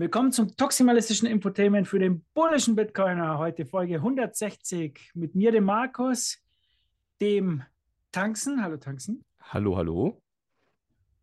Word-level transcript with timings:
Willkommen 0.00 0.32
zum 0.32 0.56
toximalistischen 0.56 1.28
Infotainment 1.28 1.86
für 1.86 1.98
den 1.98 2.24
bullischen 2.32 2.74
Bitcoiner. 2.74 3.36
Heute 3.36 3.66
Folge 3.66 3.96
160 3.96 5.10
mit 5.12 5.34
mir, 5.34 5.52
dem 5.52 5.64
Markus, 5.64 6.42
dem 7.20 7.62
Tanzen, 8.10 8.62
hallo 8.62 8.78
Tanzen, 8.78 9.22
Hallo, 9.42 9.76
hallo. 9.76 10.22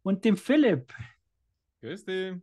und 0.04 0.24
dem 0.24 0.38
Philipp. 0.38 0.94
Grüß 1.82 2.06
dich. 2.06 2.36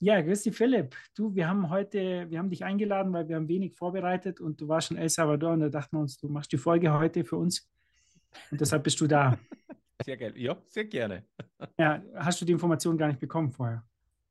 Ja, 0.00 0.18
grüß 0.22 0.44
dich, 0.44 0.56
Philipp. 0.56 0.96
Du, 1.14 1.34
wir 1.34 1.46
haben 1.46 1.68
heute, 1.68 2.30
wir 2.30 2.38
haben 2.38 2.48
dich 2.48 2.64
eingeladen, 2.64 3.12
weil 3.12 3.28
wir 3.28 3.36
haben 3.36 3.48
wenig 3.48 3.74
vorbereitet 3.74 4.40
und 4.40 4.62
du 4.62 4.68
warst 4.68 4.92
in 4.92 4.96
El 4.96 5.10
Salvador 5.10 5.52
und 5.52 5.60
da 5.60 5.68
dachten 5.68 5.94
wir 5.94 6.00
uns, 6.00 6.16
du 6.16 6.30
machst 6.30 6.50
die 6.52 6.56
Folge 6.56 6.90
heute 6.90 7.22
für 7.22 7.36
uns 7.36 7.70
und 8.50 8.62
deshalb 8.62 8.82
bist 8.82 8.98
du 8.98 9.06
da. 9.06 9.38
Sehr 10.06 10.16
geil. 10.16 10.32
Ja, 10.36 10.56
sehr 10.68 10.86
gerne. 10.86 11.26
Ja, 11.78 12.02
hast 12.16 12.40
du 12.40 12.46
die 12.46 12.52
Information 12.52 12.96
gar 12.96 13.08
nicht 13.08 13.20
bekommen 13.20 13.52
vorher, 13.52 13.84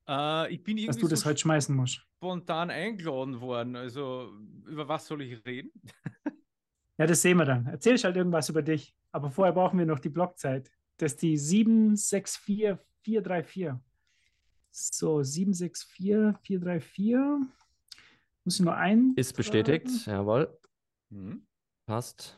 Äh, 0.07 0.53
ich 0.53 0.63
bin 0.63 0.77
dass 0.77 0.83
irgendwie 0.83 1.01
du 1.01 1.07
das 1.07 1.21
so 1.21 1.29
heute 1.29 1.39
schmeißen 1.39 1.75
musst? 1.75 2.05
spontan 2.21 2.69
eingeladen 2.69 3.41
worden. 3.41 3.75
Also, 3.75 4.31
über 4.67 4.87
was 4.87 5.07
soll 5.07 5.23
ich 5.23 5.43
reden? 5.45 5.71
Ja, 6.97 7.07
das 7.07 7.21
sehen 7.23 7.37
wir 7.37 7.45
dann. 7.45 7.65
Erzählst 7.65 8.03
halt 8.03 8.15
irgendwas 8.15 8.47
über 8.49 8.61
dich. 8.61 8.95
Aber 9.11 9.31
vorher 9.31 9.53
brauchen 9.53 9.79
wir 9.79 9.87
noch 9.87 9.97
die 9.97 10.09
Blockzeit. 10.09 10.69
Das 10.97 11.13
ist 11.13 11.23
die 11.23 11.35
764434. 11.35 13.71
So, 14.69 15.23
764434. 15.23 17.15
Muss 18.43 18.59
ich 18.59 18.61
nur 18.61 18.75
ein. 18.75 19.13
Ist 19.15 19.35
bestätigt, 19.35 20.05
jawohl. 20.05 20.55
Hm? 21.09 21.47
Passt. 21.87 22.37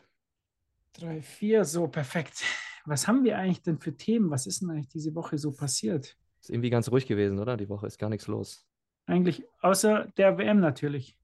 3, 0.93 1.21
4, 1.21 1.65
so 1.65 1.89
perfekt. 1.89 2.45
Was 2.85 3.05
haben 3.05 3.25
wir 3.25 3.37
eigentlich 3.37 3.63
denn 3.63 3.79
für 3.79 3.97
Themen? 3.97 4.31
Was 4.31 4.47
ist 4.47 4.61
denn 4.61 4.69
eigentlich 4.69 4.87
diese 4.87 5.13
Woche 5.13 5.37
so 5.37 5.51
passiert? 5.51 6.15
Ist 6.43 6.49
irgendwie 6.49 6.69
ganz 6.69 6.91
ruhig 6.91 7.07
gewesen, 7.07 7.39
oder? 7.39 7.55
Die 7.55 7.69
Woche 7.69 7.87
ist 7.87 7.97
gar 7.97 8.09
nichts 8.09 8.27
los. 8.27 8.65
Eigentlich 9.05 9.45
außer 9.61 10.07
der 10.17 10.37
WM 10.37 10.59
natürlich. 10.59 11.17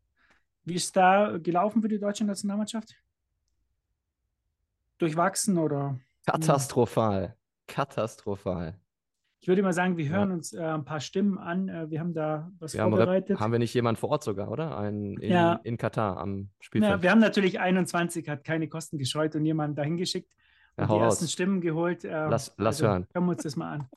Wie 0.64 0.76
ist 0.76 0.96
da 0.96 1.38
gelaufen 1.38 1.82
für 1.82 1.90
die 1.90 2.00
deutsche 2.00 2.24
Nationalmannschaft? 2.24 2.96
Durchwachsen 4.98 5.58
oder? 5.58 6.00
Katastrophal. 6.26 7.36
Katastrophal. 7.68 8.80
Ich 9.42 9.48
würde 9.50 9.62
mal 9.62 9.74
sagen, 9.74 9.98
wir 9.98 10.06
Ja. 10.06 10.12
hören 10.12 10.32
uns 10.32 10.54
äh, 10.54 10.62
ein 10.62 10.86
paar 10.86 11.02
Stimmen 11.02 11.38
an. 11.38 11.68
Äh, 11.70 11.90
wir 11.90 12.00
haben 12.00 12.14
da 12.14 12.50
was 12.60 12.74
Wir 12.74 12.82
haben, 12.82 12.92
vorbereitet. 12.92 13.40
haben 13.42 13.52
wir 13.52 13.60
nicht 13.60 13.74
jemand 13.74 13.98
vor 14.00 14.10
Ort 14.12 14.24
sogar, 14.24 14.50
oder? 14.50 14.78
Ein, 14.78 15.18
in, 15.18 15.32
Ja. 15.32 15.60
in 15.64 15.78
Katar 15.78 16.18
am 16.18 16.40
Ja, 16.40 16.48
Spielfeld. 16.62 17.02
wir 17.02 17.12
haben 17.12 17.20
natürlich 17.20 17.60
21, 17.60 18.28
hat 18.30 18.44
keine 18.46 18.70
Kosten 18.70 18.98
gescheut 18.98 19.36
und 19.36 19.46
jemanden 19.46 19.76
dahin 19.76 19.98
geschickt 19.98 20.32
Ja, 20.78 20.84
und 20.84 20.90
hau 20.90 20.98
die 21.00 21.04
ersten 21.06 21.26
raus. 21.26 21.32
Stimmen 21.32 21.60
geholt. 21.62 22.04
Äh, 22.06 22.10
Lass- 22.28 22.54
lass 22.58 22.82
hören. 22.82 23.06
Hören 23.14 23.26
wir 23.26 23.32
uns 23.32 23.44
das 23.44 23.56
mal 23.58 23.74
an. 23.80 23.90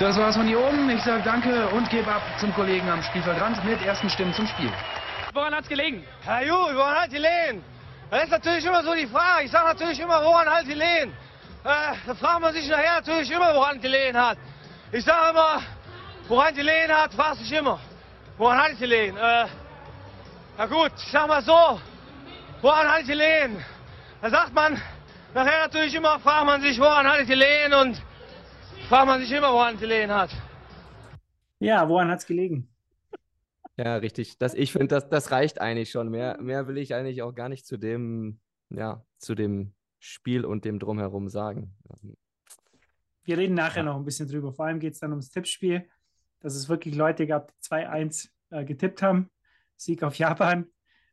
Das 0.00 0.16
war's 0.18 0.34
von 0.34 0.48
hier 0.48 0.58
oben. 0.58 0.90
Ich 0.90 1.04
sage 1.04 1.22
danke 1.22 1.68
und 1.68 1.88
gebe 1.88 2.10
ab 2.12 2.22
zum 2.38 2.52
Kollegen 2.52 2.88
am 2.90 3.00
Spielfeldrand 3.00 3.64
mit 3.64 3.80
ersten 3.80 4.10
Stimmen 4.10 4.34
zum 4.34 4.44
Spiel. 4.48 4.72
Woran 5.32 5.54
hat's 5.54 5.68
gelegen? 5.68 6.04
Herr 6.24 6.44
Ju, 6.44 6.52
woran 6.52 7.08
die 7.08 7.18
Lehen? 7.18 7.62
Das 8.10 8.24
ist 8.24 8.30
natürlich 8.30 8.64
immer 8.64 8.82
so 8.82 8.92
die 8.92 9.06
Frage. 9.06 9.44
Ich 9.44 9.52
sage 9.52 9.68
natürlich 9.68 10.00
immer, 10.00 10.20
woran 10.24 10.48
halt 10.48 10.66
die 10.66 10.74
Lehen? 10.74 11.12
Äh, 11.62 11.94
da 12.06 12.14
fragt 12.16 12.40
man 12.40 12.52
sich 12.52 12.68
nachher 12.68 12.96
natürlich 12.96 13.30
immer, 13.30 13.54
woran 13.54 13.80
die 13.80 13.86
Lehen 13.86 14.16
hat. 14.16 14.36
Ich 14.90 15.04
sage 15.04 15.30
immer, 15.30 15.62
woran 16.26 16.52
die 16.56 16.62
Lehen 16.62 16.90
hat, 16.92 17.14
fragt 17.14 17.36
sich 17.36 17.52
immer. 17.52 17.78
Woran 18.36 18.76
die 18.76 18.86
Lehen? 18.86 19.16
Äh, 19.16 19.46
na 20.58 20.66
gut, 20.66 20.90
ich 20.96 21.12
sag 21.12 21.28
mal 21.28 21.42
so, 21.42 21.80
woran 22.62 22.90
halt 22.90 23.06
die 23.06 23.14
Lehen? 23.14 23.64
Da 24.20 24.28
sagt 24.28 24.52
man 24.54 24.80
nachher 25.34 25.60
natürlich 25.62 25.94
immer, 25.94 26.18
fragt 26.18 26.46
man 26.46 26.60
sich, 26.62 26.80
woran 26.80 27.06
die 27.24 27.34
Lehen 27.34 27.72
und 27.74 28.02
fragt 28.88 29.06
man 29.06 29.20
sich 29.20 29.32
immer, 29.32 29.52
woran 29.52 29.76
die 29.76 29.86
Lehen 29.86 30.10
hat. 30.10 30.30
Ja, 31.58 31.88
woran 31.88 32.10
hat 32.10 32.20
es 32.20 32.26
gelegen? 32.26 32.68
Ja, 33.76 33.96
richtig. 33.96 34.38
Das, 34.38 34.54
ich 34.54 34.72
finde, 34.72 34.88
das, 34.88 35.08
das 35.08 35.30
reicht 35.30 35.60
eigentlich 35.60 35.90
schon. 35.90 36.08
Mehr, 36.10 36.40
mehr 36.40 36.68
will 36.68 36.78
ich 36.78 36.94
eigentlich 36.94 37.22
auch 37.22 37.32
gar 37.34 37.48
nicht 37.48 37.66
zu 37.66 37.76
dem, 37.76 38.38
ja, 38.70 39.04
zu 39.18 39.34
dem 39.34 39.74
Spiel 39.98 40.44
und 40.44 40.64
dem 40.64 40.78
Drumherum 40.78 41.28
sagen. 41.28 41.74
Wir 43.24 43.38
reden 43.38 43.54
nachher 43.54 43.78
Ja. 43.78 43.84
noch 43.84 43.96
ein 43.96 44.04
bisschen 44.04 44.28
drüber. 44.28 44.52
Vor 44.52 44.66
allem 44.66 44.78
geht 44.78 44.92
es 44.92 45.00
dann 45.00 45.10
ums 45.10 45.30
Tippspiel, 45.30 45.88
dass 46.40 46.54
es 46.54 46.68
wirklich 46.68 46.94
Leute 46.94 47.26
gab, 47.26 47.52
die 47.52 47.60
2-1 47.68 48.28
äh, 48.50 48.64
getippt 48.64 49.02
haben. 49.02 49.30
Sieg 49.76 50.02
auf 50.02 50.16
Japan. 50.16 50.66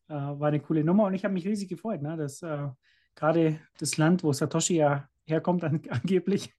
Äh, 0.10 0.14
war 0.14 0.50
eine 0.50 0.60
coole 0.60 0.84
Nummer 0.84 1.06
und 1.06 1.14
ich 1.14 1.24
habe 1.24 1.34
mich 1.34 1.48
riesig 1.48 1.70
gefreut, 1.70 2.02
ne, 2.02 2.18
dass 2.18 2.42
äh, 2.42 2.68
gerade 3.16 3.60
das 3.80 3.98
Land, 3.98 4.24
wo 4.24 4.34
Satoshi 4.34 4.76
ja 4.76 5.08
herkommt, 5.26 5.64
an, 5.64 5.82
angeblich, 5.90 6.54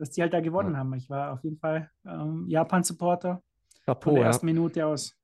dass 0.00 0.10
die 0.10 0.22
halt 0.22 0.32
da 0.32 0.40
gewonnen 0.40 0.72
Ja. 0.72 0.78
haben. 0.78 0.94
Ich 0.94 1.10
war 1.10 1.34
auf 1.34 1.44
jeden 1.44 1.58
Fall 1.58 1.90
ähm, 2.06 2.46
Japan-Supporter 2.48 3.34
von 3.34 3.84
Chapeau, 3.84 4.12
der 4.12 4.20
ja. 4.22 4.26
ersten 4.28 4.46
Minute 4.46 4.86
aus. 4.86 5.14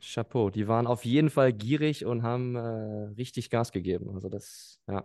Chapeau. 0.00 0.50
Die 0.50 0.66
waren 0.66 0.86
auf 0.86 1.04
jeden 1.04 1.30
Fall 1.30 1.52
gierig 1.52 2.04
und 2.04 2.22
haben 2.22 2.56
äh, 2.56 3.12
richtig 3.16 3.50
Gas 3.50 3.72
gegeben. 3.72 4.10
Also 4.14 4.28
das, 4.28 4.80
ja. 4.88 5.04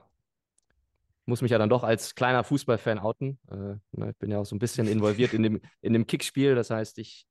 Muss 1.25 1.41
mich 1.41 1.51
ja 1.51 1.57
dann 1.57 1.69
doch 1.69 1.83
als 1.83 2.15
kleiner 2.15 2.45
Fußballfan 2.45 2.99
outen. 2.99 3.37
Äh, 3.51 3.75
ne, 3.91 4.11
ich 4.11 4.17
bin 4.17 4.31
ja 4.31 4.39
auch 4.39 4.45
so 4.45 4.55
ein 4.55 4.59
bisschen 4.59 4.87
involviert 4.87 5.33
in 5.33 5.43
dem, 5.43 5.61
in 5.81 5.91
dem 5.91 6.07
Kickspiel. 6.07 6.55
Das 6.55 6.69
heißt, 6.69 6.97
ich 6.99 7.27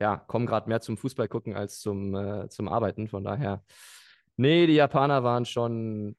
ja, 0.00 0.16
komme 0.16 0.46
gerade 0.46 0.68
mehr 0.68 0.80
zum 0.80 0.96
Fußball 0.96 1.28
gucken 1.28 1.54
als 1.54 1.80
zum, 1.80 2.14
äh, 2.14 2.48
zum 2.48 2.68
Arbeiten. 2.68 3.08
Von 3.08 3.24
daher, 3.24 3.64
nee, 4.36 4.66
die 4.68 4.74
Japaner 4.74 5.24
waren 5.24 5.44
schon, 5.44 6.16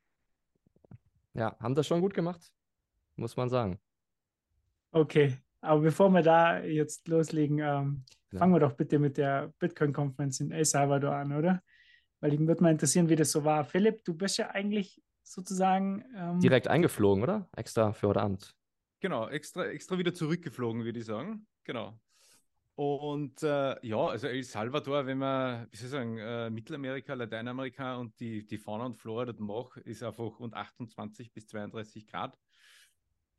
ja, 1.34 1.56
haben 1.60 1.74
das 1.74 1.88
schon 1.88 2.02
gut 2.02 2.14
gemacht, 2.14 2.52
muss 3.16 3.38
man 3.38 3.50
sagen. 3.50 3.80
Okay, 4.92 5.38
aber 5.62 5.82
bevor 5.82 6.10
wir 6.10 6.22
da 6.22 6.60
jetzt 6.60 7.08
loslegen, 7.08 7.60
ähm, 7.60 8.04
Ja. 8.32 8.40
fangen 8.40 8.54
wir 8.54 8.60
doch 8.60 8.74
bitte 8.74 9.00
mit 9.00 9.18
der 9.18 9.54
Bitcoin-Konferenz 9.60 10.40
in 10.40 10.52
El 10.52 10.66
Salvador 10.66 11.16
an, 11.16 11.34
oder? 11.34 11.62
Weil 12.20 12.32
mich 12.38 12.48
würde 12.48 12.64
mal 12.64 12.72
interessieren, 12.72 13.10
wie 13.10 13.16
das 13.16 13.32
so 13.32 13.44
war. 13.44 13.64
Philipp, 13.66 14.04
du 14.04 14.14
bist 14.14 14.38
ja 14.38 14.50
eigentlich 14.52 15.02
sozusagen 15.24 16.04
ähm, 16.16 16.40
Direkt 16.40 16.68
eingeflogen, 16.68 17.24
oder? 17.24 17.50
Extra 17.56 17.94
für 17.94 18.10
heute 18.10 18.22
Abend. 18.22 18.56
Genau, 19.00 19.28
extra, 19.28 19.66
extra 19.66 19.98
wieder 19.98 20.14
zurückgeflogen, 20.14 20.84
würde 20.84 21.00
ich 21.00 21.06
sagen. 21.06 21.48
Genau. 21.64 22.00
Und 22.76 23.44
äh, 23.44 23.76
ja, 23.86 23.98
also 24.08 24.28
El 24.28 24.44
Salvador, 24.44 25.06
wenn 25.06 25.18
man, 25.18 25.68
wie 25.72 25.78
soll 25.78 25.86
ich 25.88 25.92
sagen, 25.92 26.18
äh, 26.18 26.50
Mittelamerika, 26.50 27.14
Lateinamerika 27.14 27.98
und 27.98 28.20
die, 28.20 28.46
die 28.46 28.58
Fauna 28.58 28.86
und 28.86 28.96
Flora 28.98 29.26
dort 29.26 29.40
macht, 29.40 29.78
ist 29.78 30.04
einfach 30.04 30.40
rund 30.40 30.54
28 30.54 31.34
bis 31.34 31.48
32 31.48 32.08
Grad. 32.08 32.38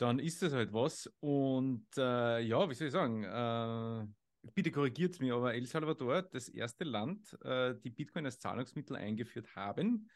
Dann 0.02 0.18
ist 0.18 0.42
das 0.42 0.52
halt 0.52 0.72
was. 0.72 1.08
Und 1.20 1.86
äh, 1.96 2.40
ja, 2.40 2.68
wie 2.68 2.74
soll 2.74 2.88
ich 2.88 2.92
sagen, 2.92 3.22
äh, 3.22 4.48
bitte 4.52 4.72
korrigiert 4.72 5.20
mich, 5.20 5.30
aber 5.30 5.54
El 5.54 5.64
Salvador, 5.64 6.22
das 6.22 6.48
erste 6.48 6.82
Land, 6.82 7.38
äh, 7.44 7.76
die 7.84 7.90
Bitcoin 7.90 8.26
als 8.26 8.40
Zahlungsmittel 8.40 8.96
eingeführt 8.96 9.54
haben. 9.54 10.10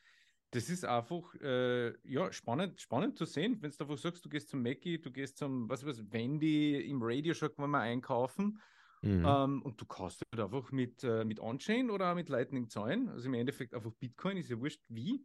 Das 0.50 0.70
ist 0.70 0.84
einfach 0.84 1.32
äh, 1.40 1.92
ja, 2.02 2.32
spannend, 2.32 2.80
spannend 2.80 3.16
zu 3.16 3.26
sehen, 3.26 3.58
wenn 3.60 3.70
du 3.70 3.76
einfach 3.78 3.96
sagst, 3.96 4.24
du 4.24 4.28
gehst 4.28 4.48
zum 4.48 4.60
Mackie, 4.60 5.00
du 5.00 5.12
gehst 5.12 5.38
zum, 5.38 5.68
was 5.68 5.86
weiß 5.86 6.10
Wendy 6.10 6.80
im 6.90 6.98
Radio-Shop 7.00 7.56
mal 7.58 7.80
einkaufen 7.80 8.58
Mhm. 9.02 9.24
ähm, 9.24 9.62
und 9.62 9.80
du 9.80 9.84
kaufst 9.84 10.22
halt 10.32 10.42
einfach 10.42 10.72
mit, 10.72 11.04
äh, 11.04 11.24
mit 11.24 11.38
On-Chain 11.38 11.90
oder 11.90 12.16
mit 12.16 12.28
Lightning 12.28 12.68
zahlen. 12.68 13.08
Also 13.08 13.28
im 13.28 13.34
Endeffekt 13.34 13.72
einfach 13.72 13.92
Bitcoin, 13.92 14.36
ist 14.36 14.50
ja 14.50 14.58
wurscht 14.58 14.82
wie. 14.88 15.24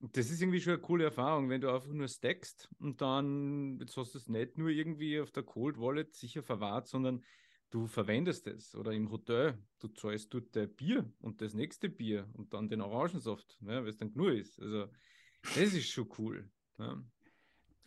Das 0.00 0.30
ist 0.30 0.40
irgendwie 0.40 0.60
schon 0.60 0.72
eine 0.72 0.82
coole 0.82 1.04
Erfahrung, 1.04 1.50
wenn 1.50 1.60
du 1.60 1.70
einfach 1.70 1.92
nur 1.92 2.08
stackst 2.08 2.70
und 2.78 3.02
dann, 3.02 3.78
jetzt 3.80 3.96
hast 3.96 4.14
du 4.14 4.18
es 4.18 4.28
nicht 4.28 4.56
nur 4.56 4.70
irgendwie 4.70 5.20
auf 5.20 5.30
der 5.30 5.42
Cold 5.42 5.78
Wallet 5.78 6.14
sicher 6.14 6.42
verwahrt, 6.42 6.88
sondern 6.88 7.22
du 7.70 7.86
verwendest 7.86 8.46
es 8.46 8.74
oder 8.74 8.92
im 8.92 9.10
Hotel, 9.10 9.58
du 9.78 9.88
zahlst 9.88 10.32
dort 10.32 10.56
dein 10.56 10.74
Bier 10.74 11.12
und 11.20 11.42
das 11.42 11.52
nächste 11.52 11.88
Bier 11.88 12.28
und 12.32 12.54
dann 12.54 12.68
den 12.68 12.80
Orangensaft, 12.80 13.58
ne, 13.60 13.82
weil 13.82 13.90
es 13.90 13.98
dann 13.98 14.12
genug 14.12 14.32
ist. 14.32 14.58
Also 14.60 14.88
das 15.42 15.74
ist 15.74 15.90
schon 15.90 16.08
cool. 16.18 16.50
Ja. 16.78 17.02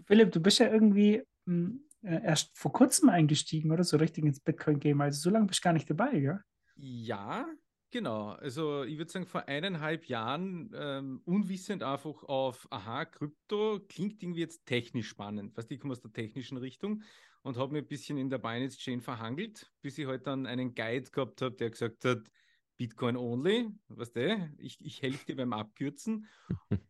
Philipp, 0.06 0.32
du 0.32 0.40
bist 0.40 0.60
ja 0.60 0.72
irgendwie 0.72 1.24
mh, 1.46 1.80
äh, 2.04 2.24
erst 2.24 2.58
vor 2.58 2.74
kurzem 2.74 3.10
eingestiegen, 3.10 3.72
oder? 3.72 3.84
So 3.84 3.98
richtig 3.98 4.26
ins 4.26 4.40
Bitcoin-Game. 4.40 5.02
Also 5.02 5.22
so 5.22 5.30
lange 5.30 5.48
bist 5.48 5.64
du 5.64 5.64
gar 5.64 5.74
nicht 5.74 5.90
dabei, 5.90 6.20
gell? 6.20 6.40
Ja, 6.76 7.48
genau. 7.94 8.30
Also 8.32 8.84
ich 8.84 8.98
würde 8.98 9.12
sagen, 9.12 9.26
vor 9.26 9.48
eineinhalb 9.48 10.06
Jahren 10.08 10.72
ähm, 10.76 11.22
unwissend 11.24 11.84
einfach 11.84 12.24
auf, 12.24 12.68
aha, 12.72 13.06
Krypto 13.06 13.80
klingt 13.88 14.22
irgendwie 14.22 14.42
jetzt 14.42 14.66
technisch 14.66 15.08
spannend. 15.08 15.56
Weißt 15.56 15.72
ich 15.72 15.80
komme 15.80 15.94
aus 15.94 16.02
der 16.02 16.12
technischen 16.12 16.58
Richtung 16.58 17.04
und 17.44 17.56
habe 17.56 17.72
mir 17.72 17.80
ein 17.80 17.88
bisschen 17.88 18.18
in 18.18 18.30
der 18.30 18.40
Binance 18.40 18.78
Chain 18.78 19.00
verhangelt, 19.00 19.72
bis 19.82 19.98
ich 19.98 20.08
halt 20.08 20.28
dann 20.28 20.46
einen 20.48 20.74
Guide 20.74 21.10
gehabt 21.12 21.42
habe, 21.42 21.56
der 21.56 21.70
gesagt 21.70 22.04
hat, 22.04 22.30
Bitcoin 22.76 23.16
only, 23.16 23.70
weißt 23.90 24.16
du, 24.16 24.54
ich, 24.58 24.82
ich 24.82 25.02
helfe 25.02 25.26
dir 25.28 25.36
beim 25.36 25.54
Abkürzen. 25.54 26.28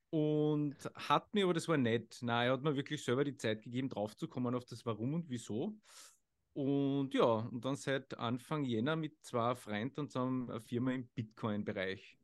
Und 0.09 0.77
hat 0.95 1.33
mir, 1.33 1.43
aber 1.43 1.53
das 1.53 1.67
war 1.67 1.77
nett. 1.77 2.19
Nein, 2.21 2.47
er 2.47 2.53
hat 2.53 2.63
mir 2.63 2.75
wirklich 2.75 3.03
selber 3.03 3.23
die 3.23 3.35
Zeit 3.35 3.63
gegeben, 3.63 3.89
draufzukommen 3.89 4.55
auf 4.55 4.63
das 4.63 4.85
Warum 4.85 5.15
und 5.15 5.29
Wieso. 5.29 5.75
Und 6.53 7.13
ja, 7.13 7.25
und 7.25 7.65
dann 7.65 7.75
seit 7.75 8.17
Anfang 8.17 8.63
Jänner 8.63 8.95
mit 8.95 9.23
zwei 9.23 9.55
Freunden 9.55 10.01
und 10.01 10.11
so 10.11 10.21
eine 10.21 10.61
Firma 10.61 10.91
im 10.91 11.07
Bitcoin-Bereich 11.07 12.17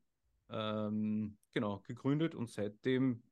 ähm, 0.49 1.37
genau, 1.51 1.79
gegründet 1.79 2.35
und 2.35 2.49
seitdem 2.49 3.23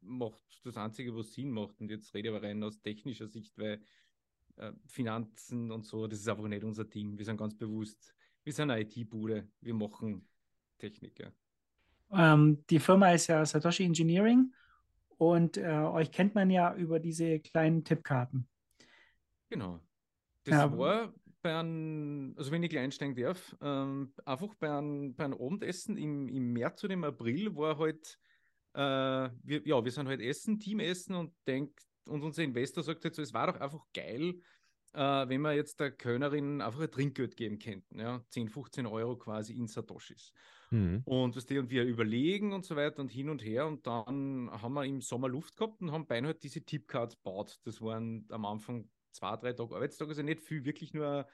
macht 0.00 0.42
das 0.64 0.76
Einzige, 0.76 1.14
was 1.14 1.32
Sinn 1.32 1.50
macht. 1.50 1.80
Und 1.80 1.90
jetzt 1.90 2.12
rede 2.14 2.28
ich 2.28 2.34
aber 2.34 2.44
rein 2.44 2.62
aus 2.62 2.80
technischer 2.80 3.28
Sicht, 3.28 3.56
weil 3.56 3.80
äh, 4.56 4.72
Finanzen 4.86 5.70
und 5.70 5.86
so, 5.86 6.06
das 6.06 6.18
ist 6.18 6.28
einfach 6.28 6.48
nicht 6.48 6.64
unser 6.64 6.84
Ding. 6.84 7.16
Wir 7.16 7.24
sind 7.24 7.36
ganz 7.36 7.54
bewusst, 7.54 8.14
wir 8.42 8.52
sind 8.52 8.70
eine 8.70 8.82
IT-Bude, 8.82 9.48
wir 9.60 9.74
machen 9.74 10.26
Technik. 10.78 11.20
Ja. 11.20 12.34
Ähm, 12.34 12.64
die 12.68 12.80
Firma 12.80 13.12
ist 13.12 13.28
ja 13.28 13.46
Satoshi 13.46 13.84
Engineering 13.84 14.52
und 15.18 15.56
äh, 15.56 15.68
euch 15.68 16.10
kennt 16.10 16.34
man 16.34 16.50
ja 16.50 16.74
über 16.74 16.98
diese 16.98 17.38
kleinen 17.38 17.84
Tippkarten. 17.84 18.48
Genau. 19.48 19.80
Das 20.44 20.56
Ja. 20.56 20.70
war 20.70 21.14
bei 21.42 21.58
einem, 21.58 22.34
also 22.36 22.50
wenn 22.50 22.62
ich 22.62 22.70
gleich 22.70 22.84
einsteigen 22.84 23.14
darf, 23.14 23.56
ähm, 23.60 24.14
einfach 24.24 24.54
bei 24.54 24.70
einem, 24.76 25.14
bei 25.14 25.24
einem 25.24 25.34
Abendessen 25.34 25.96
im, 25.96 26.28
im 26.28 26.52
März 26.52 26.82
oder 26.84 26.94
im 26.94 27.04
April 27.04 27.54
war 27.56 27.78
halt, 27.78 28.18
äh, 28.74 28.80
wir, 28.80 29.62
ja, 29.66 29.84
wir 29.84 29.90
sind 29.92 30.08
halt 30.08 30.20
essen, 30.20 30.58
Teamessen 30.60 31.14
und 31.14 31.34
denkt, 31.46 31.80
und 32.08 32.22
unser 32.22 32.42
Investor 32.42 32.82
sagt 32.82 33.04
halt 33.04 33.14
so, 33.14 33.22
es 33.22 33.34
war 33.34 33.46
doch 33.48 33.60
einfach 33.60 33.84
geil, 33.94 34.40
äh, 34.94 35.28
wenn 35.28 35.40
wir 35.42 35.52
jetzt 35.54 35.80
der 35.80 35.92
Kölnerin 35.92 36.60
einfach 36.60 36.80
ein 36.80 36.90
Trinkgeld 36.90 37.36
geben 37.36 37.58
könnten, 37.58 38.00
ja, 38.00 38.24
10, 38.28 38.48
15 38.48 38.86
Euro 38.86 39.16
quasi 39.16 39.54
in 39.54 39.66
Satoshis. 39.68 40.32
Mhm. 40.72 41.04
Und, 41.04 41.34
weißt 41.36 41.50
du, 41.50 41.58
und 41.58 41.70
wir 41.70 41.84
überlegen 41.84 42.52
und 42.52 42.64
so 42.64 42.76
weiter 42.76 43.00
und 43.02 43.10
hin 43.10 43.28
und 43.28 43.44
her. 43.44 43.66
Und 43.66 43.86
dann 43.88 44.50
haben 44.52 44.74
wir 44.74 44.84
im 44.84 45.00
Sommer 45.00 45.28
Luft 45.28 45.56
gehabt 45.56 45.80
und 45.82 45.90
haben 45.90 46.06
beinahe 46.06 46.32
halt 46.34 46.44
diese 46.44 46.64
Tipcards 46.64 47.16
gebaut. 47.16 47.58
Das 47.64 47.80
waren 47.80 48.26
am 48.30 48.44
Anfang 48.44 48.88
zwei, 49.12 49.36
drei 49.36 49.52
Tage 49.52 49.74
Arbeitstag, 49.74 50.08
also 50.08 50.22
nicht 50.22 50.40
viel, 50.40 50.64
wirklich 50.64 50.92
nur, 50.94 51.26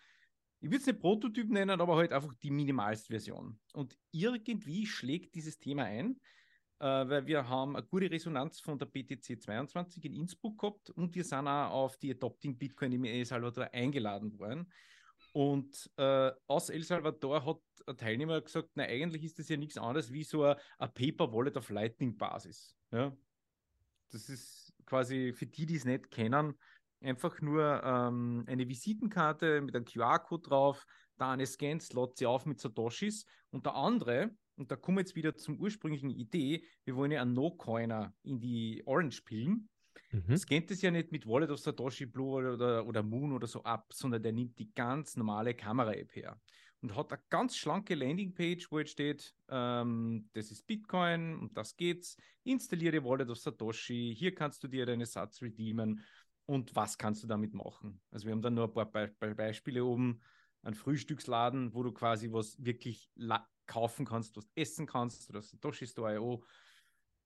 ich 0.61 0.69
würde 0.69 0.79
es 0.79 0.87
nicht 0.87 1.01
Prototyp 1.01 1.51
nennen, 1.51 1.81
aber 1.81 1.97
halt 1.97 2.13
einfach 2.13 2.35
die 2.43 2.51
minimalste 2.51 3.09
Version. 3.09 3.59
Und 3.73 3.97
irgendwie 4.11 4.87
schlägt 4.87 5.35
dieses 5.35 5.59
Thema 5.59 5.85
ein, 5.85 6.21
äh, 6.81 6.85
weil 6.85 7.27
wir 7.27 7.49
haben 7.49 7.77
eine 7.77 7.87
gute 7.87 8.11
Resonanz 8.11 8.61
von 8.61 8.79
der 8.79 8.87
BTC 8.87 9.41
22 9.41 10.05
in 10.05 10.15
Innsbruck 10.15 10.59
gehabt 10.59 10.91
und 10.91 11.15
wir 11.15 11.25
sind 11.25 11.49
auch 11.49 11.71
auf 11.71 11.97
die 11.99 12.11
Adopting 12.13 12.57
Bitcoin 12.57 12.93
im 12.93 13.05
El 13.05 13.25
Salvador 13.25 13.69
eingeladen 13.73 14.39
worden. 14.39 14.73
Und 15.33 15.91
äh, 15.97 16.31
aus 16.47 16.71
El 16.71 16.83
Salvador 16.83 17.45
hat 17.45 17.61
ein 17.87 17.97
Teilnehmer 17.97 18.41
gesagt, 18.41 18.71
na 18.75 18.85
eigentlich 18.85 19.25
ist 19.25 19.39
das 19.39 19.49
ja 19.49 19.57
nichts 19.57 19.77
anderes 19.77 20.13
wie 20.13 20.25
so 20.25 20.45
ein, 20.45 20.57
Paper 20.79 21.33
Wallet 21.33 21.57
auf 21.57 21.71
Lightning 21.71 22.17
Basis. 22.17 22.77
Ja? 22.93 23.17
Das 24.11 24.29
ist 24.29 24.73
quasi 24.87 25.33
für 25.33 25.47
die, 25.47 25.67
die 25.67 25.77
es 25.77 25.85
nicht 25.85 26.11
kennen, 26.11 26.55
einfach 27.01 27.41
nur 27.41 27.83
ähm, 27.85 28.45
eine 28.47 28.69
Visitenkarte 28.69 29.61
mit 29.61 29.75
einem 29.75 29.85
QR-Code 29.85 30.49
drauf, 30.49 30.87
da 31.17 31.33
eine 31.33 31.47
scans, 31.47 31.93
lädt 31.93 32.17
sie 32.17 32.27
auf 32.27 32.47
mit 32.47 32.61
Satoshis 32.61 33.25
und 33.51 33.67
der 33.67 33.75
andere, 33.75 34.31
und 34.57 34.71
da 34.71 34.77
kommen 34.77 34.99
wir 34.99 35.03
jetzt 35.03 35.17
wieder 35.17 35.37
zum 35.37 35.59
ursprünglichen 35.61 36.11
Idee, 36.11 36.65
wir 36.85 36.97
wollen 36.97 37.11
ja 37.11 37.23
einen 37.23 37.35
No-Coiner 37.35 38.13
in 38.23 38.41
die 38.41 38.83
Orange 38.87 39.23
pillen. 39.23 39.69
Mhm. 40.11 40.37
Scannt 40.37 40.71
es 40.71 40.81
ja 40.81 40.91
nicht 40.91 41.13
mit 41.13 41.27
Wallet 41.27 41.51
of 41.51 41.59
Satoshi 41.59 42.07
Blue 42.07 42.55
oder, 42.55 42.87
oder 42.87 43.03
Moon 43.03 43.33
oder 43.33 43.47
so 43.47 43.63
ab, 43.63 43.93
sondern 43.93 44.23
der 44.23 44.33
nimmt 44.33 44.59
die 44.59 44.73
ganz 44.73 45.17
normale 45.17 45.55
Kamera-App 45.55 46.15
her 46.17 46.41
und 46.81 46.95
hat 46.95 47.13
eine 47.13 47.23
ganz 47.29 47.57
schlanke 47.57 47.95
Landingpage, 47.95 48.71
wo 48.71 48.79
jetzt 48.79 48.93
steht, 48.93 49.35
ähm, 49.49 50.29
das 50.33 50.51
ist 50.51 50.67
Bitcoin 50.67 51.37
und 51.39 51.57
das 51.57 51.77
geht's. 51.77 52.17
Installiere 52.45 53.05
Wallet 53.05 53.31
of 53.31 53.39
Satoshi, 53.39 54.15
hier 54.17 54.35
kannst 54.35 54.63
du 54.63 54.69
dir 54.69 54.87
deine 54.87 55.07
Satz 55.07 55.43
redeemen 55.43 56.05
und 56.49 56.75
was 56.75 56.97
kannst 56.97 57.23
du 57.23 57.27
damit 57.27 57.53
machen? 57.53 58.01
Also 58.11 58.27
wir 58.27 58.33
haben 58.33 58.41
dann 58.41 58.55
nur 58.55 58.65
ein 58.65 58.73
paar 58.73 58.91
Be 58.91 59.15
Be 59.21 59.35
Beispiele 59.35 59.85
oben, 59.85 60.21
ein 60.63 60.75
Frühstücksladen, 60.75 61.75
wo 61.75 61.83
du 61.83 61.93
quasi 61.93 62.33
was 62.33 62.57
wirklich 62.65 63.11
kaufen 63.67 64.07
kannst, 64.07 64.37
was 64.37 64.49
essen 64.55 64.87
kannst 64.87 65.29
oder 65.29 65.43
Satoshi 65.43 65.87
Store.io. 65.87 66.43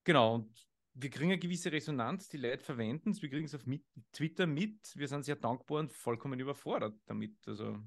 Genau, 0.03 0.35
und 0.35 0.67
wir 0.93 1.09
kriegen 1.09 1.31
eine 1.31 1.39
gewisse 1.39 1.71
Resonanz, 1.71 2.27
die 2.27 2.37
Leute 2.37 2.63
verwenden 2.63 3.11
es, 3.11 3.21
wir 3.21 3.29
kriegen 3.29 3.45
es 3.45 3.55
auf 3.55 3.65
mit, 3.65 3.85
Twitter 4.11 4.45
mit, 4.45 4.93
wir 4.95 5.07
sind 5.07 5.23
sehr 5.23 5.37
dankbar 5.37 5.79
und 5.79 5.93
vollkommen 5.93 6.39
überfordert 6.39 6.99
damit. 7.05 7.47
Also 7.47 7.79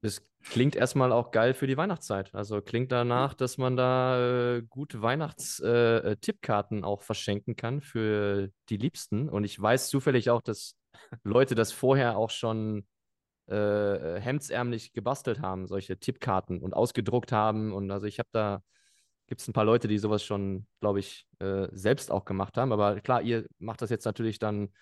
Das 0.00 0.22
klingt 0.44 0.76
erstmal 0.76 1.10
auch 1.10 1.32
geil 1.32 1.54
für 1.54 1.66
die 1.66 1.76
Weihnachtszeit. 1.76 2.32
Also 2.34 2.62
klingt 2.62 2.92
danach, 2.92 3.34
dass 3.34 3.58
man 3.58 3.76
da 3.76 4.56
äh, 4.56 4.62
gute 4.62 5.02
Weihnachts-Tippkarten 5.02 6.84
auch 6.84 7.02
verschenken 7.02 7.56
kann 7.56 7.80
für 7.80 8.50
die 8.68 8.76
Liebsten. 8.76 9.28
Und 9.28 9.44
ich 9.44 9.60
weiß 9.60 9.88
zufällig 9.88 10.30
auch, 10.30 10.40
dass 10.40 10.76
Leute 11.24 11.56
das 11.56 11.72
vorher 11.72 12.16
auch 12.16 12.30
schon 12.30 12.86
äh, 13.48 14.20
hemdsärmlich 14.20 14.92
gebastelt 14.92 15.40
haben, 15.40 15.66
solche 15.66 15.98
Tippkarten 15.98 16.60
und 16.60 16.74
ausgedruckt 16.74 17.32
haben. 17.32 17.72
Und 17.72 17.90
also 17.90 18.06
ich 18.06 18.20
habe 18.20 18.28
da, 18.32 18.62
gibt 19.26 19.40
es 19.40 19.48
ein 19.48 19.52
paar 19.52 19.64
Leute, 19.64 19.88
die 19.88 19.98
sowas 19.98 20.22
schon, 20.22 20.66
glaube 20.80 21.00
ich, 21.00 21.26
äh, 21.40 21.66
selbst 21.72 22.12
auch 22.12 22.24
gemacht 22.24 22.56
haben. 22.56 22.72
Aber 22.72 23.00
klar, 23.00 23.22
ihr 23.22 23.46
macht 23.58 23.82
das 23.82 23.90
jetzt 23.90 24.04
natürlich 24.04 24.38
dann 24.38 24.72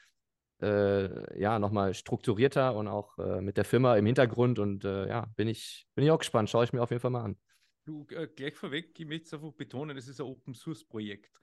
äh, 0.60 1.40
ja, 1.40 1.58
nochmal 1.58 1.94
strukturierter 1.94 2.74
und 2.74 2.88
auch 2.88 3.18
äh, 3.18 3.40
mit 3.40 3.56
der 3.56 3.64
Firma 3.64 3.96
im 3.96 4.06
Hintergrund. 4.06 4.58
Und 4.58 4.84
äh, 4.84 5.08
ja, 5.08 5.26
bin 5.36 5.48
ich, 5.48 5.86
bin 5.94 6.04
ich 6.04 6.10
auch 6.10 6.18
gespannt. 6.18 6.50
Schaue 6.50 6.64
ich 6.64 6.72
mir 6.72 6.82
auf 6.82 6.90
jeden 6.90 7.00
Fall 7.00 7.10
mal 7.10 7.24
an. 7.24 7.36
Du, 7.84 8.06
äh, 8.10 8.26
gleich 8.26 8.56
vorweg, 8.56 8.98
ich 8.98 9.06
möchte 9.06 9.26
es 9.26 9.34
einfach 9.34 9.52
betonen, 9.52 9.96
das 9.96 10.08
ist 10.08 10.20
ein 10.20 10.26
Open-Source-Projekt. 10.26 11.38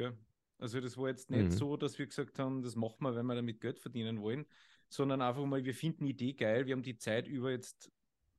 Also 0.57 0.79
das 0.79 0.97
war 0.97 1.07
jetzt 1.09 1.29
nicht 1.29 1.45
Mhm. 1.45 1.51
so, 1.51 1.77
dass 1.77 1.97
wir 1.99 2.05
gesagt 2.07 2.39
haben, 2.39 2.61
das 2.61 2.75
machen 2.75 3.01
wir, 3.01 3.15
wenn 3.15 3.25
wir 3.25 3.35
damit 3.35 3.61
Geld 3.61 3.79
verdienen 3.79 4.21
wollen, 4.21 4.45
sondern 4.89 5.21
einfach 5.21 5.45
mal, 5.45 5.63
wir 5.63 5.73
finden 5.73 6.05
die 6.05 6.11
Idee 6.11 6.33
geil, 6.33 6.65
wir 6.65 6.73
haben 6.73 6.83
die 6.83 6.97
Zeit 6.97 7.27
über, 7.27 7.51
jetzt 7.51 7.91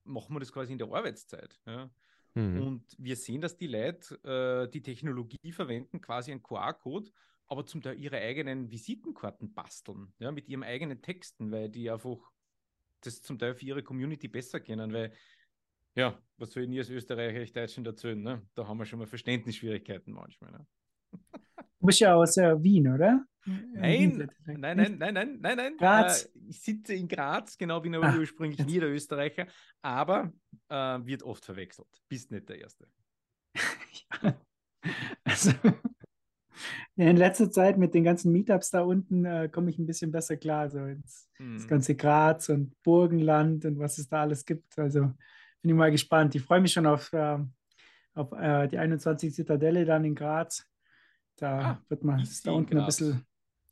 machen 0.05 0.35
wir 0.35 0.41
das 0.41 0.53
quasi 0.53 0.73
in 0.73 0.79
der 0.79 0.89
Arbeitszeit. 0.93 1.59
Ja? 1.67 1.91
Mhm. 2.35 2.61
Und 2.63 2.97
wir 2.99 3.17
sehen, 3.17 3.41
dass 3.41 3.57
die 3.57 3.67
Leute 3.67 4.17
äh, 4.25 4.71
die 4.71 4.83
Technologie 4.83 5.53
verwenden, 5.53 6.01
quasi 6.01 6.31
einen 6.31 6.43
QR-Code, 6.43 7.11
aber 7.49 7.67
zum 7.67 7.83
Teil 7.83 7.99
ihre 7.99 8.19
eigenen 8.19 8.71
Visitenkarten 8.71 9.53
basteln, 9.53 10.13
ja, 10.19 10.33
mit 10.33 10.49
ihren 10.49 10.63
eigenen 10.63 11.03
Texten, 11.03 11.51
weil 11.51 11.69
die 11.69 11.91
einfach 11.91 12.19
das 13.03 13.23
zum 13.23 13.39
Teil 13.39 13.55
für 13.55 13.67
ihre 13.67 13.83
Community 13.83 14.29
besser 14.29 14.61
kennen, 14.61 14.93
weil, 14.93 15.13
ja, 15.95 16.19
was 16.39 16.53
soll 16.53 16.65
ich 16.65 16.69
nie 16.69 16.79
als 16.79 16.91
Österreicher 16.91 17.43
ich 17.43 17.53
Deutschen 17.53 17.85
erzählen, 17.85 18.21
ne? 18.21 18.43
Da 18.55 18.67
haben 18.67 18.79
wir 18.79 18.87
schon 18.87 18.99
mal 18.99 19.07
Verständnisschwierigkeiten 19.07 20.13
manchmal. 20.13 20.53
Ne? 20.53 20.67
Du 21.13 21.87
bist 21.87 22.01
ja 22.01 22.15
aus 22.15 22.37
äh, 22.39 22.63
Wien, 22.63 22.89
oder? 22.89 23.27
Nein, 23.47 24.31
nein, 24.47 24.61
nein, 24.61 24.77
nein, 24.77 24.99
nein, 24.99 25.39
nein, 25.41 25.57
nein. 25.57 25.77
Graz. 25.77 26.25
Äh, 26.25 26.29
ich 26.49 26.63
sitze 26.63 26.95
in 26.95 27.09
Graz, 27.09 27.59
genau, 27.59 27.81
bin 27.81 27.95
aber 27.95 28.09
Ah, 28.09 28.17
ursprünglich 28.17 28.59
jetzt. 28.59 28.69
Niederösterreicher, 28.69 29.47
aber 29.83 30.33
äh, 30.71 30.75
wird 31.05 31.23
oft 31.23 31.45
verwechselt. 31.45 31.89
Bist 32.09 32.31
nicht 32.31 32.49
der 32.49 32.61
Erste. 32.61 32.89
Also, 35.25 35.53
in 36.97 37.17
letzter 37.17 37.51
Zeit 37.51 37.77
mit 37.77 37.93
den 37.95 38.05
ganzen 38.05 38.31
Meetups 38.33 38.71
da 38.71 38.83
unten 38.83 39.25
äh, 39.25 39.49
komme 39.51 39.71
ich 39.71 39.79
ein 39.79 39.87
bisschen 39.87 40.11
besser 40.13 40.37
klar. 40.37 40.71
So 40.71 40.79
ins, 40.85 41.29
Hm. 41.39 41.55
das 41.55 41.67
ganze 41.67 41.95
Graz 41.97 42.49
und 42.49 42.81
Burgenland 42.83 43.65
und 43.65 43.79
was 43.79 43.99
es 43.99 44.09
da 44.09 44.23
alles 44.23 44.45
gibt. 44.45 44.79
Also 44.79 45.01
bin 45.01 45.71
ich 45.71 45.75
mal 45.75 45.91
gespannt. 45.91 46.35
Ich 46.37 46.43
freue 46.43 46.61
mich 46.61 46.73
schon 46.73 46.87
auf, 46.87 47.11
ähm, 47.13 47.53
auf 48.15 48.31
äh, 48.33 48.69
die 48.69 48.79
21 48.79 49.35
Zitadelle 49.35 49.85
dann 49.85 50.05
in 50.05 50.15
Graz. 50.15 50.67
Da 51.37 51.59
Ah, 51.61 51.83
wird 51.89 52.05
man 52.05 52.25
da 52.45 52.53
unten 52.53 52.75
ein 52.77 52.85
Graz? 52.85 52.99
bisschen. 52.99 53.27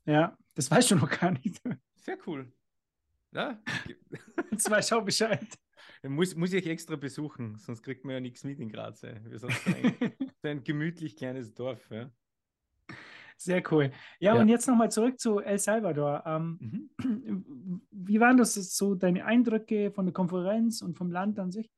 Ja, 0.04 0.36
das 0.54 0.68
weißt 0.68 0.90
du 0.90 0.96
noch 0.96 1.08
gar 1.08 1.30
nicht. 1.30 1.62
Sehr 1.96 2.18
cool. 2.26 2.52
Ja, 3.32 3.62
Jetzt 4.50 4.68
weiß 4.68 4.86
ich 4.86 4.92
auch 4.92 5.04
Bescheid. 5.04 5.46
muss, 6.02 6.34
muss 6.34 6.52
ich 6.52 6.66
extra 6.66 6.96
besuchen, 6.96 7.56
sonst 7.58 7.82
kriegt 7.82 8.04
man 8.04 8.14
ja 8.14 8.20
nichts 8.20 8.42
mit 8.42 8.58
in 8.58 8.68
Graz. 8.68 9.04
Ey. 9.04 9.20
Wir 9.24 9.38
sind 9.38 9.52
ein, 9.66 10.12
ein 10.42 10.64
gemütlich 10.64 11.16
kleines 11.16 11.54
Dorf. 11.54 11.88
Ja. 11.90 12.10
Sehr 13.44 13.62
cool. 13.72 13.90
Ja, 14.20 14.34
Ja. 14.34 14.40
und 14.40 14.48
jetzt 14.48 14.68
nochmal 14.68 14.90
zurück 14.90 15.18
zu 15.18 15.40
El 15.40 15.58
Salvador. 15.58 16.22
Ähm, 16.26 16.90
Mhm. 16.98 17.86
wie 17.90 18.20
waren 18.20 18.36
das 18.36 18.54
so 18.54 18.94
deine 18.94 19.24
Eindrücke 19.24 19.90
von 19.90 20.06
der 20.06 20.12
Konferenz 20.12 20.80
und 20.82 20.96
vom 20.96 21.10
Land 21.10 21.38
an 21.40 21.50
sich? 21.50 21.70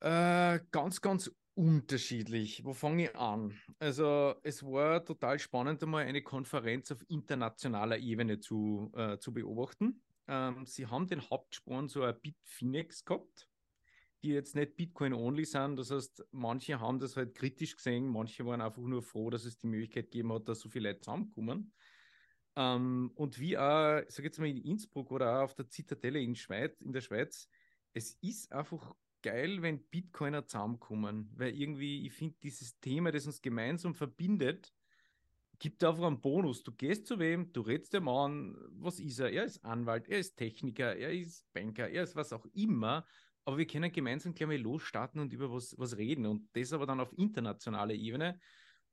Äh, 0.00 0.60
ganz, 0.70 1.00
ganz 1.00 1.34
unterschiedlich. 1.54 2.64
Wo 2.64 2.72
fange 2.72 3.04
ich 3.04 3.16
an? 3.16 3.58
Also, 3.80 4.34
es 4.44 4.62
war 4.62 5.04
total 5.04 5.40
spannend, 5.40 5.82
einmal 5.82 6.04
eine 6.04 6.22
Konferenz 6.22 6.92
auf 6.92 7.04
internationaler 7.08 7.98
Ebene 7.98 8.38
zu, 8.38 8.92
äh, 8.94 9.18
zu 9.18 9.32
beobachten. 9.32 10.00
Ähm, 10.28 10.66
sie 10.66 10.86
haben 10.86 11.08
den 11.08 11.28
Hauptsponsor 11.28 12.12
Bitfinex 12.12 13.04
gehabt, 13.04 13.47
die 14.22 14.30
jetzt 14.30 14.54
nicht 14.54 14.76
Bitcoin-only 14.76 15.44
sind. 15.44 15.76
Das 15.76 15.90
heißt, 15.90 16.26
manche 16.32 16.80
haben 16.80 16.98
das 16.98 17.16
halt 17.16 17.34
kritisch 17.34 17.76
gesehen, 17.76 18.08
manche 18.08 18.44
waren 18.44 18.60
einfach 18.60 18.82
nur 18.82 19.02
froh, 19.02 19.30
dass 19.30 19.44
es 19.44 19.58
die 19.58 19.66
Möglichkeit 19.66 20.10
gegeben 20.10 20.32
hat, 20.32 20.48
dass 20.48 20.60
so 20.60 20.68
viele 20.68 20.90
Leute 20.90 21.00
zusammenkommen. 21.00 21.72
Ähm, 22.56 23.12
und 23.14 23.38
wie 23.38 23.56
auch, 23.56 24.00
ich 24.06 24.14
sag 24.14 24.24
jetzt 24.24 24.38
mal 24.38 24.48
in 24.48 24.56
Innsbruck 24.58 25.12
oder 25.12 25.38
auch 25.38 25.44
auf 25.44 25.54
der 25.54 25.68
Zitadelle 25.68 26.20
in, 26.20 26.34
Schweiz, 26.34 26.80
in 26.80 26.92
der 26.92 27.00
Schweiz, 27.00 27.48
es 27.92 28.14
ist 28.20 28.52
einfach 28.52 28.94
geil, 29.22 29.62
wenn 29.62 29.84
Bitcoiner 29.84 30.46
zusammenkommen, 30.46 31.30
weil 31.36 31.54
irgendwie, 31.54 32.06
ich 32.06 32.12
finde, 32.12 32.36
dieses 32.42 32.78
Thema, 32.80 33.12
das 33.12 33.26
uns 33.26 33.40
gemeinsam 33.40 33.94
verbindet, 33.94 34.72
gibt 35.58 35.82
einfach 35.82 36.04
einen 36.04 36.20
Bonus. 36.20 36.62
Du 36.62 36.72
gehst 36.72 37.06
zu 37.06 37.18
wem, 37.18 37.52
du 37.52 37.60
redest 37.62 37.92
dem 37.92 38.08
an, 38.08 38.56
was 38.72 39.00
ist 39.00 39.18
er? 39.18 39.30
Er 39.32 39.44
ist 39.44 39.64
Anwalt, 39.64 40.08
er 40.08 40.18
ist 40.18 40.36
Techniker, 40.36 40.96
er 40.96 41.12
ist 41.12 41.52
Banker, 41.52 41.88
er 41.88 42.04
ist 42.04 42.14
was 42.14 42.32
auch 42.32 42.46
immer, 42.54 43.04
aber 43.48 43.56
wir 43.56 43.66
können 43.66 43.90
gemeinsam 43.90 44.34
gleich 44.34 44.46
mal 44.46 44.58
losstarten 44.58 45.22
und 45.22 45.32
über 45.32 45.50
was, 45.50 45.74
was 45.78 45.96
reden 45.96 46.26
und 46.26 46.54
das 46.54 46.74
aber 46.74 46.84
dann 46.84 47.00
auf 47.00 47.16
internationaler 47.16 47.94
Ebene. 47.94 48.38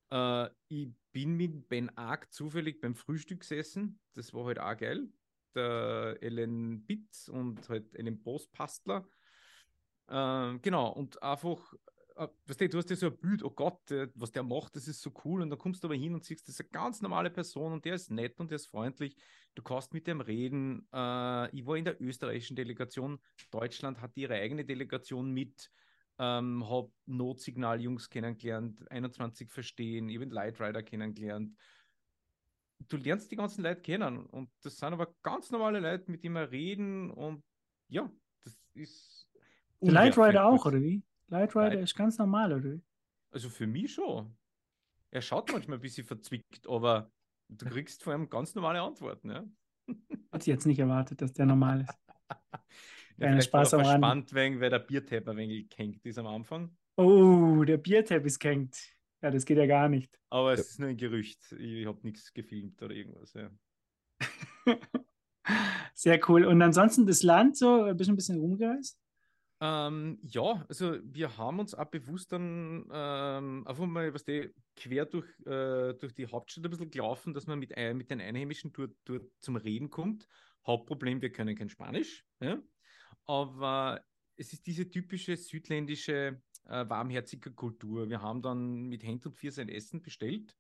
Äh, 0.10 0.48
ich 0.70 0.94
bin 1.12 1.36
mit 1.36 1.68
Ben 1.68 1.90
Ark 1.98 2.32
zufällig 2.32 2.80
beim 2.80 2.96
Frühstück 2.96 3.42
gesessen. 3.42 4.00
Das 4.14 4.34
war 4.34 4.46
halt 4.46 4.60
auch 4.60 4.78
geil. 4.78 5.10
Der 5.56 6.18
Ellen 6.22 6.86
Bitz 6.86 7.28
und 7.28 7.68
halt 7.68 7.94
Ellen 7.96 8.24
Postpastler. 8.24 9.06
Ähm, 10.08 10.62
genau, 10.62 10.88
und 10.88 11.22
einfach, 11.22 11.74
äh, 11.74 11.78
weißt 12.16 12.62
du, 12.62 12.70
du 12.70 12.78
hast 12.78 12.90
ja 12.90 12.96
so 12.96 13.08
ein 13.08 13.18
Bild, 13.18 13.44
oh 13.44 13.50
Gott, 13.50 13.82
was 14.16 14.32
der 14.32 14.44
macht, 14.44 14.76
das 14.76 14.88
ist 14.88 15.02
so 15.02 15.12
cool. 15.26 15.42
Und 15.42 15.50
dann 15.50 15.60
kommst 15.60 15.84
du 15.84 15.88
aber 15.88 15.96
hin 15.96 16.14
und 16.14 16.24
siehst, 16.24 16.48
das 16.48 16.56
ist 16.56 16.62
eine 16.62 16.70
ganz 16.70 17.02
normale 17.02 17.30
Person 17.30 17.74
und 17.74 17.86
der 17.86 17.96
ist 17.96 18.10
nett 18.10 18.40
und 18.40 18.52
der 18.52 18.56
ist 18.56 18.68
freundlich. 18.68 19.16
Du 19.54 19.62
kannst 19.62 19.94
mit 19.94 20.08
dem 20.08 20.22
reden. 20.22 20.88
Äh, 20.94 21.56
ich 21.56 21.66
war 21.66 21.78
in 21.78 21.86
der 21.86 22.02
österreichischen 22.02 22.56
Delegation. 22.56 23.20
Deutschland 23.52 24.02
hat 24.02 24.16
ihre 24.16 24.36
eigene 24.36 24.66
Delegation 24.66 25.32
mit. 25.32 25.70
Ähm, 26.18 26.66
habe 26.70 26.90
Notsignal-Jungs 27.08 28.10
kennengelernt, 28.10 28.90
21 28.90 29.52
verstehen, 29.52 30.08
eben 30.08 30.30
Light 30.30 30.62
Rider 30.62 30.82
kennengelernt. 30.82 31.54
Du 32.88 32.96
lernst 32.96 33.30
die 33.32 33.36
ganzen 33.36 33.64
Leute 33.64 33.82
kennen 33.82 34.26
und 34.28 34.50
das 34.62 34.78
sind 34.78 34.94
aber 34.94 35.14
ganz 35.24 35.52
normale 35.52 35.82
Leute, 35.82 36.10
mit 36.10 36.24
denen 36.24 36.36
wir 36.36 36.52
reden 36.52 37.12
und 37.12 37.44
ja, 37.90 38.10
das 38.46 38.58
ist. 38.74 39.28
Light. 39.82 40.18
Rider 40.18 40.46
auch, 40.46 40.66
oder 40.66 40.82
wie? 40.82 41.04
Light 41.27 41.55
Rider 41.55 41.70
Light- 41.75 41.84
ist 41.84 41.96
ganz 41.96 42.17
normal, 42.17 42.53
oder? 42.53 42.79
Also 43.32 43.50
für 43.50 43.67
mich 43.67 43.94
schon. 43.94 44.38
Er 45.12 45.22
schaut 45.22 45.51
manchmal 45.51 45.77
ein 45.77 45.82
bisschen 45.82 46.05
verzwickt, 46.05 46.67
aber 46.67 47.12
du 47.50 47.65
kriegst 47.65 48.03
vor 48.03 48.13
allem 48.13 48.29
ganz 48.29 48.55
normale 48.55 48.82
Antworten. 48.82 49.29
Ja? 49.29 49.46
Hätte 49.88 50.41
ich 50.41 50.46
jetzt 50.48 50.65
nicht 50.65 50.79
erwartet, 50.79 51.22
dass 51.22 51.34
der 51.34 51.46
normal 51.46 51.82
ist. 51.82 51.94
Ja, 53.17 53.34
war 53.34 53.41
Spaß 53.41 53.74
am 53.75 53.86
verspannt, 53.86 54.34
wegen, 54.34 54.60
weil 54.60 54.70
der 54.70 54.79
Biertapper 54.79 55.32
ein 55.32 55.38
wenig 55.38 55.70
gehängt 55.70 56.05
ist 56.05 56.17
am 56.17 56.27
Anfang. 56.27 56.75
Oh, 56.98 57.63
der 57.63 57.77
Biertab 57.77 58.25
ist 58.25 58.39
gehängt. 58.39 58.77
Ja, 59.22 59.32
das 59.32 59.46
geht 59.46 59.58
ja 59.58 59.65
gar 59.67 59.88
nicht. 59.88 60.20
Aber 60.29 60.51
es 60.51 60.72
ist 60.72 60.79
nur 60.82 60.89
ein 60.89 60.98
Gerücht. 60.98 61.39
Ich 61.53 61.86
habe 61.86 62.00
nichts 62.03 62.34
gefilmt 62.34 62.82
oder 62.82 62.94
irgendwas. 62.94 63.34
Ja. 63.34 63.50
Sehr 65.94 66.20
cool. 66.27 66.44
Und 66.46 66.62
ansonsten 66.62 67.05
das 67.05 67.24
Land 67.24 67.55
so, 67.55 67.86
bist 67.94 68.10
du 68.10 68.13
ein 68.13 68.17
bisschen 68.17 68.39
rumgereist? 68.39 69.00
Ähm, 69.62 70.20
ja, 70.24 70.66
also 70.68 70.98
wir 71.04 71.38
haben 71.38 71.60
uns 71.60 71.74
auch 71.74 71.86
bewusst 71.86 72.32
dann 72.34 72.86
ähm, 72.92 73.66
einfach 73.66 73.86
mal, 73.86 74.14
was 74.14 74.26
die 74.26 74.54
quer 74.76 75.06
durch, 75.06 75.28
äh, 75.46 75.94
durch 75.94 76.14
die 76.14 76.28
Hauptstadt 76.28 76.66
ein 76.66 76.70
bisschen 76.72 76.92
gelaufen, 76.92 77.34
dass 77.34 77.48
man 77.48 77.60
mit, 77.60 77.76
ein- 77.78 77.96
mit 77.96 78.10
den 78.10 78.20
Einheimischen 78.20 78.74
dort, 78.74 78.92
dort 79.06 79.24
zum 79.40 79.56
Reden 79.56 79.90
kommt. 79.90 80.28
Hauptproblem, 80.68 81.22
wir 81.22 81.32
können 81.32 81.56
kein 81.56 81.70
Spanisch, 81.70 82.26
ja? 82.42 82.62
aber 83.26 84.04
es 84.36 84.52
ist 84.52 84.68
diese 84.68 84.90
typische 84.90 85.38
südländische 85.38 86.42
äh, 86.66 86.90
warmherzige 86.90 87.54
Kultur. 87.54 88.10
Wir 88.10 88.22
haben 88.22 88.42
dann 88.42 88.88
mit 88.88 89.04
Hand 89.06 89.26
und 89.26 89.34
Vier 89.38 89.52
sein 89.54 89.70
Essen 89.70 90.02
bestellt. 90.02 90.58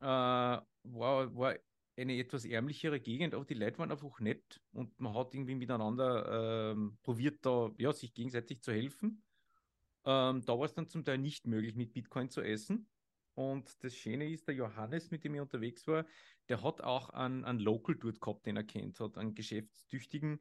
Äh, 0.00 0.04
war, 0.04 0.64
war 0.84 1.56
eine 1.96 2.18
etwas 2.18 2.44
ärmlichere 2.44 3.00
Gegend, 3.00 3.34
aber 3.34 3.44
die 3.44 3.54
Leute 3.54 3.78
waren 3.78 3.90
einfach 3.90 4.20
nett 4.20 4.60
und 4.72 5.00
man 5.00 5.14
hat 5.14 5.34
irgendwie 5.34 5.54
miteinander 5.54 6.72
ähm, 6.72 6.98
probiert, 7.02 7.38
da 7.42 7.70
ja, 7.78 7.92
sich 7.92 8.12
gegenseitig 8.12 8.62
zu 8.62 8.72
helfen. 8.72 9.22
Ähm, 10.04 10.42
da 10.44 10.58
war 10.58 10.66
es 10.66 10.74
dann 10.74 10.88
zum 10.88 11.04
Teil 11.04 11.18
nicht 11.18 11.46
möglich, 11.46 11.74
mit 11.74 11.92
Bitcoin 11.92 12.30
zu 12.30 12.42
essen. 12.42 12.88
Und 13.34 13.82
das 13.84 13.94
Schöne 13.94 14.30
ist, 14.30 14.48
der 14.48 14.54
Johannes, 14.54 15.10
mit 15.10 15.24
dem 15.24 15.34
ich 15.34 15.40
unterwegs 15.40 15.86
war, 15.86 16.06
der 16.48 16.62
hat 16.62 16.80
auch 16.80 17.10
einen, 17.10 17.44
einen 17.44 17.58
Local 17.58 17.96
dort 17.96 18.20
gehabt, 18.20 18.46
den 18.46 18.56
er 18.56 18.64
kennt 18.64 19.00
hat, 19.00 19.18
einen 19.18 19.34
Geschäftstüchtigen, 19.34 20.40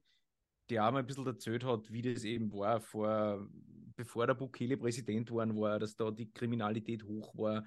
der 0.70 0.88
auch 0.88 0.92
mal 0.92 1.00
ein 1.00 1.08
bisschen 1.08 1.26
erzählt 1.26 1.64
hat, 1.64 1.92
wie 1.92 2.02
das 2.02 2.24
eben 2.24 2.52
war, 2.54 2.80
vor, 2.80 3.48
bevor 3.96 4.28
der 4.28 4.36
Bukele 4.36 4.78
Präsident 4.78 5.28
geworden 5.28 5.60
war, 5.60 5.80
dass 5.80 5.96
da 5.96 6.12
die 6.12 6.32
Kriminalität 6.32 7.04
hoch 7.04 7.36
war, 7.38 7.66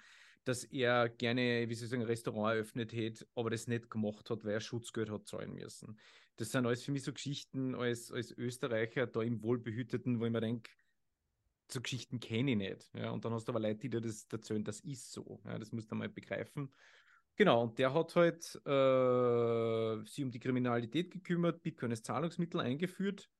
dass 0.49 0.64
er 0.64 1.09
gerne, 1.09 1.69
wie 1.69 1.75
soll 1.75 1.85
ich 1.85 1.90
sagen, 1.90 2.02
ein 2.02 2.09
Restaurant 2.09 2.55
eröffnet 2.55 2.93
hätte, 2.93 3.26
aber 3.35 3.50
das 3.50 3.67
nicht 3.67 3.90
gemacht 3.90 4.31
hat, 4.31 4.45
weil 4.45 4.55
er 4.55 4.61
Schutzgeld 4.61 5.11
hat 5.11 5.26
zahlen 5.26 5.55
müssen. 5.55 5.99
Das 6.37 6.50
sind 6.50 6.67
alles 6.67 6.85
für 6.85 6.93
mich 6.93 7.02
so 7.02 7.12
Geschichten 7.12 7.75
als, 7.75 8.11
als 8.11 8.33
Österreicher 8.33 9.07
da 9.07 9.23
im 9.23 9.43
Wohlbehüteten, 9.43 10.21
wo 10.21 10.25
ich 10.25 10.33
mir 10.33 10.40
denke, 10.40 10.71
so 11.71 11.81
Geschichten 11.81 12.19
kenne 12.21 12.52
ich 12.52 12.57
nicht. 12.57 12.90
Ja, 12.95 13.11
und 13.11 13.25
dann 13.25 13.33
hast 13.33 13.47
du 13.47 13.52
aber 13.52 13.61
Leute, 13.61 13.81
die 13.81 13.90
dir 13.90 14.00
das 14.00 14.26
erzählen, 14.33 14.64
das 14.64 14.81
ist 14.81 15.12
so. 15.12 15.40
Ja, 15.45 15.59
das 15.59 15.73
musst 15.73 15.90
du 15.90 15.95
mal 15.95 16.09
begreifen. 16.09 16.73
Genau, 17.37 17.62
und 17.62 17.78
der 17.78 17.95
hat 17.95 18.17
halt 18.17 18.45
äh, 18.67 20.05
sich 20.05 20.25
um 20.25 20.31
die 20.31 20.40
Kriminalität 20.40 21.11
gekümmert, 21.11 21.62
Bitcoin 21.62 21.93
als 21.93 22.02
Zahlungsmittel 22.02 22.61
eingeführt. 22.61 23.31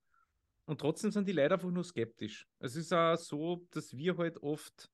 Und 0.67 0.81
trotzdem 0.81 1.11
sind 1.11 1.27
die 1.27 1.33
Leute 1.33 1.55
einfach 1.55 1.71
nur 1.71 1.83
skeptisch. 1.83 2.47
Es 2.59 2.77
ist 2.77 2.93
auch 2.93 3.17
so, 3.17 3.67
dass 3.71 3.97
wir 3.97 4.17
halt 4.19 4.43
oft, 4.43 4.91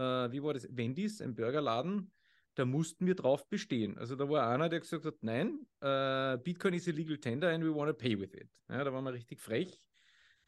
äh, 0.00 0.32
wie 0.32 0.42
war 0.42 0.54
das, 0.54 0.66
Wendy's, 0.74 1.20
ein 1.20 1.34
Burgerladen, 1.34 2.10
da 2.54 2.64
mussten 2.64 3.06
wir 3.06 3.14
drauf 3.14 3.48
bestehen. 3.48 3.98
Also 3.98 4.16
da 4.16 4.28
war 4.28 4.48
einer, 4.48 4.68
der 4.68 4.80
gesagt 4.80 5.04
hat, 5.04 5.22
nein, 5.22 5.66
äh, 5.80 6.38
Bitcoin 6.38 6.74
is 6.74 6.88
a 6.88 6.90
legal 6.90 7.18
tender 7.18 7.50
and 7.50 7.64
we 7.64 7.74
want 7.74 7.90
to 7.90 7.94
pay 7.94 8.18
with 8.18 8.34
it. 8.34 8.48
Ja, 8.68 8.82
da 8.84 8.92
waren 8.92 9.04
wir 9.04 9.12
richtig 9.12 9.40
frech, 9.40 9.80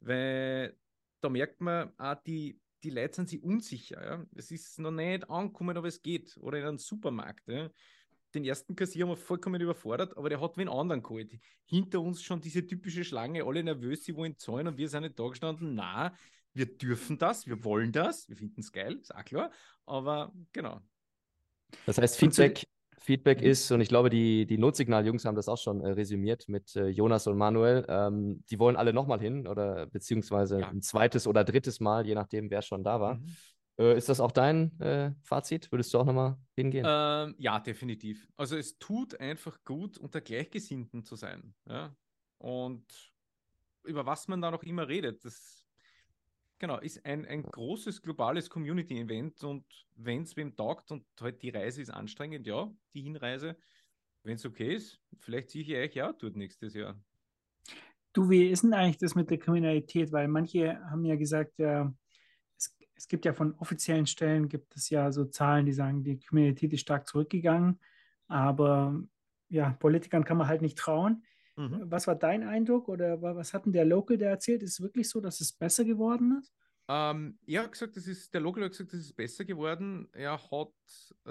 weil 0.01 0.77
da 1.21 1.29
merkt 1.29 1.61
man, 1.61 1.93
auch 1.99 2.17
die, 2.27 2.61
die 2.83 2.91
Leute 2.91 3.15
sind 3.15 3.29
sich 3.29 3.43
unsicher. 3.43 4.05
Ja? 4.05 4.27
Es 4.35 4.51
ist 4.51 4.79
noch 4.79 4.91
nicht 4.91 5.29
angekommen, 5.31 5.77
aber 5.77 5.89
es 5.89 6.03
geht. 6.03 6.37
Oder 6.39 6.59
in 6.59 6.65
einem 6.65 6.79
Supermarkt. 6.79 7.47
Ja? 7.49 7.71
Den 8.35 8.45
ersten 8.45 8.75
Kassier 8.75 9.05
haben 9.05 9.11
wir 9.11 9.17
vollkommen 9.17 9.61
überfordert, 9.61 10.17
aber 10.17 10.29
der 10.29 10.41
hat 10.41 10.57
wen 10.57 10.69
anderen 10.69 11.03
geholt. 11.03 11.39
Hinter 11.67 12.01
uns 12.01 12.23
schon 12.23 12.41
diese 12.41 12.67
typische 12.67 13.05
Schlange, 13.05 13.45
alle 13.45 13.63
nervös, 13.63 14.05
sie 14.05 14.17
wollen 14.17 14.37
zahlen 14.39 14.67
und 14.67 14.79
wir 14.79 14.89
sind 14.89 15.03
nicht 15.03 15.19
da 15.19 15.29
gestanden. 15.29 15.75
Na, 15.75 16.15
wir 16.55 16.67
dürfen 16.67 17.19
das, 17.19 17.47
wir 17.47 17.65
wollen 17.65 17.93
das, 17.93 18.29
wir 18.29 18.37
finden 18.37 18.61
es 18.61 18.73
geil, 18.73 18.99
ist 19.01 19.15
auch 19.15 19.25
klar. 19.25 19.51
Aber 19.87 20.33
genau. 20.53 20.81
Das 21.87 21.99
heißt, 21.99 22.17
Feedback, 22.19 22.67
Feedback 22.99 23.43
ist, 23.43 23.71
und 23.73 23.81
ich 23.81 23.89
glaube, 23.89 24.11
die, 24.11 24.47
die 24.47 24.59
Notsignal-Jungs 24.59 25.25
haben 25.25 25.35
das 25.35 25.49
auch 25.49 25.59
schon 25.59 25.81
äh, 25.81 25.89
resümiert 25.91 26.49
mit 26.49 26.77
äh, 26.77 26.89
Jonas 26.89 27.27
und 27.27 27.37
Manuel. 27.37 27.85
Ähm, 27.89 28.45
die 28.51 28.59
wollen 28.59 28.77
alle 28.77 28.93
nochmal 28.93 29.21
hin 29.21 29.47
oder 29.47 29.87
beziehungsweise 29.87 30.61
Ja. 30.61 30.69
ein 30.69 30.83
zweites 30.83 31.27
oder 31.27 31.45
drittes 31.45 31.81
Mal, 31.81 32.07
je 32.07 32.15
nachdem, 32.15 32.51
wer 32.51 32.63
schon 32.63 32.85
da 32.85 33.01
war. 33.01 33.15
Mhm. 33.17 33.37
Äh, 33.79 33.97
ist 33.97 34.09
das 34.09 34.21
auch 34.21 34.33
dein 34.33 34.79
äh, 34.81 35.13
Fazit? 35.23 35.73
Würdest 35.73 35.93
du 35.95 35.99
auch 35.99 36.05
nochmal 36.05 36.37
hingehen? 36.55 36.85
Ähm, 36.87 37.35
ja, 37.39 37.59
definitiv. 37.59 38.29
Also 38.37 38.57
es 38.57 38.79
tut 38.79 39.19
einfach 39.19 39.65
gut, 39.65 39.99
unter 39.99 40.21
Gleichgesinnten 40.21 41.05
zu 41.05 41.17
sein. 41.17 41.55
Ja? 41.67 41.97
Und 42.39 42.85
über 43.85 44.07
was 44.07 44.29
man 44.29 44.41
da 44.41 44.51
noch 44.51 44.63
immer 44.63 44.87
redet, 44.87 45.25
das 45.25 45.62
genau, 46.63 46.79
ist 46.79 47.05
ein, 47.05 47.27
ein 47.27 47.43
großes 47.43 48.01
globales 48.03 48.49
Community-Event 48.49 49.43
und 49.43 49.65
wenn 49.97 50.23
es 50.23 50.37
wem 50.37 50.55
taugt 50.55 50.93
und 50.93 51.05
halt 51.21 51.43
die 51.43 51.51
Reise 51.51 51.83
ist 51.83 51.91
anstrengend, 51.91 52.47
ja, 52.47 52.73
die 52.95 53.03
Hinreise, 53.03 53.57
wenn 54.23 54.37
es 54.37 54.47
okay 54.47 54.77
ist, 54.77 55.01
vielleicht 55.19 55.51
ziehe 55.51 55.65
ich 55.65 55.75
euch 55.75 55.97
ja 55.97 56.13
dort 56.13 56.37
nächstes 56.37 56.75
Jahr. 56.75 56.97
Du, 58.13 58.31
wie 58.31 58.47
ist 58.47 58.63
denn 58.63 58.75
eigentlich 58.75 58.99
das 58.99 59.17
mit 59.17 59.29
der 59.29 59.39
Kriminalität? 59.39 60.13
Weil 60.13 60.29
manche 60.29 60.79
haben 60.89 61.05
ja 61.05 61.17
gesagt, 61.17 61.59
ja, 61.59 61.93
es, 62.57 62.79
es 62.95 63.09
gibt 63.09 63.25
ja 63.25 63.33
von 63.33 63.55
offiziellen 63.55 64.07
Stellen 64.07 64.49
gibt 64.49 64.77
es 64.77 64.89
ja 64.89 65.11
so 65.11 65.25
Zahlen, 65.25 65.67
die 65.67 65.73
sagen, 65.73 66.05
die 66.05 66.21
Kriminalität 66.21 66.73
ist 66.73 66.83
stark 66.83 67.09
zurückgegangen, 67.09 67.81
aber 68.29 69.03
ja, 69.49 69.71
Politikern 69.81 70.25
kann 70.25 70.37
man 70.37 70.47
halt 70.47 70.63
nicht 70.63 70.79
trauen. 70.79 71.25
Mhm. 71.57 71.91
Was 71.91 72.07
war 72.07 72.15
dein 72.17 72.43
Eindruck 72.43 72.89
oder 72.89 73.21
wa- 73.23 73.37
was 73.37 73.53
hat 73.55 73.67
denn 73.67 73.73
der 73.73 73.85
Local 73.85 74.17
da 74.19 74.27
erzählt? 74.27 74.63
Ist 74.63 74.73
es 74.75 74.81
wirklich 74.81 75.09
so, 75.09 75.21
dass 75.21 75.41
es 75.41 75.53
besser 75.53 75.85
geworden 75.85 76.39
ist? 76.41 76.53
Ähm, 76.89 77.39
er 77.47 77.63
hat 77.65 77.73
gesagt, 77.73 77.97
das 77.97 78.07
ist, 78.07 78.35
der 78.35 78.41
Local 78.41 78.65
hat 78.65 78.73
gesagt, 78.73 78.93
das 78.93 79.01
ist 79.01 79.15
besser 79.15 79.45
geworden. 79.45 80.09
Er 80.13 80.33
hat, 80.51 80.73
äh, 81.27 81.31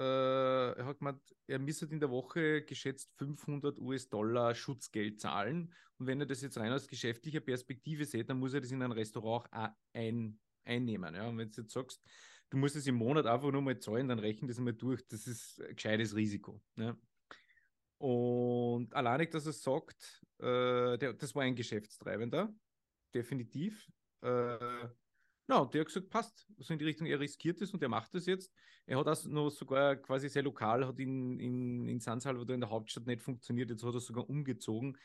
er 0.72 0.86
hat 0.86 0.98
gemeint, 0.98 1.20
er 1.46 1.58
müsste 1.58 1.86
in 1.86 2.00
der 2.00 2.10
Woche 2.10 2.62
geschätzt 2.64 3.12
500 3.18 3.78
US-Dollar 3.78 4.54
Schutzgeld 4.54 5.20
zahlen. 5.20 5.72
Und 5.98 6.06
wenn 6.06 6.20
er 6.20 6.26
das 6.26 6.40
jetzt 6.40 6.56
rein 6.58 6.72
aus 6.72 6.88
geschäftlicher 6.88 7.40
Perspektive 7.40 8.04
sieht, 8.06 8.30
dann 8.30 8.38
muss 8.38 8.54
er 8.54 8.60
das 8.62 8.72
in 8.72 8.82
ein 8.82 8.92
Restaurant 8.92 9.52
auch 9.52 9.70
ein, 9.92 10.40
einnehmen. 10.64 11.14
Ja? 11.14 11.28
Und 11.28 11.36
wenn 11.38 11.50
du 11.50 11.60
jetzt 11.60 11.72
sagst, 11.74 12.02
du 12.50 12.56
musst 12.56 12.74
es 12.76 12.86
im 12.86 12.94
Monat 12.96 13.26
einfach 13.26 13.52
nur 13.52 13.62
mal 13.62 13.78
zahlen, 13.78 14.08
dann 14.08 14.18
rechnen 14.18 14.48
das 14.48 14.58
mal 14.58 14.72
durch. 14.72 15.06
Das 15.06 15.26
ist 15.26 15.60
ein 15.60 15.74
gescheites 15.76 16.16
Risiko. 16.16 16.62
Ne? 16.76 16.98
Und 18.02 18.92
alleinig, 18.94 19.30
dass 19.30 19.46
er 19.46 19.52
sagt, 19.52 20.24
äh, 20.38 20.98
der, 20.98 21.12
das 21.12 21.36
war 21.36 21.44
ein 21.44 21.54
Geschäftstreibender, 21.54 22.52
definitiv. 23.14 23.88
Äh, 24.22 24.88
na, 25.46 25.64
der 25.66 25.80
hat 25.82 25.86
gesagt, 25.86 26.10
passt. 26.10 26.44
So 26.58 26.72
in 26.72 26.80
die 26.80 26.84
Richtung, 26.84 27.06
er 27.06 27.20
riskiert 27.20 27.62
es 27.62 27.72
und 27.72 27.80
er 27.80 27.88
macht 27.88 28.12
es 28.16 28.26
jetzt. 28.26 28.52
Er 28.86 28.98
hat 28.98 29.06
das 29.06 29.24
noch 29.24 29.50
sogar 29.50 29.94
quasi 29.94 30.28
sehr 30.28 30.42
lokal, 30.42 30.84
hat 30.84 30.98
in, 30.98 31.38
in, 31.38 31.86
in 31.86 32.00
San 32.00 32.18
Salvador 32.18 32.56
in 32.56 32.62
der 32.62 32.70
Hauptstadt 32.70 33.06
nicht 33.06 33.22
funktioniert. 33.22 33.70
Jetzt 33.70 33.84
hat 33.84 33.94
er 33.94 34.00
sogar 34.00 34.28
umgezogen 34.28 34.98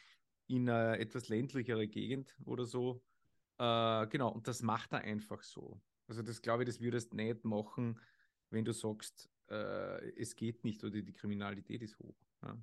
in 0.47 0.67
eine 0.67 0.97
etwas 0.97 1.29
ländlichere 1.29 1.87
Gegend 1.87 2.35
oder 2.45 2.65
so. 2.65 3.03
Äh, 3.59 4.07
genau, 4.07 4.31
und 4.31 4.47
das 4.47 4.63
macht 4.63 4.93
er 4.93 5.01
einfach 5.01 5.43
so. 5.43 5.79
Also 6.07 6.23
das 6.23 6.41
glaube 6.41 6.63
ich, 6.63 6.67
das 6.69 6.81
würdest 6.81 7.13
du 7.13 7.17
nicht 7.17 7.45
machen, 7.45 7.99
wenn 8.49 8.65
du 8.65 8.73
sagst, 8.73 9.29
äh, 9.51 10.19
es 10.19 10.35
geht 10.35 10.63
nicht 10.63 10.83
oder 10.83 10.99
die 10.99 11.13
Kriminalität 11.13 11.83
ist 11.83 11.99
hoch. 11.99 12.15
Ja. 12.43 12.57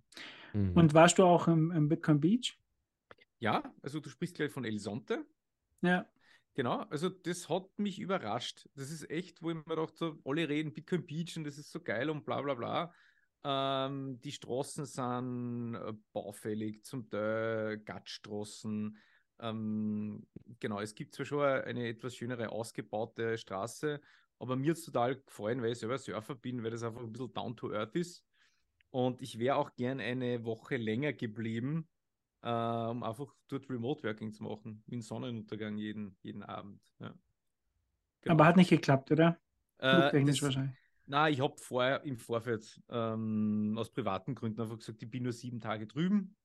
Mhm. 0.52 0.72
Und 0.72 0.94
warst 0.94 1.18
du 1.18 1.24
auch 1.24 1.48
im, 1.48 1.70
im 1.70 1.88
Bitcoin 1.88 2.20
Beach? 2.20 2.58
ja, 3.44 3.62
also 3.82 4.00
du 4.00 4.08
sprichst 4.08 4.36
gleich 4.36 4.50
von 4.50 4.64
El 4.64 4.78
Sonte. 4.78 5.26
Ja. 5.82 6.08
Genau, 6.54 6.78
also 6.88 7.10
das 7.10 7.48
hat 7.50 7.66
mich 7.76 7.98
überrascht. 7.98 8.68
Das 8.74 8.90
ist 8.90 9.10
echt, 9.10 9.42
wo 9.42 9.50
ich 9.50 9.56
mir 9.56 9.76
dachte, 9.76 9.96
so, 9.96 10.18
alle 10.24 10.48
reden 10.48 10.72
Bitcoin 10.72 11.04
Beach 11.04 11.36
und 11.36 11.44
das 11.44 11.58
ist 11.58 11.70
so 11.70 11.80
geil 11.80 12.08
und 12.08 12.24
bla 12.24 12.40
bla 12.40 12.54
bla. 12.54 12.94
Ähm, 13.44 14.18
die 14.22 14.32
Straßen 14.32 14.86
sind 14.86 15.74
äh, 15.74 15.92
baufällig, 16.12 16.84
zum 16.84 17.10
Teil 17.10 17.78
Gattstraßen. 17.78 18.96
Ähm, 19.40 20.26
genau, 20.60 20.80
es 20.80 20.94
gibt 20.94 21.14
zwar 21.14 21.26
schon 21.26 21.42
eine 21.42 21.88
etwas 21.88 22.16
schönere 22.16 22.50
ausgebaute 22.50 23.36
Straße, 23.36 24.00
aber 24.38 24.56
mir 24.56 24.70
hat 24.70 24.78
es 24.78 24.84
total 24.84 25.16
gefallen, 25.16 25.60
weil 25.60 25.72
ich 25.72 25.78
selber 25.80 25.98
Surfer 25.98 26.36
bin, 26.36 26.62
weil 26.62 26.70
das 26.70 26.82
einfach 26.82 27.02
ein 27.02 27.12
bisschen 27.12 27.34
down 27.34 27.56
to 27.56 27.72
earth 27.72 27.94
ist. 27.96 28.24
Und 28.94 29.20
ich 29.22 29.40
wäre 29.40 29.56
auch 29.56 29.74
gern 29.74 29.98
eine 29.98 30.44
Woche 30.44 30.76
länger 30.76 31.12
geblieben, 31.12 31.88
äh, 32.42 32.48
um 32.48 33.02
einfach 33.02 33.34
dort 33.48 33.68
Remote 33.68 34.04
Working 34.04 34.32
zu 34.32 34.44
machen, 34.44 34.84
wie 34.86 34.94
ein 34.94 35.02
Sonnenuntergang 35.02 35.76
jeden, 35.78 36.16
jeden 36.22 36.44
Abend. 36.44 36.80
Ja. 37.00 37.12
Genau. 38.22 38.34
Aber 38.34 38.44
hat 38.44 38.56
nicht 38.56 38.70
geklappt, 38.70 39.10
oder? 39.10 39.36
Äh, 39.78 40.12
das- 40.24 40.40
wahrscheinlich. 40.42 40.76
Na, 41.06 41.28
ich 41.28 41.40
habe 41.40 41.56
vorher 41.58 42.04
im 42.04 42.16
Vorfeld 42.18 42.80
ähm, 42.88 43.74
aus 43.76 43.90
privaten 43.90 44.36
Gründen 44.36 44.60
einfach 44.60 44.78
gesagt, 44.78 45.02
ich 45.02 45.10
bin 45.10 45.24
nur 45.24 45.32
sieben 45.32 45.58
Tage 45.58 45.88
drüben. 45.88 46.36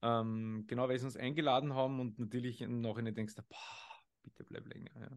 Ähm, 0.00 0.64
genau, 0.68 0.88
weil 0.88 0.98
sie 1.00 1.06
uns 1.06 1.16
eingeladen 1.16 1.74
haben 1.74 1.98
und 1.98 2.20
natürlich 2.20 2.60
im 2.60 2.82
Nachhinein 2.82 3.16
denkst 3.16 3.34
du, 3.34 3.42
boah, 3.42 3.58
bitte 4.22 4.44
bleib 4.44 4.68
länger. 4.72 4.92
Ja. 5.00 5.10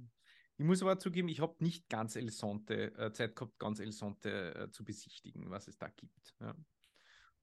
Ich 0.57 0.65
muss 0.65 0.81
aber 0.81 0.97
zugeben, 0.97 1.29
ich 1.29 1.39
habe 1.39 1.55
nicht 1.59 1.87
ganz 1.87 2.15
El 2.15 2.31
Sonte, 2.31 2.95
äh, 2.97 3.13
Zeit 3.13 3.35
gehabt, 3.35 3.59
ganz 3.59 3.79
El 3.79 3.91
Sonte 3.91 4.55
äh, 4.55 4.71
zu 4.71 4.83
besichtigen, 4.83 5.49
was 5.51 5.67
es 5.67 5.77
da 5.77 5.87
gibt. 5.87 6.35
Ja. 6.39 6.55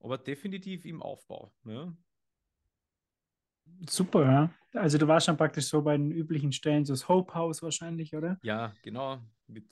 Aber 0.01 0.19
definitiv 0.19 0.85
im 0.85 1.01
Aufbau. 1.01 1.53
Ja. 1.65 1.97
Super, 3.89 4.25
ja. 4.25 4.55
Also 4.81 4.99
du 4.99 5.07
warst 5.07 5.27
schon 5.27 5.37
praktisch 5.37 5.67
so 5.67 5.81
bei 5.83 5.97
den 5.97 6.11
üblichen 6.11 6.53
Stellen, 6.53 6.85
so 6.85 6.93
das 6.93 7.09
Hope 7.09 7.35
House 7.35 7.63
wahrscheinlich, 7.63 8.15
oder? 8.15 8.39
Ja, 8.43 8.75
genau. 8.83 9.23
Mit 9.47 9.67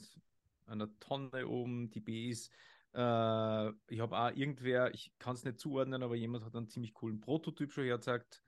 einer 0.66 0.88
Tonne 1.00 1.46
oben, 1.46 1.90
die 1.90 2.00
Bs. 2.00 2.48
Äh, 2.94 3.68
ich 3.88 4.00
habe 4.00 4.18
auch 4.18 4.30
irgendwer, 4.34 4.94
ich 4.94 5.12
kann 5.18 5.34
es 5.34 5.44
nicht 5.44 5.58
zuordnen, 5.58 6.02
aber 6.02 6.14
jemand 6.14 6.44
hat 6.44 6.54
einen 6.54 6.68
ziemlich 6.68 6.94
coolen 6.94 7.20
Prototyp 7.20 7.72
schon 7.72 7.84
hergezeigt. 7.84 8.42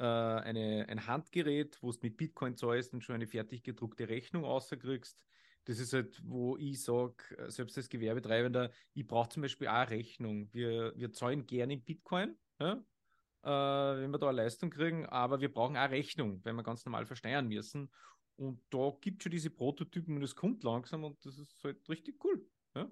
Äh, 0.00 0.04
eine, 0.04 0.86
ein 0.88 1.06
Handgerät, 1.06 1.76
wo 1.82 1.92
du 1.92 1.98
mit 2.00 2.16
Bitcoin 2.16 2.56
zahlst 2.56 2.94
und 2.94 3.04
schon 3.04 3.16
eine 3.16 3.26
fertig 3.26 3.62
gedruckte 3.62 4.08
Rechnung 4.08 4.44
rauskriegst. 4.44 5.22
Das 5.66 5.78
ist 5.78 5.92
halt, 5.92 6.22
wo 6.24 6.56
ich 6.56 6.82
sage, 6.82 7.22
selbst 7.48 7.76
als 7.76 7.90
Gewerbetreibender, 7.90 8.70
ich 8.94 9.06
brauche 9.06 9.28
zum 9.28 9.42
Beispiel 9.42 9.68
auch 9.68 9.74
eine 9.74 9.90
Rechnung. 9.90 10.48
Wir, 10.54 10.94
wir 10.96 11.12
zahlen 11.12 11.46
gerne 11.46 11.74
in 11.74 11.84
Bitcoin, 11.84 12.34
ja? 12.58 12.82
äh, 13.42 14.00
wenn 14.00 14.10
wir 14.10 14.16
da 14.16 14.28
eine 14.28 14.38
Leistung 14.38 14.70
kriegen, 14.70 15.04
aber 15.04 15.42
wir 15.42 15.52
brauchen 15.52 15.76
auch 15.76 15.90
Rechnung, 15.90 16.40
weil 16.44 16.54
wir 16.54 16.62
ganz 16.62 16.86
normal 16.86 17.04
versteuern 17.04 17.46
müssen. 17.46 17.90
Und 18.36 18.62
da 18.70 18.96
gibt 19.02 19.20
es 19.20 19.24
schon 19.24 19.32
diese 19.32 19.50
Prototypen 19.50 20.16
und 20.16 20.22
es 20.22 20.34
kommt 20.34 20.64
langsam 20.64 21.04
und 21.04 21.22
das 21.26 21.36
ist 21.36 21.62
halt 21.62 21.86
richtig 21.90 22.24
cool. 22.24 22.42
Ja? 22.74 22.90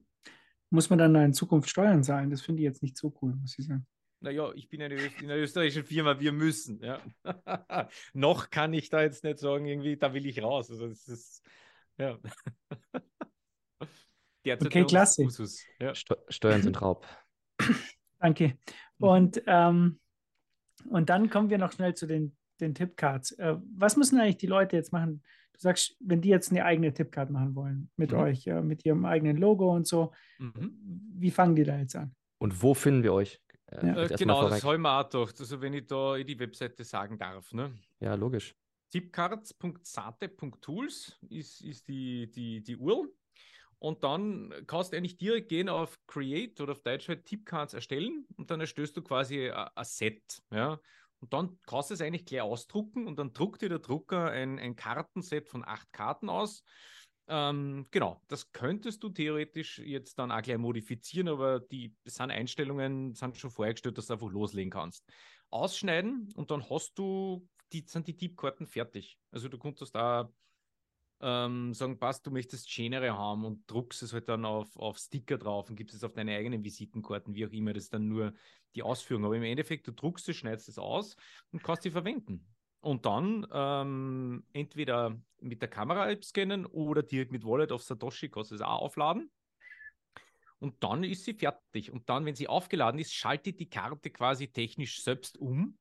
Muss 0.68 0.90
man 0.90 0.98
dann 0.98 1.14
in 1.14 1.32
Zukunft 1.32 1.70
Steuern 1.70 2.04
zahlen? 2.04 2.28
Das 2.28 2.42
finde 2.42 2.60
ich 2.60 2.64
jetzt 2.64 2.82
nicht 2.82 2.98
so 2.98 3.16
cool, 3.22 3.34
muss 3.34 3.58
ich 3.58 3.64
sagen. 3.64 3.86
Naja, 4.20 4.52
ich 4.54 4.68
bin 4.68 4.82
eine 4.82 4.94
Öst 4.96 5.20
in 5.22 5.30
einer 5.30 5.36
österreichischen 5.40 5.84
Firma, 5.84 6.18
wir 6.18 6.32
müssen. 6.32 6.80
Ja. 6.82 7.00
Noch 8.14 8.50
kann 8.50 8.72
ich 8.72 8.90
da 8.90 9.02
jetzt 9.02 9.22
nicht 9.22 9.38
sagen, 9.38 9.66
irgendwie, 9.66 9.96
da 9.96 10.12
will 10.12 10.26
ich 10.26 10.42
raus. 10.42 10.70
Also 10.70 10.88
das 10.88 11.06
ist, 11.08 11.42
ja. 11.98 12.18
Okay, 14.44 14.84
klasse. 14.84 15.24
Usus. 15.24 15.62
Ja. 15.78 15.94
Steu 15.94 16.14
Steuern 16.30 16.62
sind 16.62 16.80
Raub. 16.80 17.06
Danke. 18.18 18.56
Und, 18.98 19.42
ähm, 19.46 20.00
und 20.88 21.10
dann 21.10 21.28
kommen 21.28 21.50
wir 21.50 21.58
noch 21.58 21.72
schnell 21.72 21.94
zu 21.94 22.06
den, 22.06 22.34
den 22.58 22.74
Tipcards. 22.74 23.32
Äh, 23.32 23.56
was 23.76 23.96
müssen 23.98 24.18
eigentlich 24.18 24.38
die 24.38 24.46
Leute 24.46 24.74
jetzt 24.76 24.90
machen? 24.92 25.22
Du 25.52 25.58
sagst, 25.60 25.96
wenn 26.00 26.22
die 26.22 26.30
jetzt 26.30 26.50
eine 26.50 26.64
eigene 26.64 26.94
Tipcard 26.94 27.28
machen 27.30 27.54
wollen 27.56 27.90
mit 27.96 28.12
Mhm. 28.12 28.18
euch, 28.18 28.46
äh, 28.46 28.62
mit 28.62 28.86
ihrem 28.86 29.04
eigenen 29.04 29.36
Logo 29.36 29.70
und 29.74 29.86
so, 29.86 30.12
Mhm. 30.38 31.10
wie 31.14 31.30
fangen 31.30 31.54
die 31.54 31.64
da 31.64 31.76
jetzt 31.78 31.96
an? 31.96 32.14
Und 32.38 32.62
wo 32.62 32.72
finden 32.72 33.02
wir 33.02 33.12
euch? 33.12 33.42
Äh, 33.70 33.86
Ja. 33.86 34.04
Äh, 34.04 34.08
genau, 34.16 34.48
das 34.48 34.64
habe 34.64 34.76
ich 34.76 34.80
mir 34.80 34.90
auch 34.90 35.08
gedacht. 35.08 35.38
Also 35.40 35.60
wenn 35.60 35.74
ich 35.74 35.86
da 35.86 36.16
in 36.16 36.26
die 36.26 36.38
Webseite 36.38 36.84
sagen 36.84 37.18
darf. 37.18 37.52
Ne? 37.52 37.72
Ja, 38.00 38.14
logisch. 38.14 38.54
tipcards.sate.tools 38.90 41.18
ist, 41.28 41.60
ist 41.60 41.88
die, 41.88 42.30
die, 42.30 42.62
die 42.62 42.76
URL. 42.76 43.12
Und 43.80 44.02
dann 44.02 44.52
kannst 44.66 44.92
du 44.92 44.96
eigentlich 44.96 45.18
direkt 45.18 45.50
gehen 45.50 45.68
auf 45.68 46.00
Create 46.08 46.60
oder 46.60 46.72
auf 46.72 46.82
Deutsch 46.82 47.08
halt 47.08 47.26
Tipcards 47.26 47.74
erstellen 47.74 48.26
und 48.36 48.50
dann 48.50 48.60
erstellst 48.60 48.96
du 48.96 49.02
quasi 49.02 49.50
ein 49.50 49.68
ein 49.74 49.84
Set. 49.84 50.42
Ja? 50.50 50.80
Und 51.20 51.32
dann 51.32 51.58
kannst 51.66 51.90
du 51.90 51.94
es 51.94 52.00
eigentlich 52.00 52.26
gleich 52.26 52.40
ausdrucken 52.40 53.06
und 53.06 53.18
dann 53.18 53.32
druckt 53.32 53.62
dir 53.62 53.68
der 53.68 53.78
Drucker 53.78 54.30
ein, 54.30 54.58
ein 54.58 54.74
Kartenset 54.74 55.48
von 55.48 55.64
acht 55.64 55.92
Karten 55.92 56.28
aus. 56.28 56.64
Ähm, 57.30 57.86
genau, 57.90 58.22
das 58.28 58.52
könntest 58.52 59.02
du 59.02 59.10
theoretisch 59.10 59.78
jetzt 59.78 60.18
dann 60.18 60.32
auch 60.32 60.40
gleich 60.40 60.56
modifizieren, 60.56 61.28
aber 61.28 61.60
die 61.60 61.94
sind 62.04 62.30
Einstellungen 62.30 63.14
sind 63.14 63.36
schon 63.36 63.50
vorgestellt, 63.50 63.98
dass 63.98 64.06
du 64.06 64.14
einfach 64.14 64.30
loslegen 64.30 64.70
kannst. 64.70 65.06
Ausschneiden 65.50 66.32
und 66.36 66.50
dann 66.50 66.68
hast 66.70 66.98
du, 66.98 67.46
die 67.72 67.84
sind 67.86 68.06
die 68.06 68.16
Tippkarten 68.16 68.66
fertig. 68.66 69.18
Also 69.30 69.48
du 69.48 69.58
konntest 69.58 69.94
da 69.94 70.32
ähm, 71.20 71.74
sagen, 71.74 71.98
passt, 71.98 72.26
du 72.26 72.30
möchtest 72.30 72.70
schönere 72.70 73.16
haben 73.16 73.44
und 73.44 73.70
druckst 73.70 74.02
es 74.02 74.12
halt 74.14 74.28
dann 74.28 74.46
auf, 74.46 74.74
auf 74.76 74.96
Sticker 74.96 75.36
drauf 75.36 75.68
und 75.68 75.76
gibst 75.76 75.96
es 75.96 76.04
auf 76.04 76.12
deine 76.14 76.34
eigenen 76.34 76.64
Visitenkarten, 76.64 77.34
wie 77.34 77.46
auch 77.46 77.50
immer, 77.50 77.74
das 77.74 77.84
ist 77.84 77.94
dann 77.94 78.08
nur 78.08 78.32
die 78.74 78.82
Ausführung. 78.82 79.24
Aber 79.24 79.36
im 79.36 79.42
Endeffekt, 79.42 79.86
du 79.86 79.92
druckst 79.92 80.28
es, 80.28 80.36
schneidest 80.36 80.68
es 80.68 80.78
aus 80.78 81.16
und 81.50 81.62
kannst 81.62 81.84
die 81.84 81.90
verwenden. 81.90 82.46
Und 82.80 83.06
dann 83.06 83.46
ähm, 83.52 84.44
entweder 84.52 85.20
mit 85.40 85.60
der 85.62 85.68
Kamera 85.68 86.14
scannen 86.22 86.66
oder 86.66 87.02
direkt 87.02 87.32
mit 87.32 87.44
Wallet 87.44 87.72
auf 87.72 87.82
Satoshi 87.82 88.28
kannst 88.28 88.50
du 88.50 88.54
es 88.54 88.60
auch 88.60 88.82
aufladen. 88.82 89.30
Und 90.60 90.82
dann 90.82 91.04
ist 91.04 91.24
sie 91.24 91.34
fertig. 91.34 91.90
Und 91.90 92.08
dann, 92.08 92.24
wenn 92.24 92.34
sie 92.34 92.48
aufgeladen 92.48 93.00
ist, 93.00 93.12
schaltet 93.12 93.60
die 93.60 93.68
Karte 93.68 94.10
quasi 94.10 94.48
technisch 94.48 95.02
selbst 95.02 95.38
um. 95.38 95.78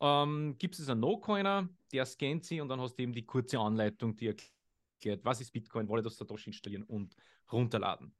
Ähm, 0.00 0.56
gibt 0.58 0.78
es 0.78 0.88
einen 0.88 1.00
No-Coiner, 1.00 1.68
der 1.92 2.06
scannt 2.06 2.44
sie 2.44 2.60
und 2.60 2.68
dann 2.68 2.80
hast 2.80 2.96
du 2.96 3.02
eben 3.02 3.12
die 3.12 3.26
kurze 3.26 3.58
Anleitung, 3.58 4.14
die 4.14 4.28
erklärt, 4.28 5.24
was 5.24 5.40
ist 5.40 5.52
Bitcoin, 5.52 5.88
Wallet 5.88 6.06
auf 6.06 6.12
Satoshi 6.12 6.50
installieren 6.50 6.84
und 6.84 7.16
runterladen. 7.50 8.14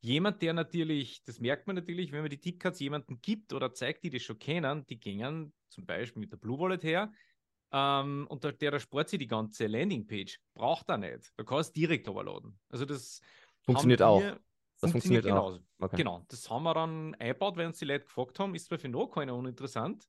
Jemand, 0.00 0.40
der 0.40 0.54
natürlich, 0.54 1.22
das 1.24 1.38
merkt 1.40 1.66
man 1.66 1.76
natürlich, 1.76 2.10
wenn 2.10 2.22
man 2.22 2.30
die 2.30 2.40
Tickets 2.40 2.80
jemanden 2.80 3.20
gibt 3.20 3.52
oder 3.52 3.72
zeigt, 3.74 4.02
die 4.02 4.10
das 4.10 4.22
schon 4.22 4.38
kennen, 4.38 4.86
die 4.86 4.98
gingen 4.98 5.52
zum 5.68 5.84
Beispiel 5.84 6.20
mit 6.20 6.32
der 6.32 6.38
Blue 6.38 6.58
Wallet 6.58 6.82
her 6.82 7.12
ähm, 7.72 8.26
und 8.28 8.44
der, 8.44 8.52
der 8.52 8.78
spart 8.80 9.08
sich 9.08 9.18
die 9.18 9.26
ganze 9.26 9.66
Landingpage. 9.66 10.40
Braucht 10.54 10.88
er 10.88 10.98
nicht. 10.98 11.32
Da 11.36 11.44
kannst 11.44 11.76
du 11.76 11.80
direkt 11.80 12.08
overladen. 12.08 12.58
Also 12.68 12.84
das 12.84 13.20
Funktioniert 13.62 14.02
auch. 14.02 14.22
Das 14.80 14.92
funktioniert 14.92 15.26
auch. 15.26 15.28
genauso. 15.28 15.60
Okay. 15.78 15.96
Genau, 15.96 16.24
das 16.28 16.48
haben 16.48 16.62
wir 16.62 16.74
dann 16.74 17.14
eingebaut, 17.16 17.56
weil 17.56 17.66
uns 17.66 17.78
die 17.78 17.84
Leute 17.84 18.04
gefragt 18.04 18.38
haben. 18.38 18.54
Ist 18.54 18.66
zwar 18.66 18.78
für 18.78 18.88
noch 18.88 19.08
keiner 19.08 19.34
uninteressant, 19.34 20.06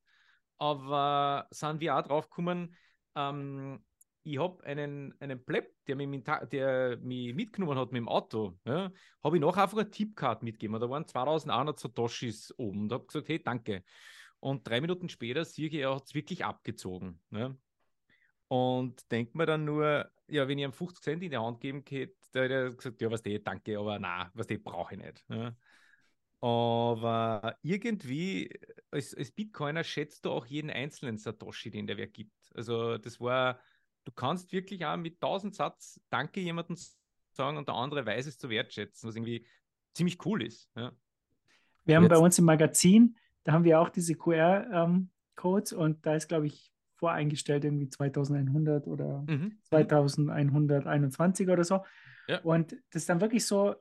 aber 0.58 1.46
sind 1.50 1.80
wir 1.80 1.96
auch 1.96 2.02
drauf 2.02 2.30
gekommen, 2.30 2.74
ähm, 3.14 3.84
ich 4.24 4.38
habe 4.38 4.62
einen, 4.64 5.14
einen 5.20 5.44
Pleb, 5.44 5.74
der 5.86 5.96
mich, 5.96 6.22
der 6.52 6.96
mich 6.98 7.34
mitgenommen 7.34 7.76
hat 7.76 7.90
mit 7.90 8.00
dem 8.00 8.08
Auto, 8.08 8.56
ja, 8.64 8.92
habe 9.22 9.36
ich 9.36 9.42
nachher 9.42 9.64
einfach 9.64 9.78
eine 9.78 9.90
Tippcard 9.90 10.42
mitgegeben. 10.42 10.80
Da 10.80 10.88
waren 10.88 11.06
2100 11.06 11.78
Satoshis 11.78 12.54
oben. 12.56 12.82
Und 12.82 12.92
habe 12.92 13.06
gesagt, 13.06 13.28
hey, 13.28 13.42
danke. 13.42 13.82
Und 14.42 14.66
drei 14.66 14.80
Minuten 14.80 15.08
später 15.08 15.44
sehe 15.44 15.68
ich, 15.68 15.74
er 15.74 15.94
hat 15.94 16.06
es 16.06 16.14
wirklich 16.14 16.44
abgezogen. 16.44 17.20
Ne? 17.30 17.56
Und 18.48 19.08
denkt 19.12 19.36
mir 19.36 19.46
dann 19.46 19.64
nur, 19.64 20.10
ja, 20.26 20.48
wenn 20.48 20.58
ich 20.58 20.64
ihm 20.64 20.72
50 20.72 21.00
Cent 21.00 21.22
in 21.22 21.30
die 21.30 21.36
Hand 21.36 21.60
geben 21.60 21.84
hätte, 21.88 22.16
der 22.34 22.42
hätte 22.42 22.54
er 22.54 22.70
gesagt, 22.74 23.00
ja, 23.00 23.08
was 23.08 23.22
der, 23.22 23.38
danke, 23.38 23.78
aber 23.78 24.00
na, 24.00 24.32
was 24.34 24.48
der 24.48 24.58
brauche 24.58 24.94
ich 24.96 25.00
nicht. 25.00 25.24
Ja. 25.28 25.54
Aber 26.40 27.56
irgendwie, 27.62 28.50
als, 28.90 29.14
als 29.14 29.30
Bitcoiner 29.30 29.84
schätzt 29.84 30.24
du 30.24 30.30
auch 30.30 30.44
jeden 30.46 30.70
einzelnen 30.70 31.18
Satoshi, 31.18 31.70
den 31.70 31.86
der 31.86 31.96
wer 31.96 32.08
gibt. 32.08 32.34
Also 32.56 32.98
das 32.98 33.20
war, 33.20 33.60
du 34.04 34.10
kannst 34.10 34.52
wirklich 34.52 34.84
auch 34.84 34.96
mit 34.96 35.22
1000 35.22 35.54
Satz 35.54 36.00
Danke 36.10 36.40
jemandem 36.40 36.76
sagen 37.30 37.58
und 37.58 37.68
der 37.68 37.76
andere 37.76 38.04
weiß 38.04 38.26
es 38.26 38.38
zu 38.38 38.50
wertschätzen, 38.50 39.08
was 39.08 39.14
irgendwie 39.14 39.46
ziemlich 39.94 40.18
cool 40.26 40.42
ist. 40.42 40.68
Ja. 40.74 40.90
Wir 41.84 41.94
haben 41.96 42.08
bei 42.08 42.16
Jetzt- 42.16 42.22
uns 42.22 42.38
im 42.40 42.44
Magazin, 42.44 43.16
da 43.44 43.52
haben 43.52 43.64
wir 43.64 43.80
auch 43.80 43.88
diese 43.88 44.14
QR-Codes 44.14 45.72
und 45.72 46.04
da 46.06 46.14
ist, 46.14 46.28
glaube 46.28 46.46
ich, 46.46 46.72
voreingestellt 46.96 47.64
irgendwie 47.64 47.88
2100 47.88 48.86
oder 48.86 49.24
Mhm. 49.28 49.58
2121 49.64 51.48
oder 51.48 51.64
so. 51.64 51.84
Ja. 52.28 52.40
Und 52.42 52.72
das 52.90 53.02
ist 53.02 53.08
dann 53.08 53.20
wirklich 53.20 53.44
so, 53.44 53.74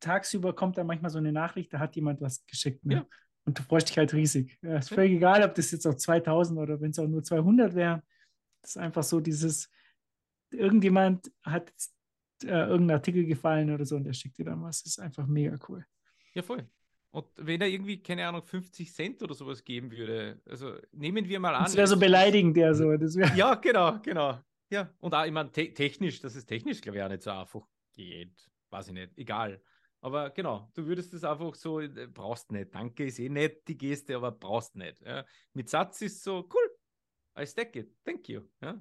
tagsüber 0.00 0.54
kommt 0.54 0.76
dann 0.78 0.86
manchmal 0.86 1.10
so 1.10 1.18
eine 1.18 1.32
Nachricht, 1.32 1.72
da 1.72 1.78
hat 1.78 1.94
jemand 1.96 2.20
was 2.20 2.44
geschickt. 2.46 2.84
Ne? 2.84 2.94
Ja. 2.94 3.06
Und 3.44 3.58
du 3.58 3.62
freust 3.62 3.88
dich 3.88 3.98
halt 3.98 4.12
riesig. 4.12 4.58
Ja, 4.62 4.78
ist 4.78 4.88
völlig 4.90 5.12
egal, 5.12 5.42
ob 5.42 5.54
das 5.54 5.70
jetzt 5.70 5.86
auch 5.86 5.94
2000 5.94 6.58
oder 6.58 6.80
wenn 6.80 6.90
es 6.90 6.98
auch 6.98 7.06
nur 7.06 7.22
200 7.22 7.74
wäre. 7.74 8.02
Das 8.62 8.72
ist 8.72 8.76
einfach 8.76 9.04
so 9.04 9.20
dieses, 9.20 9.70
irgendjemand 10.50 11.30
hat 11.42 11.70
jetzt, 11.70 11.94
äh, 12.44 12.66
irgendein 12.68 12.96
Artikel 12.98 13.24
gefallen 13.24 13.70
oder 13.72 13.84
so 13.84 13.96
und 13.96 14.04
der 14.04 14.12
schickt 14.12 14.38
dir 14.38 14.44
dann 14.44 14.62
was. 14.62 14.82
Das 14.82 14.92
ist 14.92 14.98
einfach 14.98 15.26
mega 15.26 15.56
cool. 15.68 15.84
Ja, 16.34 16.42
voll. 16.42 16.68
Und 17.10 17.26
wenn 17.36 17.60
er 17.60 17.68
irgendwie, 17.68 18.02
keine 18.02 18.26
Ahnung, 18.26 18.42
50 18.42 18.92
Cent 18.92 19.22
oder 19.22 19.34
sowas 19.34 19.64
geben 19.64 19.90
würde, 19.90 20.40
also 20.46 20.76
nehmen 20.92 21.28
wir 21.28 21.40
mal 21.40 21.54
an. 21.54 21.64
Das 21.64 21.76
wäre 21.76 21.86
so 21.86 21.98
beleidigend, 21.98 22.56
der 22.56 22.74
so. 22.74 22.96
Das 22.96 23.16
wär, 23.16 23.34
Ja, 23.34 23.54
genau, 23.54 23.98
genau. 24.02 24.38
Ja, 24.70 24.92
und 25.00 25.14
auch, 25.14 25.24
ich 25.24 25.32
meine, 25.32 25.50
te 25.50 25.72
technisch, 25.72 26.20
dass 26.20 26.34
es 26.34 26.44
technisch, 26.44 26.80
glaube 26.82 26.98
ich, 26.98 27.04
auch 27.04 27.08
nicht 27.08 27.22
so 27.22 27.30
einfach 27.30 27.66
geht. 27.94 28.50
Weiß 28.70 28.88
ich 28.88 28.94
nicht. 28.94 29.16
Egal. 29.16 29.62
Aber 30.00 30.30
genau, 30.30 30.70
du 30.74 30.86
würdest 30.86 31.12
es 31.14 31.24
einfach 31.24 31.54
so, 31.54 31.80
äh, 31.80 32.06
brauchst 32.06 32.52
nicht. 32.52 32.74
Danke 32.74 33.06
ist 33.06 33.18
eh 33.18 33.28
nett, 33.28 33.66
die 33.66 33.76
Geste, 33.76 34.16
aber 34.16 34.30
brauchst 34.30 34.76
nicht. 34.76 35.00
Ja. 35.00 35.24
Mit 35.54 35.68
Satz 35.68 36.02
ist 36.02 36.22
so, 36.22 36.48
cool, 36.52 36.78
I 37.38 37.46
stack 37.46 37.74
it, 37.76 37.96
thank 38.04 38.28
you. 38.28 38.42
Ja. 38.60 38.80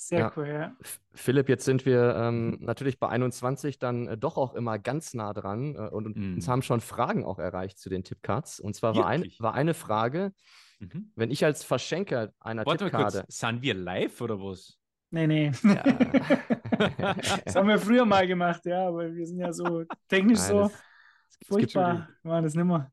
Sehr 0.00 0.20
Ja. 0.20 0.32
cool, 0.36 0.46
ja. 0.46 0.76
Philipp, 1.12 1.48
jetzt 1.48 1.64
sind 1.64 1.84
wir 1.84 2.14
ähm, 2.16 2.58
natürlich 2.60 3.00
bei 3.00 3.08
21 3.08 3.80
dann 3.80 4.06
äh, 4.06 4.16
doch 4.16 4.36
auch 4.36 4.54
immer 4.54 4.78
ganz 4.78 5.12
nah 5.12 5.34
dran 5.34 5.74
äh, 5.74 5.78
und, 5.88 6.06
und 6.06 6.16
uns 6.16 6.46
Mhm. 6.46 6.50
haben 6.50 6.62
schon 6.62 6.80
Fragen 6.80 7.24
auch 7.24 7.40
erreicht 7.40 7.78
zu 7.80 7.90
den 7.90 8.04
Tippcards. 8.04 8.60
Und 8.60 8.74
zwar 8.76 8.94
war, 8.94 9.06
ein, 9.08 9.24
war 9.40 9.54
eine 9.54 9.74
Frage, 9.74 10.32
Mhm. 10.80 11.10
wenn 11.16 11.32
ich 11.32 11.44
als 11.44 11.64
Verschenker 11.64 12.32
einer 12.38 12.64
Warte 12.64 12.84
Tippkarte. 12.84 13.22
kurz, 13.22 13.38
sind 13.38 13.62
wir 13.62 13.74
live 13.74 14.20
oder 14.20 14.38
was? 14.38 14.78
Nee, 15.10 15.26
nee. 15.26 15.50
das 17.44 17.56
haben 17.56 17.66
wir 17.68 17.78
früher 17.80 18.04
mal 18.04 18.26
gemacht, 18.28 18.64
ja, 18.66 18.86
aber 18.86 19.12
wir 19.12 19.26
sind 19.26 19.38
ja 19.40 19.52
so 19.52 19.82
technisch 20.08 20.38
Nein, 20.38 20.48
so 20.48 20.60
das- 20.62 20.72
furchtbar. 21.46 22.08
Wir 22.22 22.30
machen 22.30 22.44
das 22.44 22.54
nimmer. 22.54 22.92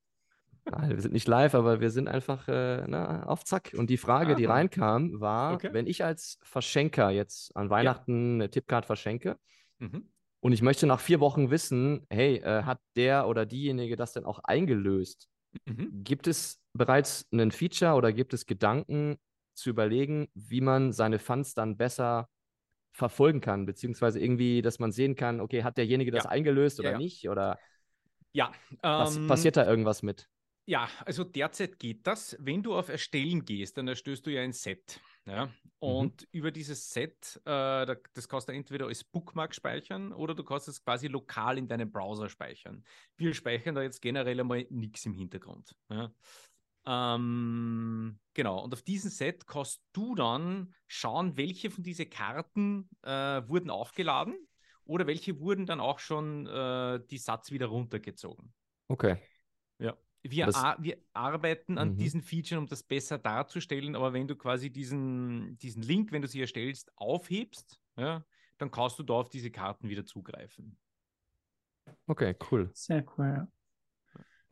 Nein, 0.72 0.90
wir 0.90 1.02
sind 1.02 1.14
nicht 1.14 1.28
live, 1.28 1.54
aber 1.54 1.80
wir 1.80 1.92
sind 1.92 2.08
einfach 2.08 2.48
äh, 2.48 2.84
na, 2.88 3.24
auf 3.28 3.44
Zack. 3.44 3.74
Und 3.78 3.90
die 3.90 3.98
Frage, 3.98 4.36
die 4.36 4.46
Ah. 4.46 4.52
reinkam, 4.52 5.20
war, 5.20 5.56
Okay. 5.56 5.70
wenn 5.74 5.86
ich 5.86 6.04
als 6.04 6.40
Verschenker 6.42 7.12
jetzt 7.12 7.56
an 7.56 7.70
Weihnachten 7.70 8.36
eine 8.36 8.50
Tippcard 8.50 8.86
verschenke 8.86 9.38
Mhm. 9.80 10.10
und 10.40 10.54
ich 10.54 10.62
möchte 10.64 10.88
nach 10.88 11.00
vier 11.00 11.20
Wochen 11.20 11.52
wissen, 11.52 12.06
hey, 12.10 12.38
äh, 12.38 12.64
hat 12.64 12.80
der 12.96 13.28
oder 13.28 13.46
diejenige 13.46 13.96
das 13.96 14.14
denn 14.14 14.26
auch 14.26 14.40
eingelöst? 14.40 15.28
Mhm. 15.68 16.04
Gibt 16.04 16.28
es 16.28 16.60
bereits 16.74 17.28
einen 17.32 17.52
Feature 17.52 17.94
oder 17.94 18.12
gibt 18.12 18.34
es 18.34 18.46
Gedanken 18.48 19.18
zu 19.54 19.70
überlegen, 19.70 20.28
wie 20.34 20.62
man 20.62 20.94
seine 20.94 21.20
Funds 21.20 21.54
dann 21.54 21.78
besser 21.78 22.28
verfolgen 22.94 23.42
kann, 23.42 23.66
beziehungsweise 23.66 24.20
irgendwie, 24.20 24.62
dass 24.62 24.80
man 24.80 24.92
sehen 24.92 25.16
kann, 25.16 25.42
okay, 25.42 25.64
hat 25.64 25.78
derjenige 25.78 26.12
das 26.12 26.26
Ja. 26.26 26.32
eingelöst 26.32 26.80
oder 26.80 26.92
Ja, 26.92 26.98
ja. 27.00 27.04
nicht? 27.04 27.30
Oder 27.30 27.60
Ja, 28.34 28.52
was, 28.98 29.18
ähm, 29.18 29.28
passiert 29.28 29.58
da 29.58 29.66
irgendwas 29.68 30.04
mit? 30.04 30.28
Ja, 30.68 30.90
also 31.06 31.24
derzeit 31.24 31.78
geht 31.78 32.08
das. 32.08 32.36
Wenn 32.40 32.64
du 32.64 32.76
auf 32.76 32.90
Erstellen 32.90 33.46
gehst, 33.46 33.78
dann 33.78 33.88
erstößt 33.88 34.26
du 34.26 34.32
ja 34.32 34.42
ein 34.42 34.52
Set. 34.54 35.00
Ja? 35.26 35.50
Und 35.80 36.28
über 36.32 36.52
dieses 36.52 36.90
Set, 36.92 37.40
äh, 37.46 37.86
da- 37.86 37.96
das 38.14 38.28
kannst 38.28 38.48
du 38.48 38.54
entweder 38.54 38.88
als 38.88 39.04
Bookmark 39.04 39.54
speichern 39.54 40.12
oder 40.12 40.34
du 40.34 40.44
kannst 40.44 40.68
es 40.68 40.84
quasi 40.84 41.08
lokal 41.08 41.60
in 41.60 41.68
deinem 41.68 41.92
Browser 41.92 42.30
speichern. 42.30 42.84
Wir 43.18 43.34
speichern 43.36 43.76
da 43.76 43.84
jetzt 43.84 44.02
generell 44.02 44.40
einmal 44.40 44.66
nichts 44.70 45.06
im 45.06 45.14
Hintergrund. 45.14 45.76
Ja? 45.90 46.12
Ähm, 46.88 48.20
genau, 48.34 48.64
und 48.64 48.74
auf 48.74 48.82
diesem 48.82 49.10
Set 49.10 49.48
kannst 49.48 49.84
du 49.94 50.16
dann 50.16 50.74
schauen, 50.88 51.36
welche 51.38 51.72
von 51.72 51.84
diesen 51.84 52.10
Karten 52.10 52.90
äh, 53.04 53.10
wurden 53.48 53.70
aufgeladen 53.70 54.36
oder 54.84 55.08
welche 55.08 55.40
wurden 55.40 55.66
dann 55.66 55.80
auch 55.80 56.00
schon 56.00 56.46
äh, 56.48 57.00
die 57.10 57.18
Satz 57.18 57.52
wieder 57.52 57.68
runtergezogen. 57.68 58.54
Okay. 58.88 59.18
Ja. 59.80 59.98
Wir, 60.32 60.48
Das- 60.48 60.56
ar 60.56 60.78
wir 60.82 60.98
arbeiten 61.14 61.78
an 61.78 61.90
Mhm. 61.90 61.98
diesen 61.98 62.22
Features, 62.22 62.58
um 62.58 62.68
das 62.68 62.82
besser 62.82 63.20
darzustellen, 63.20 63.96
aber 63.96 64.12
wenn 64.14 64.28
du 64.28 64.36
quasi 64.36 64.72
diesen, 64.72 65.58
diesen 65.60 65.84
Link, 65.84 66.12
wenn 66.12 66.22
du 66.24 66.28
sie 66.28 66.42
erstellst, 66.42 66.92
aufhebst, 66.96 67.80
ja, 67.96 68.26
dann 68.58 68.72
kannst 68.72 68.98
du 68.98 69.04
da 69.04 69.14
auf 69.14 69.30
diese 69.30 69.52
Karten 69.52 69.88
wieder 69.88 70.06
zugreifen. 70.06 70.78
Okay, 72.08 72.36
cool. 72.52 72.70
Sehr 72.74 73.06
cool, 73.18 73.26
ja. 73.28 73.48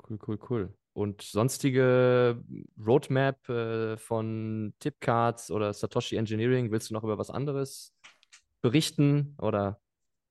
Cool, 0.08 0.20
cool, 0.28 0.40
cool. 0.50 0.78
Und 0.94 1.24
sonstige 1.24 2.44
Roadmap 2.78 3.50
äh, 3.50 3.98
von 3.98 4.74
Tipcards 4.78 5.50
oder 5.50 5.74
Satoshi 5.74 6.18
Engineering, 6.18 6.72
willst 6.72 6.90
du 6.90 6.94
noch 6.94 7.04
über 7.04 7.18
was 7.18 7.32
anderes 7.32 7.94
berichten 8.62 9.36
oder 9.40 9.82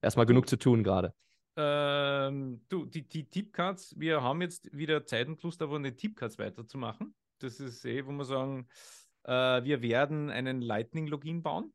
erstmal 0.01 0.27
genug 0.27 0.49
zu 0.49 0.57
tun 0.57 0.85
gerade? 0.85 1.15
Ähm, 1.57 2.65
du, 2.69 2.87
die, 2.87 3.07
die 3.07 3.29
Tipcards, 3.29 3.99
wir 3.99 4.23
haben 4.23 4.41
jetzt 4.41 4.75
wieder 4.77 5.05
Zeit 5.05 5.29
und 5.29 5.43
Lust, 5.43 5.61
aber 5.61 5.77
eine 5.77 5.95
Tipcards 5.95 6.39
weiterzumachen. 6.39 7.15
Das 7.39 7.61
ist 7.61 7.85
eh, 7.85 8.07
wo 8.07 8.13
wir 8.13 8.25
sagen, 8.25 8.69
äh, 9.25 9.63
wir 9.65 9.83
werden 9.83 10.31
einen 10.31 10.63
Lightning-Login 10.63 11.43
bauen, 11.43 11.73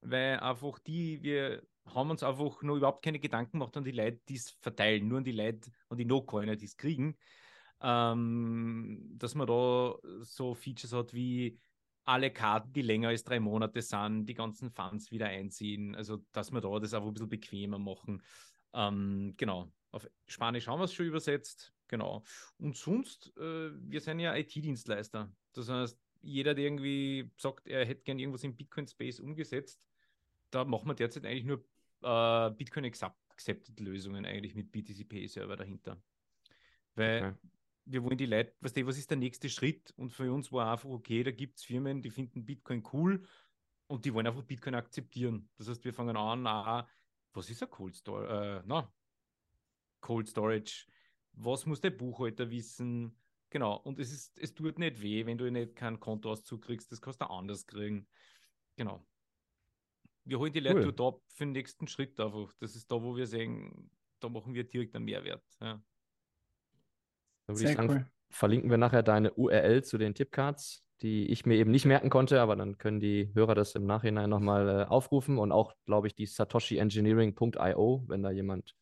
weil 0.00 0.40
einfach 0.40 0.78
die, 0.80 1.22
wir 1.22 1.62
haben 1.86 2.10
uns 2.10 2.22
einfach 2.22 2.62
nur 2.62 2.76
überhaupt 2.76 3.04
keine 3.04 3.20
Gedanken 3.20 3.52
gemacht 3.52 3.76
an 3.76 3.84
die 3.84 3.92
Leute, 3.92 4.20
die 4.28 4.36
es 4.36 4.50
verteilen, 4.60 5.08
nur 5.08 5.18
an 5.18 5.24
die 5.24 5.32
Leute, 5.32 5.70
an 5.88 5.98
die 5.98 6.04
No-Coiner, 6.04 6.56
die 6.56 6.66
es 6.66 6.76
kriegen. 6.76 7.16
Ähm, 7.80 9.12
dass 9.16 9.34
man 9.34 9.46
da 9.46 9.94
so 10.20 10.54
Features 10.54 10.92
hat 10.92 11.12
wie 11.12 11.58
alle 12.04 12.30
Karten, 12.30 12.72
die 12.72 12.82
länger 12.82 13.08
als 13.08 13.24
drei 13.24 13.40
Monate 13.40 13.82
sind, 13.82 14.26
die 14.26 14.34
ganzen 14.34 14.70
Funds 14.70 15.10
wieder 15.10 15.26
einziehen. 15.26 15.94
Also, 15.94 16.18
dass 16.32 16.52
wir 16.52 16.60
da 16.60 16.78
das 16.78 16.94
einfach 16.94 17.08
ein 17.08 17.14
bisschen 17.14 17.28
bequemer 17.28 17.78
machen. 17.78 18.22
Ähm, 18.76 19.34
genau. 19.38 19.72
Auf 19.90 20.08
Spanisch 20.28 20.68
haben 20.68 20.80
wir 20.80 20.84
es 20.84 20.94
schon 20.94 21.06
übersetzt. 21.06 21.74
Genau. 21.88 22.24
Und 22.58 22.76
sonst, 22.76 23.32
äh, 23.38 23.70
wir 23.72 24.00
sind 24.00 24.20
ja 24.20 24.36
IT-Dienstleister. 24.36 25.34
Das 25.54 25.68
heißt, 25.68 25.98
jeder, 26.22 26.54
der 26.54 26.64
irgendwie 26.66 27.32
sagt, 27.38 27.66
er 27.68 27.86
hätte 27.86 28.02
gern 28.02 28.18
irgendwas 28.18 28.44
im 28.44 28.56
Bitcoin-Space 28.56 29.20
umgesetzt, 29.20 29.82
da 30.50 30.64
machen 30.64 30.88
wir 30.88 30.94
derzeit 30.94 31.24
eigentlich 31.24 31.44
nur 31.44 31.64
äh, 32.02 32.50
Bitcoin 32.52 32.84
Accepted 32.86 33.80
Lösungen 33.80 34.26
eigentlich 34.26 34.54
mit 34.54 34.70
BTC-Pay-Server 34.72 35.56
dahinter. 35.56 36.02
Weil 36.94 37.30
Okay. 37.30 37.34
wir 37.84 38.02
wollen 38.02 38.18
die 38.18 38.26
Leute, 38.26 38.54
weißt 38.60 38.76
du, 38.76 38.86
was 38.86 38.98
ist 38.98 39.10
der 39.10 39.18
nächste 39.18 39.48
Schritt? 39.48 39.92
Und 39.96 40.10
für 40.12 40.32
uns 40.32 40.52
war 40.52 40.72
einfach, 40.72 40.88
okay, 40.90 41.22
da 41.22 41.30
gibt 41.30 41.58
es 41.58 41.64
Firmen, 41.64 42.02
die 42.02 42.10
finden 42.10 42.44
Bitcoin 42.44 42.82
cool 42.92 43.26
und 43.86 44.04
die 44.04 44.12
wollen 44.14 44.26
einfach 44.26 44.42
Bitcoin 44.42 44.74
akzeptieren. 44.74 45.50
Das 45.56 45.68
heißt, 45.68 45.84
wir 45.84 45.94
fangen 45.94 46.16
an, 46.16 46.46
ah, 46.46 46.88
was 47.36 47.50
ist 47.50 47.62
ein 47.62 47.70
Cold 47.70 47.94
Storage? 47.94 48.58
Äh, 48.58 48.62
na, 48.66 48.92
Cold 50.00 50.28
Storage. 50.28 50.86
Was 51.32 51.66
muss 51.66 51.80
der 51.80 51.90
Buchhalter 51.90 52.50
wissen? 52.50 53.16
Genau. 53.50 53.76
Und 53.76 53.98
es 53.98 54.12
ist, 54.12 54.38
es 54.38 54.54
tut 54.54 54.78
nicht 54.78 55.00
weh, 55.02 55.26
wenn 55.26 55.38
du 55.38 55.50
nicht 55.50 55.76
keinen 55.76 56.00
Kontoauszug 56.00 56.62
kriegst. 56.62 56.90
Das 56.90 57.00
kannst 57.00 57.20
du 57.20 57.26
anders 57.26 57.66
kriegen. 57.66 58.08
Genau. 58.76 59.06
Wir 60.24 60.38
holen 60.38 60.52
die 60.52 60.60
Leute 60.60 60.86
Cool. 60.86 60.92
da 60.92 61.12
für 61.28 61.44
den 61.44 61.52
nächsten 61.52 61.86
Schritt 61.86 62.18
einfach. 62.18 62.52
Das 62.58 62.74
ist 62.74 62.90
da, 62.90 63.02
wo 63.02 63.16
wir 63.16 63.26
sehen, 63.26 63.90
da 64.18 64.28
machen 64.28 64.54
wir 64.54 64.64
direkt 64.64 64.96
einen 64.96 65.04
Mehrwert. 65.04 65.44
Ja. 65.60 65.82
Da 67.46 67.52
würde 67.52 67.58
Sehr 67.58 67.70
ich 67.70 67.76
sagen, 67.76 67.90
cool. 67.90 68.10
verlinken 68.30 68.70
wir 68.70 68.78
nachher 68.78 69.02
deine 69.02 69.32
URL 69.34 69.84
zu 69.84 69.98
den 69.98 70.14
Tipcards, 70.14 70.84
die 71.02 71.26
ich 71.30 71.44
mir 71.46 71.56
eben 71.56 71.70
nicht 71.70 71.84
merken 71.84 72.10
konnte, 72.10 72.40
aber 72.40 72.56
dann 72.56 72.78
können 72.78 73.00
die 73.00 73.30
Hörer 73.34 73.54
das 73.54 73.74
im 73.74 73.84
Nachhinein 73.86 74.30
nochmal 74.30 74.68
äh, 74.68 74.84
aufrufen 74.84 75.38
und 75.38 75.52
auch, 75.52 75.74
glaube 75.84 76.06
ich, 76.06 76.14
die 76.14 76.26
satoshiengineering.io, 76.26 78.04
wenn 78.08 78.22
da 78.22 78.30
jemand 78.30 78.74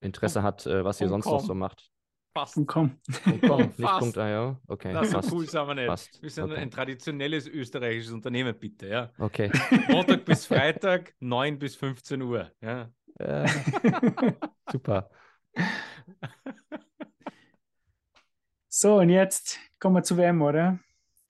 Interesse 0.00 0.42
hat, 0.42 0.66
äh, 0.66 0.84
was 0.84 1.00
ihr 1.00 1.08
sonst 1.08 1.26
noch 1.26 1.38
com. 1.38 1.46
so 1.46 1.54
macht. 1.54 1.90
Passt. 2.32 2.56
Und 2.56 2.66
komm. 2.66 2.98
Punkt 3.24 3.42
.com, 3.48 3.60
nicht 3.76 3.80
Fast. 3.80 4.16
.io? 4.16 4.56
Okay, 4.68 4.92
Na, 4.92 5.04
so 5.04 5.16
passt. 5.16 5.32
cool 5.32 5.48
sind 5.48 5.66
wir 5.66 5.74
nicht. 5.74 5.86
Passt. 5.88 6.22
Wir 6.22 6.30
sind 6.30 6.44
Okay. 6.44 6.56
ein 6.60 6.70
traditionelles 6.70 7.48
österreichisches 7.48 8.12
Unternehmen, 8.12 8.54
bitte. 8.58 8.86
Ja. 8.86 9.10
Okay. 9.18 9.50
Montag 9.88 10.24
bis 10.24 10.46
Freitag, 10.46 11.14
9 11.20 11.58
bis 11.58 11.74
15 11.76 12.22
Uhr. 12.22 12.50
Ja. 12.60 12.90
Äh, 13.18 13.48
super. 14.70 15.10
So, 18.68 18.98
und 18.98 19.08
jetzt 19.10 19.58
kommen 19.80 19.96
wir 19.96 20.02
zur 20.04 20.16
WM, 20.18 20.40
oder? 20.42 20.78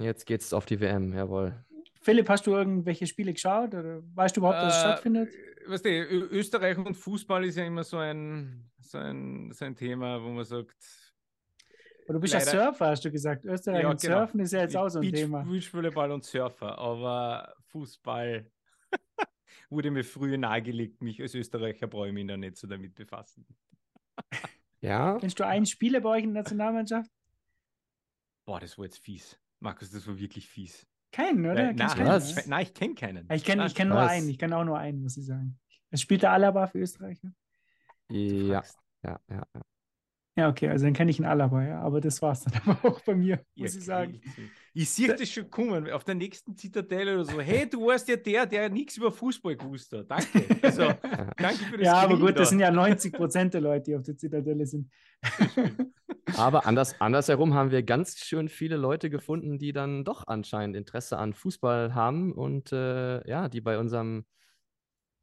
Jetzt 0.01 0.27
geht's 0.27 0.53
auf 0.53 0.67
die 0.67 0.81
WM, 0.81 1.13
jawohl. 1.13 1.55
Philipp, 2.03 2.29
hast 2.31 2.47
du 2.47 2.55
irgendwelche 2.55 3.07
Spiele 3.07 3.33
geschaut 3.33 3.75
oder 3.75 4.01
weißt 4.15 4.37
du 4.37 4.41
überhaupt, 4.41 4.59
dass 4.63 4.75
es 4.75 4.79
Äh, 4.79 4.87
stattfindet? 4.87 5.33
Weißt 5.67 5.85
du, 5.85 5.91
Österreich 5.91 6.79
und 6.79 6.95
Fußball 6.95 7.45
ist 7.45 7.57
ja 7.57 7.65
immer 7.65 7.85
so 7.85 7.99
ein, 7.99 8.71
so 8.81 8.97
ein, 8.99 9.53
so 9.53 9.65
ein 9.67 9.77
Thema, 9.77 10.23
wo 10.23 10.29
man 10.31 10.45
sagt, 10.45 10.75
Oder 12.07 12.15
du 12.15 12.21
bist 12.21 12.33
ja 12.33 12.41
leider- 12.41 12.51
Surfer, 12.65 12.87
hast 12.89 13.05
du 13.05 13.11
gesagt. 13.11 13.45
Österreich 13.45 13.83
Ja, 13.83 13.91
und 13.91 14.01
genau. 14.01 14.19
Surfen 14.21 14.41
ist 14.41 14.53
ja 14.53 14.61
jetzt 14.61 14.77
auch 14.77 14.89
so 14.89 15.01
ein 15.01 15.03
Beach, 15.03 15.21
Thema. 15.21 15.43
Beachvolleyball 15.43 16.11
und 16.13 16.25
Surfer, 16.25 16.79
aber 16.79 17.55
Fußball 17.67 18.51
wurde 19.69 19.91
mir 19.91 20.03
früher 20.05 20.39
nahegelegt, 20.39 21.03
mich 21.03 21.21
als 21.21 21.35
Österreicher 21.35 21.87
brauche 21.87 22.09
ich 22.09 22.15
mich 22.15 22.27
da 22.27 22.39
nicht 22.39 22.57
so 22.57 22.67
damit 22.67 22.95
befassen. 22.95 23.47
Ja, 24.81 25.19
Kennst 25.19 25.39
du 25.39 25.45
einen 25.47 25.67
Spieler 25.67 26.01
bei 26.01 26.09
euch 26.09 26.25
in 26.25 26.33
der 26.33 26.43
Nationalmannschaft? 26.43 27.11
Boah, 28.47 28.59
das 28.59 28.79
war 28.79 28.87
jetzt 28.87 28.99
fies. 28.99 29.39
Markus, 29.61 29.91
das 29.91 30.07
war 30.07 30.19
wirklich 30.19 30.49
fies. 30.49 30.87
Keinen, 31.13 31.45
oder? 31.45 31.73
Du 31.73 31.75
nein, 31.75 31.89
keinen, 31.89 32.07
Was? 32.07 32.33
oder? 32.33 32.43
nein, 32.47 32.63
ich 32.63 32.75
kenne 32.75 32.95
keinen. 32.95 33.29
Ich 33.33 33.45
kenne 33.45 33.67
ich 33.67 33.75
kenn 33.75 33.89
nur 33.89 34.01
einen, 34.01 34.29
ich 34.29 34.39
kenne 34.39 34.57
auch 34.57 34.65
nur 34.65 34.79
einen, 34.79 35.03
muss 35.03 35.17
ich 35.17 35.27
sagen. 35.27 35.59
Es 35.91 36.01
spielt 36.01 36.23
der 36.23 36.33
Alaba 36.33 36.67
für 36.67 36.79
Österreich. 36.79 37.23
Ne? 37.23 37.35
ja, 38.11 38.63
ja, 39.03 39.21
ja. 39.29 39.47
ja. 39.55 39.63
Ja, 40.41 40.49
okay, 40.49 40.71
also 40.71 40.87
dann 40.87 40.95
kenne 40.95 41.11
ich 41.11 41.19
einen 41.19 41.29
Alaba, 41.29 41.63
ja. 41.63 41.83
Aber 41.83 42.01
das 42.01 42.23
war 42.23 42.33
es 42.33 42.45
dann 42.45 42.55
aber 42.67 42.89
auch 42.89 43.01
bei 43.03 43.15
mir, 43.15 43.45
muss 43.55 43.75
Ihr 43.75 43.81
ich 43.81 43.85
sagen. 43.85 44.21
Ich 44.73 44.89
sehe 44.89 45.15
das 45.15 45.29
schon 45.29 45.51
kommen, 45.51 45.91
auf 45.91 46.05
der 46.05 46.15
nächsten 46.15 46.57
Zitadelle 46.57 47.15
oder 47.15 47.27
so. 47.27 47.41
Hey, 47.41 47.69
du 47.69 47.87
warst 47.87 48.09
ja 48.09 48.17
der, 48.17 48.47
der 48.47 48.71
nichts 48.71 48.97
über 48.97 49.13
Fußball 49.13 49.57
gewusst 49.57 49.93
hat. 49.93 50.11
Danke. 50.11 50.47
Also, 50.63 50.83
danke 51.37 51.65
für 51.65 51.77
das 51.77 51.87
Ja, 51.87 51.95
aber 51.97 52.19
gut, 52.19 52.31
das 52.31 52.37
da. 52.37 52.45
sind 52.47 52.61
ja 52.61 52.71
90 52.73 53.13
Prozent 53.13 53.53
der 53.53 53.61
Leute, 53.61 53.91
die 53.91 53.97
auf 53.97 54.03
der 54.03 54.17
Zitadelle 54.17 54.65
sind. 54.65 54.91
Aber 56.39 56.67
anders, 56.67 56.99
andersherum 57.01 57.53
haben 57.53 57.71
wir 57.71 57.83
ganz 57.83 58.19
schön 58.19 58.49
viele 58.49 58.79
Leute 58.79 59.11
gefunden, 59.11 59.59
die 59.59 59.73
dann 59.73 60.05
doch 60.05 60.27
anscheinend 60.27 60.75
Interesse 60.75 61.19
an 61.19 61.35
Fußball 61.35 61.95
haben 61.95 62.33
und 62.33 62.73
äh, 62.73 63.29
ja, 63.29 63.51
die 63.51 63.61
bei 63.61 63.79
unserem 63.79 64.25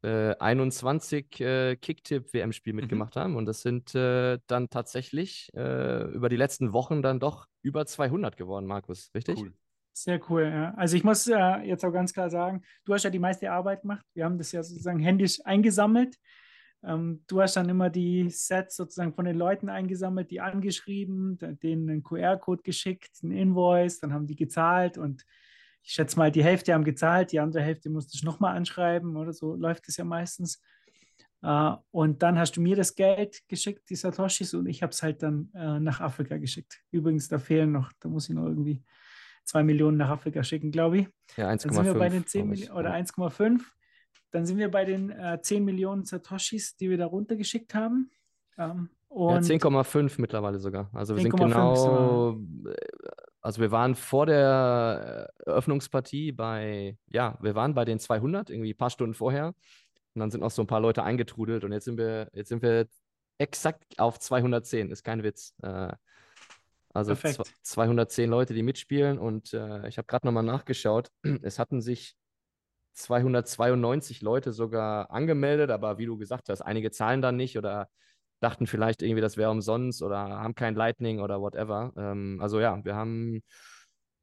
äh, 0.08 0.30
äh, 0.30 0.36
21 0.38 1.40
äh, 1.40 1.76
Kicktipp-WM-Spiel 1.76 2.72
Mhm. 2.72 2.80
mitgemacht 2.80 3.16
haben. 3.16 3.36
Und 3.36 3.46
das 3.46 3.62
sind 3.62 3.94
äh, 3.94 4.38
dann 4.46 4.70
tatsächlich 4.70 5.50
äh, 5.54 6.04
über 6.12 6.28
die 6.28 6.36
letzten 6.36 6.72
Wochen 6.72 7.02
dann 7.02 7.20
doch 7.20 7.46
über 7.62 7.86
200 7.86 8.36
geworden, 8.36 8.66
Markus, 8.66 9.10
richtig? 9.14 9.38
Cool. 9.38 9.52
Sehr 9.92 10.20
cool, 10.30 10.44
ja. 10.44 10.74
Also 10.76 10.96
ich 10.96 11.02
muss 11.02 11.26
äh, 11.26 11.56
jetzt 11.64 11.84
auch 11.84 11.92
ganz 11.92 12.12
klar 12.12 12.30
sagen, 12.30 12.62
du 12.84 12.94
hast 12.94 13.02
ja 13.02 13.10
die 13.10 13.18
meiste 13.18 13.50
Arbeit 13.50 13.82
gemacht. 13.82 14.04
Wir 14.14 14.24
haben 14.24 14.38
das 14.38 14.52
ja 14.52 14.62
sozusagen 14.62 15.00
händisch 15.00 15.40
eingesammelt. 15.44 16.16
Ähm, 16.84 17.24
du 17.26 17.42
hast 17.42 17.56
dann 17.56 17.68
immer 17.68 17.90
die 17.90 18.30
Sets 18.30 18.76
sozusagen 18.76 19.12
von 19.12 19.24
den 19.24 19.36
Leuten 19.36 19.68
eingesammelt, 19.68 20.30
die 20.30 20.40
angeschrieben, 20.40 21.36
denen 21.62 21.90
einen 21.90 22.02
QR-Code 22.04 22.62
geschickt, 22.62 23.10
einen 23.24 23.32
Invoice, 23.32 23.98
dann 23.98 24.12
haben 24.12 24.28
die 24.28 24.36
gezahlt 24.36 24.98
und 24.98 25.24
ich 25.82 25.92
schätze 25.92 26.18
mal, 26.18 26.30
die 26.30 26.44
Hälfte 26.44 26.74
haben 26.74 26.84
gezahlt, 26.84 27.32
die 27.32 27.40
andere 27.40 27.62
Hälfte 27.62 27.88
musste 27.90 28.12
ich 28.16 28.22
nochmal 28.22 28.56
anschreiben 28.56 29.16
oder 29.16 29.32
so 29.32 29.54
läuft 29.54 29.88
es 29.88 29.96
ja 29.96 30.04
meistens. 30.04 30.60
Äh, 31.42 31.72
und 31.90 32.22
dann 32.22 32.38
hast 32.38 32.56
du 32.56 32.60
mir 32.60 32.76
das 32.76 32.94
Geld 32.94 33.40
geschickt, 33.48 33.88
die 33.90 33.94
Satoshis, 33.96 34.54
und 34.54 34.66
ich 34.66 34.82
habe 34.82 34.90
es 34.90 35.02
halt 35.02 35.22
dann 35.22 35.50
äh, 35.54 35.78
nach 35.80 36.00
Afrika 36.00 36.36
geschickt. 36.36 36.80
Übrigens, 36.90 37.28
da 37.28 37.38
fehlen 37.38 37.72
noch, 37.72 37.92
da 38.00 38.08
muss 38.08 38.28
ich 38.28 38.34
noch 38.34 38.44
irgendwie 38.46 38.82
zwei 39.44 39.62
Millionen 39.62 39.96
nach 39.96 40.10
Afrika 40.10 40.42
schicken, 40.42 40.70
glaube 40.70 40.98
ich. 40.98 41.08
Ja, 41.36 41.48
Dann 41.48 41.58
sind 41.58 41.72
wir 41.84 41.94
bei 41.94 42.08
1,5. 42.08 42.10
den 42.10 42.26
10 42.26 42.42
glaub 42.42 42.52
ich. 42.54 42.60
Millionen 42.60 42.78
oder 42.78 42.90
Ja. 42.90 42.96
1,5. 43.04 43.60
Dann 44.30 44.44
sind 44.44 44.58
wir 44.58 44.70
bei 44.70 44.84
den 44.84 45.10
äh, 45.10 45.38
10 45.40 45.64
Millionen 45.64 46.04
Satoshis, 46.04 46.76
die 46.76 46.90
wir 46.90 46.98
da 46.98 47.06
runtergeschickt 47.06 47.74
haben. 47.74 48.10
Ähm, 48.58 48.90
Ja, 49.10 49.16
und 49.16 49.42
10,5 49.44 50.20
mittlerweile 50.20 50.58
sogar. 50.58 50.90
Also 50.92 51.14
wir 51.16 51.22
sind 51.22 51.32
10,5 51.32 51.38
genau, 51.46 52.32
äh, 52.68 52.74
also 53.48 53.62
wir 53.62 53.70
waren 53.70 53.94
vor 53.94 54.26
der 54.26 55.32
äh, 55.38 55.48
Eröffnungspartie 55.48 56.32
bei, 56.32 56.98
ja, 57.08 57.38
wir 57.40 57.54
waren 57.54 57.72
bei 57.72 57.86
den 57.86 57.98
200, 57.98 58.50
irgendwie 58.50 58.74
ein 58.74 58.76
paar 58.76 58.90
Stunden 58.90 59.14
vorher. 59.14 59.54
Und 60.12 60.20
dann 60.20 60.30
sind 60.30 60.42
noch 60.42 60.50
so 60.50 60.60
ein 60.62 60.66
paar 60.66 60.80
Leute 60.80 61.02
eingetrudelt 61.02 61.64
und 61.64 61.72
jetzt 61.72 61.86
sind 61.86 61.96
wir, 61.96 62.28
jetzt 62.34 62.50
sind 62.50 62.60
wir 62.60 62.86
exakt 63.38 63.98
auf 63.98 64.18
210, 64.18 64.90
ist 64.90 65.02
kein 65.02 65.22
Witz. 65.22 65.54
Äh, 65.62 65.94
also 66.92 67.12
Perfekt. 67.12 67.40
zw- 67.40 67.54
210 67.62 68.28
Leute, 68.28 68.52
die 68.52 68.62
mitspielen 68.62 69.18
und 69.18 69.54
äh, 69.54 69.88
ich 69.88 69.96
habe 69.96 70.04
gerade 70.06 70.26
nochmal 70.26 70.44
nachgeschaut. 70.44 71.08
Es 71.42 71.58
hatten 71.58 71.80
sich 71.80 72.16
292 72.92 74.20
Leute 74.20 74.52
sogar 74.52 75.10
angemeldet, 75.10 75.70
aber 75.70 75.96
wie 75.96 76.04
du 76.04 76.18
gesagt 76.18 76.50
hast, 76.50 76.60
einige 76.60 76.90
zahlen 76.90 77.22
dann 77.22 77.36
nicht 77.36 77.56
oder 77.56 77.88
dachten 78.40 78.66
vielleicht 78.66 79.02
irgendwie, 79.02 79.20
das 79.20 79.36
wäre 79.36 79.50
umsonst 79.50 80.02
oder 80.02 80.18
haben 80.18 80.54
kein 80.54 80.74
Lightning 80.74 81.20
oder 81.20 81.40
whatever. 81.40 81.92
Ähm, 81.96 82.38
also 82.40 82.60
ja, 82.60 82.84
wir 82.84 82.94
haben, 82.94 83.42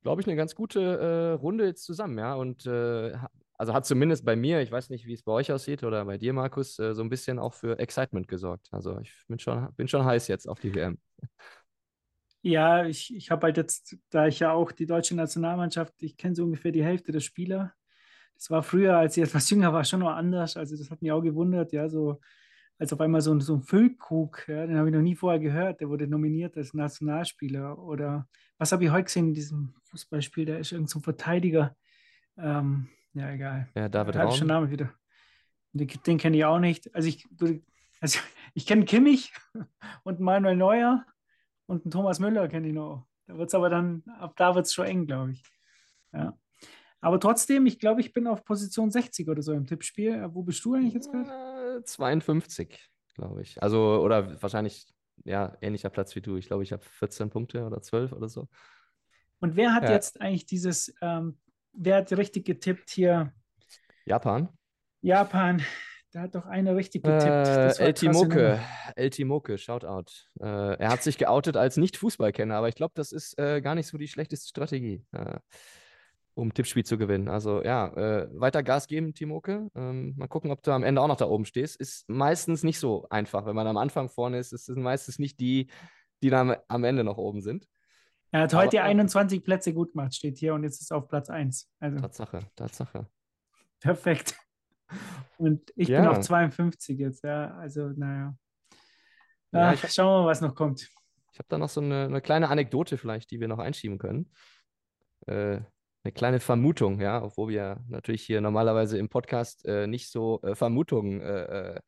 glaube 0.03 0.21
ich, 0.21 0.27
eine 0.27 0.35
ganz 0.35 0.55
gute 0.55 0.79
äh, 0.81 1.31
Runde 1.33 1.65
jetzt 1.65 1.83
zusammen, 1.83 2.17
ja. 2.17 2.35
Und 2.35 2.65
äh, 2.65 3.13
also 3.57 3.73
hat 3.73 3.85
zumindest 3.85 4.25
bei 4.25 4.35
mir, 4.35 4.61
ich 4.61 4.71
weiß 4.71 4.89
nicht, 4.89 5.05
wie 5.05 5.13
es 5.13 5.23
bei 5.23 5.31
euch 5.31 5.51
aussieht 5.51 5.83
oder 5.83 6.05
bei 6.05 6.17
dir, 6.17 6.33
Markus, 6.33 6.77
äh, 6.79 6.93
so 6.93 7.01
ein 7.03 7.09
bisschen 7.09 7.39
auch 7.39 7.53
für 7.53 7.79
Excitement 7.79 8.27
gesorgt. 8.27 8.67
Also 8.71 8.99
ich 8.99 9.13
bin 9.27 9.39
schon, 9.39 9.73
bin 9.75 9.87
schon 9.87 10.05
heiß 10.05 10.27
jetzt 10.27 10.47
auf 10.47 10.59
die 10.59 10.73
WM. 10.73 10.97
ja, 12.41 12.85
ich, 12.85 13.15
ich 13.15 13.31
habe 13.31 13.47
halt 13.47 13.57
jetzt, 13.57 13.97
da 14.09 14.27
ich 14.27 14.39
ja 14.39 14.51
auch 14.51 14.71
die 14.71 14.85
deutsche 14.85 15.15
Nationalmannschaft, 15.15 15.93
ich 16.01 16.17
kenne 16.17 16.35
so 16.35 16.43
ungefähr 16.43 16.71
die 16.71 16.83
Hälfte 16.83 17.11
der 17.11 17.21
Spieler. 17.21 17.73
Das 18.35 18.49
war 18.49 18.63
früher, 18.63 18.97
als 18.97 19.17
ich 19.17 19.23
etwas 19.23 19.49
jünger 19.49 19.73
war, 19.73 19.83
schon 19.83 20.01
noch 20.01 20.11
anders. 20.11 20.57
Also 20.57 20.77
das 20.77 20.91
hat 20.91 21.01
mich 21.01 21.11
auch 21.11 21.21
gewundert, 21.21 21.71
ja, 21.71 21.89
so 21.89 22.19
als 22.77 22.91
auf 22.91 22.99
einmal 23.01 23.21
so 23.21 23.33
ein, 23.33 23.39
so 23.39 23.55
ein 23.55 23.61
Füllkrug, 23.61 24.45
ja, 24.47 24.65
den 24.65 24.77
habe 24.77 24.89
ich 24.89 24.95
noch 24.95 25.01
nie 25.01 25.15
vorher 25.15 25.39
gehört, 25.39 25.81
der 25.81 25.89
wurde 25.89 26.07
nominiert 26.07 26.57
als 26.57 26.73
Nationalspieler. 26.73 27.77
Oder 27.79 28.27
was 28.57 28.71
habe 28.71 28.83
ich 28.83 28.91
heute 28.91 29.05
gesehen 29.05 29.29
in 29.29 29.33
diesem 29.33 29.75
Fußballspiel? 29.83 30.45
Der 30.45 30.59
ist 30.59 30.71
irgendein 30.71 30.89
so 30.89 30.99
ein 30.99 31.03
Verteidiger. 31.03 31.75
Ähm, 32.37 32.89
ja, 33.13 33.31
egal. 33.31 33.69
Ja, 33.75 33.87
David 33.87 34.15
ich 34.15 34.21
schon 34.35 34.49
Raum. 34.51 34.63
Namen 34.63 34.71
wieder. 34.71 34.93
Den, 35.71 35.87
den 36.05 36.17
kenne 36.17 36.37
ich 36.37 36.45
auch 36.45 36.59
nicht. 36.59 36.93
Also 36.93 37.07
ich, 37.07 37.25
also 38.01 38.19
ich 38.53 38.65
kenne 38.65 38.85
Kimmich 38.85 39.33
und 40.03 40.19
Manuel 40.19 40.57
Neuer 40.57 41.05
und 41.67 41.85
einen 41.85 41.91
Thomas 41.91 42.19
Müller 42.19 42.47
kenne 42.49 42.67
ich 42.67 42.73
noch. 42.73 43.07
Da 43.27 43.37
wird 43.37 43.47
es 43.47 43.55
aber 43.55 43.69
dann, 43.69 44.03
ab 44.19 44.35
da 44.35 44.53
wird 44.53 44.65
es 44.65 44.73
schon 44.73 44.85
eng, 44.85 45.07
glaube 45.07 45.31
ich. 45.31 45.43
Ja. 46.13 46.37
Aber 46.99 47.19
trotzdem, 47.19 47.65
ich 47.65 47.79
glaube, 47.79 48.01
ich 48.01 48.13
bin 48.13 48.27
auf 48.27 48.43
Position 48.43 48.91
60 48.91 49.29
oder 49.29 49.41
so 49.41 49.53
im 49.53 49.65
Tippspiel. 49.65 50.13
Äh, 50.13 50.33
Wo 50.33 50.43
bist 50.43 50.63
du 50.65 50.73
eigentlich 50.73 50.93
jetzt 50.93 51.11
gerade? 51.11 51.54
Äh, 51.77 51.83
52, 51.83 52.79
glaube 53.15 53.41
ich. 53.41 53.61
Also, 53.61 54.01
oder 54.01 54.41
wahrscheinlich, 54.41 54.87
ja, 55.23 55.57
ähnlicher 55.61 55.89
Platz 55.89 56.15
wie 56.15 56.21
du. 56.21 56.37
Ich 56.37 56.47
glaube, 56.47 56.63
ich 56.63 56.71
habe 56.71 56.83
14 56.83 57.29
Punkte 57.29 57.65
oder 57.65 57.81
12 57.81 58.11
oder 58.11 58.29
so. 58.29 58.47
Und 59.39 59.55
wer 59.55 59.73
hat 59.73 59.83
Ja. 59.83 59.91
jetzt 59.91 60.21
eigentlich 60.21 60.45
dieses, 60.45 60.93
ähm, 61.01 61.39
wer 61.73 61.97
hat 61.97 62.11
richtig 62.13 62.45
getippt 62.45 62.89
hier? 62.89 63.33
Japan. 64.05 64.49
Japan. 65.01 65.63
Da 66.11 66.21
hat 66.21 66.35
doch 66.35 66.45
einer 66.45 66.75
richtig 66.75 67.03
getippt. 67.03 67.25
Das 67.25 67.79
Äh, 67.79 67.87
El 67.87 67.93
Timoke. 67.93 68.59
El 68.95 69.09
Timoke, 69.09 69.57
Shoutout. 69.57 70.05
Äh, 70.39 70.77
er 70.77 70.89
hat 70.89 71.03
sich 71.03 71.17
geoutet 71.17 71.57
als 71.57 71.75
Nicht-Fußballkenner, 71.75 72.55
aber 72.55 72.69
ich 72.69 72.75
glaube, 72.75 72.93
das 72.95 73.11
ist 73.11 73.37
äh, 73.37 73.59
gar 73.61 73.75
nicht 73.75 73.87
so 73.87 73.97
die 73.97 74.07
schlechteste 74.07 74.47
Strategie, 74.47 75.05
äh, 75.11 75.39
um 76.35 76.53
Tippspiel 76.53 76.85
zu 76.85 76.97
gewinnen. 76.97 77.29
Also 77.29 77.63
ja, 77.63 77.87
äh, 77.95 78.29
weiter 78.33 78.61
Gas 78.61 78.87
geben, 78.87 79.13
Timoke. 79.13 79.69
Ähm, 79.73 80.13
mal 80.17 80.27
gucken, 80.27 80.51
ob 80.51 80.61
du 80.61 80.71
am 80.71 80.83
Ende 80.83 81.01
auch 81.01 81.07
noch 81.07 81.15
da 81.17 81.25
oben 81.25 81.45
stehst. 81.45 81.77
Ist 81.79 82.07
meistens 82.09 82.63
nicht 82.63 82.79
so 82.79 83.07
einfach. 83.09 83.45
Wenn 83.45 83.55
man 83.55 83.67
am 83.67 83.77
Anfang 83.77 84.09
vorne 84.09 84.37
ist, 84.37 84.51
ist 84.53 84.69
es 84.69 84.75
meistens 84.75 85.17
nicht 85.17 85.39
die, 85.39 85.69
die 86.21 86.29
dann 86.29 86.55
am, 86.67 86.83
Ende 86.83 87.03
noch 87.03 87.17
oben 87.17 87.41
sind. 87.41 87.67
Er 88.31 88.41
hat 88.41 88.53
Aber- 88.53 88.63
heute 88.63 88.81
21 88.83 89.43
Plätze 89.43 89.73
gut 89.73 89.93
gemacht, 89.93 90.13
steht 90.13 90.37
hier 90.37 90.53
und 90.53 90.63
jetzt 90.63 90.81
ist 90.81 90.91
er 90.91 90.97
auf 90.97 91.07
Platz 91.07 91.29
1. 91.29 91.69
Also 91.79 91.99
Tatsache, 91.99 92.39
Tatsache. 92.55 93.07
perfekt. 93.79 94.35
Und 95.37 95.71
ich 95.75 95.87
bin 95.87 96.03
Ja. 96.03 96.11
auf 96.11 96.19
52 96.19 96.99
jetzt, 96.99 97.23
ja. 97.23 97.55
Also, 97.55 97.89
naja. 97.89 98.35
Ja, 99.51 99.69
Ach, 99.69 99.83
ich 99.83 99.91
schauen 99.93 100.07
wir 100.19 100.21
mal, 100.23 100.27
was 100.27 100.41
noch 100.41 100.53
kommt. 100.53 100.81
Ich 101.31 101.39
habe 101.39 101.47
da 101.49 101.57
noch 101.57 101.69
so 101.69 101.81
eine, 101.81 102.05
eine 102.05 102.21
kleine 102.21 102.49
Anekdote 102.49 102.97
vielleicht, 102.97 103.31
die 103.31 103.39
wir 103.39 103.47
noch 103.47 103.59
einschieben 103.59 103.97
können. 103.97 104.31
Äh, 105.27 105.61
eine 106.05 106.11
kleine 106.11 106.39
Vermutung, 106.39 107.01
ja, 107.01 107.23
obwohl 107.23 107.49
wir 107.49 107.83
natürlich 107.87 108.21
hier 108.21 108.39
normalerweise 108.39 108.97
im 108.99 109.09
Podcast 109.09 109.65
äh, 109.65 109.87
nicht 109.87 110.11
so 110.11 110.39
äh, 110.43 110.55
Vermutungen 110.55 111.19
äh, 111.19 111.75
äh, 111.75 111.79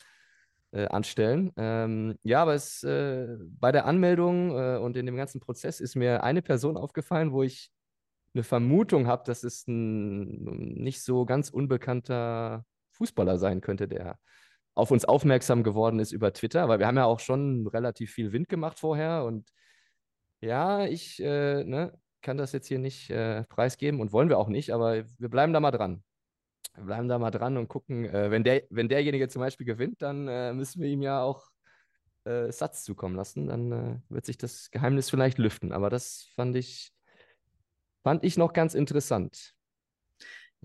äh, 0.71 0.87
anstellen. 0.87 1.53
Ähm, 1.55 2.17
ja, 2.23 2.41
aber 2.41 2.55
es, 2.55 2.83
äh, 2.83 3.27
bei 3.59 3.71
der 3.71 3.85
Anmeldung 3.85 4.51
und 4.81 4.97
in 4.97 5.05
dem 5.05 5.15
ganzen 5.15 5.39
Prozess 5.39 5.79
ist 5.79 5.95
mir 5.95 6.23
eine 6.23 6.41
Person 6.41 6.77
aufgefallen, 6.77 7.31
wo 7.31 7.43
ich 7.43 7.71
eine 8.33 8.43
Vermutung 8.43 9.07
habe, 9.07 9.23
dass 9.25 9.43
es 9.43 9.67
ein 9.67 10.43
nicht 10.73 11.03
so 11.03 11.25
ganz 11.25 11.49
unbekannter 11.49 12.65
Fußballer 12.93 13.37
sein 13.37 13.61
könnte, 13.61 13.87
der 13.87 14.19
auf 14.73 14.91
uns 14.91 15.05
aufmerksam 15.05 15.63
geworden 15.63 15.99
ist 15.99 16.11
über 16.11 16.33
Twitter, 16.33 16.67
weil 16.67 16.79
wir 16.79 16.87
haben 16.87 16.97
ja 16.97 17.05
auch 17.05 17.19
schon 17.19 17.67
relativ 17.67 18.11
viel 18.11 18.31
Wind 18.31 18.49
gemacht 18.49 18.79
vorher 18.79 19.25
und 19.25 19.49
ja, 20.41 20.85
ich 20.85 21.19
äh, 21.21 21.63
ne, 21.63 21.99
kann 22.27 22.37
das 22.37 22.51
jetzt 22.51 22.67
hier 22.67 22.77
nicht 22.77 23.09
äh, 23.09 23.45
preisgeben 23.45 24.01
und 24.01 24.11
wollen 24.11 24.27
wir 24.27 24.37
auch 24.37 24.49
nicht, 24.49 24.71
aber 24.73 25.05
wir 25.17 25.29
bleiben 25.29 25.53
da 25.53 25.61
mal 25.61 25.71
dran. 25.71 26.03
Wir 26.75 26.83
bleiben 26.83 27.07
da 27.07 27.17
mal 27.17 27.31
dran 27.31 27.55
und 27.55 27.69
gucken, 27.69 28.03
äh, 28.03 28.29
wenn 28.29 28.43
der, 28.43 28.63
wenn 28.69 28.89
derjenige 28.89 29.29
zum 29.29 29.39
Beispiel 29.39 29.65
gewinnt, 29.65 30.01
dann 30.01 30.27
äh, 30.27 30.51
müssen 30.51 30.81
wir 30.81 30.89
ihm 30.89 31.01
ja 31.01 31.21
auch 31.21 31.47
äh, 32.25 32.51
Satz 32.51 32.83
zukommen 32.83 33.15
lassen. 33.15 33.47
Dann 33.47 33.71
äh, 33.71 33.99
wird 34.09 34.25
sich 34.25 34.37
das 34.37 34.69
Geheimnis 34.71 35.09
vielleicht 35.09 35.37
lüften. 35.37 35.71
Aber 35.71 35.89
das 35.89 36.27
fand 36.35 36.57
ich, 36.57 36.91
fand 38.03 38.25
ich 38.25 38.35
noch 38.35 38.51
ganz 38.51 38.73
interessant. 38.73 39.55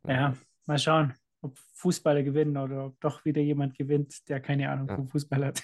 Ja, 0.04 0.34
mal 0.66 0.78
schauen, 0.80 1.14
ob 1.42 1.56
Fußballer 1.74 2.24
gewinnen 2.24 2.56
oder 2.56 2.86
ob 2.86 2.98
doch 2.98 3.24
wieder 3.24 3.40
jemand 3.40 3.78
gewinnt, 3.78 4.28
der 4.28 4.40
keine 4.40 4.68
Ahnung 4.68 4.88
Ja. 4.88 4.96
vom 4.96 5.06
Fußball 5.06 5.44
hat. 5.44 5.62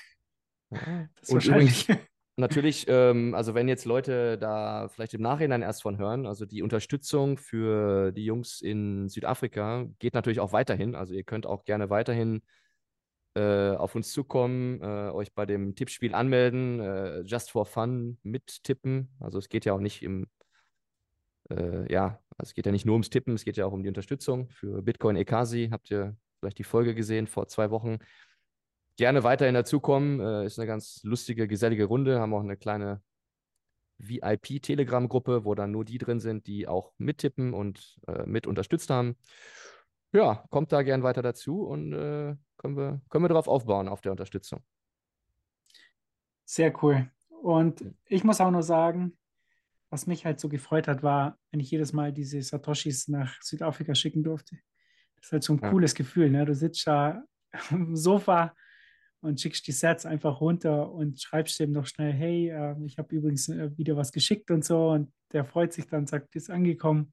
Das 0.70 0.80
ist 1.22 1.30
Und 1.30 1.34
wahrscheinlich. 1.34 1.88
Natürlich, 2.38 2.86
ähm, 2.86 3.34
also 3.34 3.54
wenn 3.54 3.66
jetzt 3.66 3.84
Leute 3.84 4.38
da 4.38 4.88
vielleicht 4.88 5.12
im 5.12 5.22
Nachhinein 5.22 5.60
erst 5.60 5.82
von 5.82 5.98
hören, 5.98 6.24
also 6.24 6.46
die 6.46 6.62
Unterstützung 6.62 7.36
für 7.36 8.12
die 8.12 8.24
Jungs 8.24 8.60
in 8.60 9.08
Südafrika 9.08 9.86
geht 9.98 10.14
natürlich 10.14 10.38
auch 10.38 10.52
weiterhin. 10.52 10.94
Also 10.94 11.14
ihr 11.14 11.24
könnt 11.24 11.46
auch 11.46 11.64
gerne 11.64 11.90
weiterhin 11.90 12.42
äh, 13.34 13.70
auf 13.70 13.96
uns 13.96 14.12
zukommen, 14.12 14.80
äh, 14.80 15.10
euch 15.10 15.34
bei 15.34 15.46
dem 15.46 15.74
Tippspiel 15.74 16.14
anmelden, 16.14 16.78
äh, 16.78 17.20
just 17.22 17.50
for 17.50 17.66
fun 17.66 18.18
mittippen. 18.22 19.08
Also 19.18 19.38
es 19.38 19.48
geht 19.48 19.64
ja 19.64 19.72
auch 19.72 19.80
nicht 19.80 20.04
im, 20.04 20.28
äh, 21.50 21.92
ja, 21.92 22.20
also 22.36 22.50
es 22.50 22.54
geht 22.54 22.66
ja 22.66 22.72
nicht 22.72 22.86
nur 22.86 22.94
ums 22.94 23.10
Tippen, 23.10 23.34
es 23.34 23.44
geht 23.44 23.56
ja 23.56 23.66
auch 23.66 23.72
um 23.72 23.82
die 23.82 23.88
Unterstützung 23.88 24.48
für 24.50 24.80
Bitcoin 24.82 25.16
Ekasi. 25.16 25.70
Habt 25.72 25.90
ihr 25.90 26.16
vielleicht 26.38 26.58
die 26.58 26.64
Folge 26.64 26.94
gesehen 26.94 27.26
vor 27.26 27.48
zwei 27.48 27.72
Wochen? 27.72 27.98
Gerne 28.98 29.22
weiterhin 29.24 29.54
dazukommen. 29.54 30.20
Äh, 30.20 30.44
ist 30.44 30.58
eine 30.58 30.66
ganz 30.66 31.00
lustige, 31.04 31.48
gesellige 31.48 31.86
Runde. 31.86 32.20
Haben 32.20 32.34
auch 32.34 32.42
eine 32.42 32.58
kleine 32.58 33.00
VIP-Telegram-Gruppe, 33.98 35.44
wo 35.44 35.54
dann 35.54 35.70
nur 35.70 35.84
die 35.84 35.98
drin 35.98 36.20
sind, 36.20 36.46
die 36.46 36.68
auch 36.68 36.92
mittippen 36.98 37.54
und 37.54 37.98
äh, 38.06 38.26
mit 38.26 38.46
unterstützt 38.46 38.90
haben. 38.90 39.16
Ja, 40.12 40.44
kommt 40.50 40.72
da 40.72 40.82
gern 40.82 41.02
weiter 41.02 41.22
dazu 41.22 41.62
und 41.62 41.92
äh, 41.92 42.36
können 42.58 42.76
wir, 42.76 43.00
können 43.08 43.24
wir 43.24 43.28
darauf 43.28 43.48
aufbauen, 43.48 43.88
auf 43.88 44.00
der 44.00 44.12
Unterstützung. 44.12 44.62
Sehr 46.44 46.72
cool. 46.82 47.10
Und 47.42 47.84
ich 48.06 48.24
muss 48.24 48.40
auch 48.40 48.50
noch 48.50 48.62
sagen, 48.62 49.16
was 49.90 50.06
mich 50.06 50.24
halt 50.24 50.40
so 50.40 50.48
gefreut 50.48 50.88
hat, 50.88 51.02
war, 51.02 51.38
wenn 51.50 51.60
ich 51.60 51.70
jedes 51.70 51.92
Mal 51.92 52.12
diese 52.12 52.40
Satoshis 52.42 53.08
nach 53.08 53.40
Südafrika 53.42 53.94
schicken 53.94 54.22
durfte. 54.22 54.56
Das 55.16 55.26
ist 55.26 55.32
halt 55.32 55.42
so 55.42 55.54
ein 55.54 55.60
Ja. 55.62 55.70
cooles 55.70 55.94
Gefühl. 55.94 56.30
Ne? 56.30 56.44
Du 56.44 56.54
sitzt 56.54 56.86
da 56.86 57.22
am 57.70 57.96
Sofa 57.96 58.54
und 59.20 59.40
schickst 59.40 59.66
die 59.66 59.72
Sets 59.72 60.06
einfach 60.06 60.40
runter 60.40 60.92
und 60.92 61.20
schreibst 61.20 61.58
dem 61.58 61.72
noch 61.72 61.86
schnell, 61.86 62.12
hey, 62.12 62.50
äh, 62.50 62.76
ich 62.84 62.98
habe 62.98 63.14
übrigens 63.14 63.48
äh, 63.48 63.76
wieder 63.76 63.96
was 63.96 64.12
geschickt 64.12 64.50
und 64.50 64.64
so. 64.64 64.90
Und 64.90 65.12
der 65.32 65.44
freut 65.44 65.72
sich 65.72 65.86
dann, 65.86 66.06
sagt, 66.06 66.34
ist 66.36 66.50
angekommen. 66.50 67.12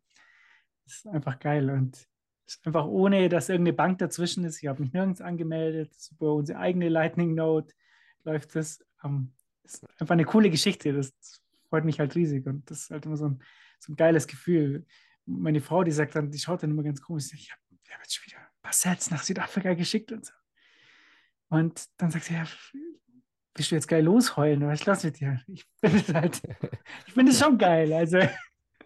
Das 0.85 0.97
ist 0.97 1.07
einfach 1.07 1.39
geil. 1.39 1.69
Und 1.69 2.07
ist 2.45 2.65
einfach 2.65 2.85
ohne, 2.85 3.27
dass 3.27 3.49
irgendeine 3.49 3.75
Bank 3.75 3.97
dazwischen 3.97 4.43
ist. 4.43 4.61
Ich 4.61 4.67
habe 4.67 4.83
mich 4.83 4.93
nirgends 4.93 5.21
angemeldet. 5.21 5.95
Über 6.11 6.33
unsere 6.33 6.59
eigene 6.59 6.89
Lightning 6.89 7.33
Note 7.33 7.73
läuft 8.23 8.55
das. 8.55 8.85
Ähm, 9.03 9.33
ist 9.63 9.83
einfach 9.99 10.13
eine 10.13 10.25
coole 10.25 10.51
Geschichte. 10.51 10.93
Das 10.93 11.11
freut 11.69 11.85
mich 11.85 11.99
halt 11.99 12.13
riesig. 12.13 12.45
Und 12.45 12.69
das 12.69 12.81
ist 12.81 12.91
halt 12.91 13.05
immer 13.05 13.17
so 13.17 13.29
ein, 13.29 13.39
so 13.79 13.91
ein 13.91 13.95
geiles 13.95 14.27
Gefühl. 14.27 14.85
Meine 15.25 15.59
Frau, 15.59 15.83
die 15.83 15.91
sagt 15.91 16.15
dann, 16.15 16.29
die 16.29 16.37
schaut 16.37 16.61
dann 16.61 16.69
immer 16.69 16.83
ganz 16.83 17.01
komisch. 17.01 17.33
Ich 17.33 17.51
habe 17.51 17.61
hab 17.91 18.01
jetzt 18.03 18.15
schon 18.15 18.27
wieder 18.27 18.37
ein 18.37 18.61
paar 18.61 18.73
Sets 18.73 19.09
nach 19.09 19.23
Südafrika 19.23 19.73
geschickt 19.73 20.11
und 20.11 20.23
so. 20.23 20.33
Und 21.55 21.85
dann 21.97 22.11
sagt 22.11 22.25
sie, 22.25 22.33
ja, 22.33 22.45
willst 23.55 23.71
du 23.71 23.75
jetzt 23.75 23.87
geil 23.87 24.03
losheulen? 24.03 24.63
Oder 24.63 24.73
ich 24.73 24.85
lasse 24.85 25.07
mit 25.07 25.19
dir. 25.19 25.39
Ich 25.47 25.65
finde 25.79 25.97
es 25.97 26.13
halt, 26.13 26.41
ich 27.07 27.13
finde 27.13 27.31
es 27.31 27.39
schon 27.39 27.57
geil. 27.57 27.91
Also. 27.93 28.17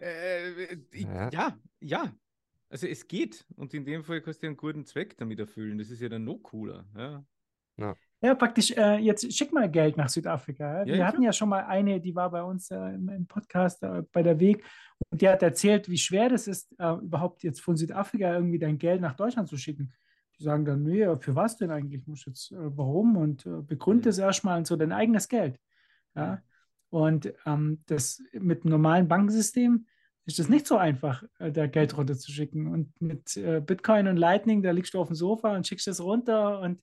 Äh, 0.00 0.74
ich, 0.92 1.02
ja. 1.02 1.28
ja, 1.30 1.58
ja. 1.80 2.12
Also 2.70 2.86
es 2.86 3.06
geht. 3.06 3.44
Und 3.56 3.74
in 3.74 3.84
dem 3.84 4.04
Fall 4.04 4.20
kannst 4.20 4.42
du 4.42 4.46
einen 4.46 4.56
guten 4.56 4.84
Zweck 4.84 5.16
damit 5.18 5.40
erfüllen. 5.40 5.78
Das 5.78 5.90
ist 5.90 6.00
ja 6.00 6.08
dann 6.08 6.24
noch 6.24 6.38
cooler. 6.38 6.86
Ja. 6.96 7.24
Ja. 7.76 7.96
Ja, 8.22 8.34
praktisch, 8.34 8.70
äh, 8.72 8.98
jetzt 8.98 9.32
schick 9.32 9.50
mal 9.50 9.70
Geld 9.70 9.96
nach 9.96 10.10
Südafrika. 10.10 10.84
Wir 10.84 10.96
Ja, 10.96 11.06
hatten 11.06 11.22
ja 11.22 11.32
schon 11.32 11.48
mal 11.48 11.64
eine, 11.64 12.00
die 12.00 12.14
war 12.14 12.30
bei 12.30 12.42
uns 12.42 12.70
äh, 12.70 12.76
im, 12.76 13.08
im 13.08 13.26
Podcast 13.26 13.82
äh, 13.82 14.02
bei 14.12 14.22
der 14.22 14.38
Weg 14.38 14.62
und 15.08 15.22
die 15.22 15.28
hat 15.28 15.42
erzählt, 15.42 15.88
wie 15.88 15.96
schwer 15.96 16.28
das 16.28 16.46
ist, 16.46 16.70
äh, 16.78 16.92
überhaupt 16.96 17.42
jetzt 17.42 17.62
von 17.62 17.78
Südafrika 17.78 18.34
irgendwie 18.34 18.58
dein 18.58 18.76
Geld 18.76 19.00
nach 19.00 19.14
Deutschland 19.14 19.48
zu 19.48 19.56
schicken. 19.56 19.94
Die 20.40 20.44
sagen 20.44 20.64
dann, 20.64 20.82
nee, 20.82 21.06
für 21.18 21.36
was 21.36 21.58
denn 21.58 21.70
eigentlich? 21.70 22.06
Muss 22.06 22.24
jetzt, 22.24 22.52
äh, 22.52 22.76
warum? 22.76 23.16
Und 23.16 23.44
äh, 23.44 23.60
begründe 23.60 24.08
Mhm. 24.08 24.10
es 24.10 24.18
erstmal 24.18 24.58
und 24.58 24.66
so 24.66 24.74
dein 24.74 24.92
eigenes 24.92 25.28
Geld. 25.28 25.60
Ja? 26.16 26.42
Und 26.88 27.32
ähm, 27.46 27.82
das 27.86 28.22
mit 28.32 28.62
einem 28.62 28.72
normalen 28.72 29.06
Bankensystem 29.06 29.86
ist 30.24 30.38
es 30.38 30.48
nicht 30.48 30.66
so 30.66 30.76
einfach, 30.76 31.24
äh, 31.38 31.52
da 31.52 31.66
Geld 31.66 31.96
runterzuschicken. 31.96 32.66
Und 32.68 33.00
mit 33.00 33.36
äh, 33.36 33.60
Bitcoin 33.60 34.08
und 34.08 34.16
Lightning, 34.16 34.62
da 34.62 34.70
liegst 34.70 34.94
du 34.94 35.00
auf 35.00 35.08
dem 35.08 35.14
Sofa 35.14 35.54
und 35.54 35.66
schickst 35.66 35.88
es 35.88 36.02
runter 36.02 36.60
und 36.60 36.82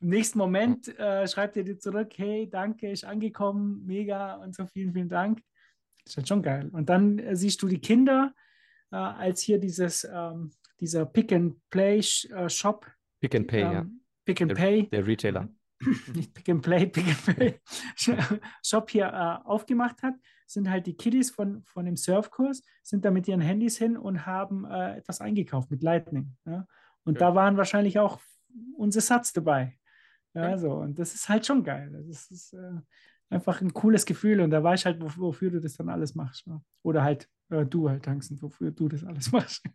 im 0.00 0.08
nächsten 0.08 0.38
Moment 0.38 0.88
äh, 0.98 1.26
schreibt 1.26 1.56
er 1.56 1.64
dir 1.64 1.78
zurück, 1.78 2.12
hey, 2.16 2.48
danke, 2.48 2.90
ist 2.90 3.04
angekommen, 3.04 3.84
mega 3.86 4.34
und 4.34 4.54
so, 4.54 4.66
vielen, 4.66 4.92
vielen 4.92 5.08
Dank. 5.08 5.40
Das 6.04 6.12
ist 6.12 6.16
halt 6.18 6.28
schon 6.28 6.42
geil. 6.42 6.68
Und 6.72 6.88
dann 6.90 7.18
äh, 7.18 7.34
siehst 7.34 7.62
du 7.62 7.68
die 7.68 7.80
Kinder, 7.80 8.34
äh, 8.92 8.96
als 8.96 9.40
hier 9.40 9.58
dieses, 9.58 10.04
ähm, 10.04 10.52
dieser 10.80 11.06
Pick-and-Play-Shop, 11.06 12.86
Pick 13.20 13.34
and 13.34 13.46
Pay, 13.46 13.60
ja. 13.60 13.72
ähm, 13.80 14.00
Pick 14.24 14.40
and 14.42 14.50
Der- 14.50 14.56
Pay, 14.56 14.88
Der 14.90 15.06
Retailer. 15.06 15.48
nicht 16.14 16.32
Pick 16.34 16.48
and 16.48 16.62
Play, 16.62 16.86
Pick 16.86 17.06
and 17.06 17.36
Pay 17.36 17.60
Shop 18.62 18.90
hier 18.90 19.06
äh, 19.06 19.46
aufgemacht 19.46 20.02
hat, 20.02 20.14
sind 20.46 20.68
halt 20.70 20.86
die 20.86 20.94
Kiddies 20.96 21.30
von, 21.30 21.62
von 21.64 21.84
dem 21.84 21.96
Surfkurs, 21.96 22.62
sind 22.82 23.04
da 23.04 23.10
mit 23.10 23.26
ihren 23.28 23.40
Handys 23.40 23.76
hin 23.78 23.96
und 23.96 24.24
haben 24.26 24.64
äh, 24.66 24.96
etwas 24.98 25.20
eingekauft 25.20 25.70
mit 25.70 25.82
Lightning. 25.82 26.36
Ja? 26.46 26.66
Und 27.04 27.14
Ja. 27.20 27.30
da 27.30 27.34
waren 27.34 27.56
wahrscheinlich 27.56 27.98
auch 27.98 28.20
unsere 28.76 29.02
Satz 29.02 29.32
dabei. 29.32 29.78
Ja, 30.34 30.50
Ja. 30.50 30.58
so. 30.58 30.72
Und 30.74 30.98
das 30.98 31.14
ist 31.14 31.28
halt 31.28 31.44
schon 31.46 31.64
geil. 31.64 31.90
Das 32.06 32.30
ist 32.30 32.52
äh, 32.52 32.72
einfach 33.30 33.60
ein 33.60 33.72
cooles 33.74 34.04
Gefühl 34.06 34.40
und 34.40 34.50
da 34.50 34.62
weiß 34.62 34.80
ich 34.80 34.86
halt, 34.86 35.00
wof- 35.02 35.18
wofür 35.18 35.50
du 35.50 35.60
das 35.60 35.74
dann 35.76 35.88
alles 35.88 36.14
machst. 36.14 36.46
Ja? 36.46 36.62
Oder 36.82 37.02
halt 37.02 37.28
äh, 37.50 37.64
du 37.66 37.88
halt, 37.88 38.04
Tangsen, 38.04 38.40
wofür 38.40 38.70
du 38.70 38.88
das 38.88 39.04
alles 39.04 39.32
machst. 39.32 39.64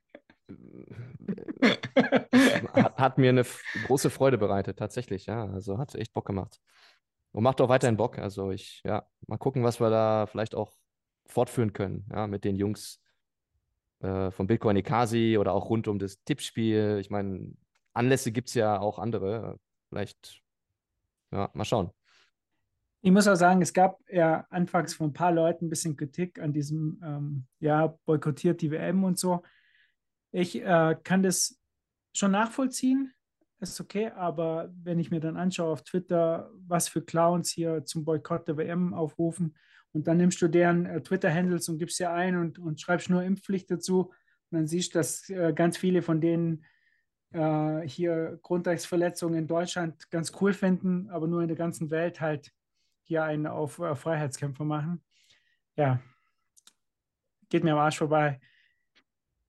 hat, 2.74 2.98
hat 2.98 3.18
mir 3.18 3.30
eine 3.30 3.46
große 3.86 4.10
Freude 4.10 4.38
bereitet, 4.38 4.80
tatsächlich, 4.80 5.26
ja. 5.26 5.46
Also 5.46 5.78
hat 5.78 5.96
echt 5.96 6.14
Bock 6.14 6.26
gemacht. 6.26 6.60
Und 7.32 7.44
macht 7.44 7.62
auch 7.62 7.70
weiterhin 7.70 7.98
Bock. 7.98 8.18
Also 8.18 8.52
ich, 8.52 8.82
ja, 8.84 9.06
mal 9.28 9.38
gucken, 9.38 9.64
was 9.64 9.80
wir 9.80 9.90
da 9.90 10.26
vielleicht 10.26 10.56
auch 10.56 10.74
fortführen 11.28 11.74
können, 11.74 12.06
ja, 12.12 12.28
mit 12.28 12.44
den 12.44 12.56
Jungs 12.56 13.00
äh, 14.00 14.32
von 14.32 14.48
Bitcoin 14.48 14.78
Ikasi 14.78 15.38
oder 15.38 15.54
auch 15.54 15.70
rund 15.70 15.88
um 15.88 16.00
das 16.00 16.24
Tippspiel. 16.24 16.98
Ich 17.00 17.10
meine, 17.10 17.54
Anlässe 17.94 18.32
gibt 18.32 18.50
es 18.50 18.56
ja 18.56 18.80
auch 18.80 19.00
andere. 19.00 19.60
Vielleicht, 19.90 20.42
ja, 21.32 21.50
mal 21.54 21.66
schauen. 21.66 21.92
Ich 23.02 23.12
muss 23.12 23.28
auch 23.28 23.36
sagen, 23.36 23.62
es 23.62 23.74
gab 23.74 24.00
ja 24.10 24.46
anfangs 24.50 24.94
von 24.94 25.10
ein 25.10 25.14
paar 25.14 25.32
Leuten 25.32 25.66
ein 25.66 25.70
bisschen 25.70 25.96
Kritik 25.96 26.40
an 26.40 26.52
diesem, 26.52 27.00
ähm, 27.04 27.48
ja, 27.60 27.98
boykottiert 28.06 28.62
die 28.62 28.72
WM 28.72 29.04
und 29.04 29.18
so. 29.18 29.42
Ich 30.32 30.62
äh, 30.62 30.96
kann 31.04 31.24
das 31.24 31.60
schon 32.14 32.32
nachvollziehen, 32.32 33.14
ist 33.60 33.80
okay, 33.82 34.12
aber 34.12 34.72
wenn 34.84 35.00
ich 35.00 35.12
mir 35.12 35.20
dann 35.20 35.38
anschaue 35.38 35.72
auf 35.72 35.84
Twitter, 35.84 36.52
was 36.68 36.88
für 36.88 37.02
Clowns 37.02 37.50
hier 37.50 37.84
zum 37.86 38.06
Boykott 38.06 38.48
der 38.48 38.58
WM 38.58 38.94
aufrufen 38.94 39.58
und 39.92 40.08
dann 40.08 40.18
nimmst 40.18 40.42
du 40.42 40.48
deren 40.48 40.86
äh, 40.86 41.02
Twitter-Handles 41.02 41.68
und 41.70 41.78
gibst 41.78 41.98
sie 41.98 42.10
ein 42.10 42.38
und, 42.38 42.60
und 42.60 42.80
schreibst 42.80 43.10
nur 43.10 43.24
Impfpflicht 43.24 43.70
dazu 43.70 44.12
und 44.52 44.58
dann 44.58 44.68
siehst 44.68 44.94
du, 44.94 45.00
dass 45.00 45.30
äh, 45.30 45.54
ganz 45.54 45.78
viele 45.78 46.02
von 46.02 46.22
denen 46.22 46.66
äh, 47.32 47.82
hier 47.82 48.40
Grundrechtsverletzungen 48.42 49.40
in 49.40 49.48
Deutschland 49.48 50.10
ganz 50.10 50.32
cool 50.42 50.54
finden, 50.54 51.10
aber 51.10 51.28
nur 51.28 51.42
in 51.42 51.48
der 51.48 51.58
ganzen 51.58 51.92
Welt 51.92 52.22
halt 52.22 52.52
hier 53.04 53.24
einen 53.24 53.48
auf 53.48 53.80
äh, 53.80 53.96
Freiheitskämpfer 53.96 54.64
machen. 54.64 55.04
Ja, 55.76 56.00
geht 57.50 57.64
mir 57.64 57.74
am 57.74 57.80
Arsch 57.80 57.98
vorbei. 57.98 58.40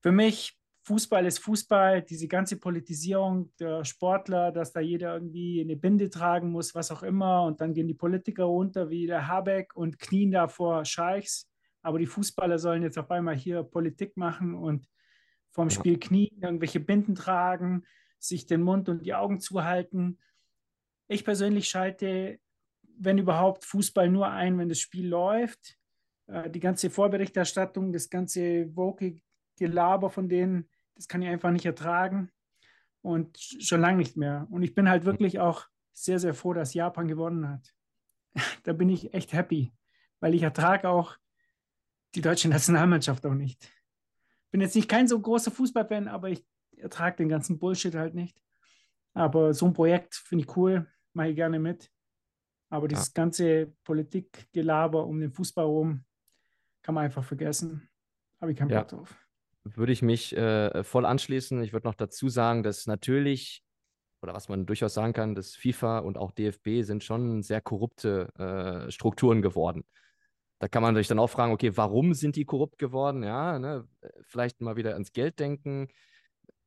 Für 0.01 0.11
mich, 0.11 0.59
Fußball 0.91 1.25
ist 1.25 1.39
Fußball, 1.39 2.01
diese 2.01 2.27
ganze 2.27 2.59
Politisierung 2.59 3.49
der 3.57 3.85
Sportler, 3.85 4.51
dass 4.51 4.73
da 4.73 4.81
jeder 4.81 5.13
irgendwie 5.13 5.61
eine 5.61 5.77
Binde 5.77 6.09
tragen 6.09 6.51
muss, 6.51 6.75
was 6.75 6.91
auch 6.91 7.01
immer, 7.01 7.45
und 7.45 7.61
dann 7.61 7.73
gehen 7.73 7.87
die 7.87 7.93
Politiker 7.93 8.43
runter 8.43 8.89
wie 8.89 9.07
der 9.07 9.25
Habeck 9.25 9.73
und 9.73 9.99
knien 9.99 10.31
da 10.31 10.49
vor 10.49 10.83
Scheichs. 10.83 11.49
Aber 11.81 11.97
die 11.97 12.07
Fußballer 12.07 12.59
sollen 12.59 12.83
jetzt 12.83 12.97
auf 12.97 13.09
einmal 13.09 13.37
hier 13.37 13.63
Politik 13.63 14.17
machen 14.17 14.53
und 14.53 14.85
vorm. 15.49 15.69
Spiel 15.69 15.97
knien, 15.97 16.41
irgendwelche 16.41 16.81
Binden 16.81 17.15
tragen, 17.15 17.83
sich 18.19 18.45
den 18.45 18.61
Mund 18.61 18.89
und 18.89 19.05
die 19.05 19.13
Augen 19.13 19.39
zuhalten. 19.39 20.19
Ich 21.07 21.23
persönlich 21.23 21.69
schalte, 21.69 22.37
wenn 22.97 23.17
überhaupt, 23.17 23.63
Fußball 23.63 24.09
nur 24.09 24.27
ein, 24.27 24.57
wenn 24.57 24.67
das 24.67 24.79
Spiel 24.79 25.07
läuft. 25.07 25.77
Äh, 26.27 26.49
Die 26.49 26.59
ganze 26.59 26.89
Vorberichterstattung, 26.89 27.93
das 27.93 28.09
ganze 28.09 28.75
woke 28.75 29.21
Gelaber 29.57 30.09
von 30.09 30.27
denen, 30.27 30.67
das 30.95 31.07
kann 31.07 31.21
ich 31.21 31.29
einfach 31.29 31.51
nicht 31.51 31.65
ertragen. 31.65 32.31
Und 33.01 33.37
sch- 33.37 33.65
schon 33.67 33.81
lange 33.81 33.97
nicht 33.97 34.15
mehr. 34.17 34.47
Und 34.51 34.61
ich 34.63 34.75
bin 34.75 34.87
halt 34.89 35.05
wirklich 35.05 35.39
auch 35.39 35.65
sehr, 35.93 36.19
sehr 36.19 36.33
froh, 36.33 36.53
dass 36.53 36.73
Japan 36.73 37.07
gewonnen 37.07 37.47
hat. 37.49 37.73
Da 38.63 38.73
bin 38.73 38.89
ich 38.89 39.13
echt 39.13 39.33
happy, 39.33 39.73
weil 40.19 40.33
ich 40.35 40.43
ertrage 40.43 40.87
auch 40.87 41.17
die 42.15 42.21
deutsche 42.21 42.47
Nationalmannschaft 42.49 43.25
auch 43.25 43.33
nicht. 43.33 43.67
Bin 44.51 44.61
jetzt 44.61 44.75
nicht 44.75 44.87
kein 44.89 45.07
so 45.07 45.19
großer 45.19 45.49
Fußballfan, 45.51 46.07
aber 46.07 46.29
ich 46.29 46.45
ertrage 46.77 47.17
den 47.17 47.29
ganzen 47.29 47.57
Bullshit 47.59 47.95
halt 47.95 48.13
nicht. 48.13 48.39
Aber 49.13 49.53
so 49.53 49.65
ein 49.65 49.73
Projekt 49.73 50.15
finde 50.15 50.43
ich 50.45 50.55
cool, 50.55 50.87
mache 51.13 51.29
ich 51.29 51.35
gerne 51.35 51.59
mit. 51.59 51.91
Aber 52.69 52.87
dieses 52.87 53.13
ganze 53.13 53.73
Politikgelaber 53.83 55.05
um 55.05 55.19
den 55.19 55.31
Fußball 55.31 55.65
rum 55.65 56.05
kann 56.81 56.95
man 56.95 57.05
einfach 57.05 57.23
vergessen. 57.23 57.89
Habe 58.39 58.51
ich 58.53 58.57
keinen 58.57 58.69
Ja. 58.69 58.79
Bock 58.81 58.87
drauf. 58.89 59.27
Würde 59.63 59.91
ich 59.91 60.01
mich 60.01 60.35
äh, 60.35 60.83
voll 60.83 61.05
anschließen. 61.05 61.61
Ich 61.63 61.73
würde 61.73 61.87
noch 61.87 61.95
dazu 61.95 62.29
sagen, 62.29 62.63
dass 62.63 62.87
natürlich, 62.87 63.63
oder 64.21 64.33
was 64.33 64.49
man 64.49 64.65
durchaus 64.65 64.93
sagen 64.93 65.13
kann, 65.13 65.35
dass 65.35 65.55
FIFA 65.55 65.99
und 65.99 66.17
auch 66.17 66.31
DFB 66.31 66.81
sind 66.81 67.03
schon 67.03 67.43
sehr 67.43 67.61
korrupte 67.61 68.29
äh, 68.37 68.91
Strukturen 68.91 69.41
geworden. 69.41 69.83
Da 70.59 70.67
kann 70.67 70.83
man 70.83 70.95
sich 70.95 71.07
dann 71.07 71.19
auch 71.19 71.29
fragen, 71.29 71.53
okay, 71.53 71.75
warum 71.75 72.13
sind 72.13 72.35
die 72.35 72.45
korrupt 72.45 72.77
geworden? 72.77 73.23
Ja, 73.23 73.57
ne? 73.57 73.87
Vielleicht 74.27 74.61
mal 74.61 74.75
wieder 74.75 74.93
ans 74.93 75.11
Geld 75.11 75.39
denken. 75.39 75.87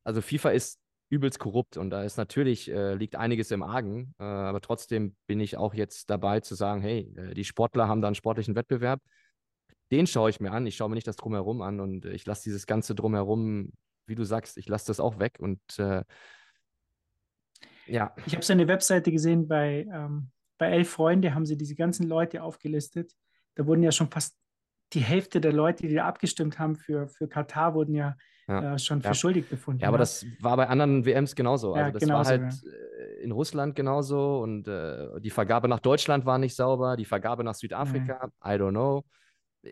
Also 0.03 0.21
FIFA 0.21 0.49
ist 0.49 0.79
übelst 1.09 1.39
korrupt 1.39 1.77
und 1.77 1.89
da 1.91 2.03
ist 2.03 2.17
natürlich, 2.17 2.69
äh, 2.69 2.95
liegt 2.95 3.15
einiges 3.15 3.51
im 3.51 3.63
Argen, 3.63 4.13
äh, 4.19 4.23
aber 4.23 4.59
trotzdem 4.59 5.15
bin 5.27 5.39
ich 5.39 5.57
auch 5.57 5.73
jetzt 5.73 6.09
dabei 6.09 6.39
zu 6.39 6.55
sagen, 6.55 6.81
hey, 6.81 7.13
äh, 7.15 7.33
die 7.33 7.43
Sportler 7.43 7.87
haben 7.87 8.01
da 8.01 8.07
einen 8.07 8.15
sportlichen 8.15 8.55
Wettbewerb 8.55 9.01
den 9.91 10.07
schaue 10.07 10.29
ich 10.29 10.39
mir 10.39 10.51
an. 10.51 10.65
Ich 10.67 10.75
schaue 10.75 10.89
mir 10.89 10.95
nicht 10.95 11.07
das 11.07 11.15
Drumherum 11.15 11.61
an 11.61 11.79
und 11.79 12.05
ich 12.05 12.25
lasse 12.25 12.43
dieses 12.43 12.65
ganze 12.65 12.95
Drumherum, 12.95 13.71
wie 14.07 14.15
du 14.15 14.23
sagst, 14.23 14.57
ich 14.57 14.67
lasse 14.67 14.87
das 14.87 14.99
auch 14.99 15.19
weg. 15.19 15.37
Und 15.39 15.59
äh, 15.77 16.03
ja, 17.87 18.15
Ich 18.25 18.33
habe 18.33 18.43
so 18.43 18.53
eine 18.53 18.67
Webseite 18.67 19.11
gesehen 19.11 19.47
bei, 19.47 19.87
ähm, 19.91 20.29
bei 20.57 20.71
Elf 20.71 20.89
Freunde, 20.89 21.33
haben 21.35 21.45
sie 21.45 21.57
diese 21.57 21.75
ganzen 21.75 22.07
Leute 22.07 22.41
aufgelistet. 22.43 23.13
Da 23.55 23.65
wurden 23.67 23.83
ja 23.83 23.91
schon 23.91 24.09
fast 24.09 24.35
die 24.93 25.01
Hälfte 25.01 25.41
der 25.41 25.53
Leute, 25.53 25.87
die 25.87 25.93
da 25.93 26.05
abgestimmt 26.05 26.59
haben 26.59 26.75
für, 26.75 27.07
für 27.07 27.27
Katar, 27.27 27.73
wurden 27.73 27.95
ja, 27.95 28.15
Ja. 28.47 28.75
äh, 28.75 28.79
schon 28.79 29.01
für 29.01 29.09
Ja. 29.09 29.13
schuldig 29.13 29.49
befunden. 29.49 29.81
ja, 29.81 29.87
aber 29.87 29.97
ne? 29.97 30.01
das 30.01 30.25
war 30.39 30.55
bei 30.57 30.67
anderen 30.67 31.05
WMs 31.05 31.35
genauso. 31.35 31.75
Ja, 31.75 31.85
Also 31.85 31.93
das 31.93 31.99
genauso, 32.01 32.29
war 32.31 32.39
halt 32.39 32.53
äh, 32.63 33.23
in 33.23 33.31
Russland 33.31 33.75
genauso 33.75 34.39
und 34.41 34.67
äh, 34.67 35.19
die 35.21 35.31
Vergabe 35.31 35.67
nach 35.67 35.79
Deutschland 35.79 36.25
war 36.25 36.37
nicht 36.37 36.55
sauber, 36.55 36.95
die 36.95 37.05
Vergabe 37.05 37.43
nach 37.43 37.55
Südafrika, 37.55 38.29
I 38.43 38.49
don't 38.49 38.69
know. 38.71 39.03
Äh, 39.65 39.71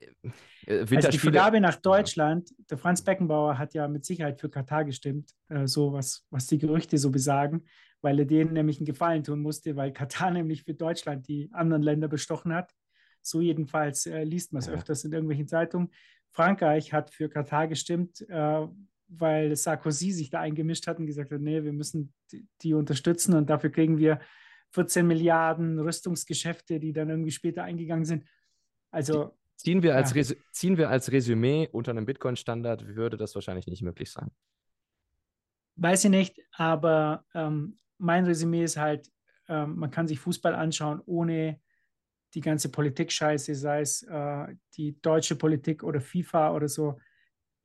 Also 0.71 0.85
die 0.85 0.91
Winterspiele. 0.91 1.33
Vergabe 1.33 1.61
nach 1.61 1.75
Deutschland, 1.75 2.53
der 2.69 2.77
Franz 2.77 3.01
Beckenbauer 3.03 3.57
hat 3.57 3.73
ja 3.73 3.87
mit 3.87 4.05
Sicherheit 4.05 4.39
für 4.39 4.49
Katar 4.49 4.85
gestimmt, 4.85 5.31
äh, 5.49 5.67
so 5.67 5.93
was, 5.93 6.25
was 6.29 6.47
die 6.47 6.57
Gerüchte 6.57 6.97
so 6.97 7.11
besagen, 7.11 7.65
weil 8.01 8.19
er 8.19 8.25
denen 8.25 8.53
nämlich 8.53 8.77
einen 8.77 8.85
Gefallen 8.85 9.23
tun 9.23 9.41
musste, 9.41 9.75
weil 9.75 9.91
Katar 9.93 10.31
nämlich 10.31 10.63
für 10.63 10.73
Deutschland 10.73 11.27
die 11.27 11.49
anderen 11.53 11.81
Länder 11.83 12.07
bestochen 12.07 12.53
hat. 12.53 12.71
So 13.21 13.39
jedenfalls 13.41 14.05
äh, 14.05 14.23
liest 14.23 14.51
man 14.53 14.61
es 14.61 14.67
Ja. 14.67 14.73
öfters 14.73 15.03
in 15.05 15.13
irgendwelchen 15.13 15.47
Zeitungen. 15.47 15.89
Frankreich 16.31 16.91
hat 16.93 17.11
für 17.13 17.29
Katar 17.29 17.67
gestimmt, 17.67 18.21
äh, 18.27 18.67
weil 19.07 19.55
Sarkozy 19.55 20.11
sich 20.11 20.29
da 20.31 20.39
eingemischt 20.39 20.87
hat 20.87 20.97
und 20.97 21.05
gesagt 21.05 21.31
hat, 21.31 21.39
nee, 21.41 21.63
wir 21.63 21.73
müssen 21.73 22.13
die, 22.31 22.47
die 22.61 22.73
unterstützen 22.73 23.35
und 23.35 23.49
dafür 23.49 23.69
kriegen 23.69 23.97
wir 23.99 24.19
14 24.71 25.05
Milliarden 25.05 25.79
Rüstungsgeschäfte, 25.79 26.79
die 26.79 26.93
dann 26.93 27.09
irgendwie 27.09 27.29
später 27.31 27.63
eingegangen 27.63 28.05
sind. 28.05 28.25
Also 28.91 29.37
Ziehen 29.55 29.83
wir, 29.83 29.95
als 29.95 30.13
Ja. 30.13 30.21
Resu- 30.21 30.37
ziehen 30.51 30.77
wir 30.77 30.89
als 30.89 31.11
Resümee 31.11 31.69
unter 31.71 31.91
einem 31.91 32.05
Bitcoin-Standard, 32.05 32.95
würde 32.95 33.17
das 33.17 33.35
wahrscheinlich 33.35 33.67
nicht 33.67 33.81
möglich 33.81 34.11
sein. 34.11 34.31
Weiß 35.75 36.03
ich 36.05 36.11
nicht, 36.11 36.39
aber 36.51 37.25
ähm, 37.33 37.79
mein 37.97 38.25
Resümee 38.25 38.63
ist 38.63 38.77
halt, 38.77 39.11
ähm, 39.47 39.75
man 39.77 39.89
kann 39.89 40.07
sich 40.07 40.19
Fußball 40.19 40.53
anschauen, 40.53 41.01
ohne 41.05 41.59
die 42.33 42.41
ganze 42.41 42.69
Politik-Scheiße, 42.69 43.55
sei 43.55 43.81
es 43.81 44.03
äh, 44.03 44.47
die 44.75 44.99
deutsche 45.01 45.35
Politik 45.35 45.83
oder 45.83 46.01
FIFA 46.01 46.53
oder 46.53 46.67
so. 46.67 46.99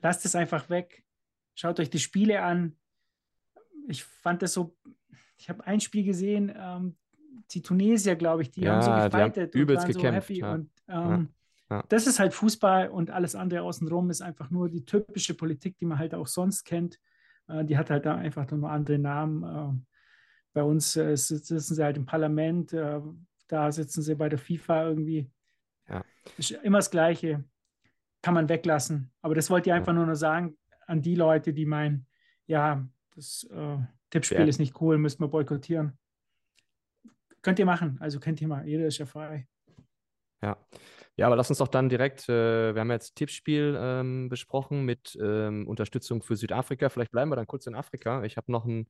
Lasst 0.00 0.24
es 0.24 0.34
einfach 0.34 0.68
weg. 0.70 1.04
Schaut 1.54 1.80
euch 1.80 1.90
die 1.90 1.98
Spiele 1.98 2.42
an. 2.42 2.76
Ich 3.88 4.04
fand 4.04 4.42
das 4.42 4.52
so, 4.52 4.76
ich 5.36 5.48
habe 5.48 5.66
ein 5.66 5.80
Spiel 5.80 6.04
gesehen, 6.04 6.52
ähm, 6.54 6.96
die 7.50 7.62
Tunesier, 7.62 8.14
glaube 8.16 8.42
ich, 8.42 8.50
die 8.50 8.68
haben 8.68 8.82
so 8.82 8.90
Ja, 8.90 9.08
die 9.08 9.16
haben 9.16 9.32
gefightet 9.32 9.54
und 9.54 9.60
übelst 9.60 9.84
waren 9.84 9.92
so 9.92 9.98
gekämpft, 10.00 10.28
happy. 10.28 10.40
ja. 10.40 10.52
Und 10.54 10.70
ähm, 10.88 10.94
ja. 10.94 11.26
Das 11.88 12.06
ist 12.06 12.18
halt 12.18 12.32
Fußball 12.34 12.88
und 12.88 13.10
alles 13.10 13.34
andere 13.34 13.62
außenrum 13.62 14.10
ist 14.10 14.22
einfach 14.22 14.50
nur 14.50 14.68
die 14.68 14.84
typische 14.84 15.34
Politik, 15.34 15.76
die 15.78 15.84
man 15.84 15.98
halt 15.98 16.14
auch 16.14 16.26
sonst 16.26 16.64
kennt. 16.64 16.98
Äh, 17.46 17.64
die 17.64 17.76
hat 17.76 17.90
halt 17.90 18.06
da 18.06 18.16
einfach 18.16 18.50
nur 18.50 18.70
andere 18.70 18.98
Namen. 18.98 19.42
Äh, 19.44 19.84
bei 20.54 20.62
uns 20.62 20.96
äh, 20.96 21.14
sitzen 21.16 21.60
sie 21.60 21.84
halt 21.84 21.96
im 21.96 22.06
Parlament, 22.06 22.72
da 22.72 23.72
sitzen 23.72 24.02
sie 24.02 24.14
bei 24.14 24.28
der 24.28 24.38
FIFA 24.38 24.88
irgendwie. 24.88 25.30
Ja. 25.88 26.04
Ist 26.36 26.50
immer 26.50 26.78
das 26.78 26.90
Gleiche. 26.90 27.44
Kann 28.22 28.34
man 28.34 28.48
weglassen. 28.48 29.10
Aber 29.22 29.34
das 29.34 29.48
wollte 29.48 29.70
ich 29.70 29.74
einfach 29.74 29.92
nur 29.92 30.04
noch 30.04 30.14
sagen 30.14 30.58
an 30.86 31.00
die 31.00 31.14
Leute, 31.14 31.52
die 31.54 31.64
meinen, 31.64 32.06
ja, 32.46 32.86
das 33.14 33.48
Tippspiel 34.10 34.40
Ja. 34.40 34.44
ist 34.46 34.58
nicht 34.58 34.80
cool, 34.80 34.98
müssten 34.98 35.22
wir 35.22 35.28
boykottieren. 35.28 35.96
Könnt 37.42 37.58
ihr 37.58 37.66
machen, 37.66 37.96
also 38.00 38.18
kein 38.18 38.36
Thema, 38.36 38.64
jeder 38.64 38.86
ist 38.86 38.98
ja 38.98 39.06
frei. 39.06 39.46
Ja. 40.42 40.56
Ja, 41.18 41.26
aber 41.26 41.34
lass 41.34 41.50
uns 41.50 41.58
doch 41.58 41.66
dann 41.66 41.88
direkt, 41.88 42.28
äh, 42.28 42.74
wir 42.76 42.80
haben 42.80 42.92
jetzt 42.92 43.16
Tippspiel 43.16 43.76
ähm, 43.76 44.28
besprochen 44.28 44.84
mit 44.84 45.18
ähm, 45.20 45.66
Unterstützung 45.66 46.22
für 46.22 46.36
Südafrika. 46.36 46.88
Vielleicht 46.90 47.10
bleiben 47.10 47.28
wir 47.32 47.34
dann 47.34 47.48
kurz 47.48 47.66
in 47.66 47.74
Afrika. 47.74 48.22
Ich 48.22 48.36
habe 48.36 48.52
noch 48.52 48.64
einen 48.64 48.88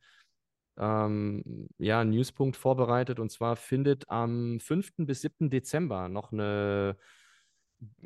ähm, 0.78 1.68
ja, 1.78 2.04
Newspunkt 2.04 2.58
vorbereitet 2.58 3.18
und 3.18 3.32
zwar 3.32 3.56
findet 3.56 4.10
am 4.10 4.60
5. 4.60 4.92
bis 4.98 5.22
7. 5.22 5.48
Dezember 5.48 6.10
noch 6.10 6.30
eine 6.30 6.98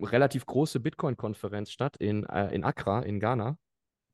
relativ 0.00 0.46
große 0.46 0.78
Bitcoin-Konferenz 0.78 1.72
statt 1.72 1.96
in, 1.96 2.24
äh, 2.26 2.54
in 2.54 2.62
Accra 2.62 3.00
in 3.00 3.18
Ghana. 3.18 3.58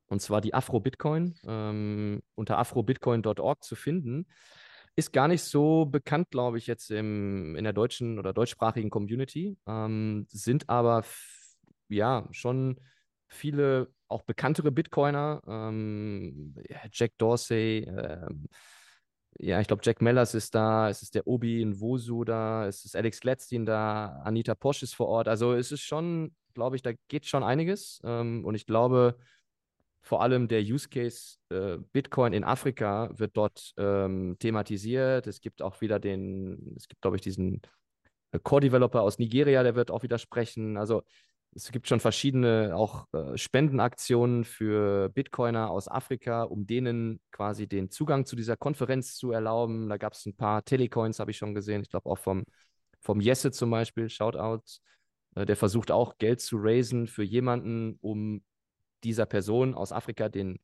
Und 0.06 0.22
zwar 0.22 0.40
die 0.40 0.54
Afro-Bitcoin 0.54 1.34
ähm, 1.46 2.22
unter 2.34 2.56
afrobitcoin.org 2.56 3.62
zu 3.62 3.76
finden. 3.76 4.26
Ist 4.98 5.12
gar 5.12 5.28
nicht 5.28 5.44
so 5.44 5.86
bekannt, 5.86 6.32
glaube 6.32 6.58
ich, 6.58 6.66
jetzt 6.66 6.90
im, 6.90 7.54
in 7.54 7.62
der 7.62 7.72
deutschen 7.72 8.18
oder 8.18 8.32
deutschsprachigen 8.32 8.90
Community. 8.90 9.56
Ähm, 9.64 10.26
sind 10.28 10.68
aber 10.68 11.04
ja 11.88 12.26
schon 12.32 12.80
viele 13.28 13.92
auch 14.08 14.22
bekanntere 14.22 14.72
Bitcoiner. 14.72 15.40
Ähm, 15.46 16.52
ja, 16.68 16.80
Jack 16.90 17.12
Dorsey, 17.16 17.86
ähm, 17.88 18.48
ja, 19.38 19.60
ich 19.60 19.68
glaube, 19.68 19.82
Jack 19.84 20.02
Mellers 20.02 20.34
ist 20.34 20.56
da, 20.56 20.88
es 20.88 21.02
ist 21.02 21.14
der 21.14 21.28
Obi 21.28 21.64
Nwosu 21.64 22.24
da, 22.24 22.66
es 22.66 22.84
ist 22.84 22.96
Alex 22.96 23.20
Gladstein 23.20 23.64
da, 23.64 24.20
Anita 24.24 24.56
Posch 24.56 24.82
ist 24.82 24.96
vor 24.96 25.06
Ort. 25.06 25.28
Also 25.28 25.52
es 25.52 25.70
ist 25.70 25.82
schon, 25.82 26.34
glaube 26.54 26.74
ich, 26.74 26.82
da 26.82 26.90
geht 27.06 27.24
schon 27.24 27.44
einiges. 27.44 28.00
Ähm, 28.02 28.44
und 28.44 28.56
ich 28.56 28.66
glaube, 28.66 29.16
vor 30.08 30.22
allem 30.22 30.48
der 30.48 30.62
Use 30.62 30.88
Case 30.88 31.36
äh, 31.50 31.76
Bitcoin 31.92 32.32
in 32.32 32.42
Afrika 32.42 33.10
wird 33.12 33.36
dort 33.36 33.74
ähm, 33.76 34.36
thematisiert. 34.38 35.26
Es 35.26 35.42
gibt 35.42 35.60
auch 35.60 35.82
wieder 35.82 35.98
den, 35.98 36.72
es 36.78 36.88
gibt, 36.88 37.02
glaube 37.02 37.16
ich, 37.16 37.22
diesen 37.22 37.60
äh, 38.32 38.38
Core-Developer 38.42 39.02
aus 39.02 39.18
Nigeria, 39.18 39.62
der 39.62 39.74
wird 39.74 39.90
auch 39.90 40.02
wieder 40.02 40.16
sprechen. 40.16 40.78
Also 40.78 41.02
es 41.54 41.70
gibt 41.70 41.88
schon 41.88 42.00
verschiedene 42.00 42.74
auch 42.74 43.06
äh, 43.12 43.36
Spendenaktionen 43.36 44.44
für 44.44 45.10
Bitcoiner 45.10 45.68
aus 45.68 45.88
Afrika, 45.88 46.44
um 46.44 46.66
denen 46.66 47.20
quasi 47.30 47.68
den 47.68 47.90
Zugang 47.90 48.24
zu 48.24 48.34
dieser 48.34 48.56
Konferenz 48.56 49.14
zu 49.14 49.32
erlauben. 49.32 49.90
Da 49.90 49.98
gab 49.98 50.14
es 50.14 50.24
ein 50.24 50.36
paar 50.36 50.64
Telecoins, 50.64 51.20
habe 51.20 51.32
ich 51.32 51.36
schon 51.36 51.54
gesehen. 51.54 51.82
Ich 51.82 51.90
glaube 51.90 52.08
auch 52.08 52.18
vom, 52.18 52.44
vom 53.02 53.20
Jesse 53.20 53.50
zum 53.50 53.70
Beispiel, 53.70 54.08
Shoutout. 54.08 54.62
Äh, 55.34 55.44
der 55.44 55.56
versucht 55.56 55.90
auch 55.90 56.16
Geld 56.16 56.40
zu 56.40 56.56
raisen 56.58 57.08
für 57.08 57.24
jemanden, 57.24 57.98
um 58.00 58.42
dieser 59.04 59.26
Person 59.26 59.74
aus 59.74 59.92
Afrika 59.92 60.28
den 60.28 60.58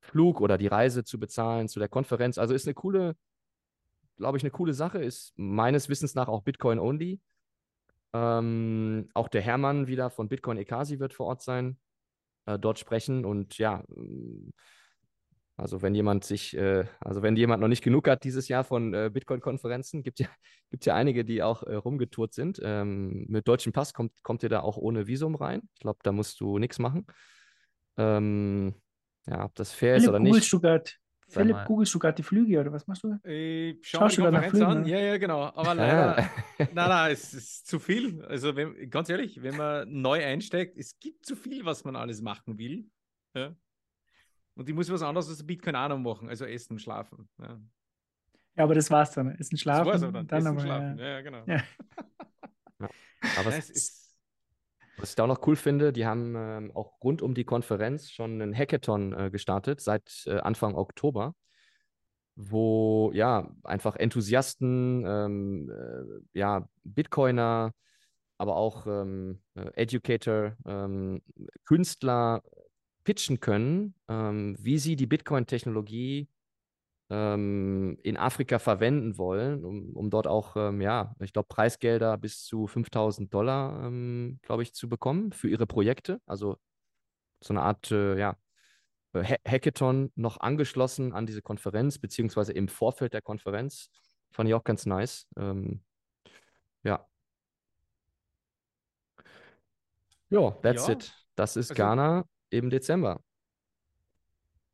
Flug 0.00 0.40
oder 0.40 0.58
die 0.58 0.66
Reise 0.66 1.04
zu 1.04 1.18
bezahlen 1.18 1.68
zu 1.68 1.78
der 1.78 1.88
Konferenz. 1.88 2.38
Also 2.38 2.54
ist 2.54 2.66
eine 2.66 2.74
coole, 2.74 3.16
glaube 4.16 4.38
ich, 4.38 4.44
eine 4.44 4.50
coole 4.50 4.74
Sache, 4.74 4.98
ist 4.98 5.32
meines 5.36 5.88
Wissens 5.88 6.14
nach 6.14 6.28
auch 6.28 6.42
Bitcoin 6.42 6.78
only. 6.78 7.20
Ähm, 8.12 9.08
auch 9.14 9.28
der 9.28 9.42
Hermann 9.42 9.86
wieder 9.86 10.10
von 10.10 10.28
Bitcoin 10.28 10.56
Ekasi 10.58 10.98
wird 10.98 11.12
vor 11.12 11.26
Ort 11.26 11.42
sein, 11.42 11.78
äh, 12.46 12.58
dort 12.58 12.78
sprechen 12.78 13.24
und 13.24 13.58
ja, 13.58 13.84
ähm, 13.94 14.52
also 15.58 15.82
wenn 15.82 15.92
jemand 15.92 16.24
sich, 16.24 16.56
äh, 16.56 16.84
also 17.00 17.20
wenn 17.20 17.34
jemand 17.34 17.60
noch 17.60 17.66
nicht 17.68 17.82
genug 17.82 18.06
hat 18.06 18.22
dieses 18.22 18.46
Jahr 18.46 18.62
von 18.62 18.94
äh, 18.94 19.10
Bitcoin-Konferenzen, 19.12 20.04
gibt 20.04 20.20
ja, 20.20 20.28
gibt 20.70 20.86
ja 20.86 20.94
einige, 20.94 21.24
die 21.24 21.42
auch 21.42 21.64
äh, 21.64 21.74
rumgetourt 21.74 22.32
sind. 22.32 22.60
Ähm, 22.62 23.26
mit 23.28 23.48
deutschem 23.48 23.72
Pass 23.72 23.92
kommt, 23.92 24.22
kommt 24.22 24.44
ihr 24.44 24.48
da 24.50 24.60
auch 24.60 24.76
ohne 24.76 25.08
Visum 25.08 25.34
rein. 25.34 25.68
Ich 25.74 25.80
glaube, 25.80 25.98
da 26.04 26.12
musst 26.12 26.40
du 26.40 26.58
nichts 26.58 26.78
machen. 26.78 27.06
Ähm, 27.98 28.74
ja, 29.26 29.44
ob 29.44 29.54
das 29.56 29.72
fair 29.72 29.96
ist 29.96 30.04
Philipp, 30.04 30.08
oder 30.08 30.18
googelst 30.20 30.40
nicht. 30.40 30.52
du 30.52 30.60
grad, 30.60 30.98
Sag 31.26 31.42
Philipp, 31.42 31.56
mal. 31.56 31.64
googelst 31.66 31.94
du 31.94 31.98
gerade 31.98 32.14
die 32.14 32.22
Flüge 32.22 32.60
oder 32.60 32.72
was 32.72 32.86
machst 32.86 33.04
du? 33.04 33.18
Ich 33.28 33.78
schau 33.82 33.98
Schaust 34.00 34.16
die 34.16 34.22
Konferenz 34.22 34.60
an. 34.60 34.84
Flügen, 34.84 34.86
Ja, 34.86 34.98
ja, 35.00 35.18
genau. 35.18 35.42
Aber 35.54 35.74
leider, 35.74 36.16
nein, 36.58 36.70
nein, 36.74 37.12
es 37.12 37.34
ist 37.34 37.66
zu 37.66 37.78
viel. 37.78 38.24
Also 38.24 38.56
wenn, 38.56 38.88
ganz 38.90 39.10
ehrlich, 39.10 39.42
wenn 39.42 39.56
man 39.56 39.90
neu 40.00 40.24
einsteigt, 40.24 40.78
es 40.78 40.98
gibt 40.98 41.26
zu 41.26 41.36
viel, 41.36 41.64
was 41.64 41.84
man 41.84 41.96
alles 41.96 42.22
machen 42.22 42.56
will. 42.58 42.86
Ja. 43.34 43.54
Und 44.54 44.68
ich 44.68 44.74
muss 44.74 44.90
was 44.90 45.02
anderes 45.02 45.28
als 45.28 45.46
Bitcoin 45.46 45.76
auch 45.76 45.88
noch 45.88 45.98
machen, 45.98 46.28
also 46.28 46.44
essen, 46.46 46.78
schlafen. 46.78 47.28
Ja. 47.40 47.60
Ja, 48.56 48.64
aber 48.64 48.74
das 48.74 48.90
war's 48.90 49.12
dann. 49.12 49.30
Essen, 49.36 49.56
Das 49.56 49.60
schlafen. 49.60 49.86
war's 49.86 50.02
aber 50.02 50.12
dann. 50.12 50.26
dann 50.26 50.38
essen, 50.38 50.48
aber, 50.48 50.60
schlafen. 50.60 50.98
ja. 50.98 51.04
Ja, 51.04 51.08
ja, 51.10 51.20
genau. 51.20 51.44
Ja. 51.46 51.62
Aber 53.36 53.50
Nein, 53.50 53.58
es 53.58 53.70
es 53.70 53.70
ist, 53.70 54.07
Was 54.98 55.10
ich 55.10 55.14
da 55.14 55.24
auch 55.24 55.28
noch 55.28 55.46
cool 55.46 55.54
finde, 55.54 55.92
die 55.92 56.06
haben 56.06 56.34
ähm, 56.36 56.72
auch 56.74 57.00
rund 57.02 57.22
um 57.22 57.34
die 57.34 57.44
Konferenz 57.44 58.10
schon 58.10 58.42
einen 58.42 58.54
Hackathon 58.54 59.12
äh, 59.12 59.30
gestartet 59.30 59.80
seit 59.80 60.24
äh, 60.26 60.38
Anfang 60.38 60.74
Oktober, 60.74 61.34
wo 62.34 63.12
ja 63.14 63.48
einfach 63.62 63.94
Enthusiasten, 63.94 65.04
ähm, 65.06 65.70
äh, 65.70 66.38
ja, 66.38 66.68
Bitcoiner, 66.82 67.72
aber 68.38 68.56
auch 68.56 68.86
ähm, 68.86 69.40
äh, 69.54 69.70
Educator, 69.74 70.56
ähm, 70.66 71.22
Künstler 71.64 72.42
pitchen 73.04 73.38
können, 73.38 73.94
ähm, 74.08 74.56
wie 74.58 74.78
sie 74.78 74.96
die 74.96 75.06
Bitcoin-Technologie 75.06 76.28
ähm, 77.10 77.98
in 78.02 78.16
Afrika 78.16 78.58
verwenden 78.58 79.16
wollen, 79.18 79.64
um, 79.64 79.94
um 79.96 80.10
dort 80.10 80.26
auch, 80.26 80.56
ähm, 80.56 80.80
ja, 80.80 81.14
ich 81.20 81.32
glaube, 81.32 81.48
Preisgelder 81.48 82.16
bis 82.18 82.44
zu 82.44 82.66
5000 82.66 83.32
Dollar, 83.32 83.84
ähm, 83.86 84.38
glaube 84.42 84.62
ich, 84.62 84.74
zu 84.74 84.88
bekommen 84.88 85.32
für 85.32 85.48
ihre 85.48 85.66
Projekte. 85.66 86.20
Also 86.26 86.58
so 87.40 87.54
eine 87.54 87.62
Art, 87.62 87.90
äh, 87.90 88.18
ja, 88.18 88.36
äh, 89.14 89.22
Ha- 89.24 89.38
Hackathon 89.50 90.12
noch 90.16 90.38
angeschlossen 90.40 91.12
an 91.12 91.26
diese 91.26 91.42
Konferenz, 91.42 91.98
beziehungsweise 91.98 92.52
im 92.52 92.68
Vorfeld 92.68 93.14
der 93.14 93.22
Konferenz. 93.22 93.90
Fand 94.32 94.48
ich 94.48 94.54
auch 94.54 94.64
ganz 94.64 94.84
nice. 94.86 95.26
Ähm, 95.36 95.82
ja. 96.82 97.06
Ja, 100.30 100.50
that's 100.62 100.86
Ja, 100.88 100.92
it. 100.92 101.12
Das 101.36 101.56
ist 101.56 101.70
also- 101.70 101.82
Ghana 101.82 102.24
im 102.50 102.68
Dezember. 102.70 103.22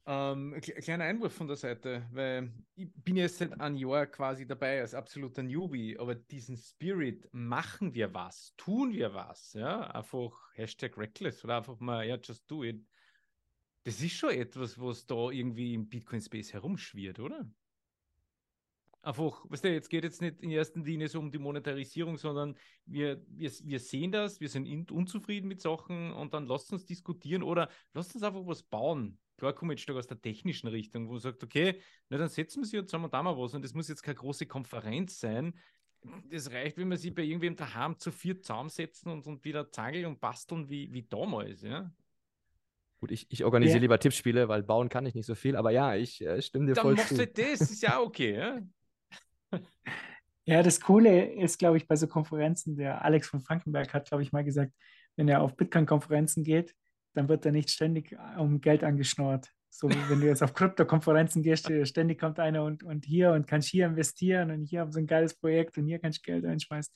Ähm, 0.06 0.52
ein 0.52 0.60
kle- 0.60 0.80
kleiner 0.82 1.04
Einwurf 1.04 1.32
von 1.32 1.46
der 1.46 1.56
Seite, 1.56 2.06
weil 2.12 2.52
ich 2.74 2.88
bin 2.94 3.16
jetzt 3.16 3.38
seit 3.38 3.58
einem 3.58 3.76
Jahr 3.76 4.06
quasi 4.06 4.46
dabei 4.46 4.80
als 4.80 4.94
absoluter 4.94 5.42
Newbie, 5.42 5.98
aber 5.98 6.14
diesen 6.14 6.58
Spirit, 6.58 7.26
machen 7.32 7.94
wir 7.94 8.12
was, 8.12 8.52
tun 8.56 8.92
wir 8.92 9.14
was, 9.14 9.54
ja, 9.54 9.80
einfach 9.90 10.32
Hashtag 10.54 10.98
Reckless 10.98 11.42
oder 11.42 11.56
einfach 11.56 11.80
mal, 11.80 12.06
ja, 12.06 12.16
just 12.16 12.50
do 12.50 12.64
it. 12.64 12.84
Das 13.84 14.00
ist 14.02 14.12
schon 14.12 14.30
etwas, 14.30 14.78
was 14.78 15.06
da 15.06 15.30
irgendwie 15.30 15.72
im 15.74 15.88
Bitcoin-Space 15.88 16.52
herumschwirrt, 16.52 17.18
oder? 17.18 17.48
einfach, 19.04 19.44
weißt 19.48 19.64
du, 19.64 19.72
jetzt 19.72 19.90
geht 19.90 20.04
jetzt 20.04 20.22
nicht 20.22 20.40
in 20.40 20.50
erster 20.50 20.80
Linie 20.80 21.08
so 21.08 21.18
um 21.18 21.30
die 21.30 21.38
Monetarisierung, 21.38 22.16
sondern 22.16 22.56
wir, 22.86 23.22
wir, 23.28 23.50
wir 23.50 23.78
sehen 23.78 24.12
das, 24.12 24.40
wir 24.40 24.48
sind 24.48 24.66
in, 24.66 24.88
unzufrieden 24.90 25.48
mit 25.48 25.60
Sachen 25.60 26.12
und 26.12 26.34
dann 26.34 26.46
lasst 26.46 26.72
uns 26.72 26.86
diskutieren 26.86 27.42
oder 27.42 27.68
lasst 27.92 28.14
uns 28.14 28.24
einfach 28.24 28.46
was 28.46 28.62
bauen. 28.62 29.18
Klar 29.36 29.52
komme 29.52 29.74
ich 29.74 29.82
stark 29.82 29.98
aus 29.98 30.06
der 30.06 30.20
technischen 30.20 30.68
Richtung, 30.68 31.08
wo 31.08 31.12
man 31.12 31.20
sagt, 31.20 31.42
okay, 31.42 31.80
na 32.08 32.18
dann 32.18 32.28
setzen 32.28 32.62
wir 32.62 32.66
sie 32.66 32.76
jetzt 32.76 32.90
zusammen 32.90 33.10
da 33.10 33.22
mal 33.22 33.36
was 33.36 33.54
und 33.54 33.62
das 33.64 33.74
muss 33.74 33.88
jetzt 33.88 34.02
keine 34.02 34.14
große 34.16 34.46
Konferenz 34.46 35.18
sein. 35.18 35.58
Das 36.30 36.50
reicht, 36.50 36.76
wenn 36.76 36.88
wir 36.90 36.98
sie 36.98 37.10
bei 37.10 37.22
irgendwem 37.22 37.56
daheim 37.56 37.98
zu 37.98 38.12
vier 38.12 38.40
zusammensetzen 38.40 39.10
und, 39.10 39.26
und 39.26 39.44
wieder 39.44 39.70
zageln 39.70 40.06
und 40.06 40.20
basteln 40.20 40.68
wie, 40.68 40.92
wie 40.92 41.02
damals, 41.02 41.62
ja. 41.62 41.90
Gut, 43.00 43.10
ich, 43.10 43.26
ich 43.30 43.44
organisiere 43.44 43.78
Ja. 43.78 43.82
lieber 43.82 43.98
Tippspiele, 43.98 44.48
weil 44.48 44.62
bauen 44.62 44.88
kann 44.88 45.04
ich 45.06 45.14
nicht 45.14 45.26
so 45.26 45.34
viel, 45.34 45.56
aber 45.56 45.70
ja, 45.70 45.94
ich 45.94 46.20
äh, 46.24 46.40
stimme 46.40 46.66
dir 46.66 46.74
Dann 46.74 46.82
voll 46.82 46.94
machst 46.94 47.08
zu. 47.08 47.16
du 47.16 47.26
das, 47.26 47.60
ist 47.60 47.82
ja 47.82 48.00
okay, 48.00 48.36
ja. 48.36 48.60
Ja, 50.46 50.62
das 50.62 50.80
Coole 50.80 51.32
ist, 51.34 51.58
glaube 51.58 51.78
ich, 51.78 51.86
bei 51.88 51.96
so 51.96 52.06
Konferenzen, 52.06 52.76
der 52.76 53.02
Alex 53.02 53.28
von 53.28 53.40
Frankenberg 53.40 53.94
hat, 53.94 54.08
glaube 54.08 54.22
ich, 54.22 54.32
mal 54.32 54.44
gesagt, 54.44 54.72
wenn 55.16 55.28
er 55.28 55.40
auf 55.40 55.56
Bitcoin-Konferenzen 55.56 56.44
geht, 56.44 56.74
dann 57.14 57.28
wird 57.28 57.46
er 57.46 57.52
nicht 57.52 57.70
ständig 57.70 58.16
um 58.38 58.60
Geld 58.60 58.84
angeschnort. 58.84 59.48
So 59.70 59.88
wie 59.88 60.08
wenn 60.08 60.20
du 60.20 60.26
jetzt 60.26 60.42
auf 60.42 60.54
Krypto-Konferenzen 60.54 61.42
gehst, 61.42 61.68
äh, 61.68 61.84
ständig 61.84 62.20
kommt 62.20 62.38
einer 62.38 62.62
und, 62.62 62.84
und 62.84 63.04
hier 63.04 63.32
und 63.32 63.46
kannst 63.46 63.68
hier 63.68 63.86
investieren 63.86 64.50
und 64.52 64.64
hier 64.64 64.80
haben 64.80 64.92
sie 64.92 65.00
ein 65.00 65.06
geiles 65.06 65.34
Projekt 65.34 65.76
und 65.78 65.86
hier 65.86 65.98
kannst 65.98 66.18
du 66.18 66.30
Geld 66.30 66.44
einschmeißen. 66.44 66.94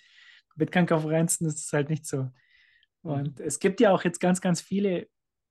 Bitcoin-Konferenzen 0.57 1.47
ist 1.47 1.64
es 1.64 1.73
halt 1.73 1.89
nicht 1.89 2.07
so. 2.07 2.29
Und 3.03 3.41
es 3.41 3.59
gibt 3.59 3.81
ja 3.81 3.93
auch 3.93 4.05
jetzt 4.05 4.21
ganz, 4.21 4.41
ganz 4.41 4.61
viele, 4.61 5.09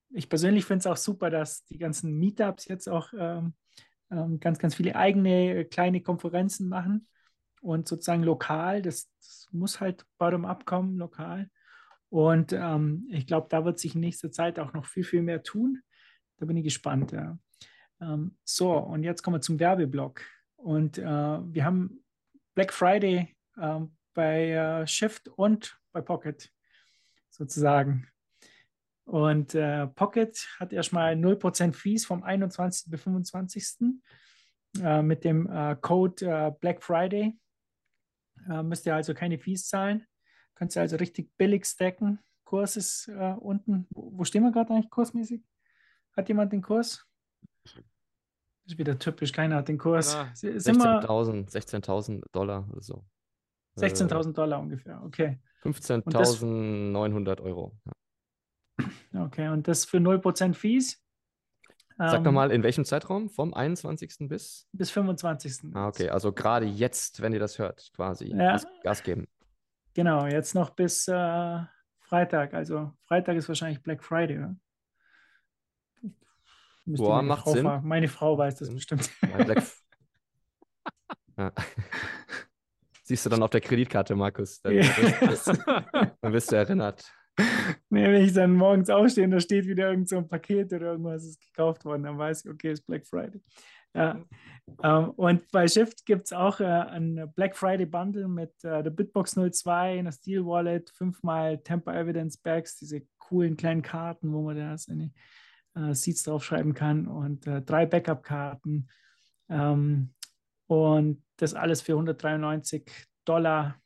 ich 0.09 0.29
persönlich 0.29 0.65
finde 0.65 0.79
es 0.79 0.87
auch 0.87 0.97
super, 0.97 1.29
dass 1.29 1.65
die 1.65 1.77
ganzen 1.77 2.13
Meetups 2.17 2.67
jetzt 2.67 2.87
auch 2.87 3.11
ähm, 3.17 3.55
ähm, 4.11 4.39
ganz, 4.39 4.59
ganz 4.59 4.75
viele 4.75 4.95
eigene 4.95 5.55
äh, 5.55 5.63
kleine 5.65 6.01
Konferenzen 6.01 6.69
machen 6.69 7.07
und 7.61 7.87
sozusagen 7.87 8.23
lokal, 8.23 8.81
das, 8.81 9.09
das 9.19 9.47
muss 9.51 9.79
halt 9.79 10.05
bottom-up 10.17 10.65
kommen, 10.65 10.97
lokal. 10.97 11.49
Und 12.09 12.53
ähm, 12.53 13.07
ich 13.09 13.27
glaube, 13.27 13.47
da 13.49 13.65
wird 13.65 13.79
sich 13.79 13.95
in 13.95 14.01
nächster 14.01 14.31
Zeit 14.31 14.59
auch 14.59 14.73
noch 14.73 14.85
viel, 14.85 15.03
viel 15.03 15.21
mehr 15.21 15.43
tun. 15.43 15.81
Da 16.37 16.45
bin 16.45 16.57
ich 16.57 16.63
gespannt. 16.63 17.11
Ja. 17.11 17.37
Ähm, 18.01 18.37
so, 18.43 18.73
und 18.77 19.03
jetzt 19.03 19.23
kommen 19.23 19.35
wir 19.35 19.41
zum 19.41 19.59
Werbeblock. 19.59 20.21
Und 20.55 20.97
äh, 20.97 21.03
wir 21.03 21.65
haben 21.65 22.03
Black 22.55 22.73
Friday 22.73 23.35
ähm, 23.59 23.95
bei 24.13 24.51
äh, 24.51 24.87
Shift 24.87 25.27
und 25.29 25.79
bei 25.91 26.01
Pocket 26.01 26.51
sozusagen. 27.29 28.07
Und 29.05 29.55
äh, 29.55 29.87
Pocket 29.87 30.37
hat 30.59 30.73
erstmal 30.73 31.13
0% 31.13 31.73
Fees 31.73 32.05
vom 32.05 32.23
21. 32.23 32.91
bis 32.91 33.01
25. 33.03 34.01
Äh, 34.81 35.01
mit 35.01 35.23
dem 35.23 35.49
äh, 35.49 35.75
Code 35.79 36.25
äh, 36.25 36.51
Black 36.59 36.83
Friday. 36.83 37.37
Äh, 38.49 38.63
müsst 38.63 38.85
ihr 38.85 38.95
also 38.95 39.13
keine 39.13 39.39
Fees 39.39 39.67
zahlen. 39.67 40.05
Könnt 40.57 40.75
ihr 40.75 40.81
also 40.81 40.95
richtig 40.95 41.37
billig 41.37 41.65
stacken. 41.65 42.19
Kurs 42.43 42.77
ist 42.77 43.09
äh, 43.09 43.35
unten. 43.39 43.85
Wo, 43.91 44.17
wo 44.17 44.23
stehen 44.23 44.41
wir 44.41 44.51
gerade 44.51 44.73
eigentlich 44.73 44.89
kursmäßig? 44.89 45.43
Hat 46.15 46.27
jemand 46.29 46.51
den 46.51 46.63
Kurs? 46.63 47.05
Das 47.63 47.75
ist 48.65 48.77
wieder 48.79 48.97
typisch, 48.97 49.31
keiner 49.31 49.57
hat 49.57 49.67
den 49.67 49.77
Kurs. 49.77 50.15
Wir 50.41 50.55
16.000 50.57 51.51
16.000 51.51 52.23
Dollar 52.31 52.67
oder 52.71 52.81
so. 52.81 53.05
Äh, 53.75 53.81
16.000 53.81 54.33
Dollar 54.33 54.59
ungefähr, 54.59 55.03
okay. 55.03 55.39
15.900 55.63 57.41
Euro. 57.41 57.77
Ja. 59.13 59.25
Okay, 59.25 59.49
und 59.49 59.67
das 59.67 59.85
für 59.85 59.97
0% 59.97 60.55
Fees? 60.55 61.03
Sag 61.97 62.19
Ähm, 62.19 62.23
doch 62.23 62.31
mal, 62.31 62.51
in 62.51 62.63
welchem 62.63 62.85
Zeitraum? 62.85 63.29
Vom 63.29 63.53
21. 63.53 64.27
bis? 64.27 64.67
Bis 64.71 64.89
25. 64.89 65.75
Ah, 65.75 65.87
okay. 65.87 66.09
Also 66.09 66.31
gerade 66.31 66.65
jetzt, 66.65 67.21
wenn 67.21 67.33
ihr 67.33 67.39
das 67.39 67.57
hört, 67.59 67.91
quasi. 67.95 68.29
Ja. 68.29 68.53
Gas, 68.53 68.67
Gas 68.83 69.03
geben. 69.03 69.27
Genau, 69.97 70.27
jetzt 70.27 70.53
noch 70.53 70.69
bis 70.69 71.07
äh, 71.07 71.59
Freitag. 72.01 72.53
Also 72.53 72.93
Freitag 73.07 73.35
ist 73.35 73.47
wahrscheinlich 73.47 73.81
Black 73.81 74.03
Friday, 74.03 74.37
oder? 74.37 74.55
Müsste 76.85 77.03
Boah, 77.03 77.15
meine 77.15 77.27
macht 77.29 77.41
Frau 77.41 77.53
Sinn. 77.53 77.63
fragen. 77.63 77.87
Meine 77.87 78.07
Frau 78.07 78.37
weiß 78.37 78.57
das 78.57 78.71
bestimmt. 78.71 79.09
Black 79.21 79.63
ja. 81.35 81.51
Siehst 83.05 83.25
du 83.25 83.29
dann 83.31 83.41
auf 83.41 83.49
der 83.49 83.59
Kreditkarte, 83.59 84.15
Markus. 84.15 84.61
Dann, 84.61 84.75
wirst, 84.75 85.47
dann 86.21 86.31
wirst 86.31 86.51
du 86.51 86.55
erinnert. 86.55 87.11
Nee, 87.89 88.03
wenn 88.03 88.23
ich 88.23 88.33
dann 88.33 88.53
morgens 88.53 88.91
aufstehe 88.91 89.23
und 89.23 89.31
da 89.31 89.39
steht 89.39 89.65
wieder 89.65 89.89
irgend 89.89 90.09
so 90.09 90.17
ein 90.17 90.27
Paket 90.27 90.73
oder 90.73 90.91
irgendwas 90.91 91.23
ist 91.23 91.41
gekauft 91.41 91.85
worden, 91.85 92.03
dann 92.03 92.19
weiß 92.19 92.45
ich, 92.45 92.51
okay, 92.51 92.73
ist 92.73 92.85
Black 92.85 93.07
Friday. 93.07 93.41
Ja. 93.97 94.23
Ähm, 94.83 95.09
und 95.11 95.51
bei 95.51 95.67
Shift 95.67 96.05
gibt 96.05 96.27
es 96.27 96.33
auch 96.33 96.59
äh, 96.59 96.65
ein 96.65 97.31
Black 97.35 97.55
Friday 97.57 97.85
Bundle 97.87 98.27
mit 98.27 98.51
äh, 98.63 98.83
der 98.83 98.91
Bitbox 98.91 99.35
02, 99.35 99.99
einer 99.99 100.11
Steel 100.11 100.45
Wallet, 100.45 100.91
fünfmal 100.91 101.57
Temper 101.63 101.95
Evidence 101.95 102.37
Bags, 102.37 102.77
diese 102.77 103.01
coolen 103.17 103.57
kleinen 103.57 103.81
Karten, 103.81 104.31
wo 104.31 104.43
man 104.43 104.55
da 104.57 104.77
seine 104.77 105.11
äh, 105.75 105.95
Seeds 105.95 106.23
draufschreiben 106.23 106.75
kann 106.75 107.07
und 107.07 107.47
äh, 107.47 107.61
drei 107.63 107.87
Backup-Karten. 107.87 108.87
Ähm, 109.49 110.13
und 110.67 111.23
das 111.37 111.55
alles 111.55 111.81
für 111.81 111.93
193 111.93 112.83
Dollar. 113.25 113.81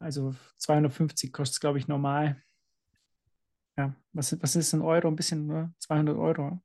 Also 0.00 0.34
250 0.56 1.32
kostet 1.32 1.54
es, 1.54 1.60
glaube 1.60 1.78
ich, 1.78 1.86
normal. 1.86 2.42
Ja, 3.78 3.94
was, 4.12 4.40
was 4.42 4.56
ist 4.56 4.72
ein 4.72 4.82
Euro? 4.82 5.06
Ein 5.08 5.16
bisschen, 5.16 5.46
ne? 5.46 5.72
200 5.78 6.16
Euro. 6.16 6.60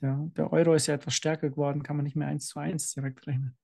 Der, 0.00 0.28
der 0.36 0.52
Euro 0.52 0.74
ist 0.74 0.86
ja 0.86 0.94
etwas 0.94 1.14
stärker 1.14 1.50
geworden, 1.50 1.82
kann 1.82 1.96
man 1.96 2.04
nicht 2.04 2.16
mehr 2.16 2.28
eins 2.28 2.46
zu 2.46 2.58
eins 2.58 2.92
direkt 2.94 3.26
rechnen. 3.26 3.56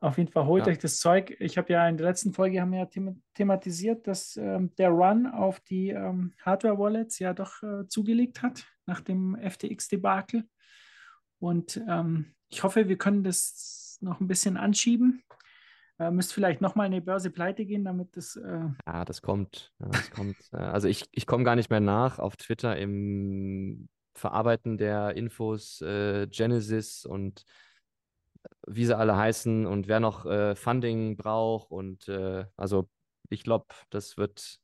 Auf 0.00 0.18
jeden 0.18 0.30
Fall 0.30 0.46
holt 0.46 0.66
Ja. 0.66 0.72
euch 0.72 0.78
das 0.78 0.98
Zeug. 0.98 1.34
Ich 1.40 1.56
habe 1.58 1.72
ja 1.72 1.88
in 1.88 1.96
der 1.96 2.06
letzten 2.06 2.32
Folge 2.32 2.60
haben 2.60 2.72
wir 2.72 2.80
ja 2.80 2.86
thema 2.86 3.14
thematisiert, 3.34 4.06
dass 4.06 4.36
ähm, 4.36 4.74
der 4.76 4.90
Run 4.90 5.26
auf 5.26 5.60
die 5.60 5.90
ähm, 5.90 6.34
Hardware-Wallets 6.42 7.18
ja 7.18 7.32
doch 7.32 7.62
äh, 7.62 7.86
zugelegt 7.88 8.42
hat 8.42 8.66
nach 8.86 9.00
dem 9.00 9.34
FTX-Debakel. 9.36 10.44
Und 11.38 11.82
ähm, 11.88 12.34
ich 12.48 12.62
hoffe, 12.62 12.88
wir 12.88 12.98
können 12.98 13.24
das 13.24 13.98
noch 14.00 14.20
ein 14.20 14.28
bisschen 14.28 14.56
anschieben. 14.56 15.22
Äh, 15.98 16.10
müsst 16.10 16.32
vielleicht 16.34 16.60
nochmal 16.60 16.86
eine 16.86 17.00
Börse 17.00 17.30
pleite 17.30 17.64
gehen, 17.64 17.84
damit 17.84 18.16
das. 18.16 18.36
Äh, 18.36 18.68
Ja, 18.86 19.04
das 19.04 19.22
kommt. 19.22 19.72
Ja, 19.80 19.88
das 19.88 20.10
kommt. 20.10 20.36
Äh, 20.52 20.56
Also 20.56 20.88
ich, 20.88 21.06
ich 21.12 21.26
komme 21.26 21.44
gar 21.44 21.56
nicht 21.56 21.70
mehr 21.70 21.80
nach 21.80 22.18
auf 22.18 22.36
Twitter 22.36 22.76
im 22.76 23.88
Verarbeiten 24.14 24.78
der 24.78 25.16
Infos, 25.16 25.80
äh, 25.82 26.26
Genesis 26.28 27.04
und 27.04 27.44
wie 28.66 28.84
sie 28.86 28.96
alle 28.96 29.16
heißen 29.16 29.66
und 29.66 29.88
wer 29.88 30.00
noch 30.00 30.26
äh, 30.26 30.54
Funding 30.54 31.16
braucht. 31.16 31.70
Und 31.70 32.08
äh, 32.08 32.44
also 32.56 32.88
ich 33.30 33.42
glaube, 33.42 33.66
das 33.90 34.16
wird, 34.16 34.58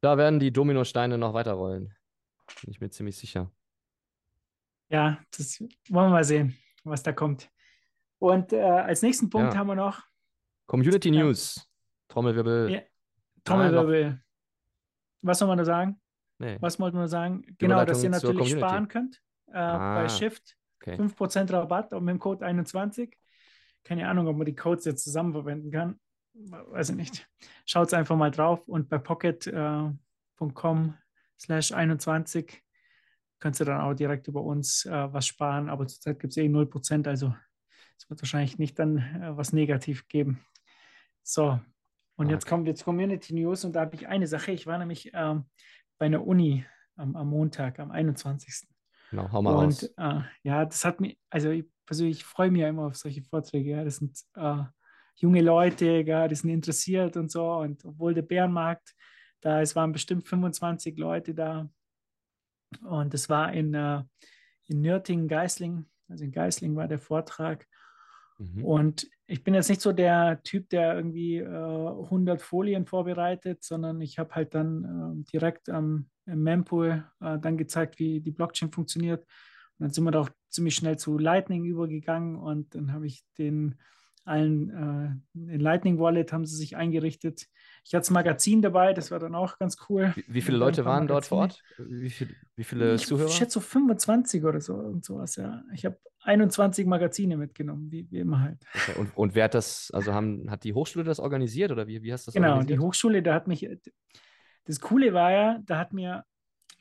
da 0.00 0.16
werden 0.18 0.38
die 0.40 0.52
Dominosteine 0.52 1.18
noch 1.18 1.34
weiterrollen. 1.34 1.94
Bin 2.62 2.70
ich 2.70 2.80
mir 2.80 2.90
ziemlich 2.90 3.16
sicher. 3.16 3.50
ja, 4.90 5.18
das 5.36 5.60
wollen 5.60 6.06
wir 6.06 6.10
mal 6.10 6.24
sehen, 6.24 6.56
was 6.84 7.02
da 7.02 7.12
kommt. 7.12 7.50
Und 8.18 8.52
äh, 8.52 8.60
als 8.62 9.02
nächsten 9.02 9.30
Punkt 9.30 9.52
Ja. 9.54 9.58
haben 9.60 9.66
wir 9.68 9.74
noch 9.74 10.02
Community. 10.66 11.10
News. 11.10 11.66
Trommelwirbel. 12.08 12.70
Ja. 12.70 12.80
Trommelwirbel. 13.44 14.22
Was 15.22 15.38
soll 15.38 15.48
man 15.48 15.58
da 15.58 15.64
sagen? 15.64 16.00
Nee. 16.38 16.56
Was 16.60 16.78
wollte 16.78 16.96
man 16.96 17.08
sagen? 17.08 17.42
Genau, 17.58 17.84
dass 17.84 18.02
ihr 18.02 18.10
natürlich 18.10 18.50
sparen 18.50 18.88
könnt 18.88 19.20
äh, 19.48 19.52
bei 19.52 20.04
Ah, 20.04 20.08
Shift. 20.08 20.56
Okay. 20.80 20.94
5% 20.94 21.52
Rabatt 21.52 21.92
und 21.92 22.04
mit 22.04 22.12
dem 22.12 22.18
Code 22.20 22.46
21. 22.46 23.16
Keine 23.84 24.08
Ahnung, 24.08 24.28
ob 24.28 24.36
man 24.36 24.46
die 24.46 24.54
Codes 24.54 24.84
jetzt 24.84 25.02
zusammen 25.02 25.32
verwenden 25.32 25.70
kann. 25.72 25.98
Weiß 26.34 26.90
ich 26.90 26.96
nicht. 26.96 27.28
Schaut 27.66 27.92
einfach 27.92 28.16
mal 28.16 28.30
drauf 28.30 28.68
und 28.68 28.88
bei 28.88 28.98
pocket.com 28.98 30.94
slash 31.38 31.72
21 31.72 32.62
könnt 33.40 33.60
ihr 33.60 33.66
dann 33.66 33.80
auch 33.80 33.94
direkt 33.94 34.28
über 34.28 34.42
uns 34.42 34.84
äh, 34.84 35.12
was 35.12 35.26
sparen. 35.26 35.68
Aber 35.68 35.86
zurzeit 35.86 36.20
gibt 36.20 36.32
es 36.32 36.36
eh 36.36 36.46
0%, 36.46 37.08
also 37.08 37.34
es 37.96 38.08
wird 38.08 38.22
wahrscheinlich 38.22 38.58
nicht 38.58 38.78
dann 38.78 38.98
äh, 38.98 39.36
was 39.36 39.52
negativ 39.52 40.06
geben. 40.08 40.40
So, 41.24 41.60
und 42.16 42.30
jetzt 42.30 42.42
Stark. 42.42 42.50
kommt 42.50 42.68
jetzt 42.68 42.84
Community 42.84 43.34
News 43.34 43.64
und 43.64 43.74
da 43.74 43.80
habe 43.80 43.94
ich 43.94 44.08
eine 44.08 44.26
Sache. 44.26 44.52
Ich 44.52 44.66
war 44.66 44.78
nämlich 44.78 45.10
ähm, 45.14 45.44
bei 45.98 46.06
einer 46.06 46.26
Uni 46.26 46.64
am, 46.96 47.16
am 47.16 47.28
Montag, 47.28 47.78
am 47.78 47.90
21. 47.90 48.68
Genau, 49.10 49.30
hau 49.32 49.42
mal 49.42 49.54
Und 49.54 49.90
äh, 49.96 50.20
ja, 50.42 50.64
das 50.64 50.84
hat 50.84 51.00
mich, 51.00 51.18
also 51.30 51.50
ich 51.50 51.64
persönlich 51.86 52.24
freue 52.24 52.50
mich 52.50 52.62
ja 52.62 52.68
immer 52.68 52.86
auf 52.86 52.96
solche 52.96 53.22
Vorträge. 53.22 53.70
Ja. 53.70 53.84
Das 53.84 53.96
sind 53.96 54.18
äh, 54.34 54.62
junge 55.16 55.40
Leute, 55.40 56.02
ja, 56.06 56.28
die 56.28 56.34
sind 56.34 56.50
interessiert 56.50 57.16
und 57.16 57.30
so. 57.30 57.50
Und 57.54 57.84
obwohl 57.84 58.14
der 58.14 58.22
Bärenmarkt, 58.22 58.94
da 59.40 59.60
es 59.60 59.76
waren 59.76 59.92
bestimmt 59.92 60.26
25 60.26 60.98
Leute 60.98 61.34
da. 61.34 61.68
Und 62.82 63.14
es 63.14 63.28
war 63.28 63.52
in, 63.52 63.74
äh, 63.74 64.02
in 64.66 64.82
Nürtingen-Geisling, 64.82 65.86
also 66.08 66.24
in 66.24 66.32
Geisling 66.32 66.76
war 66.76 66.88
der 66.88 66.98
Vortrag. 66.98 67.66
Mhm. 68.38 68.64
Und 68.64 69.08
ich 69.26 69.44
bin 69.44 69.54
jetzt 69.54 69.68
nicht 69.68 69.80
so 69.80 69.92
der 69.92 70.42
Typ, 70.42 70.70
der 70.70 70.94
irgendwie 70.94 71.36
äh, 71.36 71.46
100 71.46 72.40
Folien 72.40 72.86
vorbereitet, 72.86 73.62
sondern 73.62 74.00
ich 74.00 74.18
habe 74.18 74.34
halt 74.34 74.54
dann 74.54 75.24
äh, 75.26 75.30
direkt 75.32 75.68
am 75.68 76.08
im 76.26 76.42
Mempool 76.42 77.06
äh, 77.20 77.38
dann 77.38 77.56
gezeigt, 77.56 77.98
wie 77.98 78.20
die 78.20 78.32
Blockchain 78.32 78.70
funktioniert 78.70 79.24
dann 79.78 79.90
sind 79.90 80.04
wir 80.04 80.10
doch 80.10 80.30
ziemlich 80.48 80.74
schnell 80.74 80.98
zu 80.98 81.18
Lightning 81.18 81.64
übergegangen 81.64 82.36
und 82.36 82.74
dann 82.74 82.92
habe 82.92 83.06
ich 83.06 83.22
den 83.38 83.76
allen 84.24 84.68
äh, 84.70 85.10
den 85.32 85.60
Lightning 85.60 85.98
Wallet 85.98 86.34
haben 86.34 86.44
sie 86.44 86.56
sich 86.56 86.76
eingerichtet. 86.76 87.46
Ich 87.84 87.94
hatte 87.94 88.00
das 88.00 88.10
Magazin 88.10 88.60
dabei, 88.60 88.92
das 88.92 89.10
war 89.10 89.18
dann 89.18 89.34
auch 89.34 89.58
ganz 89.58 89.78
cool. 89.88 90.12
Wie, 90.16 90.24
wie 90.28 90.42
viele 90.42 90.58
Leute 90.58 90.84
waren 90.84 91.06
dort 91.06 91.26
vor 91.26 91.40
Magazine. 91.40 91.64
Ort? 91.78 91.90
Wie, 91.90 92.10
viel, 92.10 92.36
wie 92.56 92.64
viele 92.64 92.94
ich 92.96 93.06
Zuhörer? 93.06 93.30
schätze 93.30 93.54
so 93.54 93.60
25 93.60 94.44
oder 94.44 94.60
so 94.60 94.74
und 94.74 95.02
sowas, 95.02 95.36
ja. 95.36 95.62
Ich 95.72 95.86
habe 95.86 95.98
21 96.28 96.86
Magazine 96.86 97.36
mitgenommen, 97.36 97.90
wie, 97.90 98.10
wie 98.10 98.18
immer 98.18 98.40
halt. 98.40 98.58
Okay. 98.74 98.98
Und, 98.98 99.16
und 99.16 99.34
wer 99.34 99.44
hat 99.44 99.54
das, 99.54 99.90
also 99.92 100.12
haben, 100.12 100.50
hat 100.50 100.62
die 100.64 100.74
Hochschule 100.74 101.04
das 101.04 101.18
organisiert 101.18 101.72
oder 101.72 101.86
wie, 101.86 102.02
wie 102.02 102.12
hast 102.12 102.26
du 102.26 102.28
das 102.28 102.34
Genau, 102.34 102.48
die 102.48 102.52
organisiert? 102.52 102.80
Hochschule, 102.80 103.22
da 103.22 103.34
hat 103.34 103.48
mich, 103.48 103.68
das 104.64 104.80
Coole 104.80 105.14
war 105.14 105.32
ja, 105.32 105.58
da 105.64 105.78
hat 105.78 105.92
mir, 105.92 106.24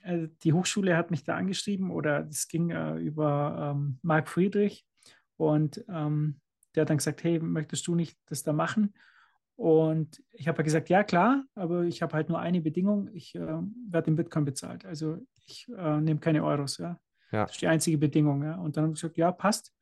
äh, 0.03 0.27
die 0.43 0.53
Hochschule 0.53 0.97
hat 0.97 1.11
mich 1.11 1.23
da 1.23 1.35
angeschrieben 1.35 1.91
oder 1.91 2.27
es 2.29 2.47
ging 2.47 2.71
äh, 2.71 2.95
über 2.97 3.73
ähm, 3.75 3.99
Marc 4.01 4.27
Friedrich 4.27 4.85
und 5.37 5.83
ähm, 5.89 6.41
der 6.75 6.81
hat 6.81 6.89
dann 6.89 6.97
gesagt, 6.97 7.23
hey, 7.23 7.39
möchtest 7.39 7.87
du 7.87 7.95
nicht 7.95 8.17
das 8.27 8.43
da 8.43 8.53
machen? 8.53 8.93
Und 9.55 10.21
ich 10.33 10.47
habe 10.47 10.63
gesagt, 10.63 10.89
ja 10.89 11.03
klar, 11.03 11.43
aber 11.55 11.83
ich 11.83 12.03
habe 12.03 12.13
halt 12.13 12.29
nur 12.29 12.39
eine 12.39 12.61
Bedingung, 12.61 13.09
ich 13.13 13.33
äh, 13.33 13.39
werde 13.39 14.11
in 14.11 14.15
Bitcoin 14.15 14.45
bezahlt. 14.45 14.85
Also 14.85 15.17
ich 15.47 15.67
äh, 15.75 15.99
nehme 15.99 16.19
keine 16.19 16.43
Euros, 16.43 16.77
ja. 16.77 16.99
Ja. 17.31 17.43
Das 17.43 17.51
ist 17.53 17.61
die 17.61 17.67
einzige 17.67 17.97
Bedingung, 17.97 18.43
ja. 18.43 18.55
Und 18.55 18.77
dann 18.77 18.85
habe 18.85 18.93
ich 18.93 19.01
gesagt, 19.01 19.17
ja, 19.17 19.31
passt. 19.31 19.73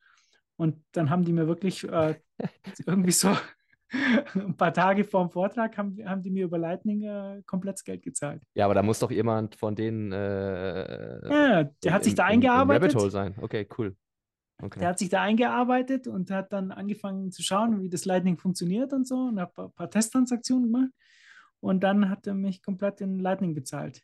Und 0.57 0.83
dann 0.91 1.09
haben 1.09 1.23
die 1.23 1.33
mir 1.33 1.47
wirklich 1.47 1.83
äh, 1.83 2.15
irgendwie 2.85 3.11
so 3.11 3.35
ein 4.33 4.55
paar 4.57 4.73
Tage 4.73 5.03
vor 5.03 5.25
dem 5.25 5.29
Vortrag 5.29 5.77
haben, 5.77 5.97
haben 6.05 6.21
die 6.21 6.31
mir 6.31 6.45
über 6.45 6.57
Lightning 6.57 7.03
äh, 7.03 7.41
komplettes 7.45 7.83
Geld 7.83 8.01
gezahlt. 8.01 8.41
Ja, 8.53 8.65
aber 8.65 8.73
da 8.73 8.81
muss 8.81 8.99
doch 8.99 9.11
jemand 9.11 9.55
von 9.55 9.75
denen 9.75 10.11
äh, 10.11 11.29
Ja, 11.29 11.63
der 11.63 11.93
hat 11.93 12.03
sich 12.03 12.15
da 12.15 12.27
im 12.27 12.33
eingearbeitet. 12.33 12.83
Rabbit 12.83 13.01
Hole 13.01 13.11
sein. 13.11 13.35
Okay, 13.39 13.67
cool. 13.77 13.95
Okay. 14.61 14.79
Der 14.79 14.89
hat 14.89 14.99
sich 14.99 15.09
da 15.09 15.21
eingearbeitet 15.21 16.07
und 16.07 16.31
hat 16.31 16.53
dann 16.53 16.71
angefangen 16.71 17.31
zu 17.31 17.43
schauen, 17.43 17.81
wie 17.81 17.89
das 17.89 18.05
Lightning 18.05 18.37
funktioniert 18.37 18.93
und 18.93 19.05
so 19.05 19.15
und 19.15 19.39
hat 19.39 19.57
ein 19.57 19.71
paar 19.73 19.89
Testtransaktionen 19.89 20.71
gemacht. 20.71 20.91
Und 21.59 21.83
dann 21.83 22.09
hat 22.09 22.25
er 22.27 22.35
mich 22.35 22.61
komplett 22.61 23.01
in 23.01 23.19
Lightning 23.19 23.53
bezahlt. 23.53 24.01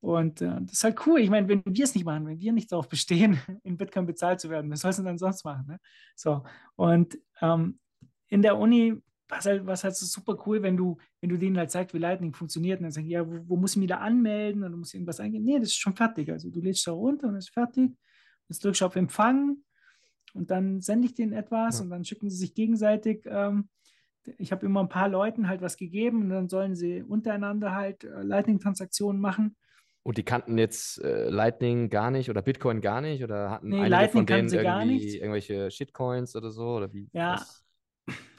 Und 0.00 0.40
äh, 0.42 0.60
das 0.62 0.72
ist 0.72 0.84
halt 0.84 1.06
cool. 1.06 1.20
Ich 1.20 1.30
meine, 1.30 1.48
wenn 1.48 1.62
wir 1.64 1.84
es 1.84 1.94
nicht 1.94 2.04
machen, 2.04 2.26
wenn 2.26 2.40
wir 2.40 2.52
nicht 2.52 2.70
darauf 2.70 2.88
bestehen, 2.88 3.38
in 3.64 3.76
Bitcoin 3.76 4.06
bezahlt 4.06 4.40
zu 4.40 4.50
werden, 4.50 4.70
was 4.70 4.80
sollst 4.80 4.98
du 4.98 5.02
denn 5.02 5.18
sonst 5.18 5.44
machen? 5.44 5.66
Ne? 5.66 5.80
So. 6.14 6.44
Und 6.76 7.18
ähm, 7.40 7.78
in 8.28 8.42
der 8.42 8.58
Uni 8.58 9.00
war 9.28 9.38
es 9.38 9.46
halt, 9.46 9.66
war's 9.66 9.82
halt 9.82 9.96
so 9.96 10.06
super 10.06 10.40
cool, 10.46 10.62
wenn 10.62 10.76
du, 10.76 10.98
wenn 11.20 11.30
du 11.30 11.36
denen 11.36 11.58
halt 11.58 11.70
zeigst, 11.70 11.94
wie 11.94 11.98
Lightning 11.98 12.32
funktioniert. 12.32 12.78
Und 12.78 12.84
dann 12.84 12.92
sagen, 12.92 13.08
ja, 13.08 13.26
wo, 13.26 13.40
wo 13.48 13.56
muss 13.56 13.72
ich 13.72 13.78
mich 13.78 13.88
da 13.88 13.98
anmelden? 13.98 14.62
Und 14.62 14.72
du 14.72 14.78
musst 14.78 14.94
irgendwas 14.94 15.20
eingeben. 15.20 15.44
Nee, 15.44 15.58
das 15.58 15.68
ist 15.68 15.78
schon 15.78 15.96
fertig. 15.96 16.30
Also 16.30 16.50
du 16.50 16.60
lädst 16.60 16.86
da 16.86 16.92
runter 16.92 17.28
und 17.28 17.36
es 17.36 17.46
ist 17.46 17.54
fertig. 17.54 17.92
Jetzt 18.48 18.64
drückst 18.64 18.80
du 18.82 18.86
auf 18.86 18.96
Empfang 18.96 19.56
und 20.34 20.50
dann 20.50 20.80
sende 20.80 21.06
ich 21.06 21.14
denen 21.14 21.32
etwas 21.32 21.78
Ja. 21.78 21.84
und 21.84 21.90
dann 21.90 22.04
schicken 22.04 22.30
sie 22.30 22.36
sich 22.36 22.54
gegenseitig. 22.54 23.26
Ähm, 23.26 23.68
ich 24.38 24.52
habe 24.52 24.66
immer 24.66 24.80
ein 24.80 24.88
paar 24.88 25.08
Leuten 25.08 25.48
halt 25.48 25.60
was 25.60 25.76
gegeben 25.76 26.22
und 26.22 26.30
dann 26.30 26.48
sollen 26.48 26.74
sie 26.76 27.02
untereinander 27.02 27.74
halt 27.74 28.04
äh, 28.04 28.22
Lightning-Transaktionen 28.22 29.20
machen. 29.20 29.56
Und 30.06 30.18
die 30.18 30.22
kannten 30.22 30.56
jetzt 30.56 31.02
äh, 31.02 31.28
Lightning 31.30 31.90
gar 31.90 32.12
nicht 32.12 32.30
oder 32.30 32.40
Bitcoin 32.40 32.80
gar 32.80 33.00
nicht 33.00 33.24
oder 33.24 33.50
hatten 33.50 33.70
Nee, 33.70 33.78
einige 33.78 33.90
Lightning 33.90 34.12
von 34.12 34.26
denen 34.26 34.38
kannten 34.38 34.48
sie 34.50 34.62
gar 34.62 34.80
irgendwie 34.82 35.04
nicht. 35.04 35.14
irgendwelche 35.16 35.70
Shitcoins 35.72 36.36
oder 36.36 36.52
so? 36.52 36.76
Oder 36.76 36.92
wie? 36.92 37.10
Ja. 37.12 37.44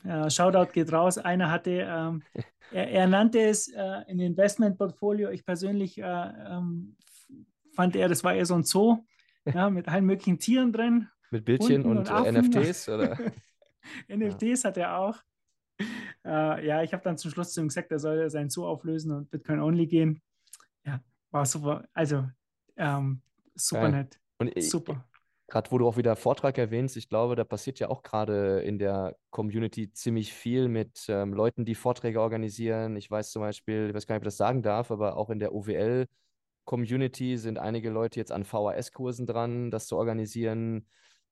Äh, 0.06 0.30
Shoutout 0.30 0.72
geht 0.72 0.94
raus. 0.94 1.18
Einer 1.18 1.52
hatte, 1.52 1.72
ähm, 1.72 2.24
er, 2.72 2.90
er 2.90 3.08
nannte 3.08 3.42
es 3.42 3.68
äh, 3.68 3.82
ein 3.82 4.18
Investmentportfolio. 4.18 5.30
Ich 5.32 5.46
persönlich 5.46 5.98
äh, 5.98 6.04
ähm, 6.04 6.96
fand 7.76 7.98
er, 7.98 8.08
das 8.08 8.24
war 8.24 8.34
eher 8.34 8.46
so 8.46 8.56
ein 8.56 8.64
Zoo 8.64 9.00
ja, 9.46 9.70
mit 9.70 9.90
allen 9.90 10.06
möglichen 10.06 10.40
Tieren 10.40 10.72
drin. 10.72 11.10
Mit 11.32 11.44
Bildchen 11.44 11.84
Hunden 11.84 11.98
und, 11.98 12.10
und 12.10 12.26
äh. 12.28 12.32
NFTs? 12.32 12.88
Oder? 12.88 13.18
NFTs 14.08 14.64
hat 14.64 14.78
er 14.78 15.00
auch. 15.00 15.18
Äh, 16.24 16.66
ja, 16.66 16.82
ich 16.82 16.94
habe 16.94 17.04
dann 17.04 17.18
zum 17.18 17.30
Schluss 17.30 17.52
zu 17.52 17.60
ihm 17.60 17.68
gesagt, 17.68 17.92
er 17.92 18.00
soll 18.00 18.30
sein 18.30 18.50
Zoo 18.50 18.66
auflösen 18.66 19.12
und 19.12 19.30
Bitcoin 19.30 19.60
only 19.60 19.86
gehen. 19.86 20.22
Ja, 20.86 21.02
war 21.32 21.46
super. 21.46 21.86
Also, 21.94 22.28
ähm, 22.76 23.22
super 23.56 23.82
Geil. 23.84 23.92
nett. 23.92 24.20
Und 24.40 24.56
ich- 24.56 24.70
Super. 24.70 25.04
Gerade 25.50 25.72
wo 25.72 25.78
du 25.78 25.88
auch 25.88 25.96
wieder 25.96 26.18
Vortrag 26.18 26.58
erwähnst, 26.58 26.98
ich 26.98 27.08
glaube, 27.08 27.38
da 27.38 27.46
passiert 27.46 27.80
ja 27.80 27.88
auch 27.88 28.04
gerade 28.04 28.60
in 28.64 28.80
der 28.80 29.16
Community 29.30 29.94
ziemlich 29.94 30.34
viel 30.34 30.68
mit 30.68 31.06
ähm, 31.08 31.32
Leuten, 31.32 31.64
die 31.64 31.74
Vorträge 31.76 32.20
organisieren. 32.20 32.98
Ich 32.98 33.10
weiß 33.10 33.32
zum 33.32 33.44
Beispiel, 33.44 33.88
ich 33.88 33.96
weiß 33.96 34.06
gar 34.08 34.16
nicht, 34.16 34.24
ob 34.24 34.26
ich 34.26 34.28
das 34.28 34.38
sagen 34.38 34.62
darf, 34.62 34.92
aber 34.92 35.16
auch 35.16 35.30
in 35.30 35.40
der 35.40 35.54
OWL-Community 35.54 37.38
sind 37.38 37.60
einige 37.60 37.90
Leute 37.90 38.20
jetzt 38.20 38.34
an 38.34 38.44
VHS-Kursen 38.44 39.26
dran, 39.26 39.72
das 39.72 39.88
zu 39.88 39.96
organisieren, 39.96 40.86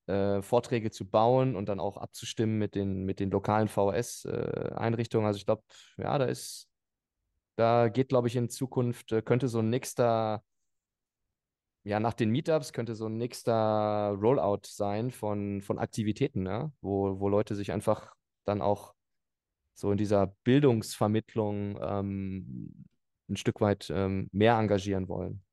äh, 0.08 0.42
Vorträge 0.42 0.92
zu 0.92 1.06
bauen 1.10 1.58
und 1.58 1.68
dann 1.68 1.82
auch 1.82 1.98
abzustimmen 1.98 2.58
mit 2.58 2.76
den, 2.76 3.04
mit 3.04 3.20
den 3.20 3.32
lokalen 3.32 3.68
VHS-Einrichtungen. 3.68 5.28
Also 5.28 5.38
ich 5.40 5.46
glaube, 5.46 5.64
ja, 5.98 6.18
da 6.18 6.24
ist, 6.24 6.70
da 7.56 7.90
geht, 7.90 8.10
glaube 8.10 8.28
ich, 8.28 8.36
in 8.36 8.50
Zukunft, 8.50 9.12
äh, 9.12 9.22
könnte 9.22 9.48
so 9.48 9.60
ein 9.60 9.70
nächster 9.70 10.44
ja, 11.86 12.00
nach 12.00 12.14
den 12.14 12.32
Meetups 12.32 12.74
könnte 12.74 12.96
so 12.96 13.06
ein 13.06 13.18
nächster 13.18 14.18
Rollout 14.20 14.62
sein 14.66 15.12
von, 15.12 15.62
von 15.62 15.78
Aktivitäten, 15.78 16.48
ja? 16.48 16.72
wo, 16.82 17.20
wo 17.20 17.30
Leute 17.30 17.54
sich 17.54 17.72
einfach 17.72 18.16
dann 18.44 18.62
auch 18.62 18.96
so 19.76 19.92
in 19.92 19.98
dieser 19.98 20.36
Bildungsvermittlung 20.44 21.78
ähm, 21.80 22.86
ein 23.30 23.38
Stück 23.38 23.62
weit 23.62 23.92
ähm, 23.92 24.30
mehr 24.32 24.58
engagieren 24.58 25.08
wollen. 25.08 25.44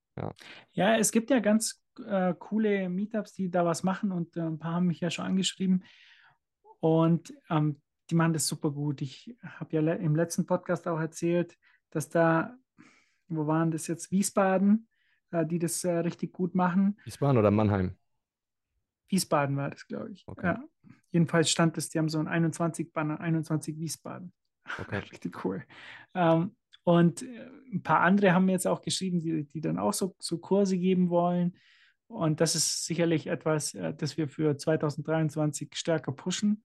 Ja, 0.73 0.97
es 0.97 1.13
gibt 1.13 1.31
ja 1.31 1.41
ganz 1.41 1.83
äh, 2.07 2.35
coole 2.39 2.89
Meetups, 2.89 3.35
die 3.35 3.51
da 3.51 3.67
was 3.67 3.83
machen 3.83 4.11
und 4.11 4.37
äh, 4.37 4.41
ein 4.41 4.59
paar 4.59 4.75
haben 4.75 4.87
mich 4.87 5.01
ja 5.01 5.11
schon 5.11 5.27
angeschrieben 5.27 5.85
und 6.81 7.35
ähm, 7.51 7.81
die 8.09 8.15
machen 8.15 8.33
das 8.33 8.47
super 8.47 8.71
gut. 8.71 9.03
Ich 9.03 9.37
habe 9.43 9.77
ja 9.77 9.81
le 9.83 9.97
im 9.97 10.17
letzten 10.17 10.47
Podcast 10.47 10.89
auch 10.89 11.01
erzählt, 11.01 11.57
dass 11.93 12.09
da, 12.09 12.57
wo 13.29 13.47
waren 13.47 13.71
das 13.71 13.87
jetzt, 13.87 14.11
Wiesbaden, 14.11 14.89
äh, 15.31 15.47
die 15.47 15.59
das 15.59 15.85
äh, 15.85 15.99
richtig 15.99 16.33
gut 16.33 16.55
machen. 16.55 16.99
Wiesbaden 17.05 17.39
oder 17.39 17.51
Mannheim? 17.51 17.97
Wiesbaden 19.09 19.57
war 19.57 19.71
das, 19.71 19.87
glaube 19.87 20.11
ich. 20.11 20.25
Okay. 20.27 20.47
Ja. 20.47 20.65
Jedenfalls 21.11 21.51
stand 21.51 21.77
es, 21.79 21.91
die 21.91 21.99
haben 21.99 22.09
so 22.09 22.19
ein 22.19 22.29
21-Banner, 22.29 23.21
21 23.21 23.79
Wiesbaden. 23.79 24.33
Okay. 24.79 24.99
Richtig 25.13 25.45
cool. 25.45 25.65
Ähm, 26.15 26.57
und 26.85 27.23
äh, 27.23 27.49
ein 27.73 27.83
paar 27.83 28.01
andere 28.01 28.33
haben 28.33 28.47
mir 28.47 28.53
jetzt 28.53 28.67
auch 28.67 28.83
geschrieben, 28.83 29.21
die, 29.21 29.45
die 29.45 29.61
dann 29.61 29.79
auch 29.79 29.93
so, 29.93 30.15
so 30.19 30.39
Kurse 30.39 30.79
geben 30.79 31.11
wollen. 31.11 31.57
Und 32.07 32.41
das 32.41 32.55
ist 32.55 32.85
sicherlich 32.85 33.27
etwas, 33.27 33.73
das 33.73 34.19
wir 34.19 34.29
für 34.29 34.59
2023 34.59 35.75
stärker 35.75 36.13
pushen, 36.13 36.63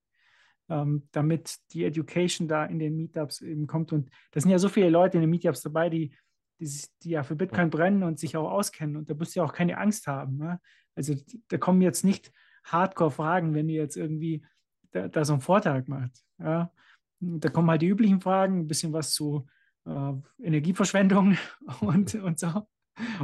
ähm, 0.69 1.07
damit 1.11 1.57
die 1.73 1.85
Education 1.85 2.47
da 2.47 2.65
in 2.65 2.79
den 2.79 2.95
Meetups 2.97 3.41
eben 3.41 3.67
kommt. 3.67 3.93
Und 3.93 4.09
da 4.31 4.39
sind 4.41 4.51
ja 4.51 4.59
so 4.59 4.69
viele 4.69 4.89
Leute 4.89 5.17
in 5.17 5.21
den 5.21 5.29
Meetups 5.29 5.61
dabei, 5.61 5.89
die, 5.89 6.13
die, 6.59 6.65
sich- 6.65 6.89
die 7.03 7.11
ja 7.11 7.23
für 7.23 7.35
Bitcoin 7.35 7.69
brennen 7.69 8.03
und 8.03 8.19
sich 8.19 8.35
auch 8.37 8.51
auskennen. 8.51 8.95
Und 8.97 9.09
da 9.09 9.13
musst 9.15 9.35
du 9.35 9.39
ja 9.39 9.45
auch 9.45 9.53
keine 9.53 9.77
Angst 9.77 10.07
haben. 10.07 10.37
Ne? 10.37 10.59
Also 10.95 11.15
da 11.47 11.57
kommen 11.57 11.81
jetzt 11.81 12.03
nicht 12.03 12.31
Hardcore-Fragen, 12.65 13.53
wenn 13.53 13.69
ihr 13.69 13.81
jetzt 13.81 13.95
irgendwie 13.97 14.45
da, 14.91 15.07
da 15.07 15.23
so 15.25 15.33
einen 15.33 15.41
Vortrag 15.41 15.87
macht. 15.87 16.23
Ja? 16.39 16.71
Da 17.19 17.49
kommen 17.49 17.69
halt 17.69 17.81
die 17.81 17.87
üblichen 17.87 18.21
Fragen, 18.21 18.59
ein 18.59 18.67
bisschen 18.67 18.93
was 18.93 19.11
zu 19.11 19.47
äh, 19.85 20.13
Energieverschwendung 20.43 21.37
und, 21.81 22.13
und 22.23 22.39
so. 22.39 22.67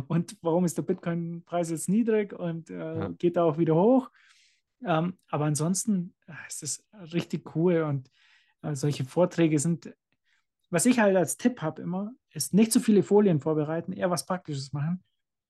Und 0.08 0.38
warum 0.42 0.66
ist 0.66 0.78
der 0.78 0.84
Bitcoin-Preis 0.84 1.72
jetzt 1.72 1.90
niedrig 1.90 2.32
und 2.32 2.70
äh, 2.70 3.00
Ja. 3.00 3.08
geht 3.18 3.36
da 3.36 3.44
auch 3.44 3.58
wieder 3.58 3.76
hoch? 3.76 4.10
Ähm, 4.86 5.18
aber 5.30 5.46
ansonsten 5.46 6.14
äh, 6.28 6.34
ist 6.48 6.64
es 6.64 6.86
richtig 7.14 7.56
cool 7.56 7.82
und 7.82 8.10
äh, 8.62 8.76
solche 8.76 9.06
Vorträge 9.06 9.60
sind, 9.60 9.94
was 10.70 10.86
ich 10.86 11.00
halt 11.00 11.16
als 11.16 11.38
Tipp 11.38 11.62
habe 11.62 11.82
immer, 11.82 12.12
ist 12.32 12.54
nicht 12.54 12.72
zu 12.72 12.80
viele 12.80 13.04
Folien 13.04 13.40
vorbereiten, 13.40 13.94
eher 13.94 14.10
was 14.10 14.26
Praktisches 14.26 14.74
machen 14.74 15.04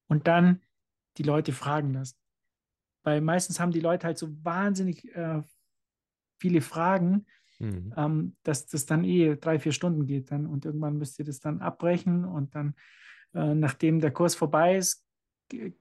und 0.07 0.27
dann 0.27 0.61
die 1.17 1.23
Leute 1.23 1.53
fragen 1.53 1.93
lassen. 1.93 2.17
Weil 3.03 3.21
meistens 3.21 3.59
haben 3.59 3.71
die 3.71 3.79
Leute 3.79 4.07
halt 4.07 4.17
so 4.17 4.29
wahnsinnig 4.43 5.13
äh, 5.15 5.41
viele 6.39 6.61
Fragen, 6.61 7.25
Mhm. 7.59 7.93
ähm, 7.95 8.35
dass 8.43 8.65
das 8.65 8.85
dann 8.85 9.03
eh 9.03 9.35
drei, 9.35 9.59
vier 9.59 9.71
Stunden 9.71 10.05
geht 10.05 10.31
dann 10.31 10.45
und 10.45 10.65
irgendwann 10.65 10.97
müsst 10.97 11.19
ihr 11.19 11.25
das 11.25 11.39
dann 11.39 11.61
abbrechen 11.61 12.25
und 12.25 12.55
dann, 12.55 12.75
äh, 13.33 13.53
nachdem 13.53 13.99
der 13.99 14.11
Kurs 14.11 14.35
vorbei 14.35 14.77
ist, 14.77 15.02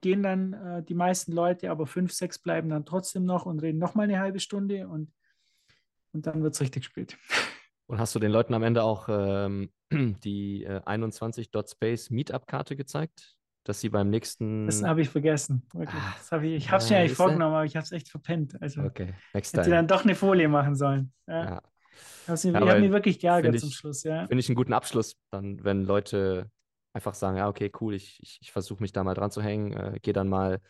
gehen 0.01 0.23
dann 0.23 0.53
äh, 0.53 0.83
die 0.83 0.93
meisten 0.95 1.31
Leute, 1.31 1.71
aber 1.71 1.87
fünf, 1.87 2.11
sechs 2.13 2.39
bleiben 2.39 2.69
dann 2.69 2.85
trotzdem 2.85 3.25
noch 3.25 3.45
und 3.45 3.59
reden 3.59 3.79
nochmal 3.79 4.05
eine 4.05 4.19
halbe 4.19 4.39
Stunde 4.39 4.87
und, 4.87 5.11
und 6.13 6.25
dann 6.27 6.43
wird 6.43 6.53
es 6.53 6.61
richtig 6.61 6.85
spät. 6.85 7.17
Und 7.85 7.99
hast 7.99 8.15
du 8.15 8.19
den 8.19 8.31
Leuten 8.31 8.53
am 8.53 8.63
Ende 8.63 8.81
auch 8.81 9.09
ähm, 9.09 9.69
die 9.91 10.63
äh, 10.63 10.79
21.space 10.79 12.11
Meetup-Karte 12.11 12.77
gezeigt, 12.77 13.35
dass 13.65 13.81
sie 13.81 13.89
beim 13.89 14.09
nächsten. 14.09 14.65
Das 14.67 14.81
habe 14.83 15.01
ich 15.01 15.09
vergessen. 15.09 15.67
Ah, 15.75 15.85
Das 16.17 16.31
habe 16.31 16.47
ich 16.47 16.53
ich 16.55 16.71
habe 16.71 16.81
es 16.81 16.89
ja, 16.89 16.95
mir 16.95 17.01
eigentlich 17.01 17.17
vorgenommen, 17.17 17.53
aber 17.53 17.65
ich 17.65 17.75
habe 17.75 17.83
es 17.83 17.91
echt 17.91 18.09
verpennt. 18.09 18.59
Also 18.61 18.83
Okay, 18.83 19.13
next 19.33 19.53
hätte 19.53 19.63
time. 19.65 19.75
dann 19.75 19.87
doch 19.87 20.05
eine 20.05 20.15
Folie 20.15 20.47
machen 20.47 20.75
sollen. 20.75 21.11
Ja. 21.27 21.45
Ja. 21.45 21.61
Ich 22.25 22.29
habe 22.55 22.71
hab 22.71 22.79
mich 22.79 22.91
wirklich 22.91 23.19
geärgert 23.19 23.59
zum 23.59 23.69
Schluss. 23.69 24.03
Ja. 24.03 24.27
Finde 24.27 24.39
ich 24.39 24.49
einen 24.49 24.55
guten 24.55 24.73
Abschluss, 24.73 25.15
dann, 25.29 25.63
wenn 25.63 25.83
Leute 25.83 26.49
einfach 26.93 27.13
sagen, 27.15 27.37
ja, 27.37 27.47
okay, 27.49 27.71
cool, 27.81 27.95
ich, 27.95 28.19
ich, 28.21 28.39
ich 28.41 28.51
versuche 28.51 28.81
mich 28.81 28.91
da 28.91 29.03
mal 29.03 29.13
dran 29.13 29.31
zu 29.31 29.41
hängen, 29.41 29.73
äh, 29.73 29.99
gehe 30.01 30.13
dann 30.13 30.29
mal 30.29 30.61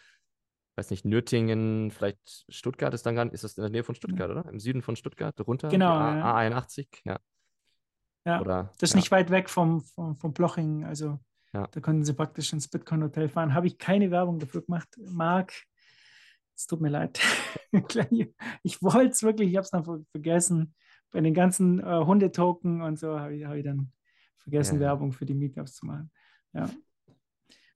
weiß 0.76 0.90
nicht, 0.90 1.06
Nürtingen, 1.06 1.92
vielleicht 1.92 2.46
Stuttgart 2.50 2.94
ist 2.94 3.06
dann 3.06 3.16
gar 3.16 3.26
nicht, 3.26 3.34
ist 3.34 3.44
das 3.44 3.58
in 3.58 3.62
der 3.62 3.70
Nähe 3.70 3.84
von 3.84 3.96
Stuttgart, 3.96 4.30
oder? 4.32 4.50
Im 4.50 4.60
Süden 4.60 4.82
von 4.82 4.96
Stuttgart, 4.96 5.40
runter? 5.46 5.70
Genau, 5.70 5.94
A, 5.94 6.44
ja. 6.44 6.58
A81, 6.58 6.88
ja. 7.06 7.20
Ja, 8.26 8.40
Oder, 8.40 8.72
das 8.80 8.90
ist 8.90 8.94
ja. 8.94 9.00
nicht 9.00 9.12
weit 9.12 9.30
weg 9.30 9.50
vom, 9.50 9.82
vom, 9.82 10.16
vom 10.16 10.34
Bloching. 10.34 10.86
Also 10.86 11.20
Ja. 11.54 11.68
da 11.68 11.80
konnten 11.82 12.06
sie 12.06 12.14
praktisch 12.14 12.54
ins 12.54 12.70
Bitcoin 12.70 13.04
Hotel 13.04 13.28
fahren. 13.28 13.54
Habe 13.54 13.68
ich 13.68 13.78
keine 13.78 14.12
Werbung 14.12 14.40
dafür 14.40 14.62
gemacht. 14.62 14.88
Marc, 14.98 15.54
es 16.56 16.66
tut 16.66 16.80
mir 16.80 16.90
leid. 16.90 17.20
ich 18.64 18.82
wollte 18.82 19.12
es 19.12 19.24
wirklich, 19.24 19.50
ich 19.50 19.58
habe 19.58 19.66
es 19.66 19.72
dann 19.72 19.84
ver- 19.84 20.06
vergessen. 20.12 20.74
Bei 21.12 21.20
den 21.22 21.34
ganzen 21.34 21.80
äh, 21.82 22.06
Hundetoken 22.06 22.82
und 22.82 22.98
so 22.98 23.20
habe 23.20 23.36
ich, 23.36 23.46
hab 23.46 23.56
ich 23.56 23.64
dann 23.64 23.92
vergessen, 24.44 24.76
Ja. 24.76 24.82
Werbung 24.88 25.12
für 25.12 25.26
die 25.26 25.34
Meetups 25.34 25.76
zu 25.76 25.86
machen. 25.86 26.12
Ja. 26.54 26.70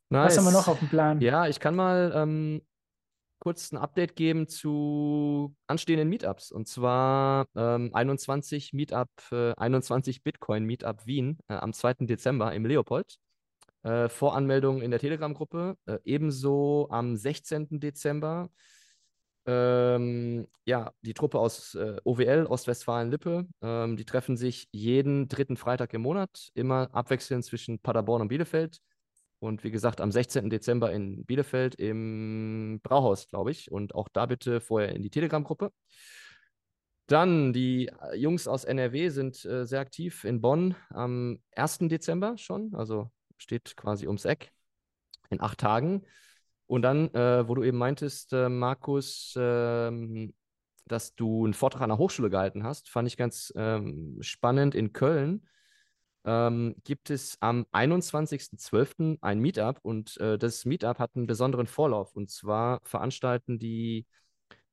Nice. 0.10 0.32
Was 0.32 0.38
haben 0.38 0.46
wir 0.46 0.52
noch 0.52 0.68
auf 0.68 0.80
dem 0.80 0.88
Plan? 0.88 1.20
Ja, 1.20 1.48
ich 1.48 1.60
kann 1.60 1.76
mal 1.76 2.14
ähm, 2.16 2.62
kurz 3.40 3.72
ein 3.72 3.78
Update 3.78 4.16
geben 4.16 4.48
zu 4.48 5.56
anstehenden 5.68 6.10
Meetups. 6.10 6.52
Und 6.52 6.68
zwar 6.68 7.48
ähm, 7.56 7.92
21 7.94 8.74
Meetup, 8.74 9.10
äh, 9.32 9.54
21 9.56 10.24
Bitcoin 10.24 10.64
Meetup 10.66 11.06
Wien 11.06 11.38
äh, 11.50 11.56
am 11.56 11.74
2. 11.74 12.06
Dezember 12.06 12.54
im 12.54 12.66
Leopold. 12.66 13.18
Äh, 13.84 14.10
Voranmeldung 14.10 14.82
in 14.82 14.92
der 14.92 15.00
Telegram-Gruppe. 15.00 15.78
Äh, 15.86 16.00
ebenso 16.04 16.88
am 16.90 17.16
16. 17.16 17.80
Dezember. 17.80 18.50
Ähm, 19.48 20.46
ja, 20.66 20.92
die 21.02 21.14
Truppe 21.14 21.40
aus 21.40 21.74
äh, 21.76 21.98
OWL, 22.04 22.46
Ostwestfalen-Lippe, 22.48 23.48
ähm, 23.62 23.96
die 23.96 24.04
treffen 24.04 24.36
sich 24.36 24.68
jeden 24.72 25.30
dritten 25.30 25.56
Freitag 25.56 25.94
im 25.94 26.02
Monat, 26.02 26.50
immer 26.54 26.90
abwechselnd 26.94 27.46
zwischen 27.46 27.80
Paderborn 27.80 28.22
und 28.22 28.28
Bielefeld. 28.28 28.80
Und 29.40 29.64
wie 29.64 29.72
gesagt, 29.72 30.02
am 30.02 30.12
16. 30.12 30.50
Dezember 30.50 30.92
in 30.92 31.24
Bielefeld 31.26 31.76
im 31.76 32.82
Brauhaus, 32.84 33.30
glaube 33.30 33.52
ich. 33.52 33.72
Und 33.72 33.96
auch 33.96 34.10
da 34.10 34.26
bitte 34.26 34.60
vorher 34.60 34.94
in 34.94 35.02
die 35.02 35.12
Telegram-Gruppe. 35.12 35.72
Dann 37.08 37.54
die 37.54 37.88
äh, 37.88 38.16
Jungs 38.18 38.48
aus 38.50 38.66
NRW 38.66 39.10
sind 39.10 39.46
äh, 39.46 39.66
sehr 39.66 39.80
aktiv 39.80 40.26
in 40.26 40.42
Bonn 40.42 40.76
am 40.90 41.40
1. 41.56 41.80
Dezember 41.88 42.38
schon. 42.38 42.76
Also 42.76 43.10
steht 43.38 43.78
quasi 43.78 44.08
ums 44.08 44.26
Eck 44.26 44.52
in 45.30 45.40
acht 45.40 45.60
Tagen. 45.60 46.06
Und 46.68 46.82
dann, 46.84 47.14
äh, 47.14 47.48
wo 47.48 47.56
du 47.56 47.64
eben 47.64 47.78
meintest, 47.78 48.34
äh, 48.34 48.50
Markus, 48.50 49.34
ähm, 49.38 50.34
dass 50.86 51.16
du 51.16 51.46
einen 51.46 51.54
Vortrag 51.54 51.82
an 51.82 51.90
der 51.90 51.98
Hochschule 51.98 52.30
gehalten 52.30 52.64
hast, 52.64 52.90
fand 52.90 53.08
ich 53.08 53.18
ganz 53.18 53.52
ähm, 53.56 54.18
spannend 54.22 54.76
in 54.76 54.94
Köln 54.94 55.48
ähm, 56.28 56.76
gibt 56.84 57.10
es 57.10 57.38
am 57.40 57.66
21.12. 57.72 59.18
ein 59.22 59.40
Meetup 59.40 59.80
und 59.82 60.18
äh, 60.18 60.38
das 60.38 60.66
Meetup 60.66 61.00
hat 61.00 61.16
einen 61.16 61.26
besonderen 61.26 61.68
Vorlauf. 61.68 62.16
Und 62.16 62.30
zwar 62.30 62.82
veranstalten 62.84 63.60
die, 63.60 64.06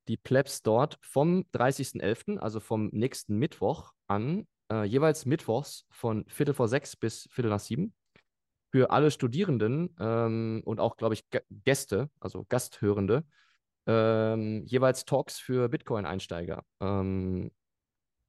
die 0.08 0.16
Plebs 0.16 0.62
dort 0.62 0.98
vom 1.00 1.46
30.11., 1.54 2.38
also 2.38 2.58
vom 2.58 2.88
nächsten 2.92 3.38
Mittwoch 3.38 3.92
an, 4.08 4.48
äh, 4.70 4.82
jeweils 4.84 5.26
mittwochs 5.26 5.86
von 5.90 6.24
Viertel 6.26 6.54
vor 6.54 6.66
sechs 6.66 6.96
bis 6.96 7.28
Viertel 7.30 7.50
nach 7.50 7.60
sieben 7.60 7.94
für 8.74 8.90
alle 8.90 9.12
Studierenden 9.12 9.94
ähm, 10.00 10.60
und 10.64 10.80
auch, 10.80 10.96
glaube 10.96 11.14
ich, 11.14 11.30
G 11.30 11.38
Gäste, 11.48 12.10
also 12.18 12.44
Gasthörende, 12.48 13.22
ähm, 13.86 14.64
jeweils 14.66 15.04
Talks 15.04 15.38
für 15.38 15.68
Bitcoin-Einsteiger. 15.68 16.64
Ähm, 16.80 17.52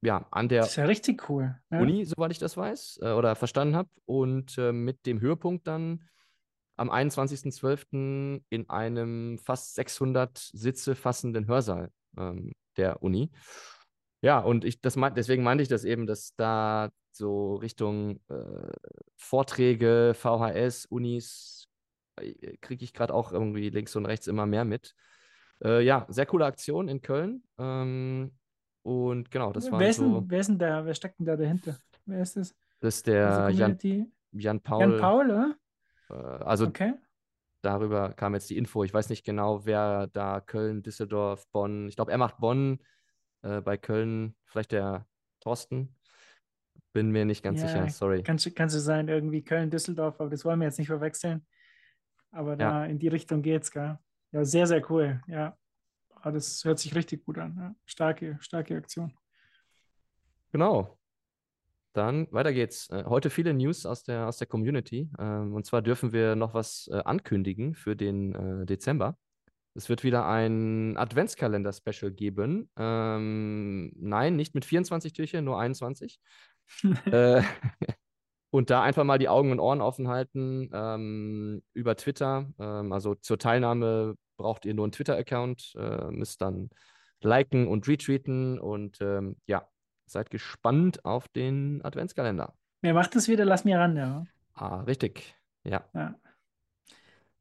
ja, 0.02 0.24
an 0.30 0.48
der 0.48 0.60
Das 0.60 0.70
ist 0.70 0.76
ja 0.76 0.84
richtig 0.84 1.28
cool. 1.28 1.56
Ja. 1.72 1.80
Uni, 1.80 2.04
soweit 2.04 2.30
ich 2.30 2.38
das 2.38 2.56
weiß 2.56 3.00
äh, 3.02 3.10
oder 3.10 3.34
verstanden 3.34 3.74
habe. 3.74 3.88
Und 4.04 4.56
äh, 4.56 4.70
mit 4.70 5.04
dem 5.04 5.20
Höhepunkt 5.20 5.66
dann 5.66 6.04
am 6.76 6.92
21.12. 6.92 8.40
in 8.48 8.70
einem 8.70 9.38
fast 9.38 9.74
600 9.74 10.38
Sitze 10.38 10.94
fassenden 10.94 11.48
Hörsaal 11.48 11.90
ähm, 12.16 12.52
der 12.76 13.02
Uni. 13.02 13.32
Ja, 14.22 14.38
und 14.38 14.64
ich, 14.64 14.80
das 14.80 14.94
mein, 14.94 15.12
deswegen 15.12 15.42
meinte 15.42 15.62
ich 15.62 15.68
das 15.68 15.82
eben, 15.82 16.06
dass 16.06 16.36
da 16.36 16.90
so 17.16 17.56
Richtung 17.56 18.20
äh, 18.28 18.72
Vorträge, 19.16 20.12
VHS, 20.14 20.86
Unis, 20.86 21.68
äh, 22.16 22.56
kriege 22.58 22.84
ich 22.84 22.92
gerade 22.92 23.14
auch 23.14 23.32
irgendwie 23.32 23.70
links 23.70 23.96
und 23.96 24.06
rechts 24.06 24.26
immer 24.26 24.46
mehr 24.46 24.64
mit. 24.64 24.94
Äh, 25.64 25.82
ja, 25.82 26.06
sehr 26.08 26.26
coole 26.26 26.44
Aktion 26.44 26.88
in 26.88 27.00
Köln. 27.00 27.42
Ähm, 27.58 28.32
und 28.82 29.30
genau, 29.30 29.52
das 29.52 29.70
war 29.72 29.80
wer, 29.80 29.90
ist 29.90 29.96
so. 29.96 30.20
denn, 30.20 30.30
wer 30.30 30.40
ist 30.40 30.46
denn 30.48 30.58
da? 30.58 30.84
Wer 30.84 30.94
steckt 30.94 31.18
denn 31.18 31.26
da 31.26 31.36
dahinter? 31.36 31.76
Wer 32.04 32.22
ist 32.22 32.36
das? 32.36 32.54
Das 32.80 32.96
ist 32.96 33.06
der 33.06 33.50
Jan? 33.50 33.78
Jan 34.32 34.60
Paul. 34.60 34.80
Jan 34.80 35.00
Paul, 35.00 35.30
oder? 35.30 35.56
Äh, 36.10 36.44
also 36.44 36.66
Okay. 36.66 36.94
darüber 37.62 38.12
kam 38.12 38.34
jetzt 38.34 38.50
die 38.50 38.56
Info. 38.58 38.84
Ich 38.84 38.94
weiß 38.94 39.08
nicht 39.08 39.24
genau, 39.24 39.64
wer 39.64 40.06
da 40.08 40.40
Köln, 40.40 40.82
Düsseldorf, 40.82 41.46
Bonn. 41.52 41.88
Ich 41.88 41.96
glaube, 41.96 42.12
er 42.12 42.18
macht 42.18 42.38
Bonn. 42.38 42.78
Äh, 43.42 43.60
bei 43.60 43.76
Köln 43.76 44.36
vielleicht 44.44 44.72
der 44.72 45.06
Thorsten. 45.40 45.95
Bin 46.96 47.10
mir 47.10 47.26
nicht 47.26 47.42
ganz 47.42 47.60
Ja, 47.60 47.68
sicher. 47.68 47.90
Sorry. 47.90 48.22
Kann, 48.22 48.38
kann 48.54 48.70
so 48.70 48.78
sein, 48.78 49.08
irgendwie 49.08 49.42
Köln, 49.42 49.68
Düsseldorf, 49.68 50.18
aber 50.18 50.30
das 50.30 50.46
wollen 50.46 50.60
wir 50.60 50.64
jetzt 50.64 50.78
nicht 50.78 50.88
verwechseln. 50.88 51.46
Aber 52.30 52.56
da 52.56 52.86
in 52.86 52.98
die 52.98 53.08
Richtung 53.08 53.42
geht's, 53.42 53.70
gell? 53.70 53.98
Ja, 54.32 54.44
sehr, 54.46 54.66
sehr 54.66 54.90
cool. 54.90 55.20
Ja. 55.26 55.58
Aber 56.22 56.32
das 56.32 56.64
hört 56.64 56.78
sich 56.78 56.94
richtig 56.94 57.22
gut 57.26 57.36
an. 57.36 57.54
Ja. 57.54 57.74
Starke, 57.84 58.38
starke 58.40 58.78
Aktion. 58.78 59.12
Genau. 60.52 60.98
Dann 61.92 62.28
weiter 62.30 62.54
geht's. 62.54 62.88
Äh, 62.88 63.04
heute 63.04 63.28
viele 63.28 63.52
News 63.52 63.84
aus 63.84 64.02
der, 64.02 64.26
aus 64.26 64.38
der 64.38 64.46
Community. 64.46 65.10
Ähm, 65.18 65.52
und 65.52 65.66
zwar 65.66 65.82
dürfen 65.82 66.14
wir 66.14 66.34
noch 66.34 66.54
was 66.54 66.88
äh, 66.90 66.96
ankündigen 67.04 67.74
für 67.74 67.94
den 67.94 68.34
äh, 68.34 68.64
Dezember. 68.64 69.18
Es 69.74 69.90
wird 69.90 70.02
wieder 70.02 70.26
ein 70.26 70.96
Adventskalender-Special 70.96 72.10
geben. 72.10 72.70
Ähm, 72.78 73.92
nein, 73.96 74.34
nicht 74.34 74.54
mit 74.54 74.64
24 74.64 75.12
Türchen, 75.12 75.44
nur 75.44 75.60
21. 75.60 76.18
äh, 77.06 77.42
und 78.50 78.70
da 78.70 78.82
einfach 78.82 79.04
mal 79.04 79.18
die 79.18 79.28
Augen 79.28 79.52
und 79.52 79.60
Ohren 79.60 79.80
offen 79.80 80.08
halten 80.08 80.70
ähm, 80.72 81.62
über 81.72 81.96
Twitter. 81.96 82.48
Ähm, 82.58 82.92
also 82.92 83.14
zur 83.14 83.38
Teilnahme 83.38 84.16
braucht 84.36 84.64
ihr 84.66 84.74
nur 84.74 84.84
einen 84.84 84.92
Twitter-Account, 84.92 85.74
äh, 85.78 86.10
müsst 86.10 86.42
dann 86.42 86.70
liken 87.20 87.66
und 87.66 87.88
retweeten 87.88 88.58
und 88.58 89.00
ähm, 89.00 89.36
ja, 89.46 89.68
seid 90.06 90.30
gespannt 90.30 91.04
auf 91.04 91.28
den 91.28 91.82
Adventskalender. 91.84 92.54
Wer 92.82 92.94
macht 92.94 93.16
das 93.16 93.28
wieder? 93.28 93.44
Lass 93.44 93.64
mir 93.64 93.78
ran, 93.78 93.96
ja. 93.96 94.24
Ah, 94.54 94.80
richtig. 94.82 95.34
Ja. 95.64 95.84
ja. 95.94 96.14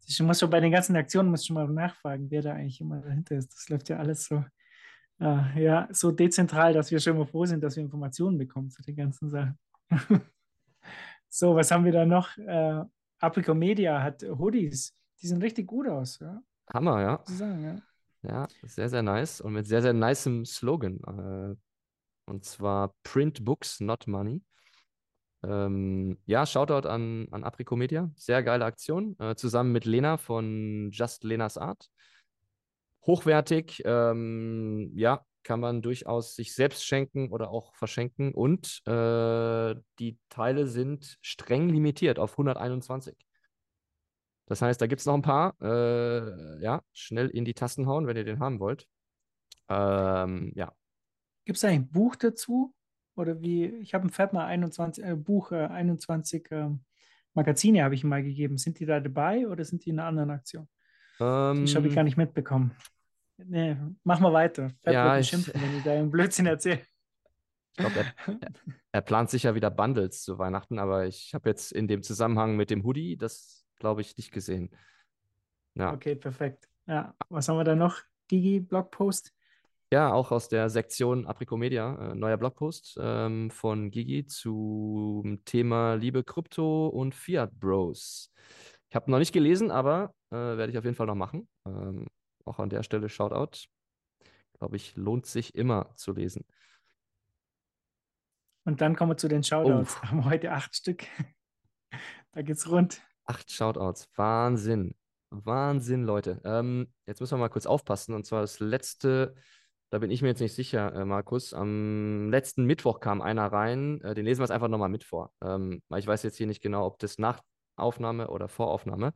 Ich 0.08 0.22
muss 0.22 0.40
schon 0.40 0.50
bei 0.50 0.60
den 0.60 0.72
ganzen 0.72 0.96
Aktionen 0.96 1.30
muss 1.30 1.42
ich 1.42 1.48
schon 1.48 1.56
mal 1.56 1.68
nachfragen, 1.68 2.30
wer 2.30 2.42
da 2.42 2.54
eigentlich 2.54 2.82
immer 2.82 3.02
dahinter 3.02 3.36
ist. 3.36 3.54
Das 3.54 3.70
läuft 3.70 3.90
ja 3.90 3.98
alles 3.98 4.26
so, 4.26 4.44
äh, 5.20 5.64
ja, 5.64 5.88
so 5.92 6.12
dezentral, 6.12 6.74
dass 6.74 6.92
wir 6.92 7.00
schon 7.00 7.18
mal 7.18 7.26
froh 7.26 7.46
sind, 7.46 7.64
dass 7.64 7.76
wir 7.76 7.84
Informationen 7.84 8.38
bekommen 8.38 8.70
zu 8.70 8.82
den 8.82 8.96
ganzen 8.96 9.30
Sachen. 9.30 9.58
so, 11.30 11.56
was 11.56 11.72
haben 11.72 11.86
wir 11.86 11.92
da 11.92 12.06
noch? 12.06 12.38
Äh, 12.38 12.84
Aprico 13.20 13.54
Media 13.54 14.02
hat 14.02 14.24
Hoodies. 14.24 14.94
Die 15.22 15.28
sehen 15.28 15.42
richtig 15.42 15.68
gut 15.68 15.88
aus, 15.88 16.20
ja. 16.20 16.42
Hammer, 16.74 17.02
ja. 17.02 17.22
Sagen, 17.26 17.64
ja. 17.64 17.76
Ja, 18.28 18.48
sehr, 18.64 18.90
sehr 18.90 19.04
nice 19.04 19.40
und 19.40 19.54
mit 19.54 19.68
sehr, 19.68 19.82
sehr 19.82 19.94
nicem 19.94 20.46
Slogan. 20.46 21.00
Äh, 21.06 21.56
und 22.26 22.44
zwar 22.44 22.94
Print 23.04 23.46
Books, 23.46 23.80
not 23.80 24.08
Money. 24.08 24.42
Ähm, 25.44 26.18
ja, 26.26 26.46
Shoutout 26.46 26.88
an, 26.88 27.28
an 27.32 27.44
Aprico 27.44 27.76
Media. 27.76 28.10
Sehr 28.16 28.42
geile 28.42 28.66
Aktion. 28.66 29.16
Äh, 29.20 29.36
zusammen 29.36 29.72
mit 29.72 29.86
Lena 29.86 30.18
von 30.18 30.90
Just 30.92 31.24
Lenas 31.24 31.58
Art. 31.58 31.90
Hochwertig. 33.06 33.82
Ähm, 33.86 34.92
ja, 34.96 35.24
kann 35.44 35.60
man 35.60 35.82
durchaus 35.82 36.36
sich 36.36 36.56
selbst 36.56 36.86
schenken 36.86 37.32
oder 37.32 37.52
auch 37.52 37.76
verschenken. 37.76 38.34
Und 38.34 38.82
äh, 38.88 39.76
die 40.00 40.18
Teile 40.30 40.68
sind 40.68 41.18
streng 41.22 41.70
limitiert 41.70 42.20
auf 42.20 42.32
121. 42.32 43.16
Das 44.48 44.62
heißt, 44.62 44.82
da 44.82 44.88
gibt 44.88 45.02
es 45.02 45.06
noch 45.06 45.16
ein 45.16 45.22
paar. 45.22 45.56
Äh, 45.62 46.64
ja, 46.64 46.82
schnell 46.94 47.30
in 47.30 47.46
die 47.46 47.54
Tasten 47.54 47.88
hauen, 47.88 48.08
wenn 48.08 48.18
ihr 48.18 48.24
den 48.24 48.40
haben 48.40 48.60
wollt. 48.60 48.88
Ähm, 49.70 50.52
ja, 50.56 50.74
Gibt 51.46 51.58
es 51.58 51.62
da 51.62 51.68
ein 51.68 51.88
Buch 51.88 52.16
dazu? 52.16 52.74
Oder 53.16 53.40
wie? 53.42 53.66
Ich 53.66 53.94
habe 53.94 54.08
ein 54.08 54.10
Fatma 54.10 54.46
21, 54.46 55.04
äh, 55.04 55.16
Buch, 55.16 55.52
äh, 55.52 55.68
21 55.68 56.48
ähm, 56.52 56.84
Magazine 57.34 57.84
habe 57.84 57.96
ich 57.96 58.04
ihm 58.04 58.10
mal 58.10 58.24
gegeben. 58.24 58.58
Sind 58.58 58.80
die 58.80 58.86
da 58.86 59.00
dabei 59.00 59.48
oder 59.48 59.64
sind 59.64 59.86
die 59.86 59.92
in 59.92 60.00
einer 60.00 60.08
anderen 60.08 60.32
Aktion? 60.32 60.68
Das 61.18 61.28
habe 61.76 61.88
ich 61.88 61.94
ähm, 61.94 61.96
gar 61.96 62.04
nicht 62.04 62.18
mitbekommen. 62.18 62.72
Nee, 63.38 63.76
mach 64.04 64.20
mal 64.20 64.34
weiter. 64.34 64.70
Fett 64.82 64.94
Ja, 64.94 65.18
ich- 65.20 65.30
schimpfen, 65.30 65.54
wenn 65.62 65.78
ich 65.78 65.84
da 65.84 65.94
einen 65.94 66.10
Blödsinn 66.12 66.46
erzähle. 66.46 66.82
ich 67.72 67.78
glaube, 67.78 68.00
er, 68.00 68.40
er 68.94 69.02
plant 69.02 69.30
sicher 69.30 69.56
wieder 69.56 69.70
Bundles 69.70 70.24
zu 70.24 70.38
Weihnachten, 70.38 70.80
aber 70.80 71.06
ich 71.06 71.34
habe 71.34 71.50
jetzt 71.50 71.72
in 71.72 71.88
dem 71.88 72.02
Zusammenhang 72.02 72.56
mit 72.56 72.70
dem 72.70 72.84
Hoodie 72.84 73.18
das, 73.18 73.66
glaube 73.78 74.02
ich, 74.02 74.16
nicht 74.18 74.32
gesehen. 74.32 74.70
Ja. 75.76 75.94
Okay, 75.94 76.16
perfekt. 76.16 76.70
Ja, 76.88 77.14
was 77.30 77.50
haben 77.50 77.58
wir 77.58 77.64
da 77.66 77.76
noch? 77.76 78.02
Gigi, 78.28 78.62
Blogpost? 78.62 79.34
Ja, 79.92 80.14
auch 80.14 80.32
aus 80.32 80.48
der 80.50 80.70
Sektion 80.70 81.28
Apricomedia, 81.28 82.12
äh, 82.12 82.16
neuer 82.16 82.38
Blogpost 82.38 82.98
ähm, 83.00 83.52
von 83.52 83.92
Gigi 83.92 84.26
zum 84.26 85.42
Thema 85.46 85.96
Liebe 85.96 86.24
Krypto 86.24 86.88
und 86.88 87.14
Fiat 87.14 87.52
Bros. 87.60 88.32
Ich 88.90 88.96
habe 88.96 89.12
noch 89.12 89.20
nicht 89.20 89.34
gelesen, 89.34 89.70
aber 89.72 90.14
äh, 90.32 90.36
werde 90.36 90.72
ich 90.72 90.78
auf 90.78 90.86
jeden 90.86 90.96
Fall 90.96 91.08
noch 91.08 91.16
machen. 91.16 91.48
Ähm, 91.68 92.08
auch 92.46 92.60
an 92.60 92.70
der 92.70 92.84
Stelle 92.84 93.10
Shoutout. 93.10 93.68
Glaube 94.58 94.76
ich, 94.78 94.96
lohnt 94.96 95.26
sich 95.26 95.56
immer 95.56 95.94
zu 95.96 96.14
lesen. 96.14 96.46
Und 98.64 98.82
dann 98.82 98.96
kommen 98.96 99.12
wir 99.12 99.18
zu 99.18 99.28
den 99.28 99.44
Shoutouts. 99.44 99.98
Oh. 99.98 100.08
Haben 100.08 100.18
wir 100.20 100.26
heute 100.26 100.52
acht 100.52 100.76
Stück. 100.76 101.06
Da 102.34 102.42
geht's 102.42 102.70
rund. 102.70 103.02
Acht 103.24 103.50
Shoutouts. 103.50 104.10
Wahnsinn. 104.18 104.94
Wahnsinn, 105.30 106.04
Leute. 106.04 106.42
Ähm, 106.44 106.92
jetzt 107.06 107.22
müssen 107.22 107.36
wir 107.36 107.40
mal 107.40 107.50
kurz 107.50 107.66
aufpassen. 107.66 108.14
Und 108.14 108.26
zwar 108.26 108.42
das 108.42 108.60
letzte, 108.60 109.36
da 109.90 110.00
bin 110.00 110.12
ich 110.12 110.22
mir 110.22 110.28
jetzt 110.28 110.42
nicht 110.42 110.54
sicher, 110.54 110.94
äh, 110.94 111.06
Markus. 111.06 111.54
Am 111.54 112.30
letzten 112.30 112.66
Mittwoch 112.66 113.00
kam 113.00 113.22
einer 113.22 113.48
rein. 113.48 114.02
Äh, 114.02 114.16
den 114.16 114.26
lesen 114.26 114.42
wir 114.42 114.44
jetzt 114.44 114.52
einfach 114.52 114.68
nochmal 114.68 114.90
mit 114.90 115.06
vor. 115.06 115.32
Ähm, 115.42 115.82
weil 115.88 116.00
ich 116.00 116.08
weiß 116.08 116.24
jetzt 116.24 116.36
hier 116.36 116.48
nicht 116.48 116.62
genau, 116.62 116.86
ob 116.86 117.00
das 117.00 117.18
nach 117.18 117.42
Aufnahme 117.78 118.30
oder 118.30 118.50
Voraufnahme. 118.50 119.14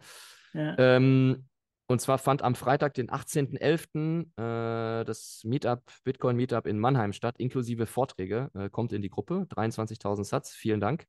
Ja. 0.53 0.75
Ähm, 0.77 1.48
und 1.89 1.99
zwar 1.99 2.19
fand 2.19 2.43
am 2.43 2.53
Freitag, 2.53 2.93
den 2.93 3.09
18.11., 3.09 4.27
äh, 4.37 5.03
das 5.05 5.41
Meetup, 5.43 5.81
Bitcoin 6.03 6.35
Meetup 6.35 6.67
in 6.67 6.77
Mannheim 6.77 7.13
statt, 7.13 7.39
inklusive 7.39 7.87
Vorträge. 7.87 8.51
Äh, 8.53 8.69
kommt 8.69 8.93
in 8.93 9.01
die 9.01 9.09
Gruppe. 9.09 9.47
23.000 9.49 10.23
Satz. 10.23 10.51
Vielen 10.51 10.79
Dank. 10.79 11.07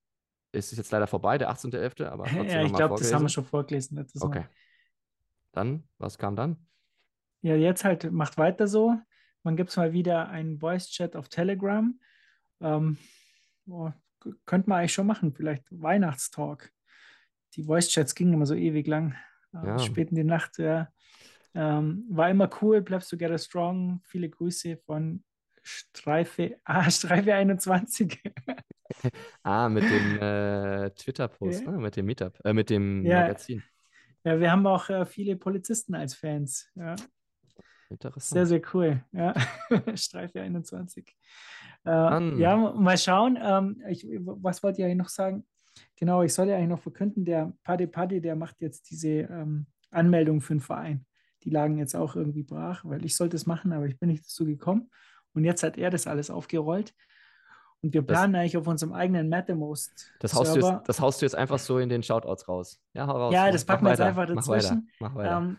Es 0.53 0.72
ist 0.72 0.78
jetzt 0.78 0.91
leider 0.91 1.07
vorbei, 1.07 1.37
der 1.37 1.51
18.11., 1.51 2.07
aber 2.07 2.26
Ja, 2.31 2.62
ich 2.62 2.72
glaube, 2.72 2.97
das 2.99 3.12
haben 3.12 3.22
wir 3.24 3.28
schon 3.28 3.45
vorgelesen. 3.45 3.99
letztes 3.99 4.22
Mal. 4.22 4.28
Okay. 4.28 4.47
Dann, 5.53 5.85
was 5.99 6.16
kam 6.16 6.35
dann? 6.35 6.57
Ja, 7.43 7.57
jetzt 7.57 7.85
halt 7.85 8.11
macht 8.11 8.39
weiter 8.39 8.66
so. 8.66 8.99
Man 9.43 9.57
gibt 9.57 9.68
es 9.68 9.76
mal 9.76 9.93
wieder 9.93 10.31
einen 10.31 10.61
Voice-Chat 10.61 11.14
auf 11.14 11.28
Telegram. 11.28 12.01
Ähm, 12.62 12.97
oh, 13.68 13.91
könnte 14.47 14.70
man 14.70 14.78
eigentlich 14.78 14.95
schon 14.95 15.07
machen, 15.07 15.35
vielleicht 15.35 15.64
Weihnachtstalk. 15.70 16.72
Die 17.55 17.64
Voice-Chats 17.64 18.14
gingen 18.14 18.33
immer 18.33 18.47
so 18.47 18.55
ewig 18.55 18.87
lang, 18.87 19.14
Ja. 19.53 19.78
spät 19.78 20.11
in 20.11 20.16
die 20.16 20.24
Nacht. 20.24 20.59
Ja. 20.59 20.88
Ähm, 21.55 22.05
war 22.09 22.30
immer 22.30 22.48
cool, 22.62 22.80
bleibst 22.80 23.11
together 23.11 23.38
strong. 23.38 24.01
Viele 24.05 24.28
Grüße 24.28 24.76
von 24.76 25.24
Streife, 25.62 26.57
ah, 26.64 26.90
Streife 26.90 27.34
21. 27.34 28.20
Ah, 29.44 29.68
mit 29.68 29.84
dem 29.84 30.18
äh, 30.20 30.90
Twitter-Post, 30.90 31.62
Ja. 31.62 31.70
ne? 31.70 31.78
mit 31.78 31.94
dem 31.94 32.07
Meetup, 32.07 32.36
äh, 32.44 32.53
mit 32.53 32.70
dem 32.70 33.07
Ja. 33.07 33.20
Magazin. 33.20 33.62
Ja, 34.24 34.40
wir 34.40 34.51
haben 34.51 34.66
auch 34.66 34.90
äh, 34.90 35.07
viele 35.07 35.36
Polizisten 35.36 35.94
als 35.94 36.14
Fans. 36.16 36.68
Ja. 36.74 36.96
Interessant. 37.88 38.32
Sehr, 38.34 38.46
sehr 38.46 38.62
cool. 38.74 39.05
Ja. 39.12 39.32
Streife 39.96 40.40
21. 40.40 41.16
Äh, 41.86 41.90
ja, 42.38 42.57
mal 42.57 42.98
schauen. 42.98 43.38
Ähm, 43.40 43.80
ich, 43.88 44.05
was 44.09 44.59
ich 44.59 44.84
eigentlich 44.84 44.96
noch 44.96 45.09
sagen? 45.09 45.46
Genau, 45.97 46.22
ich 46.22 46.33
soll 46.35 46.49
ja 46.49 46.57
eigentlich 46.57 46.68
noch 46.70 46.81
verkünden, 46.83 47.24
der 47.24 47.53
Paddy 47.62 47.87
Paddy, 47.87 48.20
der 48.20 48.37
macht 48.37 48.61
jetzt 48.61 48.91
diese 48.91 49.09
ähm, 49.09 49.66
Anmeldung 49.91 50.41
für 50.41 50.55
den 50.55 50.61
Verein. 50.61 51.05
Die 51.45 51.51
lagen 51.51 51.78
jetzt 51.78 51.95
auch 51.97 52.16
irgendwie 52.16 52.43
brach, 52.43 52.85
weil 52.85 53.05
ich 53.05 53.16
sollte 53.16 53.37
es 53.37 53.47
machen, 53.47 53.72
aber 53.72 53.87
ich 53.87 53.99
bin 53.99 54.09
nicht 54.11 54.24
dazu 54.24 54.45
gekommen. 54.45 54.91
Und 55.33 55.45
jetzt 55.45 55.62
hat 55.62 55.78
er 55.78 55.91
das 55.91 56.07
alles 56.07 56.31
aufgerollt. 56.31 56.93
Und 57.83 57.95
wir 57.95 58.03
Das- 58.03 58.09
planen 58.14 58.35
eigentlich 58.35 58.57
auf 58.59 58.66
unserem 58.66 58.93
eigenen 58.93 59.28
Mattermost. 59.31 60.12
Das 60.20 60.35
haust, 60.35 60.55
du 60.55 60.61
Server. 60.61 60.76
jetzt, 60.78 60.89
das 60.89 61.01
haust 61.01 61.22
du 61.22 61.26
jetzt 61.26 61.35
einfach 61.35 61.59
so 61.59 61.78
in 61.78 61.89
den 61.89 62.03
Shoutouts 62.03 62.47
raus. 62.49 62.78
Ja, 62.93 63.07
hau 63.07 63.12
raus. 63.16 63.33
Ja, 63.35 63.51
das 63.51 63.64
packen 63.64 63.85
wir 63.87 63.91
jetzt 63.91 64.01
einfach 64.01 64.28
Mach 64.28 64.37
weiter. 64.47 64.53
dazwischen. 64.59 64.91
Mach 65.01 65.14
weiter. 65.14 65.39
Ähm, 65.39 65.57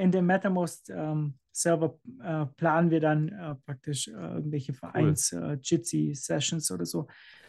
in 0.00 0.10
dem 0.12 0.26
Mattermost 0.26 0.90
ähm, 0.94 1.38
Server 1.52 1.98
äh, 2.22 2.44
planen 2.56 2.90
wir 2.90 3.00
dann 3.00 3.28
äh, 3.30 3.54
praktisch 3.64 4.08
äh, 4.08 4.12
irgendwelche 4.12 4.74
Vereins 4.74 5.32
äh, 5.32 5.56
Jitsi 5.62 6.14
Sessions 6.14 6.70
oder 6.70 6.84
so, 6.84 7.06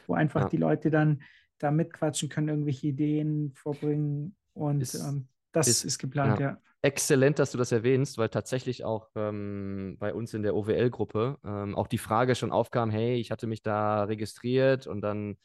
wo 0.07 0.13
einfach 0.13 0.43
Ja. 0.43 0.49
die 0.49 0.57
Leute 0.57 0.89
dann 0.89 1.21
da 1.59 1.71
mitquatschen 1.71 2.29
können, 2.29 2.49
irgendwelche 2.49 2.87
Ideen 2.87 3.53
vorbringen 3.53 4.35
und 4.53 4.81
Ist- 4.81 4.95
ähm, 4.95 5.27
das 5.51 5.67
ist- 5.67 5.83
ist, 5.85 5.97
geplant, 5.99 6.39
ja. 6.39 6.51
ja. 6.51 6.61
Exzellent, 6.83 7.39
dass 7.39 7.51
du 7.51 7.57
das 7.57 7.71
erwähnst, 7.71 8.17
weil 8.19 8.29
tatsächlich 8.29 8.85
auch 8.85 9.09
ähm, 9.15 9.97
bei 9.99 10.13
uns 10.13 10.33
in 10.35 10.43
der 10.43 10.55
OWL-Gruppe 10.55 11.37
ähm, 11.43 11.75
auch 11.75 11.87
die 11.87 11.97
Frage 11.97 12.35
schon 12.35 12.51
aufkam, 12.51 12.91
hey, 12.91 13.15
ich 13.15 13.31
hatte 13.31 13.47
mich 13.47 13.63
da 13.63 14.03
registriert 14.03 14.85
und 14.85 15.01
dann 15.01 15.37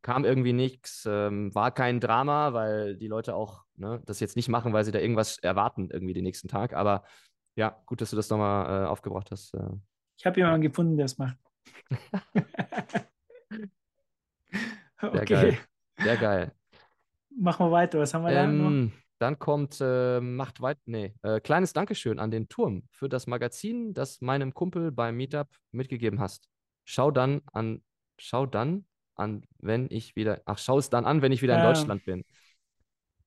kam 0.00 0.24
irgendwie 0.24 0.54
nichts, 0.54 1.06
ähm, 1.08 1.54
war 1.54 1.72
kein 1.72 2.00
Drama, 2.00 2.54
weil 2.54 2.96
die 2.96 3.06
Leute 3.08 3.34
auch 3.34 3.64
ne, 3.76 4.00
das 4.06 4.20
jetzt 4.20 4.36
nicht 4.36 4.48
machen, 4.48 4.72
weil 4.72 4.84
sie 4.84 4.92
da 4.92 4.98
irgendwas 4.98 5.38
erwarten 5.38 5.90
irgendwie 5.90 6.14
den 6.14 6.24
nächsten 6.24 6.48
Tag. 6.48 6.72
Aber 6.72 7.04
ja, 7.54 7.82
gut, 7.84 8.00
dass 8.00 8.10
du 8.10 8.16
das 8.16 8.30
nochmal 8.30 8.84
äh, 8.84 8.86
aufgebracht 8.86 9.30
hast. 9.30 9.52
Äh, 9.54 9.60
Ich 10.16 10.24
habe 10.24 10.38
jemanden 10.40 10.62
gefunden, 10.62 10.96
der 10.96 11.06
es 11.06 11.18
macht. 11.18 11.36
sehr 15.12 15.22
okay, 15.22 15.24
geil. 15.24 15.58
Sehr 15.98 16.16
geil. 16.16 16.52
machen 17.30 17.66
wir 17.66 17.72
weiter. 17.72 17.98
Was 17.98 18.14
haben 18.14 18.24
wir 18.24 18.32
da 18.32 18.46
noch? 18.46 18.70
Ähm, 18.70 18.92
dann 19.18 19.38
kommt, 19.38 19.78
äh, 19.80 20.20
macht 20.20 20.60
weit, 20.60 20.78
nee, 20.86 21.14
äh, 21.22 21.40
kleines 21.40 21.72
Dankeschön 21.72 22.18
an 22.18 22.30
den 22.30 22.48
Turm 22.48 22.84
für 22.92 23.08
das 23.08 23.26
Magazin, 23.26 23.92
das 23.94 24.20
meinem 24.20 24.54
Kumpel 24.54 24.92
beim 24.92 25.16
Meetup 25.16 25.48
mitgegeben 25.72 26.20
hast. 26.20 26.48
Schau 26.84 27.10
dann 27.10 27.42
an, 27.52 27.82
schau 28.18 28.46
dann 28.46 28.86
an, 29.16 29.44
wenn 29.58 29.88
ich 29.90 30.14
wieder, 30.16 30.42
ach, 30.46 30.58
schau 30.58 30.78
es 30.78 30.90
dann 30.90 31.04
an, 31.04 31.20
wenn 31.22 31.32
ich 31.32 31.42
wieder 31.42 31.54
in 31.54 31.60
Ähm. 31.60 31.66
Deutschland 31.66 32.04
bin. 32.04 32.24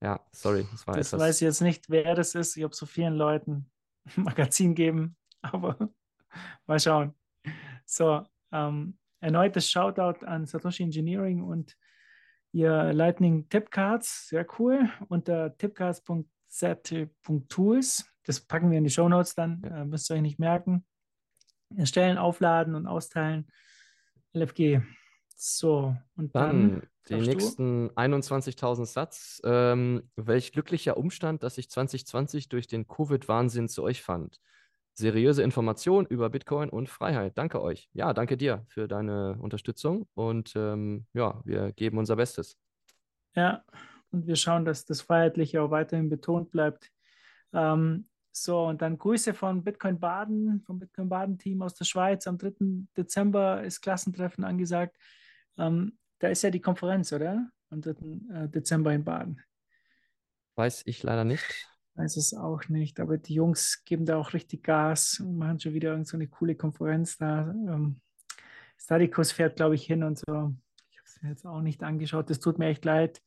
Ja, 0.02 0.20
sorry, 0.32 0.68
das 0.72 0.88
war 0.88 0.96
Das 0.96 1.14
etwas. 1.14 1.20
weiß 1.20 1.36
ich 1.42 1.46
jetzt 1.46 1.62
nicht, 1.62 1.90
wer 1.90 2.16
das 2.16 2.34
ist. 2.36 2.58
Ich 2.58 2.64
habe 2.64 2.74
so 2.76 2.86
vielen 2.86 3.14
Leuten 3.16 3.70
ein 4.06 4.24
Magazin 4.24 4.74
geben, 4.76 5.16
aber 5.42 5.78
mal 6.68 6.80
schauen. 6.80 7.14
So, 7.86 8.26
ähm, 8.52 8.98
erneutes 9.22 9.72
Shoutout 9.72 10.26
an 10.26 10.46
Satoshi 10.46 10.84
Engineering 10.84 11.44
und 11.44 11.78
ihr 12.52 12.92
Lightning 12.94 13.48
Tipcards, 13.50 14.28
sehr 14.28 14.46
cool, 14.60 14.90
unter 15.08 15.58
tipcards.z.tools. 15.58 18.06
Das 18.24 18.42
packen 18.42 18.70
wir 18.70 18.78
in 18.78 18.84
die 18.84 18.90
Shownotes 18.90 19.36
dann, 19.36 19.64
äh, 19.64 19.86
müsst 19.86 20.12
ihr 20.12 20.16
euch 20.16 20.22
nicht 20.22 20.40
merken. 20.40 20.86
Erstellen, 21.76 22.18
aufladen 22.18 22.76
und 22.76 22.88
austeilen. 22.88 23.48
LFG. 24.34 24.82
So, 25.36 25.96
und 26.16 26.34
dann, 26.36 26.84
Dann 27.08 27.10
die 27.10 27.16
nächsten 27.28 27.90
21.000 27.92 28.86
Satz. 28.86 29.42
Ähm, 29.44 30.10
welch 30.16 30.52
glücklicher 30.52 30.98
Umstand, 30.98 31.44
dass 31.44 31.58
ich 31.58 31.70
2020 31.70 32.50
durch 32.50 32.68
den 32.68 32.88
Covid-Wahnsinn 32.88 33.70
zu 33.70 33.84
euch 33.84 34.02
fand. 34.04 34.40
Seriöse 34.94 35.42
Information 35.44 36.06
über 36.06 36.30
Bitcoin 36.30 36.70
und 36.70 36.90
Freiheit. 36.90 37.38
Danke 37.38 37.62
euch. 37.62 37.90
Ja, 37.94 38.14
danke 38.14 38.38
dir 38.38 38.66
für 38.68 38.88
deine 38.88 39.38
Unterstützung 39.40 40.08
und 40.14 40.54
ähm, 40.56 41.06
ja, 41.14 41.42
wir 41.46 41.72
geben 41.72 41.98
unser 41.98 42.16
Bestes. 42.16 42.58
Ja, 43.36 43.64
und 44.12 44.28
wir 44.28 44.36
schauen, 44.36 44.66
dass 44.66 44.86
das 44.86 45.02
Freiheitliche 45.02 45.62
auch 45.62 45.72
weiterhin 45.72 46.10
betont 46.10 46.52
bleibt. 46.52 46.92
Ähm, 47.54 48.08
so, 48.34 48.66
und 48.66 48.82
dann 48.82 48.98
Grüße 48.98 49.34
von 49.34 49.64
Bitcoin 49.64 50.00
Baden, 50.00 50.62
vom 50.66 50.80
Bitcoin 50.80 51.10
Baden-Team 51.10 51.62
aus 51.62 51.76
der 51.76 51.86
Schweiz. 51.86 52.28
Am 52.28 52.38
3. 52.38 52.88
Dezember 52.96 53.64
ist 53.64 53.82
Klassentreffen 53.82 54.44
angesagt. 54.44 54.98
Ähm, 55.58 55.98
da 56.20 56.30
ist 56.30 56.42
ja 56.42 56.50
die 56.50 56.62
Konferenz, 56.62 57.12
oder? 57.12 57.50
Am 57.70 57.82
3. 57.82 57.92
äh, 57.92 58.50
Dezember 58.50 58.94
in 58.94 59.04
Baden. 59.04 59.42
Weiß 60.56 60.84
ich 60.86 61.04
leider 61.04 61.24
nicht. 61.24 61.68
Weiß 61.96 62.18
es 62.18 62.34
auch 62.34 62.70
nicht, 62.70 63.00
aber 63.00 63.18
die 63.18 63.34
Jungs 63.34 63.84
geben 63.84 64.06
da 64.06 64.18
auch 64.18 64.34
richtig 64.34 64.64
Gas 64.64 65.20
und 65.20 65.38
machen 65.38 65.60
schon 65.60 65.74
wieder 65.74 65.92
irgend 65.92 66.08
so 66.08 66.16
eine 66.18 66.28
coole 66.28 66.56
Konferenz 66.56 67.18
da. 67.18 67.52
Ähm, 67.52 68.00
Stadikus 68.78 69.32
fährt, 69.32 69.58
glaube 69.58 69.76
ich, 69.76 69.86
hin 69.86 70.04
und 70.04 70.18
so. 70.18 70.54
Ich 70.90 70.98
habe 70.98 71.06
es 71.06 71.22
mir 71.22 71.30
jetzt 71.30 71.46
auch 71.46 71.62
nicht 71.62 71.84
angeschaut, 71.84 72.30
das 72.30 72.40
tut 72.40 72.60
mir 72.60 72.68
echt 72.68 72.86
leid. 72.86 73.22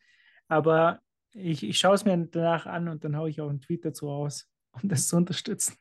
Aber 0.49 1.01
ich, 1.33 1.63
ich 1.63 1.79
schaue 1.79 1.95
es 1.95 2.05
mir 2.05 2.17
danach 2.27 2.67
an 2.67 2.89
und 2.89 3.05
dann 3.05 3.17
haue 3.17 3.29
ich 3.29 3.41
auch 3.41 3.51
einen 3.51 3.61
Tweet 3.61 3.85
dazu 3.85 4.09
raus, 4.09 4.49
um 4.73 4.89
das 4.89 5.09
zu 5.09 5.17
unterstützen. 5.17 5.77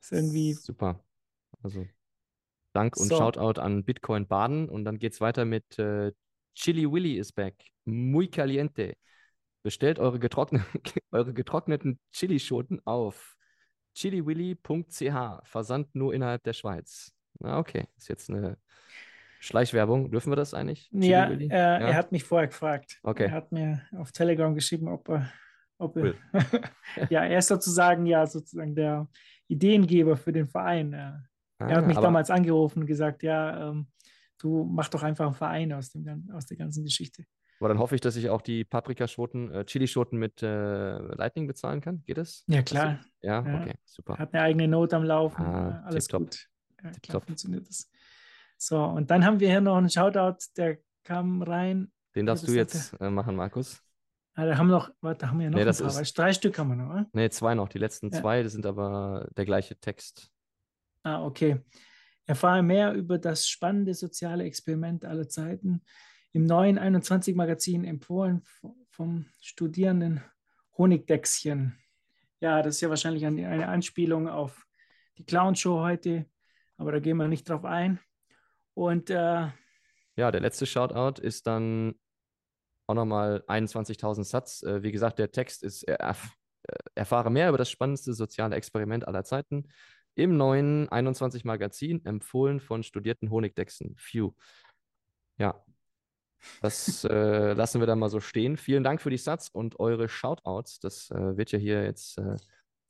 Ist 0.00 0.12
irgendwie, 0.12 0.54
Super. 0.54 1.04
Also 1.62 1.86
Dank 2.72 2.96
und 2.96 3.08
So. 3.08 3.16
Shoutout 3.16 3.60
an 3.60 3.84
Bitcoin 3.84 4.26
Baden 4.26 4.68
und 4.68 4.84
dann 4.84 4.98
geht's 4.98 5.20
weiter 5.20 5.44
mit 5.44 5.78
äh, 5.78 6.12
Chili 6.54 6.90
Willy 6.90 7.18
is 7.18 7.32
back. 7.32 7.54
Muy 7.84 8.28
caliente. 8.28 8.96
Bestellt 9.64 9.98
eure, 9.98 10.18
getrockne 10.18 10.62
eure 11.10 11.32
getrockneten 11.32 11.98
Chilischoten 12.12 12.80
auf 12.84 13.34
chiliwilly.ch. 13.94 15.40
Versand 15.48 15.94
nur 15.94 16.12
innerhalb 16.14 16.42
der 16.44 16.52
Schweiz. 16.52 17.12
Na, 17.40 17.58
okay. 17.58 17.86
Ist 17.96 18.08
jetzt 18.08 18.28
eine 18.30 18.58
Schleichwerbung. 19.40 20.10
Dürfen 20.10 20.30
wir 20.30 20.36
das 20.36 20.52
eigentlich? 20.54 20.90
Chili 20.90 21.08
ja, 21.08 21.30
Willy? 21.30 21.46
äh, 21.46 21.56
er 21.56 21.94
hat 21.94 22.12
mich 22.12 22.24
vorher 22.24 22.48
gefragt. 22.48 23.00
Okay. 23.02 23.24
Er 23.24 23.32
hat 23.32 23.52
mir 23.52 23.80
auf 23.96 24.12
Telegram 24.12 24.54
geschrieben, 24.54 24.88
ob 24.88 25.08
er, 25.08 25.32
ob 25.78 25.96
er 25.96 26.02
Cool. 26.02 26.14
ja, 27.10 27.24
er 27.24 27.38
ist 27.38 27.48
sozusagen 27.48 28.04
ja 28.06 28.26
sozusagen 28.26 28.74
der 28.74 29.08
Ideengeber 29.48 30.16
für 30.16 30.32
den 30.32 30.46
Verein. 30.46 30.92
Ja. 30.92 31.22
Er 31.58 31.66
hat 31.76 31.84
Ah, 31.84 31.86
mich 31.86 31.96
aber- 31.96 32.06
damals 32.08 32.30
angerufen 32.30 32.80
und 32.80 32.86
gesagt, 32.86 33.22
ja, 33.22 33.70
ähm, 33.70 33.86
du 34.38 34.64
mach 34.64 34.88
doch 34.88 35.02
einfach 35.02 35.24
einen 35.24 35.34
Verein 35.34 35.72
aus, 35.72 35.90
dem, 35.90 36.30
aus 36.34 36.44
der 36.46 36.58
ganzen 36.58 36.84
Geschichte. 36.84 37.24
Aber 37.64 37.70
dann 37.72 37.78
hoffe 37.78 37.94
ich, 37.94 38.02
dass 38.02 38.14
ich 38.16 38.28
auch 38.28 38.42
die 38.42 38.62
Paprikaschoten, 38.62 39.50
äh, 39.50 39.64
Chilischoten 39.64 40.18
mit 40.18 40.42
äh, 40.42 40.98
Lightning 40.98 41.46
bezahlen 41.46 41.80
kann. 41.80 42.02
Geht 42.04 42.18
das? 42.18 42.44
Ja, 42.46 42.60
klar. 42.60 42.98
Ja, 43.22 43.42
Ja. 43.42 43.58
okay, 43.62 43.72
super. 43.86 44.18
Hat 44.18 44.34
eine 44.34 44.42
eigene 44.42 44.68
Note 44.68 44.94
am 44.96 45.02
Laufen. 45.04 45.40
Ah, 45.42 45.82
alles 45.86 46.04
tipptopp. 46.04 46.22
gut. 46.24 46.46
Ja, 46.82 46.90
klar 47.02 47.20
funktioniert 47.22 47.66
das. 47.66 47.90
So, 48.58 48.84
und 48.84 49.10
dann 49.10 49.24
haben 49.24 49.40
wir 49.40 49.48
hier 49.48 49.62
noch 49.62 49.78
einen 49.78 49.88
Shoutout, 49.88 50.36
der 50.58 50.76
kam 51.04 51.40
rein. 51.40 51.90
Den 52.14 52.26
darfst 52.26 52.46
du 52.46 52.52
jetzt 52.52 52.92
äh, 53.00 53.08
machen, 53.08 53.34
Markus. 53.34 53.80
Ah, 54.34 54.44
da 54.44 54.58
haben 54.58 54.66
wir 54.66 54.72
noch, 54.76 54.90
warte, 55.00 55.20
da 55.20 55.28
haben 55.30 55.40
wir 55.40 55.48
noch 55.48 55.56
Nee, 55.56 55.64
ein 55.66 55.74
paar. 55.74 56.00
ist- 56.02 56.18
Drei 56.18 56.34
Stück 56.34 56.58
haben 56.58 56.68
wir 56.68 56.76
noch, 56.76 56.90
oder? 56.90 57.06
Nee, 57.14 57.30
zwei 57.30 57.54
noch. 57.54 57.70
Die 57.70 57.78
letzten 57.78 58.10
Ja. 58.12 58.20
zwei, 58.20 58.42
das 58.42 58.52
sind 58.52 58.66
aber 58.66 59.26
der 59.38 59.46
gleiche 59.46 59.74
Text. 59.80 60.30
Ah, 61.02 61.24
okay. 61.24 61.62
Erfahre 62.26 62.62
mehr 62.62 62.92
über 62.92 63.16
das 63.18 63.48
spannende 63.48 63.94
soziale 63.94 64.44
Experiment 64.44 65.06
aller 65.06 65.30
Zeiten 65.30 65.80
im 66.34 66.46
neuen 66.46 66.80
21-Magazin 66.80 67.84
empfohlen 67.84 68.42
vom 68.90 69.26
Studierenden 69.40 70.20
Honigdächschen. 70.76 71.78
Ja, 72.40 72.60
das 72.60 72.74
ist 72.74 72.80
ja 72.80 72.90
wahrscheinlich 72.90 73.24
eine, 73.24 73.48
eine 73.48 73.68
Anspielung 73.68 74.28
auf 74.28 74.66
die 75.16 75.24
Clown-Show 75.24 75.80
heute, 75.80 76.26
aber 76.76 76.90
da 76.90 76.98
gehen 76.98 77.16
wir 77.18 77.28
nicht 77.28 77.48
drauf 77.48 77.64
ein. 77.64 78.00
Und 78.74 79.10
äh, 79.10 79.46
Ja, 80.16 80.32
der 80.32 80.40
letzte 80.40 80.66
Shoutout 80.66 81.22
ist 81.22 81.46
dann 81.46 81.94
auch 82.88 82.94
nochmal 82.94 83.44
21.000 83.46 84.24
Satz. 84.24 84.64
Äh, 84.64 84.82
wie 84.82 84.90
gesagt, 84.90 85.20
der 85.20 85.30
Text 85.30 85.62
ist, 85.62 85.84
äh, 85.86 85.94
erf 85.94 86.32
äh, 86.64 86.74
erfahre 86.96 87.30
mehr 87.30 87.48
über 87.48 87.58
das 87.58 87.70
spannendste 87.70 88.12
soziale 88.12 88.56
Experiment 88.56 89.06
aller 89.06 89.22
Zeiten 89.22 89.68
im 90.16 90.36
neuen 90.36 90.88
21 90.88 91.44
Magazin, 91.44 92.04
empfohlen 92.04 92.58
von 92.58 92.82
studierten 92.82 93.30
Honigdechsen. 93.30 93.94
Phew. 93.96 94.34
Ja, 95.38 95.64
das 96.62 97.04
äh, 97.04 97.52
lassen 97.52 97.80
wir 97.80 97.86
dann 97.86 97.98
mal 97.98 98.08
so 98.08 98.20
stehen. 98.20 98.56
Vielen 98.56 98.84
Dank 98.84 99.00
für 99.00 99.10
die 99.10 99.18
Satz 99.18 99.48
und 99.48 99.78
eure 99.80 100.08
Shoutouts. 100.08 100.80
Das 100.80 101.10
äh, 101.10 101.36
wird 101.36 101.52
ja 101.52 101.58
hier 101.58 101.84
jetzt 101.84 102.18
äh, 102.18 102.36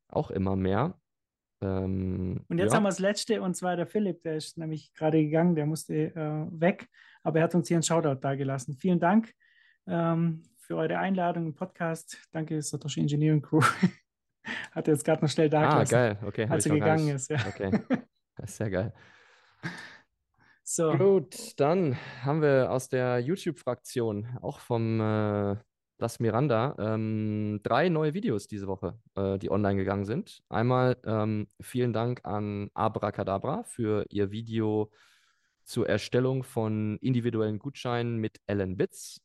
auch 0.08 0.30
immer 0.30 0.56
mehr. 0.56 0.98
Ähm, 1.60 2.44
Und 2.48 2.58
jetzt 2.58 2.72
ja. 2.72 2.76
haben 2.76 2.82
wir 2.82 2.90
das 2.90 2.98
letzte, 2.98 3.40
und 3.40 3.54
zwar 3.54 3.76
der 3.76 3.86
Philipp, 3.86 4.22
der 4.22 4.36
ist 4.36 4.58
nämlich 4.58 4.92
gerade 4.94 5.22
gegangen, 5.22 5.54
der 5.54 5.66
musste 5.66 5.94
äh, 5.94 6.46
weg, 6.50 6.88
aber 7.22 7.38
er 7.38 7.44
hat 7.44 7.54
uns 7.54 7.68
hier 7.68 7.76
einen 7.76 7.82
Shoutout 7.82 8.20
dagelassen. 8.20 8.76
Vielen 8.76 9.00
Dank 9.00 9.32
ähm, 9.86 10.42
für 10.58 10.76
eure 10.76 10.98
Einladung 10.98 11.46
im 11.46 11.54
Podcast. 11.54 12.18
Danke, 12.32 12.60
Satoshi 12.60 13.00
Engineering 13.00 13.42
Crew. 13.42 13.62
hat 14.72 14.88
er 14.88 14.94
jetzt 14.94 15.04
gerade 15.04 15.22
noch 15.22 15.30
schnell 15.30 15.48
da 15.48 15.80
Ah, 15.80 15.84
geil. 15.84 16.18
Okay, 16.24 16.46
als 16.48 16.66
er 16.66 16.74
gegangen 16.74 17.08
ist. 17.08 17.30
Ja. 17.30 17.38
Okay, 17.46 17.70
das 18.36 18.50
ist 18.50 18.56
sehr 18.56 18.70
geil. 18.70 18.92
So, 20.66 20.92
Gut, 20.96 21.60
dann 21.60 21.96
haben 22.22 22.40
wir 22.40 22.70
aus 22.70 22.88
der 22.88 23.18
YouTube-Fraktion, 23.20 24.38
auch 24.40 24.60
vom 24.60 24.98
äh, 24.98 25.56
Las 25.98 26.20
Miranda, 26.20 26.74
ähm, 26.78 27.60
drei 27.62 27.90
neue 27.90 28.14
Videos 28.14 28.48
diese 28.48 28.66
Woche, 28.66 28.98
äh, 29.14 29.38
die 29.38 29.50
online 29.50 29.76
gegangen 29.76 30.06
sind. 30.06 30.42
Einmal 30.48 30.96
ähm, 31.04 31.48
vielen 31.60 31.92
Dank 31.92 32.22
an 32.24 32.70
Abracadabra 32.72 33.64
für 33.64 34.06
ihr 34.08 34.30
Video 34.30 34.90
zur 35.64 35.86
Erstellung 35.86 36.44
von 36.44 36.96
individuellen 37.02 37.58
Gutscheinen 37.58 38.16
mit 38.16 38.38
Ellen 38.46 38.78
Bits. 38.78 39.20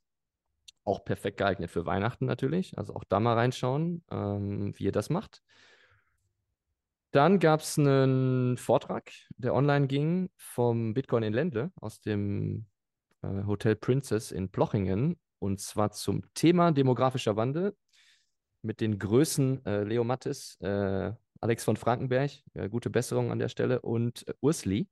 Auch 0.83 1.05
perfekt 1.05 1.37
geeignet 1.37 1.71
für 1.71 1.85
Weihnachten 1.85 2.25
natürlich. 2.25 2.77
Also 2.77 2.93
auch 2.95 3.05
da 3.07 3.21
mal 3.21 3.35
reinschauen, 3.35 4.03
ähm, 4.11 4.73
wie 4.75 4.85
ihr 4.85 4.91
das 4.91 5.09
macht. 5.09 5.41
Dann 7.12 7.39
gab 7.39 7.62
es 7.62 7.78
einen 7.80 8.57
Vortrag, 8.57 9.12
der 9.38 9.53
online 9.55 9.88
ging, 9.88 10.30
vom 10.36 10.93
Bitcoin 10.93 11.24
in 11.24 11.34
Ländle 11.34 11.72
aus 11.82 12.01
dem 12.01 12.68
äh, 13.24 13.45
Hotel 13.47 13.76
Princess 13.76 14.32
in 14.32 14.49
Plochingen. 14.49 15.20
Und 15.39 15.60
zwar 15.60 15.91
zum 15.91 16.24
Thema 16.34 16.72
demografischer 16.72 17.36
Wandel 17.36 17.76
mit 18.62 18.82
den 18.82 18.99
Größen 18.99 19.66
äh, 19.66 19.84
Leo 19.84 20.03
Mattes, 20.03 20.57
äh, 20.62 21.12
Alex 21.41 21.64
von 21.64 21.78
Frankenberg, 21.78 22.32
äh, 22.53 22.70
gute 22.70 22.89
Besserung 22.89 23.32
an 23.32 23.39
der 23.39 23.49
Stelle, 23.49 23.82
und 23.82 24.28
äh, 24.28 24.34
Ursli. 24.41 24.88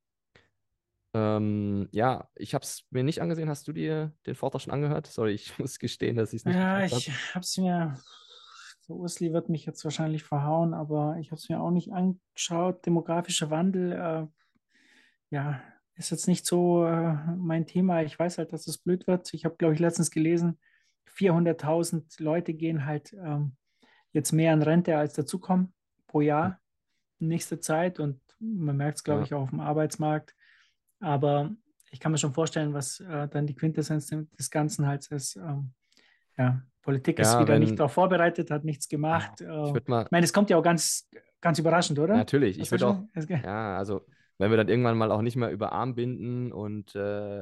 Ähm, 1.13 1.87
ja, 1.91 2.29
ich 2.35 2.53
habe 2.53 2.63
es 2.63 2.85
mir 2.89 3.03
nicht 3.03 3.21
angesehen. 3.21 3.49
Hast 3.49 3.67
du 3.67 3.73
dir 3.73 4.13
den 4.25 4.35
Vortrag 4.35 4.61
schon 4.61 4.73
angehört? 4.73 5.07
Sorry, 5.07 5.33
ich 5.33 5.57
muss 5.59 5.79
gestehen, 5.79 6.15
dass 6.15 6.33
ich 6.33 6.41
es 6.41 6.45
nicht 6.45 6.55
ja, 6.55 6.83
ich 6.83 7.09
habe 7.33 7.43
es 7.43 7.57
mir, 7.57 7.97
der 8.87 8.95
Ursli 8.95 9.33
wird 9.33 9.49
mich 9.49 9.65
jetzt 9.65 9.83
wahrscheinlich 9.83 10.23
verhauen, 10.23 10.73
aber 10.73 11.17
ich 11.19 11.27
habe 11.31 11.39
es 11.39 11.49
mir 11.49 11.61
auch 11.61 11.71
nicht 11.71 11.91
angeschaut. 11.91 12.85
Demografischer 12.85 13.49
Wandel, 13.49 13.91
äh, 13.91 14.27
ja, 15.29 15.61
ist 15.95 16.11
jetzt 16.11 16.27
nicht 16.27 16.45
so 16.45 16.85
äh, 16.85 17.13
mein 17.35 17.65
Thema. 17.65 18.03
Ich 18.03 18.17
weiß 18.17 18.37
halt, 18.37 18.53
dass 18.53 18.67
es 18.67 18.77
blöd 18.77 19.07
wird. 19.07 19.33
Ich 19.33 19.45
habe, 19.45 19.55
glaube 19.57 19.73
ich, 19.73 19.79
letztens 19.79 20.11
gelesen, 20.11 20.59
400.000 21.17 22.21
Leute 22.21 22.53
gehen 22.53 22.85
halt 22.85 23.13
ähm, 23.13 23.55
jetzt 24.11 24.31
mehr 24.31 24.53
in 24.53 24.61
Rente 24.61 24.97
als 24.97 25.13
dazukommen 25.13 25.73
pro 26.05 26.21
Jahr 26.21 26.59
in 27.19 27.27
nächster 27.29 27.59
Zeit. 27.59 27.99
Und 27.99 28.21
man 28.39 28.77
merkt 28.77 28.99
es, 28.99 29.03
glaube 29.03 29.21
Ja. 29.21 29.25
ich, 29.25 29.33
auch 29.33 29.41
auf 29.43 29.49
dem 29.49 29.59
Arbeitsmarkt. 29.59 30.35
Aber 30.99 31.55
ich 31.91 31.99
kann 31.99 32.11
mir 32.11 32.17
schon 32.19 32.33
vorstellen, 32.33 32.73
was 32.73 32.99
äh, 32.99 33.27
dann 33.27 33.47
die 33.47 33.55
Quintessenz 33.55 34.07
des 34.07 34.51
Ganzen 34.51 34.85
halt 34.85 35.07
ist. 35.07 35.35
Ähm, 35.35 35.73
ja, 36.37 36.61
Politik 36.81 37.19
ist 37.19 37.33
Ja, 37.33 37.41
wieder 37.41 37.53
wenn- 37.53 37.61
nicht 37.61 37.77
darauf 37.79 37.93
vorbereitet, 37.93 38.51
hat 38.51 38.63
nichts 38.63 38.87
gemacht. 38.87 39.41
Äh, 39.41 39.45
Ich 39.45 39.67
ich 39.69 39.73
würde 39.73 39.91
mal, 39.91 40.07
meine, 40.11 40.23
es 40.23 40.33
kommt 40.33 40.49
ja 40.49 40.57
auch 40.57 40.63
ganz, 40.63 41.09
ganz 41.41 41.59
überraschend, 41.59 41.99
oder? 41.99 42.15
natürlich, 42.15 42.59
ich 42.59 42.71
würde 42.71 42.87
auch, 42.87 43.03
Ja, 43.43 43.77
also 43.77 44.05
wenn 44.37 44.51
wir 44.51 44.57
dann 44.57 44.69
irgendwann 44.69 44.97
mal 44.97 45.11
auch 45.11 45.21
nicht 45.21 45.35
mehr 45.35 45.51
über 45.51 45.71
Armbinden 45.71 46.51
und 46.51 46.95
äh, 46.95 47.41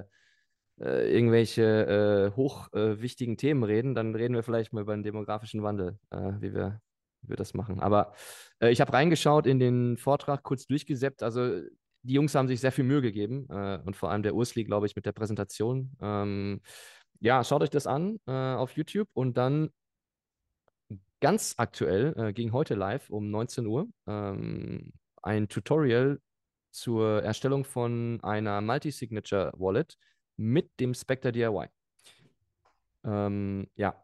äh, 0.79 1.13
irgendwelche 1.13 2.31
äh, 2.33 2.35
hochwichtigen 2.35 3.37
Themen 3.37 3.63
reden, 3.63 3.95
dann 3.95 4.15
reden 4.15 4.33
wir 4.33 4.43
vielleicht 4.43 4.73
mal 4.73 4.81
über 4.81 4.93
den 4.95 5.03
demografischen 5.03 5.63
Wandel, 5.63 5.99
äh, 6.09 6.33
wie 6.39 6.53
wir, 6.53 6.81
wie 7.21 7.29
wir 7.29 7.35
das 7.37 7.53
machen. 7.53 7.79
Aber 7.79 8.13
äh, 8.59 8.71
ich 8.71 8.81
habe 8.81 8.91
reingeschaut 8.93 9.45
in 9.45 9.59
den 9.59 9.97
Vortrag, 9.97 10.43
kurz 10.43 10.67
durchgesäppt. 10.67 11.23
Also 11.23 11.61
die 12.01 12.13
Jungs 12.13 12.35
haben 12.35 12.47
sich 12.47 12.59
sehr 12.59 12.71
viel 12.71 12.83
Mühe 12.83 13.01
gegeben 13.01 13.47
äh, 13.49 13.79
und 13.85 13.95
vor 13.95 14.11
allem 14.11 14.21
der 14.23 14.35
Ursli, 14.35 14.63
glaube 14.63 14.85
ich, 14.85 14.95
mit 14.95 15.05
der 15.05 15.11
Präsentation. 15.13 15.91
Ähm, 16.01 16.61
ja, 17.19 17.43
schaut 17.43 17.61
euch 17.63 17.69
das 17.69 17.87
an 17.87 18.19
äh, 18.27 18.31
auf 18.31 18.71
YouTube 18.71 19.09
und 19.13 19.37
dann 19.37 19.69
ganz 21.21 21.55
aktuell, 21.57 22.13
äh, 22.17 22.33
ging 22.33 22.51
heute 22.51 22.75
live 22.75 23.09
um 23.09 23.31
19 23.31 23.65
Uhr, 23.65 23.87
ähm, 24.07 24.91
ein 25.23 25.47
Tutorial 25.47 26.19
zur 26.71 27.23
Erstellung 27.23 27.63
von 27.65 28.19
einer 28.21 28.61
Multi-Signature-Wallet 28.61 29.97
mit 30.37 30.69
dem 30.79 30.93
Spectre 30.93 31.31
DIY. 31.31 31.67
Ähm, 33.05 33.67
ja, 33.75 34.03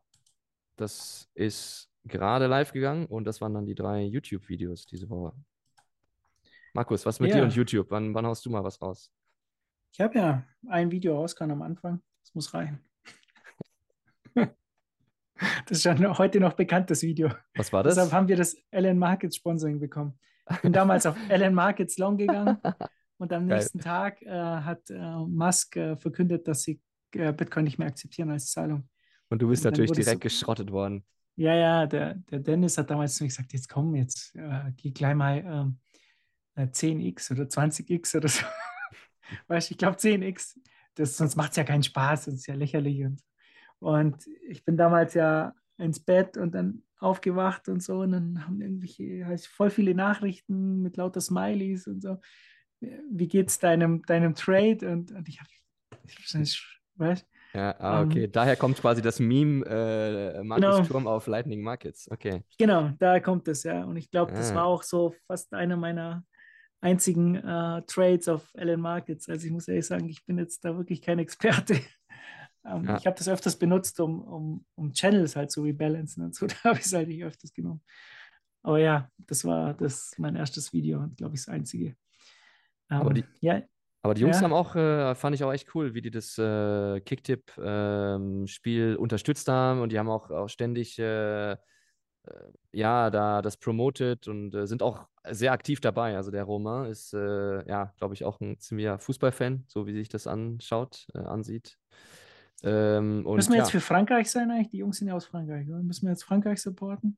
das 0.78 1.30
ist 1.34 1.90
gerade 2.06 2.48
live 2.48 2.72
gegangen 2.72 3.06
und 3.06 3.26
das 3.26 3.42
waren 3.42 3.54
dann 3.54 3.66
die 3.66 3.76
drei 3.76 4.04
YouTube-Videos 4.04 4.86
diese 4.86 5.10
Woche. 5.10 5.34
Markus, 6.74 7.06
was 7.06 7.20
mit 7.20 7.32
dir 7.34 7.40
Ja. 7.40 7.44
und 7.44 7.54
YouTube? 7.54 7.88
Wann, 7.92 8.14
wann 8.16 8.26
haust 8.26 8.46
du 8.46 8.50
mal 8.50 8.64
was 8.64 8.82
raus? 8.82 9.12
Ich 9.92 10.00
habe 10.00 10.18
ja 10.18 10.48
ein 10.70 10.90
Video 10.90 11.16
rausgehauen 11.16 11.52
am 11.52 11.62
Anfang. 11.62 12.02
Das 12.24 12.34
muss 12.34 12.54
rein. 12.54 12.80
Das 15.66 15.78
ist 15.78 15.84
schon 15.84 16.18
heute 16.18 16.40
noch 16.40 16.54
bekannt, 16.54 16.90
das 16.90 17.02
Video. 17.02 17.30
Was 17.56 17.74
war 17.74 17.84
das? 17.84 17.96
Deshalb 17.96 18.12
haben 18.14 18.28
wir 18.28 18.36
das 18.36 18.56
Allen 18.72 18.98
Markets 18.98 19.38
Sponsoring 19.38 19.80
bekommen. 19.80 20.18
Ich 20.50 20.62
bin 20.62 20.74
damals 20.74 21.06
auf 21.06 21.16
Allen 21.30 21.54
Markets 21.54 21.98
Long 21.98 22.18
gegangen 22.18 22.58
und 23.18 23.34
am 23.34 23.48
Geil. 23.48 23.58
nächsten 23.58 23.80
Tag 23.80 24.22
äh, 24.22 24.30
hat 24.30 24.90
äh, 24.90 25.00
Musk 25.00 25.76
äh, 25.78 25.96
verkündet, 25.98 26.48
dass 26.48 26.64
sie 26.64 26.80
äh, 27.16 27.34
Bitcoin 27.34 27.64
nicht 27.66 27.78
mehr 27.80 27.88
akzeptieren 27.88 28.30
als 28.32 28.52
Zahlung. 28.52 28.88
Und 29.30 29.42
du 29.42 29.48
bist 29.48 29.66
und 29.66 29.72
natürlich 29.72 29.92
direkt 29.92 30.22
so- 30.24 30.28
geschrottet 30.28 30.72
worden. 30.72 31.04
Ja, 31.38 31.56
ja, 31.56 31.88
der, 31.88 32.16
der 32.16 32.40
Dennis 32.40 32.78
hat 32.78 32.90
damals 32.90 33.16
zu 33.16 33.24
mir 33.24 33.30
gesagt, 33.30 33.54
jetzt 33.54 33.70
komm, 33.70 33.96
jetzt 33.96 34.36
äh, 34.36 34.72
geh 34.76 34.92
gleich 34.92 35.16
mal 35.16 35.38
ähm, 35.38 35.80
äh, 36.56 36.68
10x 36.68 37.32
oder 37.32 37.44
20x 37.46 38.18
oder 38.18 38.28
so. 38.28 38.46
weißt 39.48 39.70
du, 39.70 39.74
ich 39.74 39.78
glaube 39.78 39.98
10x, 39.98 40.58
das, 40.96 41.16
sonst 41.18 41.38
macht 41.38 41.52
es 41.52 41.58
ja 41.58 41.64
keinen 41.64 41.84
Spaß, 41.84 42.26
das 42.26 42.34
ist 42.36 42.48
ja 42.48 42.54
lächerlich. 42.56 43.06
Und, 43.06 43.22
und 43.82 44.16
ich 44.48 44.64
bin 44.64 44.78
damals 44.78 45.14
ja 45.14 45.54
ins 45.78 46.00
Bett 46.00 46.38
und 46.38 46.54
dann 46.56 46.84
aufgewacht 47.00 47.68
und 47.68 47.82
so 47.82 48.02
und 48.02 48.12
dann 48.12 48.46
haben 48.46 48.62
irgendwelche, 48.62 49.26
halt 49.26 49.42
voll 49.46 49.70
viele 49.72 49.96
Nachrichten 49.96 50.82
mit 50.82 50.98
lauter 50.98 51.20
Smileys 51.20 51.88
und 51.88 52.02
so. 52.02 52.18
Wie 52.80 53.28
geht's 53.28 53.60
deinem, 53.60 54.04
deinem 54.04 54.36
Trade? 54.36 54.88
Und, 54.92 55.12
und 55.12 55.28
ich 55.28 55.40
habe, 55.40 55.50
weißt 56.96 57.28
Ja, 57.54 57.76
ah, 57.80 58.02
okay. 58.04 58.26
Ähm, 58.26 58.32
Daher 58.32 58.56
kommt 58.56 58.80
quasi 58.80 59.02
das 59.02 59.20
Meme 59.20 59.66
äh, 59.66 60.44
Markus 60.44 60.78
Genau. 60.78 60.88
Turm 60.88 61.08
auf 61.08 61.28
Lightning 61.28 61.62
Markets. 61.62 62.10
Okay. 62.12 62.44
Genau, 62.58 62.92
da 63.00 63.20
kommt 63.20 63.48
es, 63.48 63.64
ja. 63.64 63.84
Und 63.84 63.98
ich 63.98 64.10
glaube, 64.12 64.32
das 64.34 64.52
Ah. 64.52 64.56
war 64.56 64.66
auch 64.66 64.84
so 64.84 65.14
fast 65.28 65.54
einer 65.54 65.78
meiner 65.78 66.24
einzigen 66.82 67.36
äh, 67.36 67.82
Trades 67.88 68.28
auf 68.28 68.50
Allen 68.56 68.82
Markets. 68.82 69.30
Also 69.30 69.46
ich 69.46 69.52
muss 69.52 69.68
ehrlich 69.68 69.86
sagen, 69.86 70.10
ich 70.10 70.26
bin 70.26 70.38
jetzt 70.38 70.66
da 70.66 70.76
wirklich 70.78 71.02
kein 71.02 71.20
Experte. 71.20 71.80
Ähm, 72.66 72.86
Ja. 72.86 72.98
Ich 72.98 73.06
habe 73.08 73.18
das 73.18 73.28
öfters 73.28 73.58
benutzt, 73.58 74.00
um, 74.00 74.22
um, 74.22 74.66
um 74.76 74.94
Channels 74.94 75.36
halt 75.36 75.52
zu 75.52 75.64
rebalancen 75.64 76.24
und 76.24 76.36
so. 76.36 76.48
Da 76.48 76.56
habe 76.64 76.80
ich 76.80 76.86
es 76.86 76.94
halt 76.94 77.08
nicht 77.08 77.24
öfters 77.24 77.54
genommen. 77.54 77.82
Aber 78.64 78.80
ja, 78.80 79.10
das 79.18 79.44
war 79.46 79.74
das 79.74 80.14
mein 80.18 80.36
erstes 80.36 80.72
Video 80.74 81.00
und 81.00 81.18
glaube 81.18 81.36
ich 81.36 81.42
das 81.46 81.54
einzige. 81.54 81.96
Aber 82.90 83.10
Ähm, 83.10 83.16
die- 83.16 83.26
ja, 83.42 83.62
Aber 84.04 84.14
die 84.16 84.22
Jungs 84.22 84.38
Ja. 84.38 84.44
haben 84.44 84.54
auch, 84.54 84.76
äh, 84.76 85.14
fand 85.16 85.36
ich 85.36 85.44
auch 85.44 85.54
echt 85.54 85.74
cool, 85.76 85.94
wie 85.94 86.02
die 86.02 86.12
das 86.12 86.38
äh, 86.38 87.00
Kicktipp-Spiel 87.02 88.96
unterstützt 88.96 89.48
haben 89.48 89.82
und 89.82 89.92
die 89.92 90.00
haben 90.00 90.10
auch, 90.10 90.30
auch 90.32 90.48
ständig, 90.50 90.98
äh, 91.00 91.52
äh, 91.52 91.58
ja, 92.72 93.10
da 93.12 93.42
das 93.42 93.58
promoted 93.58 94.28
und 94.28 94.54
äh, 94.56 94.68
sind 94.68 94.84
auch 94.84 95.08
sehr 95.30 95.52
aktiv 95.52 95.82
dabei. 95.82 96.16
Also 96.16 96.32
der 96.32 96.44
Romain 96.46 96.86
ist, 96.90 97.14
äh, 97.14 97.68
ja, 97.68 97.94
glaube 97.98 98.14
ich, 98.16 98.24
auch 98.26 98.40
ein 98.42 98.60
ziemlicher 98.60 99.00
Fußballfan, 99.00 99.66
so 99.68 99.86
wie 99.88 99.94
sich 99.94 100.10
das 100.10 100.28
anschaut, 100.28 101.08
äh, 101.14 101.20
ansieht. 101.20 101.78
Ähm, 102.64 103.24
Müssen 103.24 103.50
wir 103.52 103.58
ja, 103.58 103.64
jetzt 103.64 103.72
für 103.72 103.80
Frankreich 103.82 104.30
sein 104.30 104.52
eigentlich? 104.52 104.70
Die 104.70 104.78
Jungs 104.78 104.98
sind 104.98 105.08
ja 105.08 105.16
aus 105.16 105.26
Frankreich, 105.26 105.68
oder? 105.68 105.82
Müssen 105.82 106.06
wir 106.06 106.12
jetzt 106.12 106.24
Frankreich 106.24 106.62
supporten? 106.62 107.18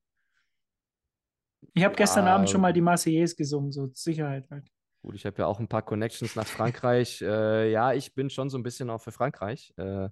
Ich 1.73 1.83
habe 1.83 1.95
gestern 1.95 2.25
Ja. 2.25 2.35
Abend 2.35 2.49
schon 2.49 2.61
mal 2.61 2.73
die 2.73 2.81
Marseillaise 2.81 3.35
gesungen, 3.35 3.71
so 3.71 3.89
Sicherheit 3.93 4.49
halt. 4.51 4.65
gut, 5.01 5.15
ich 5.15 5.25
habe 5.25 5.37
ja 5.39 5.45
auch 5.47 5.59
ein 5.59 5.67
paar 5.67 5.81
Connections 5.81 6.35
nach 6.35 6.47
Frankreich. 6.47 7.21
Äh, 7.27 7.71
ja, 7.71 7.93
ich 7.93 8.13
bin 8.13 8.29
schon 8.29 8.49
so 8.49 8.57
ein 8.57 8.63
bisschen 8.63 8.89
auch 8.89 9.01
für 9.01 9.11
Frankreich. 9.11 9.73
Äh, 9.77 10.09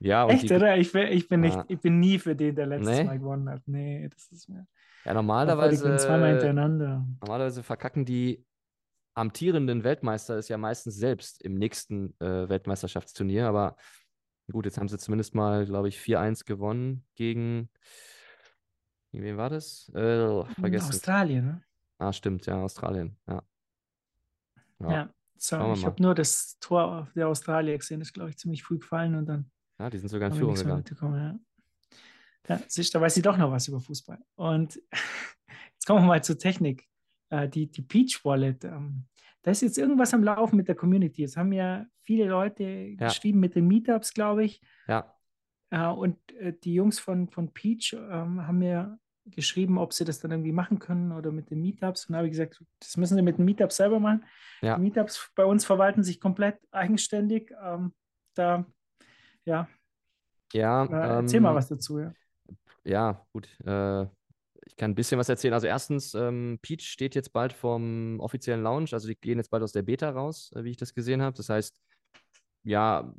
ja, 0.00 0.26
Echt, 0.28 0.50
die, 0.50 0.54
oder? 0.54 0.76
Ich, 0.76 0.90
bin- 0.92 1.06
ich 1.08 1.28
bin 1.28 1.40
nicht, 1.40 1.54
Ja. 1.54 1.64
ich 1.68 1.80
bin 1.80 2.00
nie 2.00 2.18
für 2.18 2.34
den, 2.34 2.54
der 2.56 2.66
letztes 2.66 2.98
Nee? 2.98 3.04
Mal 3.04 3.18
gewonnen 3.20 3.48
hat. 3.48 3.62
Nee, 3.66 4.08
das 4.08 4.32
ist 4.32 4.48
mir. 4.48 4.66
ja, 5.04 5.12
bin 5.12 5.28
zweimal 5.28 5.54
normalerweise, 5.54 5.88
hintereinander. 6.32 7.06
normalerweise 7.20 7.62
verkacken 7.62 8.04
die 8.04 8.44
amtierenden 9.14 9.84
Weltmeister 9.84 10.36
es 10.38 10.48
ja 10.48 10.56
meistens 10.58 10.96
selbst 10.96 11.42
im 11.42 11.54
nächsten 11.54 12.18
äh, 12.18 12.48
Weltmeisterschaftsturnier. 12.48 13.46
Aber 13.46 13.76
gut, 14.50 14.64
jetzt 14.64 14.78
haben 14.78 14.88
sie 14.88 14.98
zumindest 14.98 15.34
mal, 15.34 15.66
glaube 15.66 15.88
ich, 15.88 15.98
4-1 15.98 16.44
gewonnen 16.44 17.04
gegen, 17.14 17.68
gegen 19.10 19.24
wen 19.24 19.36
war 19.36 19.50
das? 19.50 19.88
Äh, 19.94 20.44
vergessen. 20.54 20.88
Australien, 20.88 21.44
ne? 21.46 21.62
Ah, 21.98 22.12
stimmt, 22.12 22.46
ja, 22.46 22.62
Australien. 22.62 23.16
Ja. 23.28 23.42
Ja. 24.80 24.90
Ja. 24.90 25.14
So, 25.36 25.56
Schauen 25.56 25.70
wir 25.70 25.74
ich 25.74 25.84
habe 25.84 26.02
nur 26.02 26.14
das 26.14 26.58
Tor 26.60 27.08
der 27.14 27.28
Australier 27.28 27.76
gesehen, 27.76 28.00
das 28.00 28.08
ist, 28.08 28.12
glaube 28.12 28.30
ich, 28.30 28.38
ziemlich 28.38 28.62
früh 28.62 28.78
gefallen 28.78 29.14
und 29.16 29.26
dann 29.26 29.50
Ja, 29.78 29.90
die 29.90 29.98
sind 29.98 30.08
sogar 30.08 30.30
in 30.30 30.36
Führung 30.36 30.54
gegangen. 30.54 31.44
Ja. 32.48 32.60
Siehst, 32.66 32.94
da 32.94 33.00
weiß 33.00 33.14
sie 33.14 33.22
doch 33.22 33.36
noch 33.36 33.50
was 33.50 33.68
über 33.68 33.80
Fußball. 33.80 34.18
Und 34.34 34.80
jetzt 35.74 35.86
kommen 35.86 36.02
wir 36.02 36.08
mal 36.08 36.24
zur 36.24 36.38
Technik. 36.38 36.88
Äh, 37.30 37.48
die, 37.48 37.70
die 37.70 37.82
Peach 37.82 38.24
Wallet, 38.24 38.64
ähm, 38.64 39.06
da 39.42 39.50
ist 39.50 39.62
jetzt 39.62 39.78
irgendwas 39.78 40.14
am 40.14 40.22
Laufen 40.22 40.56
mit 40.56 40.68
der 40.68 40.74
Community. 40.76 41.24
Es 41.24 41.36
haben 41.36 41.52
ja 41.52 41.84
viele 42.02 42.26
Leute 42.26 42.64
Ja. 42.64 43.08
geschrieben 43.08 43.40
mit 43.40 43.54
den 43.54 43.66
Meetups, 43.66 44.14
glaube 44.14 44.44
ich. 44.44 44.60
Ja, 44.88 45.14
Äh, 45.70 45.86
und 45.88 46.18
äh, 46.32 46.52
die 46.52 46.74
Jungs 46.74 46.98
von, 46.98 47.28
von 47.30 47.52
Peach 47.52 47.94
ähm, 47.94 48.46
haben 48.46 48.58
mir 48.58 48.98
geschrieben, 49.24 49.78
ob 49.78 49.92
sie 49.92 50.04
das 50.04 50.18
dann 50.18 50.30
irgendwie 50.32 50.52
machen 50.52 50.78
können 50.78 51.12
oder 51.12 51.30
mit 51.32 51.50
den 51.50 51.62
Meetups. 51.62 52.06
Und 52.06 52.12
da 52.12 52.18
habe 52.18 52.26
ich 52.26 52.32
gesagt, 52.32 52.62
das 52.80 52.96
müssen 52.96 53.16
sie 53.16 53.22
mit 53.22 53.38
den 53.38 53.44
Meetups 53.44 53.76
selber 53.76 54.00
machen. 54.00 54.24
Ja. 54.60 54.76
Die 54.76 54.82
Meetups 54.82 55.30
bei 55.34 55.44
uns 55.44 55.64
verwalten 55.64 56.02
sich 56.02 56.20
komplett 56.20 56.58
eigenständig. 56.72 57.52
Ähm, 57.62 57.94
da, 58.34 58.66
ja, 59.44 59.68
ja. 60.52 60.84
äh, 60.84 61.20
erzähl 61.20 61.40
mal 61.40 61.50
ähm, 61.50 61.56
was 61.56 61.68
dazu. 61.68 62.00
Ja. 62.00 62.12
Ja, 62.84 63.26
gut. 63.32 63.48
Äh, 63.64 64.06
ich 64.66 64.76
kann 64.76 64.92
ein 64.92 64.94
bisschen 64.94 65.18
was 65.18 65.28
erzählen. 65.28 65.54
Also 65.54 65.66
erstens, 65.66 66.14
ähm, 66.14 66.58
Peach 66.62 66.82
steht 66.88 67.14
jetzt 67.14 67.32
bald 67.32 67.52
vom 67.52 68.20
offiziellen 68.20 68.62
Launch. 68.62 68.94
Also 68.94 69.08
die 69.08 69.16
gehen 69.16 69.38
jetzt 69.38 69.50
bald 69.50 69.62
aus 69.62 69.72
der 69.72 69.82
Beta 69.82 70.10
raus, 70.10 70.52
äh, 70.54 70.64
wie 70.64 70.70
ich 70.70 70.76
das 70.76 70.94
gesehen 70.94 71.22
habe. 71.22 71.36
Das 71.36 71.48
heißt, 71.48 71.80
ja, 72.64 73.14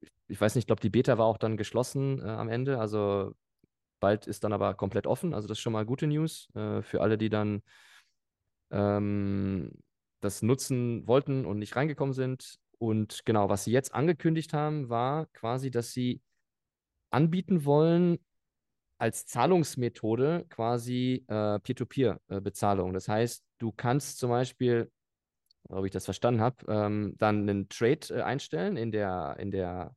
ich- 0.00 0.12
ich 0.28 0.40
weiß 0.40 0.54
nicht, 0.56 0.64
ich 0.64 0.66
glaube, 0.68 0.82
die 0.82 0.90
Beta 0.90 1.18
war 1.18 1.26
auch 1.26 1.38
dann 1.38 1.56
geschlossen 1.56 2.20
äh, 2.20 2.24
am 2.24 2.48
Ende. 2.48 2.78
Also 2.80 3.34
bald 4.00 4.26
ist 4.28 4.44
dann 4.44 4.52
aber 4.54 4.74
komplett 4.74 5.06
offen. 5.06 5.34
Also 5.34 5.48
das 5.48 5.58
ist 5.58 5.62
schon 5.62 5.74
mal 5.74 5.86
gute 5.86 6.06
News 6.08 6.48
äh, 6.54 6.82
für 6.82 7.02
alle, 7.02 7.18
die 7.18 7.30
dann 7.30 7.62
ähm, 8.70 9.70
das 10.20 10.42
nutzen 10.42 11.06
wollten 11.06 11.44
und 11.44 11.58
nicht 11.58 11.76
reingekommen 11.76 12.14
sind. 12.14 12.58
Und 12.78 13.22
genau, 13.24 13.48
was 13.48 13.64
sie 13.64 13.72
jetzt 13.72 13.94
angekündigt 13.94 14.52
haben, 14.52 14.88
war 14.88 15.26
quasi, 15.26 15.70
dass 15.70 15.92
sie 15.92 16.20
anbieten 17.10 17.64
wollen, 17.64 18.18
als 18.98 19.26
Zahlungsmethode 19.26 20.46
quasi 20.48 21.24
äh, 21.28 21.58
Peer-to-Peer-Bezahlung. 21.60 22.92
Das 22.92 23.08
heißt, 23.08 23.44
du 23.58 23.72
kannst 23.72 24.18
zum 24.18 24.30
Beispiel, 24.30 24.90
ob 25.68 25.84
ich 25.84 25.90
das 25.90 26.04
verstanden 26.04 26.40
habe, 26.40 26.64
ähm, 26.68 27.14
dann 27.18 27.48
einen 27.48 27.68
Trade 27.68 28.06
äh, 28.10 28.22
einstellen 28.22 28.76
in 28.76 28.92
der, 28.92 29.36
in 29.38 29.50
der, 29.50 29.94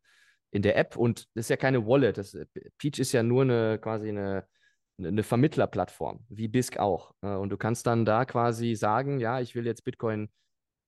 in 0.52 0.62
der 0.62 0.78
App 0.78 0.98
und 0.98 1.28
das 1.36 1.46
ist 1.46 1.50
ja 1.50 1.58
keine 1.58 1.86
Wallet. 1.86 2.18
Das, 2.18 2.34
äh, 2.34 2.46
Peach 2.78 3.00
ist 3.00 3.12
ja 3.12 3.24
nur 3.24 3.44
eine 3.44 3.80
quasi 3.80 4.10
eine, 4.10 4.46
eine 4.98 5.24
Vermittlerplattform, 5.24 6.26
wie 6.30 6.48
BISC 6.48 6.78
auch. 6.78 7.14
Äh, 7.22 7.36
und 7.36 7.50
du 7.50 7.58
kannst 7.58 7.88
dann 7.88 8.06
da 8.06 8.26
quasi 8.26 8.76
sagen, 8.76 9.20
ja, 9.20 9.40
ich 9.40 9.56
will 9.56 9.66
jetzt 9.66 9.84
Bitcoin 9.86 10.30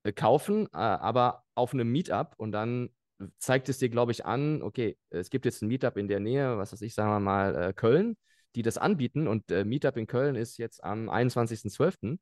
äh, 0.03 0.11
kaufen, 0.11 0.65
äh, 0.73 0.77
aber 0.77 1.43
auf 1.55 1.73
einem 1.73 1.91
Meetup 1.91 2.33
und 2.37 2.51
dann 2.51 2.89
zeigt 3.37 3.69
es 3.69 3.77
dir, 3.79 3.89
glaube 3.89 4.11
ich, 4.11 4.25
an, 4.25 4.61
okay, 4.61 4.97
es 5.09 5.29
gibt 5.29 5.45
jetzt 5.45 5.61
ein 5.61 5.67
Meetup 5.67 5.97
in 5.97 6.07
der 6.07 6.19
Nähe, 6.19 6.57
was 6.57 6.73
weiß 6.73 6.81
ich, 6.81 6.93
sagen 6.93 7.11
wir 7.11 7.19
mal, 7.19 7.55
äh, 7.55 7.73
Köln, 7.73 8.17
die 8.55 8.61
das 8.61 8.77
anbieten 8.77 9.27
und 9.27 9.51
äh, 9.51 9.63
Meetup 9.63 9.97
in 9.97 10.07
Köln 10.07 10.35
ist 10.35 10.57
jetzt 10.57 10.83
am 10.83 11.09
21.12. 11.09 12.19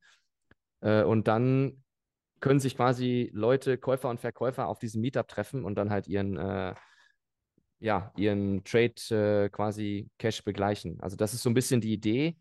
Äh, 0.81 1.03
und 1.03 1.27
dann 1.27 1.83
können 2.39 2.59
sich 2.59 2.75
quasi 2.75 3.29
Leute, 3.33 3.77
Käufer 3.77 4.09
und 4.09 4.19
Verkäufer 4.19 4.67
auf 4.67 4.79
diesem 4.79 5.01
Meetup 5.01 5.27
treffen 5.27 5.65
und 5.65 5.75
dann 5.75 5.89
halt 5.89 6.07
ihren, 6.07 6.37
äh, 6.37 6.73
ja, 7.79 8.11
ihren 8.15 8.63
Trade 8.63 9.45
äh, 9.45 9.49
quasi 9.49 10.09
Cash 10.17 10.43
begleichen. 10.43 10.99
Also 11.01 11.15
das 11.15 11.33
ist 11.33 11.43
so 11.43 11.49
ein 11.49 11.53
bisschen 11.53 11.81
die 11.81 11.93
Idee, 11.93 12.37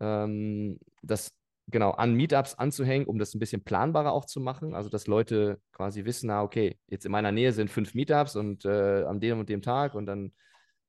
ähm, 0.00 0.78
das 1.02 1.32
genau 1.70 1.90
an 1.92 2.14
Meetups 2.14 2.54
anzuhängen, 2.54 3.06
um 3.06 3.18
das 3.18 3.34
ein 3.34 3.38
bisschen 3.38 3.62
planbarer 3.62 4.12
auch 4.12 4.24
zu 4.24 4.40
machen. 4.40 4.74
Also 4.74 4.88
dass 4.88 5.06
Leute 5.06 5.60
quasi 5.72 6.04
wissen, 6.04 6.28
na 6.28 6.42
okay, 6.42 6.78
jetzt 6.88 7.04
in 7.06 7.12
meiner 7.12 7.32
Nähe 7.32 7.52
sind 7.52 7.70
fünf 7.70 7.94
Meetups 7.94 8.36
und 8.36 8.64
äh, 8.64 9.04
an 9.04 9.20
dem 9.20 9.38
und 9.38 9.48
dem 9.48 9.62
Tag 9.62 9.94
und 9.94 10.06
dann 10.06 10.32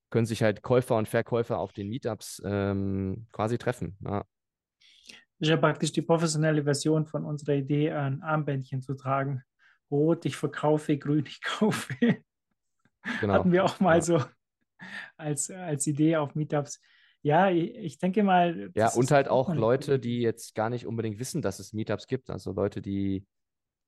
können 0.10 0.26
sich 0.26 0.42
halt 0.42 0.62
Käufer 0.64 0.96
und 0.96 1.08
Verkäufer 1.08 1.60
auf 1.60 1.72
den 1.74 1.90
Meetups 1.90 2.42
ähm, 2.46 3.28
quasi 3.32 3.58
treffen. 3.58 3.98
Ja. 4.04 4.24
Das 5.40 5.48
ist 5.48 5.50
ja 5.50 5.58
praktisch 5.58 5.92
die 5.92 6.02
professionelle 6.02 6.64
Version 6.64 7.06
von 7.06 7.26
unserer 7.26 7.56
Idee, 7.56 7.92
ein 7.92 8.22
Armbändchen 8.24 8.82
zu 8.82 8.96
tragen. 8.96 9.44
Rot, 9.92 10.26
ich 10.26 10.36
verkaufe, 10.36 10.98
grün, 10.98 11.26
ich 11.28 11.42
kaufe. 11.44 11.94
Genau. 13.22 13.34
Hatten 13.34 13.52
wir 13.52 13.64
auch 13.64 13.80
mal 13.80 13.96
Ja. 13.98 14.02
so 14.02 14.24
als, 15.18 15.50
als 15.50 15.88
Idee 15.88 16.18
auf 16.18 16.36
Meetups. 16.36 16.82
Ja, 17.22 17.50
ich, 17.50 17.98
denke 17.98 18.24
mal. 18.24 18.72
Ja, 18.76 18.94
und 18.94 19.12
halt 19.12 19.28
auch 19.28 19.54
Leute, 19.54 20.00
die 20.00 20.22
jetzt 20.22 20.56
gar 20.56 20.70
nicht 20.70 20.86
unbedingt 20.86 21.20
wissen, 21.20 21.42
dass 21.42 21.60
es 21.60 21.74
Meetups 21.74 22.08
gibt. 22.08 22.30
Also 22.30 22.54
Leute, 22.54 22.82
die 22.82 23.26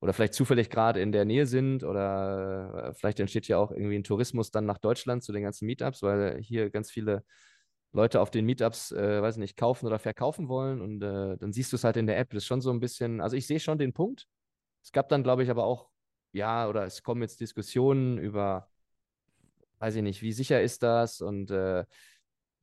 oder 0.02 0.14
vielleicht 0.14 0.34
zufällig 0.34 0.70
gerade 0.70 1.00
in 1.00 1.12
der 1.12 1.26
Nähe 1.26 1.46
sind 1.46 1.84
oder 1.84 2.88
äh, 2.90 2.94
vielleicht 2.94 3.20
entsteht 3.20 3.48
ja 3.48 3.58
auch 3.58 3.72
irgendwie 3.72 3.96
ein 3.96 4.04
Tourismus 4.04 4.50
dann 4.50 4.66
nach 4.66 4.80
Deutschland 4.80 5.24
zu 5.24 5.32
den 5.32 5.44
ganzen 5.44 5.68
Meetups, 5.68 6.02
weil 6.02 6.42
hier 6.42 6.72
ganz 6.72 6.90
viele 6.90 7.24
Leute 7.94 8.20
auf 8.20 8.32
den 8.32 8.46
Meetups, 8.46 8.92
äh, 8.94 9.22
weiß 9.22 9.38
nicht, 9.38 9.58
kaufen 9.58 9.86
oder 9.86 10.00
verkaufen 10.00 10.48
wollen 10.48 10.82
und 10.82 11.04
äh, 11.04 11.38
dann 11.38 11.54
siehst 11.54 11.72
du 11.72 11.76
es 11.76 11.84
halt 11.84 11.98
in 11.98 12.08
der 12.08 12.18
App. 12.18 12.32
Das 12.32 12.44
ist 12.44 12.48
schon 12.48 12.62
so 12.62 12.72
ein 12.72 12.80
bisschen, 12.80 13.22
also 13.22 13.36
ich 13.36 13.46
sehe 13.46 13.60
schon 13.60 13.78
den 13.78 13.94
Punkt. 13.94 14.28
Es 14.84 14.92
gab 14.92 15.08
dann, 15.10 15.24
glaube 15.24 15.44
ich, 15.44 15.50
aber 15.52 15.66
auch, 15.66 15.90
ja, 16.32 16.68
oder 16.68 16.86
es 16.86 17.04
kommen 17.04 17.22
jetzt 17.22 17.40
Diskussionen 17.40 18.18
über, 18.18 18.70
weiß 19.80 19.96
ich 19.96 20.04
nicht, 20.04 20.22
wie 20.24 20.34
sicher 20.34 20.62
ist 20.62 20.82
das 20.82 21.22
und 21.22 21.52
äh, 21.52 21.86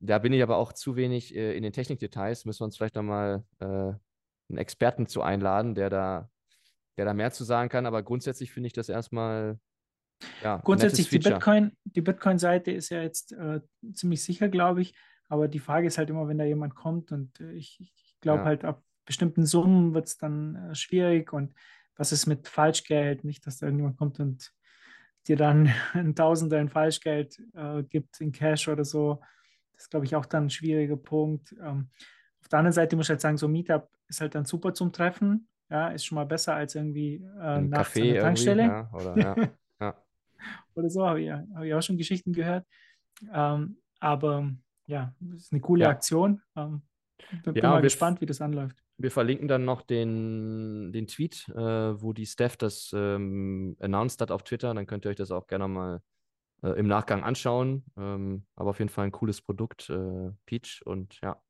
da 0.00 0.18
bin 0.18 0.32
ich 0.32 0.42
aber 0.42 0.56
auch 0.56 0.72
zu 0.72 0.96
wenig 0.96 1.34
äh, 1.34 1.56
in 1.56 1.62
den 1.62 1.72
Technikdetails. 1.72 2.44
Müssen 2.44 2.60
wir 2.60 2.64
uns 2.66 2.76
vielleicht 2.76 2.94
nochmal 2.94 3.44
äh, 3.60 3.64
einen 3.64 4.58
Experten 4.58 5.06
zu 5.06 5.22
einladen, 5.22 5.74
der 5.74 5.90
da, 5.90 6.30
der 6.96 7.04
da 7.04 7.14
mehr 7.14 7.32
zu 7.32 7.44
sagen 7.44 7.68
kann. 7.68 7.86
Aber 7.86 8.02
grundsätzlich 8.02 8.52
finde 8.52 8.68
ich 8.68 8.72
das 8.72 8.88
erstmal 8.88 9.58
ja, 10.42 10.60
Grundsätzlich, 10.64 11.08
die 11.08 11.16
nettes 11.16 11.28
Feature. 11.28 11.38
Bitcoin, 11.38 11.76
die 11.84 12.00
Bitcoin-Seite 12.00 12.70
ist 12.72 12.90
ja 12.90 13.02
jetzt 13.02 13.32
äh, 13.32 13.60
ziemlich 13.92 14.22
sicher, 14.22 14.48
glaube 14.48 14.82
ich. 14.82 14.94
Aber 15.28 15.48
die 15.48 15.58
Frage 15.58 15.86
ist 15.86 15.98
halt 15.98 16.10
immer, 16.10 16.26
wenn 16.28 16.38
da 16.38 16.44
jemand 16.44 16.74
kommt 16.74 17.12
und 17.12 17.38
äh, 17.40 17.52
ich, 17.52 17.78
ich 17.80 18.16
glaube 18.20 18.40
Ja. 18.40 18.44
halt, 18.46 18.64
ab 18.64 18.82
bestimmten 19.04 19.46
Summen 19.46 19.94
wird 19.94 20.06
es 20.06 20.18
dann 20.18 20.56
äh, 20.56 20.74
schwierig 20.74 21.32
und 21.32 21.54
was 21.96 22.12
ist 22.12 22.26
mit 22.26 22.46
Falschgeld? 22.46 23.24
Nicht, 23.24 23.46
dass 23.46 23.58
da 23.58 23.66
irgendjemand 23.66 23.96
kommt 23.96 24.20
und 24.20 24.52
dir 25.26 25.36
dann 25.36 25.72
ein 25.94 26.14
Tausender 26.14 26.60
in 26.60 26.68
Falschgeld 26.68 27.40
äh, 27.54 27.82
gibt, 27.84 28.20
in 28.20 28.32
Cash 28.32 28.68
oder 28.68 28.84
so. 28.84 29.20
Das 29.78 29.84
ist, 29.84 29.90
glaube 29.90 30.06
ich, 30.06 30.16
auch 30.16 30.26
dann 30.26 30.46
ein 30.46 30.50
schwieriger 30.50 30.96
Punkt. 30.96 31.54
Ähm, 31.62 31.88
auf 32.40 32.48
der 32.48 32.58
anderen 32.58 32.72
Seite 32.72 32.96
muss 32.96 33.06
ich 33.06 33.10
halt 33.10 33.20
sagen, 33.20 33.36
so 33.36 33.46
ein 33.46 33.52
Meetup 33.52 33.88
ist 34.08 34.20
halt 34.20 34.34
dann 34.34 34.44
super 34.44 34.74
zum 34.74 34.92
Treffen. 34.92 35.48
Ja, 35.70 35.88
ist 35.88 36.04
schon 36.04 36.16
mal 36.16 36.26
besser 36.26 36.54
als 36.54 36.74
irgendwie 36.74 37.22
äh, 37.38 37.40
Ein 37.40 37.68
nachts 37.68 37.94
Café 37.94 38.00
an 38.00 38.14
der 38.14 38.22
Tankstelle 38.22 38.62
ja, 38.62 38.90
oder 38.92 39.18
ja, 39.18 39.36
ja. 39.80 40.02
oder 40.74 40.90
so, 40.90 41.06
habe 41.06 41.20
ich, 41.20 41.30
habe 41.30 41.68
ich 41.68 41.74
auch 41.74 41.82
schon 41.82 41.96
Geschichten 41.96 42.32
gehört. 42.32 42.66
Ähm, 43.32 43.78
aber 44.00 44.50
ja, 44.86 45.14
ist 45.36 45.52
eine 45.52 45.60
coole. 45.60 45.86
Aktion. 45.86 46.42
Ähm, 46.56 46.82
bin, 47.44 47.54
bin 47.54 47.62
mal 47.62 47.80
gespannt, 47.80 48.20
wie 48.20 48.26
das 48.26 48.40
anläuft. 48.40 48.82
Wir 48.96 49.12
verlinken 49.12 49.46
dann 49.46 49.64
noch 49.64 49.82
den, 49.82 50.92
den 50.92 51.06
Tweet, 51.06 51.48
äh, 51.50 52.02
wo 52.02 52.12
die 52.12 52.26
Steph 52.26 52.56
das 52.56 52.90
ähm, 52.96 53.76
announced 53.78 54.20
hat 54.20 54.32
auf 54.32 54.42
Twitter. 54.42 54.74
Dann 54.74 54.86
könnt 54.86 55.04
ihr 55.04 55.10
euch 55.10 55.16
das 55.16 55.30
auch 55.30 55.46
gerne 55.46 55.68
mal 55.68 56.00
äh, 56.62 56.78
im 56.78 56.86
Nachgang 56.86 57.22
anschauen. 57.22 57.84
Ähm, 57.96 58.44
aber 58.56 58.70
auf 58.70 58.78
jeden 58.78 58.88
Fall 58.88 59.06
ein 59.06 59.12
cooles 59.12 59.40
Produkt, 59.42 59.90
äh, 59.90 60.30
Peach. 60.46 60.82
Und 60.84 61.20
ja, 61.20 61.40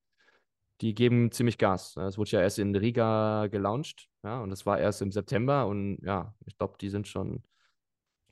die 0.81 0.95
geben 0.95 1.31
ziemlich 1.33 1.59
Gas. 1.59 1.97
Es 1.97 2.19
wurde 2.19 2.31
ja 2.31 2.41
erst 2.41 2.59
in 2.59 2.75
Riga 2.75 3.49
gelauncht, 3.49 4.09
ja, 4.23 4.41
und 4.41 4.51
das 4.51 4.67
war 4.67 4.79
erst 4.79 5.03
im 5.03 5.13
September. 5.13 5.67
Und 5.67 5.99
ja, 6.03 6.35
ich 6.47 6.57
glaube, 6.57 6.77
die 6.81 6.89
sind 6.89 7.09
schon 7.09 7.43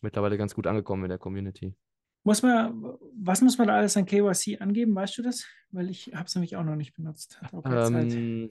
mittlerweile 0.00 0.38
ganz 0.38 0.54
gut 0.54 0.66
angekommen 0.66 1.04
in 1.04 1.08
der 1.08 1.18
Community. 1.18 1.74
Muss 2.22 2.42
man, 2.42 2.96
was 3.14 3.40
muss 3.40 3.56
man 3.56 3.68
da 3.68 3.76
alles 3.76 3.96
an 3.96 4.04
KYC 4.04 4.60
angeben? 4.60 4.94
Weißt 4.94 5.16
du 5.16 5.22
das? 5.22 5.46
Weil 5.70 5.90
ich 5.90 6.12
habe 6.12 6.24
es 6.24 6.34
nämlich 6.34 6.56
auch 6.56 6.64
noch 6.64 6.74
nicht 6.74 6.94
benutzt. 6.94 7.40
Ähm, 7.64 8.50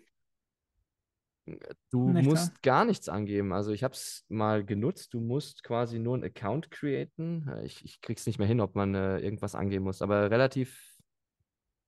Du 1.91 2.09
Nicht 2.11 2.25
musst 2.25 2.47
wahr? 2.49 2.59
gar 2.63 2.85
nichts 2.85 3.07
angeben. 3.07 3.53
Also 3.53 3.71
ich 3.71 3.83
habe 3.83 3.93
es 3.93 4.25
mal 4.29 4.65
genutzt. 4.65 5.13
Du 5.13 5.19
musst 5.19 5.63
quasi 5.63 5.99
nur 5.99 6.15
einen 6.15 6.23
Account 6.23 6.71
createn. 6.71 7.47
Äh, 7.47 7.65
Ich, 7.65 7.85
ich 7.85 8.01
krieg's 8.01 8.25
nicht 8.25 8.39
mehr 8.39 8.47
hin, 8.47 8.59
ob 8.61 8.75
man 8.75 8.95
äh, 8.95 9.19
irgendwas 9.19 9.53
angeben 9.55 9.83
muss, 9.85 10.01
aber 10.01 10.31
relativ, 10.31 10.97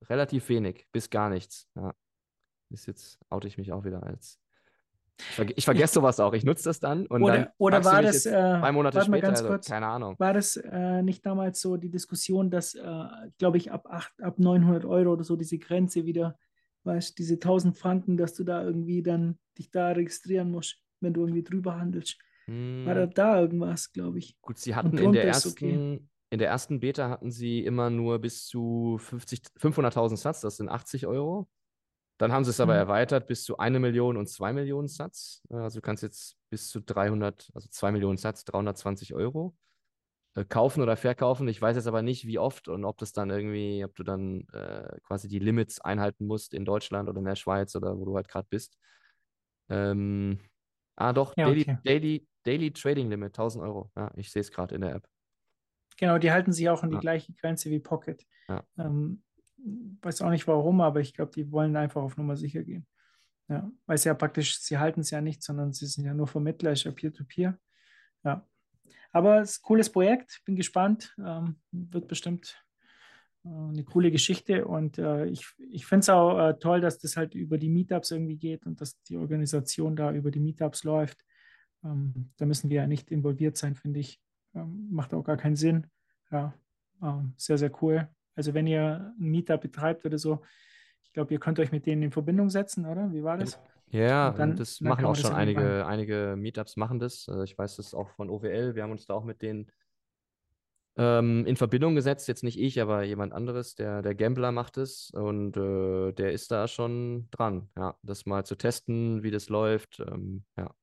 relativ 0.10 0.48
wenig, 0.50 0.86
bis 0.92 1.10
gar 1.10 1.30
nichts. 1.30 1.68
Ja. 1.76 1.94
Ist 2.70 2.86
jetzt 2.86 3.18
oute 3.30 3.48
ich 3.48 3.58
mich 3.58 3.72
auch 3.72 3.84
wieder 3.86 4.04
als. 4.04 4.40
Ich, 5.20 5.26
verge 5.36 5.54
ich 5.56 5.66
vergesse 5.66 5.96
sowas 5.96 6.20
auch. 6.20 6.34
Ich 6.34 6.44
nutze 6.44 6.66
das 6.66 6.80
dann 6.80 7.08
und 7.08 7.24
Oder- 7.24 7.34
dann 7.38 7.48
oder 7.58 7.84
war 7.84 8.04
das, 8.04 8.28
äh, 8.28 8.30
zwei 8.32 8.72
Monate 8.72 9.02
später. 9.02 9.22
ganz 9.28 9.40
Also, 9.40 9.50
kurz. 9.50 9.68
keine 9.68 9.88
Ahnung. 9.88 10.16
War 10.20 10.34
das 10.34 10.58
äh, 10.58 11.02
nicht 11.02 11.26
damals 11.26 11.60
so 11.60 11.78
die 11.78 11.90
Diskussion, 11.90 12.52
dass, 12.52 12.76
äh, 12.76 13.06
glaube 13.40 13.58
ich, 13.58 13.72
ab, 13.72 13.88
acht, 13.90 14.14
ab 14.22 14.38
900 14.38 14.86
Euro 14.86 15.14
oder 15.14 15.24
so 15.24 15.36
diese 15.36 15.58
Grenze 15.58 16.06
wieder, 16.06 16.38
weißt 16.88 17.20
diese 17.20 17.40
1000 17.40 17.78
Franken, 17.78 18.18
dass 18.18 18.36
du 18.36 18.46
da 18.46 18.64
irgendwie 18.64 19.04
dann 19.04 19.40
dich 19.60 19.72
da 19.72 19.90
registrieren 19.92 20.52
musst, 20.52 20.84
wenn 21.02 21.14
du 21.14 21.22
irgendwie 21.22 21.44
drüber 21.44 21.78
handelst. 21.80 22.20
War 22.84 22.96
da, 22.96 23.06
Hm, 23.06 23.08
da 23.08 23.42
irgendwas, 23.42 23.94
glaube 23.94 24.20
ich. 24.20 24.38
gut, 24.42 24.58
sie 24.58 24.76
hatten 24.76 24.98
in 24.98 25.12
der 25.12 25.28
ist 25.28 25.46
okay. 25.46 25.84
ersten, 25.84 26.10
in 26.30 26.40
der 26.40 26.50
ersten 26.50 26.80
Beta 26.80 27.10
hatten 27.10 27.32
sie 27.32 27.64
immer 27.66 27.90
nur 27.90 28.20
bis 28.20 28.46
zu 28.46 28.98
50, 29.00 29.42
500.000 29.58 30.20
Satz, 30.20 30.42
das 30.42 30.58
sind 30.58 30.70
80 30.70 31.08
Euro. 31.08 31.50
Dann 32.20 32.32
haben 32.34 32.46
sie 32.46 32.52
es 32.52 32.60
aber 32.62 32.76
Mhm. 32.76 32.78
erweitert 32.78 33.28
bis 33.28 33.44
zu 33.46 33.58
eine 33.60 33.80
Million 33.80 34.18
und 34.18 34.28
zwei 34.30 34.54
Millionen 34.54 34.88
Satz. 34.90 35.44
Also 35.50 35.80
du 35.80 35.82
kannst 35.84 36.04
jetzt 36.04 36.38
bis 36.50 36.70
zu 36.70 36.82
300, 36.82 37.52
also 37.56 37.70
zwei 37.70 37.92
Millionen 37.92 38.18
Satz, 38.18 38.46
320 38.46 39.14
Euro 39.16 39.56
kaufen 40.46 40.82
oder 40.82 40.98
verkaufen. 40.98 41.48
Ich 41.48 41.62
weiß 41.62 41.76
jetzt 41.76 41.88
aber 41.88 42.02
nicht, 42.02 42.26
wie 42.28 42.40
oft 42.40 42.68
und 42.68 42.86
ob 42.86 42.98
das 42.98 43.14
dann 43.14 43.30
irgendwie, 43.30 43.84
ob 43.84 43.96
du 43.96 44.04
dann 44.04 44.48
äh, 44.54 45.00
quasi 45.04 45.28
die 45.28 45.40
Limits 45.40 45.82
einhalten 45.82 46.26
musst 46.28 46.54
in 46.54 46.66
Deutschland 46.66 47.10
oder 47.10 47.20
in 47.20 47.26
der 47.26 47.36
Schweiz 47.36 47.76
oder 47.76 47.98
wo 47.98 48.06
du 48.06 48.16
halt 48.16 48.28
gerade 48.28 48.48
bist. 48.50 48.78
Ähm, 49.70 50.40
ah, 50.96 51.14
doch, 51.14 51.36
Ja, 51.38 51.48
Daily, 51.48 51.62
okay. 51.62 51.78
Daily, 51.84 52.28
Daily 52.44 52.72
Trading 52.72 53.10
Limit, 53.10 53.34
1000 53.34 53.64
Euro. 53.64 53.92
Ja, 53.96 54.12
ich 54.16 54.32
sehe 54.32 54.42
es 54.42 54.52
gerade 54.52 54.76
in 54.76 54.82
der 54.82 54.96
App. 54.96 55.08
Genau, 55.98 56.18
die 56.20 56.32
halten 56.32 56.54
sich 56.54 56.70
auch 56.70 56.84
an 56.84 56.90
die 56.90 56.96
Ja. 56.96 57.02
gleiche 57.02 57.34
Grenze 57.34 57.70
wie 57.72 57.80
Pocket. 57.80 58.26
Ja. 58.48 58.64
Ähm, 58.78 59.24
weiß 60.02 60.22
auch 60.22 60.30
nicht 60.30 60.48
warum, 60.48 60.82
aber 60.82 61.00
ich 61.02 61.14
glaube, 61.14 61.32
die 61.34 61.52
wollen 61.52 61.76
einfach 61.76 62.02
auf 62.04 62.18
Nummer 62.18 62.38
sicher 62.38 62.64
gehen. 62.64 62.86
Ja, 63.50 63.72
weil 63.86 63.96
es 63.96 64.04
ja 64.04 64.14
praktisch, 64.14 64.60
sie 64.60 64.78
halten 64.78 65.02
es 65.02 65.10
ja 65.10 65.22
nicht, 65.22 65.42
sondern 65.42 65.74
sie 65.74 65.86
sind 65.88 66.06
ja 66.06 66.14
nur 66.14 66.28
Vermittler, 66.28 66.74
ist 66.74 66.84
ja 66.84 66.92
Peer-to-Peer. 66.92 67.58
Ja. 68.24 68.46
Aber 69.12 69.42
es 69.42 69.52
ist 69.52 69.60
ein 69.60 69.68
cooles 69.68 69.92
Projekt, 69.92 70.42
bin 70.46 70.56
gespannt. 70.56 71.16
Ähm, 71.18 71.58
wird 71.72 72.08
bestimmt 72.08 72.64
äh, 73.46 73.50
eine 73.50 73.84
coole 73.84 74.12
Geschichte 74.12 74.66
und 74.66 74.98
äh, 74.98 75.26
ich, 75.26 75.46
ich 75.58 75.86
finde 75.86 76.02
es 76.02 76.10
auch 76.10 76.40
äh, 76.40 76.54
toll, 76.60 76.82
dass 76.82 77.00
das 77.00 77.18
halt 77.18 77.36
über 77.36 77.58
die 77.58 77.70
Meetups 77.70 78.12
irgendwie 78.12 78.38
geht 78.38 78.66
und 78.66 78.82
dass 78.82 79.02
die 79.04 79.18
Organisation 79.18 79.96
da 79.96 80.12
über 80.12 80.32
die 80.32 80.40
Meetups 80.40 80.84
läuft. 80.84 81.24
Ähm, 81.84 82.32
da 82.38 82.46
müssen 82.46 82.70
wir 82.70 82.78
ja 82.78 82.88
nicht 82.88 83.12
involviert 83.12 83.58
sein, 83.58 83.76
finde 83.76 84.00
ich. 84.00 84.20
Ähm, 84.56 84.88
macht 84.92 85.14
auch 85.14 85.24
gar 85.24 85.38
keinen 85.38 85.56
Sinn. 85.56 85.88
Ja, 86.32 86.54
ähm, 87.02 87.34
sehr, 87.38 87.58
sehr 87.58 87.72
cool. 87.82 88.08
Also 88.36 88.54
wenn 88.54 88.68
ihr 88.68 89.14
ein 89.20 89.30
Meetup 89.30 89.62
betreibt 89.62 90.06
oder 90.06 90.18
so, 90.18 90.42
ich 91.04 91.12
glaube, 91.14 91.34
ihr 91.34 91.40
könnt 91.40 91.60
euch 91.60 91.72
mit 91.72 91.86
denen 91.86 92.04
in 92.04 92.12
Verbindung 92.12 92.50
setzen, 92.50 92.86
oder? 92.86 93.12
Wie 93.12 93.24
war 93.24 93.38
das? 93.38 93.60
Ja, 93.92 94.30
Und 94.30 94.40
dann- 94.40 94.56
das 94.58 94.80
dann 94.80 94.90
machen 94.90 95.06
auch 95.06 95.16
schon 95.16 95.34
einige, 95.34 95.86
einige 95.86 96.36
Meetups 96.38 96.76
machen 96.76 97.00
das. 97.00 97.28
Äh, 97.28 97.44
Ich 97.46 97.58
weiß 97.58 97.78
das 97.78 97.94
auch 97.94 98.10
von 98.10 98.30
OWL. 98.30 98.76
Wir 98.76 98.84
haben 98.84 98.92
uns 98.92 99.06
da 99.06 99.14
auch 99.14 99.24
mit 99.24 99.42
denen 99.42 99.72
ähm, 100.98 101.46
in 101.46 101.56
Verbindung 101.56 101.96
gesetzt. 101.96 102.28
Jetzt 102.28 102.44
nicht 102.44 102.60
ich, 102.60 102.82
aber 102.82 103.04
jemand 103.04 103.32
anderes. 103.34 103.76
Der, 103.76 104.02
der 104.02 104.16
Gambler 104.16 104.52
macht 104.52 104.78
es 104.78 105.12
und 105.12 105.56
äh, 105.56 106.12
der 106.14 106.32
ist 106.34 106.52
da 106.52 106.68
schon 106.68 107.28
dran, 107.32 107.70
ja, 107.78 107.96
das 108.02 108.26
mal 108.26 108.46
zu 108.46 108.56
testen, 108.56 109.22
wie 109.24 109.32
das 109.32 109.48
läuft. 109.50 110.00
Ähm, 110.00 110.44
ja. 110.58 110.74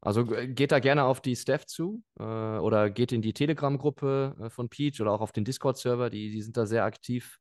Also 0.00 0.24
geht 0.26 0.70
da 0.70 0.78
gerne 0.80 1.04
auf 1.04 1.20
die 1.20 1.34
Staff 1.34 1.66
zu 1.66 2.02
äh, 2.20 2.22
oder 2.22 2.90
geht 2.90 3.10
in 3.10 3.22
die 3.22 3.32
Telegram-Gruppe 3.32 4.36
äh, 4.38 4.50
von 4.50 4.68
Peach 4.68 5.00
oder 5.00 5.10
auch 5.12 5.20
auf 5.20 5.32
den 5.32 5.44
Discord-Server. 5.44 6.10
Die, 6.10 6.30
die 6.30 6.42
sind 6.42 6.56
da 6.56 6.64
sehr 6.66 6.84
aktiv. 6.84 7.38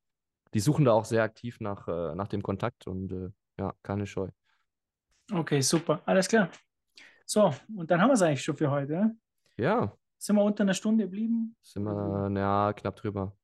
Die 0.53 0.59
suchen 0.61 0.85
da 0.85 0.93
auch 0.93 1.05
sehr 1.05 1.23
aktiv 1.23 1.59
nach, 1.59 1.87
äh, 1.87 2.15
nach 2.15 2.27
dem 2.27 2.41
Kontakt 2.41 2.87
und 2.87 3.11
äh, 3.11 3.29
ja, 3.59 3.73
keine 3.83 4.07
Scheu. 4.07 4.29
Okay, 5.31 5.61
super. 5.61 6.01
Alles 6.05 6.27
klar. 6.27 6.49
So, 7.25 7.53
und 7.75 7.89
dann 7.89 8.01
haben 8.01 8.09
wir 8.09 8.13
es 8.13 8.21
eigentlich 8.21 8.43
schon 8.43 8.57
für 8.57 8.69
heute. 8.69 9.15
Ja, 9.57 9.95
Sind 10.17 10.35
wir 10.35 10.43
unter 10.43 10.63
einer 10.63 10.73
Stunde 10.73 11.05
geblieben? 11.05 11.55
sind 11.61 11.83
wir 11.83 12.29
ja, 12.39 12.73
knapp 12.73 12.95
drüber. 12.95 13.35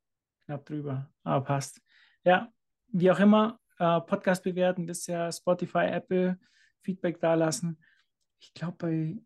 Knapp 0.46 0.66
drüber. 0.66 1.10
Aber 1.24 1.46
passt. 1.46 1.82
Ja, 2.24 2.52
wie 2.90 3.10
auch 3.12 3.20
immer, 3.20 3.60
äh, 3.78 4.02
Podcast 4.02 4.44
bewerten, 4.44 4.88
das 4.88 5.00
ist 5.00 5.08
ja 5.08 5.32
Spotify, 5.32 5.86
Apple, 5.86 6.38
Feedback 6.82 7.20
dalassen. 7.20 7.82
Ich 8.40 8.54
glaube, 8.54 8.76
bei, 8.78 9.18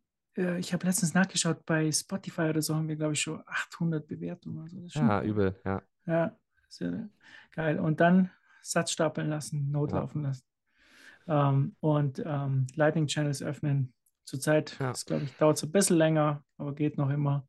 äh, 0.42 0.60
ich 0.60 0.74
habe 0.74 0.86
letztens 0.86 1.14
nachgeschaut, 1.14 1.66
bei 1.66 1.92
Spotify 1.92 2.42
oder 2.50 2.62
so 2.62 2.76
haben 2.76 2.88
wir, 2.88 2.96
glaube 2.96 3.14
ich, 3.14 3.22
schon 3.22 3.42
800 3.46 4.06
Bewertungen. 4.08 4.62
Also 4.62 4.78
Ja, 5.00 5.20
cool. 5.22 5.26
übel, 5.28 5.62
ja. 5.66 5.82
Ja, 6.06 6.38
sehr 6.70 7.10
geil. 7.52 7.80
Und 7.80 8.00
dann 8.00 8.30
Satz 8.62 8.92
stapeln 8.92 9.30
lassen, 9.30 9.72
Note 9.72 9.96
Ja. 9.96 10.02
laufen 10.02 10.24
lassen. 10.24 10.44
Ähm, 11.28 11.76
und 11.80 12.22
ähm, 12.26 12.68
Lightning 12.76 13.08
Channels 13.08 13.42
öffnen. 13.42 13.94
Zurzeit, 14.26 14.78
Ja. 14.80 14.90
das 14.90 15.06
glaube 15.06 15.26
ich, 15.26 15.34
dauert 15.38 15.58
es 15.58 15.64
ein 15.64 15.72
bisschen 15.72 15.98
länger, 15.98 16.44
aber 16.58 16.74
geht 16.74 16.98
noch 16.98 17.10
immer. 17.10 17.48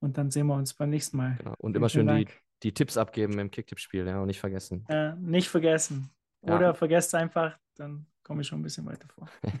Und 0.00 0.18
dann 0.18 0.30
sehen 0.30 0.46
wir 0.48 0.54
uns 0.56 0.74
beim 0.74 0.90
nächsten 0.90 1.16
Mal. 1.16 1.36
Genau. 1.38 1.54
Und 1.58 1.72
Vielen, 1.72 1.76
immer 1.76 1.88
schön 1.88 2.06
die, 2.08 2.26
die 2.64 2.74
Tipps 2.74 2.96
abgeben 2.96 3.38
im 3.38 3.50
Kicktipp-Spiel, 3.50 4.06
ja, 4.06 4.20
und 4.20 4.26
nicht 4.26 4.40
vergessen. 4.40 4.84
Äh, 4.88 5.14
nicht 5.14 5.48
vergessen. 5.48 6.10
Ja. 6.44 6.56
Oder 6.56 6.74
vergesst 6.74 7.08
es 7.08 7.14
einfach, 7.14 7.56
dann 7.76 8.06
komme 8.24 8.42
ich 8.42 8.48
schon 8.48 8.58
ein 8.60 8.62
bisschen 8.62 8.86
weiter 8.86 9.06
vor. 9.08 9.28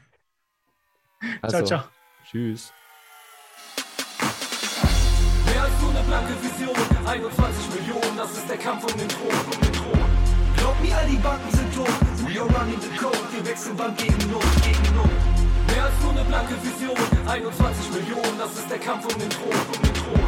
Also, 1.40 1.58
ciao, 1.58 1.64
ciao. 1.64 1.90
Tschüss. 2.24 2.72
Mehr 5.46 5.62
als 5.62 5.80
nur 5.80 5.90
eine 5.90 6.02
blanke 6.02 6.32
Vision, 6.42 6.74
21 7.06 7.80
Millionen, 7.80 8.16
das 8.16 8.36
ist 8.36 8.50
der 8.50 8.56
Kampf 8.58 8.92
um 8.92 8.98
den 8.98 9.08
Thron, 9.08 9.28
um 9.28 9.60
den 9.60 9.72
Thron. 9.72 10.11
Glaub 10.62 10.80
mir, 10.80 10.96
all 10.96 11.08
die 11.08 11.16
Banken 11.16 11.50
sind 11.50 11.74
tot, 11.74 11.90
we 12.24 12.38
are 12.38 12.46
running 12.46 12.78
the 12.80 12.96
code, 12.96 13.18
wir 13.32 13.44
wechseln 13.44 13.76
Bank 13.76 13.98
gegen 13.98 14.30
Not, 14.30 14.46
gegen 14.62 14.94
Not. 14.94 15.10
Mehr 15.66 15.84
als 15.86 15.98
nur 16.00 16.12
eine 16.12 16.22
blanke 16.22 16.54
Vision, 16.62 16.96
21 17.26 17.90
Millionen, 17.90 18.38
das 18.38 18.52
ist 18.52 18.70
der 18.70 18.78
Kampf 18.78 19.12
um 19.12 19.18
den 19.18 19.28
Thron, 19.28 19.50
um 19.50 19.82
den 19.82 19.94
Thron. 19.94 20.22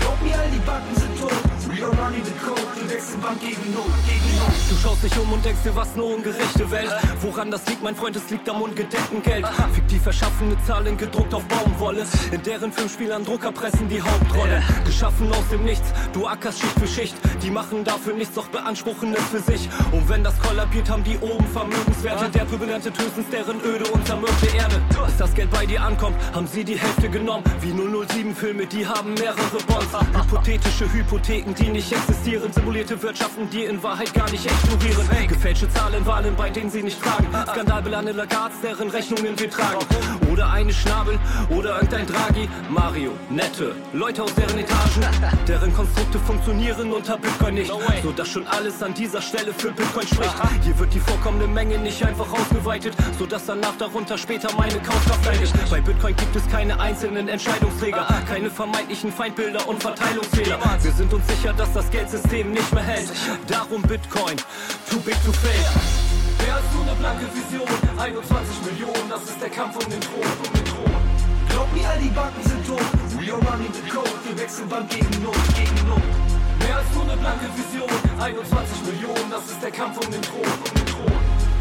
Glaub 0.00 0.22
mir, 0.22 0.38
all 0.40 0.48
die 0.48 0.64
Banken 0.64 0.96
sind 0.96 1.20
tot, 1.20 1.53
are 1.82 1.90
running 1.90 2.24
the 2.24 2.32
code, 2.32 2.60
wir 2.76 2.90
wechseln 2.90 3.20
Bank 3.20 3.40
gegen 3.40 3.72
Not, 3.72 3.86
gegen 4.06 4.36
Not. 4.38 4.52
Du 4.70 4.76
schaust 4.76 5.02
dich 5.02 5.18
um 5.18 5.32
und 5.32 5.44
denkst 5.44 5.62
dir, 5.64 5.74
was 5.74 5.94
eine 5.94 6.04
ungerechte 6.04 6.70
Welt. 6.70 6.92
Woran 7.20 7.50
das 7.50 7.66
liegt, 7.66 7.82
mein 7.82 7.96
Freund, 7.96 8.16
es 8.16 8.28
liegt 8.30 8.48
am 8.48 8.62
ungedeckten 8.62 9.22
Geld. 9.22 9.46
Fiktiv 9.72 10.06
erschaffene 10.06 10.56
Zahlen 10.66 10.96
gedruckt 10.96 11.34
auf 11.34 11.44
Baumwolle. 11.44 12.06
In 12.30 12.42
deren 12.42 12.72
Filmspielern 12.72 13.24
Drucker 13.24 13.52
pressen 13.52 13.88
die 13.88 14.00
Hauptrolle. 14.00 14.62
Geschaffen 14.84 15.30
aus 15.32 15.48
dem 15.50 15.64
Nichts, 15.64 15.88
du 16.12 16.26
ackerst 16.26 16.60
Schicht 16.60 16.78
für 16.78 16.86
Schicht. 16.86 17.14
Die 17.42 17.50
machen 17.50 17.84
dafür 17.84 18.14
nichts, 18.14 18.34
doch 18.34 18.48
beanspruchen 18.48 19.14
es 19.14 19.24
für 19.24 19.40
sich. 19.40 19.68
Und 19.92 20.08
wenn 20.08 20.22
das 20.22 20.38
kollabiert, 20.38 20.88
haben 20.88 21.04
die 21.04 21.18
oben 21.18 21.46
Vermögenswerte. 21.48 22.30
Der 22.30 22.46
erntet 22.74 22.98
höchstens 22.98 23.28
deren 23.30 23.60
öde 23.62 23.84
und 23.92 24.06
zermürbte 24.06 24.46
Erde. 24.56 24.80
Bis 25.06 25.16
das 25.16 25.34
Geld 25.34 25.50
bei 25.50 25.66
dir 25.66 25.82
ankommt, 25.82 26.16
haben 26.32 26.46
sie 26.46 26.64
die 26.64 26.78
Hälfte 26.78 27.08
genommen. 27.08 27.44
Wie 27.60 27.72
007-Filme, 27.72 28.66
die 28.66 28.86
haben 28.86 29.14
mehrere 29.14 29.58
Bonds. 29.66 29.92
Hypothetische 30.14 30.92
Hypotheken, 30.92 31.54
die 31.54 31.63
nicht 31.68 31.92
existieren. 31.92 32.52
Simulierte 32.52 33.00
Wirtschaften, 33.02 33.48
die 33.50 33.64
in 33.64 33.82
Wahrheit 33.82 34.12
gar 34.14 34.30
nicht 34.30 34.46
explodieren. 34.46 35.08
Gefälschte 35.28 35.68
Zahlen, 35.70 36.04
Wahlen, 36.06 36.34
bei 36.36 36.50
denen 36.50 36.70
sie 36.70 36.82
nicht 36.82 36.98
fragen. 36.98 37.26
Skandalbelange 37.50 38.12
Lagards, 38.12 38.60
deren 38.62 38.90
Rechnungen 38.90 39.38
wir 39.38 39.50
tragen. 39.50 39.78
Oder 40.30 40.50
eine 40.50 40.72
Schnabel, 40.72 41.18
oder 41.50 41.76
irgendein 41.76 42.06
Draghi. 42.06 42.48
Mario, 42.68 43.12
nette 43.30 43.74
Leute 43.92 44.22
aus 44.22 44.34
deren 44.34 44.58
Etagen. 44.58 45.02
Deren 45.46 45.74
Konstrukte 45.74 46.18
funktionieren 46.18 46.92
unter 46.92 47.16
Bitcoin 47.16 47.54
nicht. 47.54 47.72
So 48.02 48.12
dass 48.12 48.28
schon 48.28 48.46
alles 48.46 48.82
an 48.82 48.92
dieser 48.94 49.22
Stelle 49.22 49.52
für 49.52 49.70
Bitcoin 49.70 50.06
spricht. 50.06 50.34
Hier 50.62 50.78
wird 50.78 50.92
die 50.92 51.00
vorkommende 51.00 51.46
Menge 51.46 51.78
nicht 51.78 52.04
einfach 52.04 52.30
ausgeweitet. 52.32 52.94
So 53.18 53.26
dass 53.26 53.46
danach 53.46 53.76
darunter 53.78 54.18
später 54.18 54.48
meine 54.56 54.78
Kaufkraft 54.80 55.24
leidet. 55.24 55.52
Bei 55.70 55.80
Bitcoin 55.80 56.14
gibt 56.16 56.36
es 56.36 56.46
keine 56.48 56.78
einzelnen 56.78 57.28
Entscheidungsträger. 57.28 58.06
Keine 58.28 58.50
vermeintlichen 58.50 59.12
Feindbilder 59.12 59.66
und 59.68 59.80
Verteilungsfehler. 59.80 60.58
Wir 60.82 60.92
sind 60.92 61.12
uns 61.12 61.26
sicher, 61.28 61.53
dass 61.56 61.72
das 61.72 61.90
Geldsystem 61.90 62.50
nicht 62.52 62.72
mehr 62.72 62.82
hält. 62.82 63.10
Darum 63.46 63.82
Bitcoin, 63.82 64.36
too 64.90 64.98
big 65.00 65.16
to 65.24 65.32
fail. 65.32 65.64
Mehr 66.44 66.56
als 66.56 66.64
nur 66.74 66.82
eine 66.82 66.94
blanke 66.96 67.26
Vision, 67.34 67.68
21 67.98 68.62
Millionen, 68.66 69.08
das 69.08 69.22
ist 69.22 69.40
der 69.40 69.50
Kampf 69.50 69.76
um 69.76 69.90
den 69.90 70.00
Thron, 70.00 70.22
um 70.22 70.52
den 70.52 70.64
Thron. 70.64 70.94
Glaub 71.48 71.72
mir, 71.72 71.88
all 71.88 71.98
die 71.98 72.08
Banken 72.08 72.42
sind 72.42 72.66
tot, 72.66 72.82
we 73.18 73.32
are 73.32 73.40
running 73.50 73.72
the 73.72 73.88
code, 73.88 74.10
wir 74.24 74.36
wechseln 74.38 74.68
Bank 74.68 74.90
gegen 74.90 75.22
Not, 75.22 75.38
gegen 75.54 75.88
Not. 75.88 76.02
Mehr 76.58 76.76
als 76.76 76.90
nur 76.94 77.04
eine 77.04 77.16
blanke 77.16 77.46
Vision, 77.54 77.90
21 78.20 78.82
Millionen, 78.86 79.30
das 79.30 79.44
ist 79.46 79.62
der 79.62 79.70
Kampf 79.70 79.98
um 79.98 80.10
den 80.10 80.22
Thron, 80.22 80.42
um 80.42 80.74
den 80.74 80.86
Thron. 80.86 81.20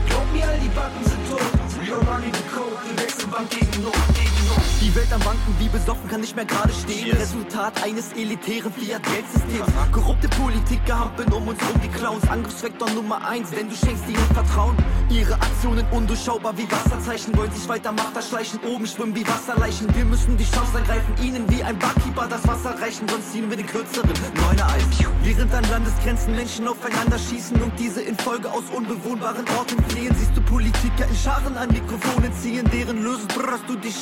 Glaub 0.10 0.26
mir, 0.34 0.48
all 0.48 0.60
die 0.60 0.74
Banken 0.74 1.04
sind 1.06 1.24
tot, 1.30 1.52
we 1.80 1.94
are 1.94 2.02
running 2.10 2.34
the 2.34 2.46
code, 2.50 2.78
wir 2.88 3.04
wechseln 3.04 3.30
Bank 3.30 3.50
gegen 3.50 3.84
Not, 3.84 3.94
gegen 4.16 4.48
Not. 4.50 4.73
Die 4.84 4.94
Welt 4.96 5.14
am 5.14 5.24
Wanken, 5.24 5.56
wie 5.60 5.70
besoffen, 5.70 6.10
kann 6.10 6.20
nicht 6.20 6.36
mehr 6.36 6.44
gerade 6.44 6.74
stehen. 6.74 7.16
Resultat 7.16 7.82
eines 7.82 8.12
elitären 8.12 8.70
Fiat-Geldsystems. 8.74 9.72
Korrupte 9.94 10.28
Politiker 10.28 11.00
hampeln 11.00 11.32
um 11.32 11.48
uns 11.48 11.62
rum 11.62 11.82
wie 11.82 11.88
Clowns. 11.88 12.28
Angriffsvektor 12.28 12.90
Nummer 12.90 13.26
eins, 13.26 13.50
denn 13.52 13.70
du 13.70 13.76
schenkst 13.78 14.04
ihnen 14.10 14.28
Vertrauen. 14.34 14.76
Ihre 15.10 15.36
Aktionen 15.36 15.86
undurchschaubar 15.92 16.58
wie 16.58 16.70
Wasserzeichen. 16.70 17.34
Wollen 17.38 17.52
sich 17.52 17.66
weiter 17.70 17.94
Macht 17.94 18.14
erschleichen, 18.14 18.60
oben 18.68 18.86
schwimmen 18.86 19.16
wie 19.16 19.26
Wasserleichen. 19.26 19.88
Wir 19.96 20.04
müssen 20.04 20.36
die 20.36 20.44
Chance 20.44 20.78
ergreifen, 20.78 21.16
ihnen 21.24 21.50
wie 21.50 21.64
ein 21.64 21.80
Barkeeper 21.80 22.28
das 22.28 22.46
Wasser 22.46 22.78
reichen. 22.82 23.08
Sonst 23.08 23.32
ziehen 23.32 23.50
wir 23.50 23.56
den 23.56 23.68
kürzeren, 23.68 24.12
neuner 24.36 24.68
Eis. 24.68 24.84
Während 25.24 25.54
an 25.54 25.64
Landesgrenzen 25.72 26.36
Menschen 26.36 26.68
aufeinander 26.68 27.18
schießen 27.18 27.56
und 27.62 27.72
diese 27.80 28.02
in 28.02 28.18
Folge 28.18 28.52
aus 28.52 28.66
unbewohnbaren 28.76 29.46
Orten 29.58 29.82
fliehen, 29.86 30.14
siehst 30.20 30.36
du 30.36 30.42
Politiker 30.42 31.08
in 31.08 31.16
Scharen 31.16 31.56
an 31.56 31.70
Mikrofonen 31.70 32.34
ziehen, 32.34 32.70
deren 32.74 33.02
Lösen 33.02 33.28
brrrst 33.30 33.64
du 33.70 33.78
die 33.78 33.94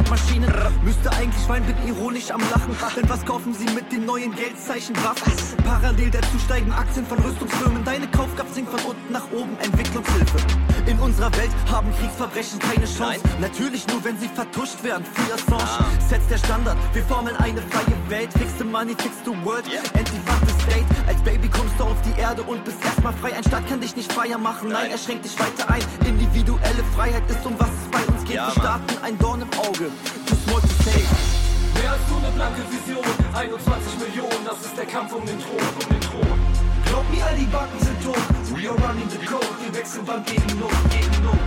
Shitcoin-Druckmaschinen. 0.00 0.52
Müsste 0.82 1.10
eigentlich 1.12 1.48
weinen, 1.48 1.66
bin 1.66 1.76
ironisch 1.88 2.30
am 2.30 2.40
Lachen. 2.50 2.76
Denn 2.96 3.08
was 3.08 3.24
kaufen 3.24 3.54
sie 3.54 3.66
mit 3.74 3.90
den 3.92 4.04
neuen 4.06 4.34
Geldzeichen 4.34 4.96
Waffen? 5.04 5.32
Parallel 5.64 6.10
dazu 6.10 6.38
steigen 6.44 6.72
Aktien 6.72 7.06
von 7.06 7.18
Rüstungsfirmen. 7.18 7.84
Deine 7.84 8.06
Kaufkraft 8.08 8.54
sinkt 8.54 8.70
von 8.70 8.80
unten 8.90 9.12
nach 9.12 9.30
oben, 9.32 9.56
Entwicklungshilfe. 9.62 10.38
In 10.86 10.98
unserer 10.98 11.32
Welt 11.36 11.50
haben 11.70 11.88
Kriegsverbrechen 11.98 12.58
keine 12.58 12.86
Chance. 12.86 13.20
Natürlich 13.40 13.86
nur, 13.88 14.02
wenn 14.04 14.18
sie 14.18 14.28
vertuscht 14.28 14.82
werden. 14.82 15.04
Free 15.04 15.32
Assange 15.32 15.86
setzt 16.08 16.30
der 16.30 16.38
Standard. 16.38 16.76
Wir 16.92 17.04
formen 17.04 17.36
eine 17.36 17.60
freie 17.62 17.96
Welt. 18.08 18.32
Fix 18.32 18.52
the 18.58 18.64
money, 18.64 18.94
fix 18.96 19.14
the 19.24 19.32
world. 19.44 19.64
The 19.66 20.49
state. 20.70 20.86
Als 21.06 21.20
Baby 21.22 21.48
kommst 21.48 21.78
du 21.78 21.84
auf 21.84 22.00
die 22.02 22.18
Erde 22.20 22.42
und 22.42 22.64
bist 22.64 22.82
erstmal 22.84 23.12
frei. 23.14 23.34
Ein 23.34 23.44
Staat 23.44 23.66
kann 23.66 23.80
dich 23.80 23.96
nicht 23.96 24.12
freier 24.12 24.38
machen. 24.38 24.68
Nein, 24.70 24.90
er 24.90 24.98
schränkt 24.98 25.24
dich 25.24 25.38
weiter 25.38 25.68
ein. 25.70 25.82
Individuelle 26.06 26.84
Freiheit 26.94 27.28
ist 27.28 27.44
um 27.44 27.54
was 27.58 27.68
es 27.68 27.90
bei 27.90 28.04
uns 28.12 28.24
geht. 28.24 28.36
Wir 28.36 28.50
starten 28.50 28.94
ein 29.02 29.18
Dorn 29.18 29.42
im 29.42 29.52
Auge. 29.58 29.90
Too 30.26 30.36
small 30.46 30.60
to 30.60 30.74
say. 30.84 31.02
Mehr 31.74 31.92
als 31.92 32.04
nur 32.08 32.18
eine 32.18 32.32
blanke 32.32 32.62
Vision. 32.70 33.04
21 33.34 33.98
Millionen, 33.98 34.44
das 34.44 34.58
ist 34.66 34.76
der 34.76 34.86
Kampf 34.86 35.12
um 35.12 35.24
den 35.24 35.38
Thron, 35.40 35.58
um 35.58 35.88
den 35.88 36.00
Thron. 36.00 36.38
Glaub 36.86 37.04
mir, 37.10 37.24
all 37.24 37.36
die 37.36 37.46
Banken 37.46 37.78
sind 37.80 37.98
tot. 38.04 38.22
We 38.54 38.68
are 38.68 38.76
running 38.86 39.08
the 39.08 39.24
code. 39.24 39.46
Wir 39.62 39.74
wechseln 39.74 40.04
Bank 40.04 40.26
gegen 40.26 40.58
Not, 40.58 40.74
gegen 40.90 41.22
Not. 41.24 41.38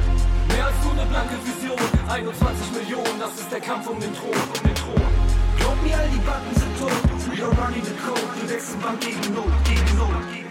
Mehr 0.47 0.65
als 0.67 0.75
nur 0.83 0.93
eine 0.93 1.05
blanke 1.05 1.35
Vision. 1.43 1.79
21 2.09 2.71
Millionen, 2.71 3.19
das 3.19 3.33
ist 3.39 3.51
der 3.51 3.59
Kampf 3.59 3.87
um 3.87 3.99
den 3.99 4.13
Thron, 4.15 4.31
um 4.31 4.63
den 4.63 4.75
Thron. 4.75 5.32
Glaub 5.73 5.83
mir, 5.85 5.97
all 5.97 6.07
die 6.09 6.19
Banken 6.19 6.55
sind 6.55 6.77
tot. 6.77 6.91
We 7.31 7.41
are 7.41 7.51
running 7.51 7.83
the 7.83 7.95
code. 8.05 8.19
Wir 8.41 8.49
wechseln 8.49 8.79
Bank 8.79 9.01
gegen 9.01 9.33
Not, 9.33 9.65
gegen 9.65 9.97
Not. 9.97 10.42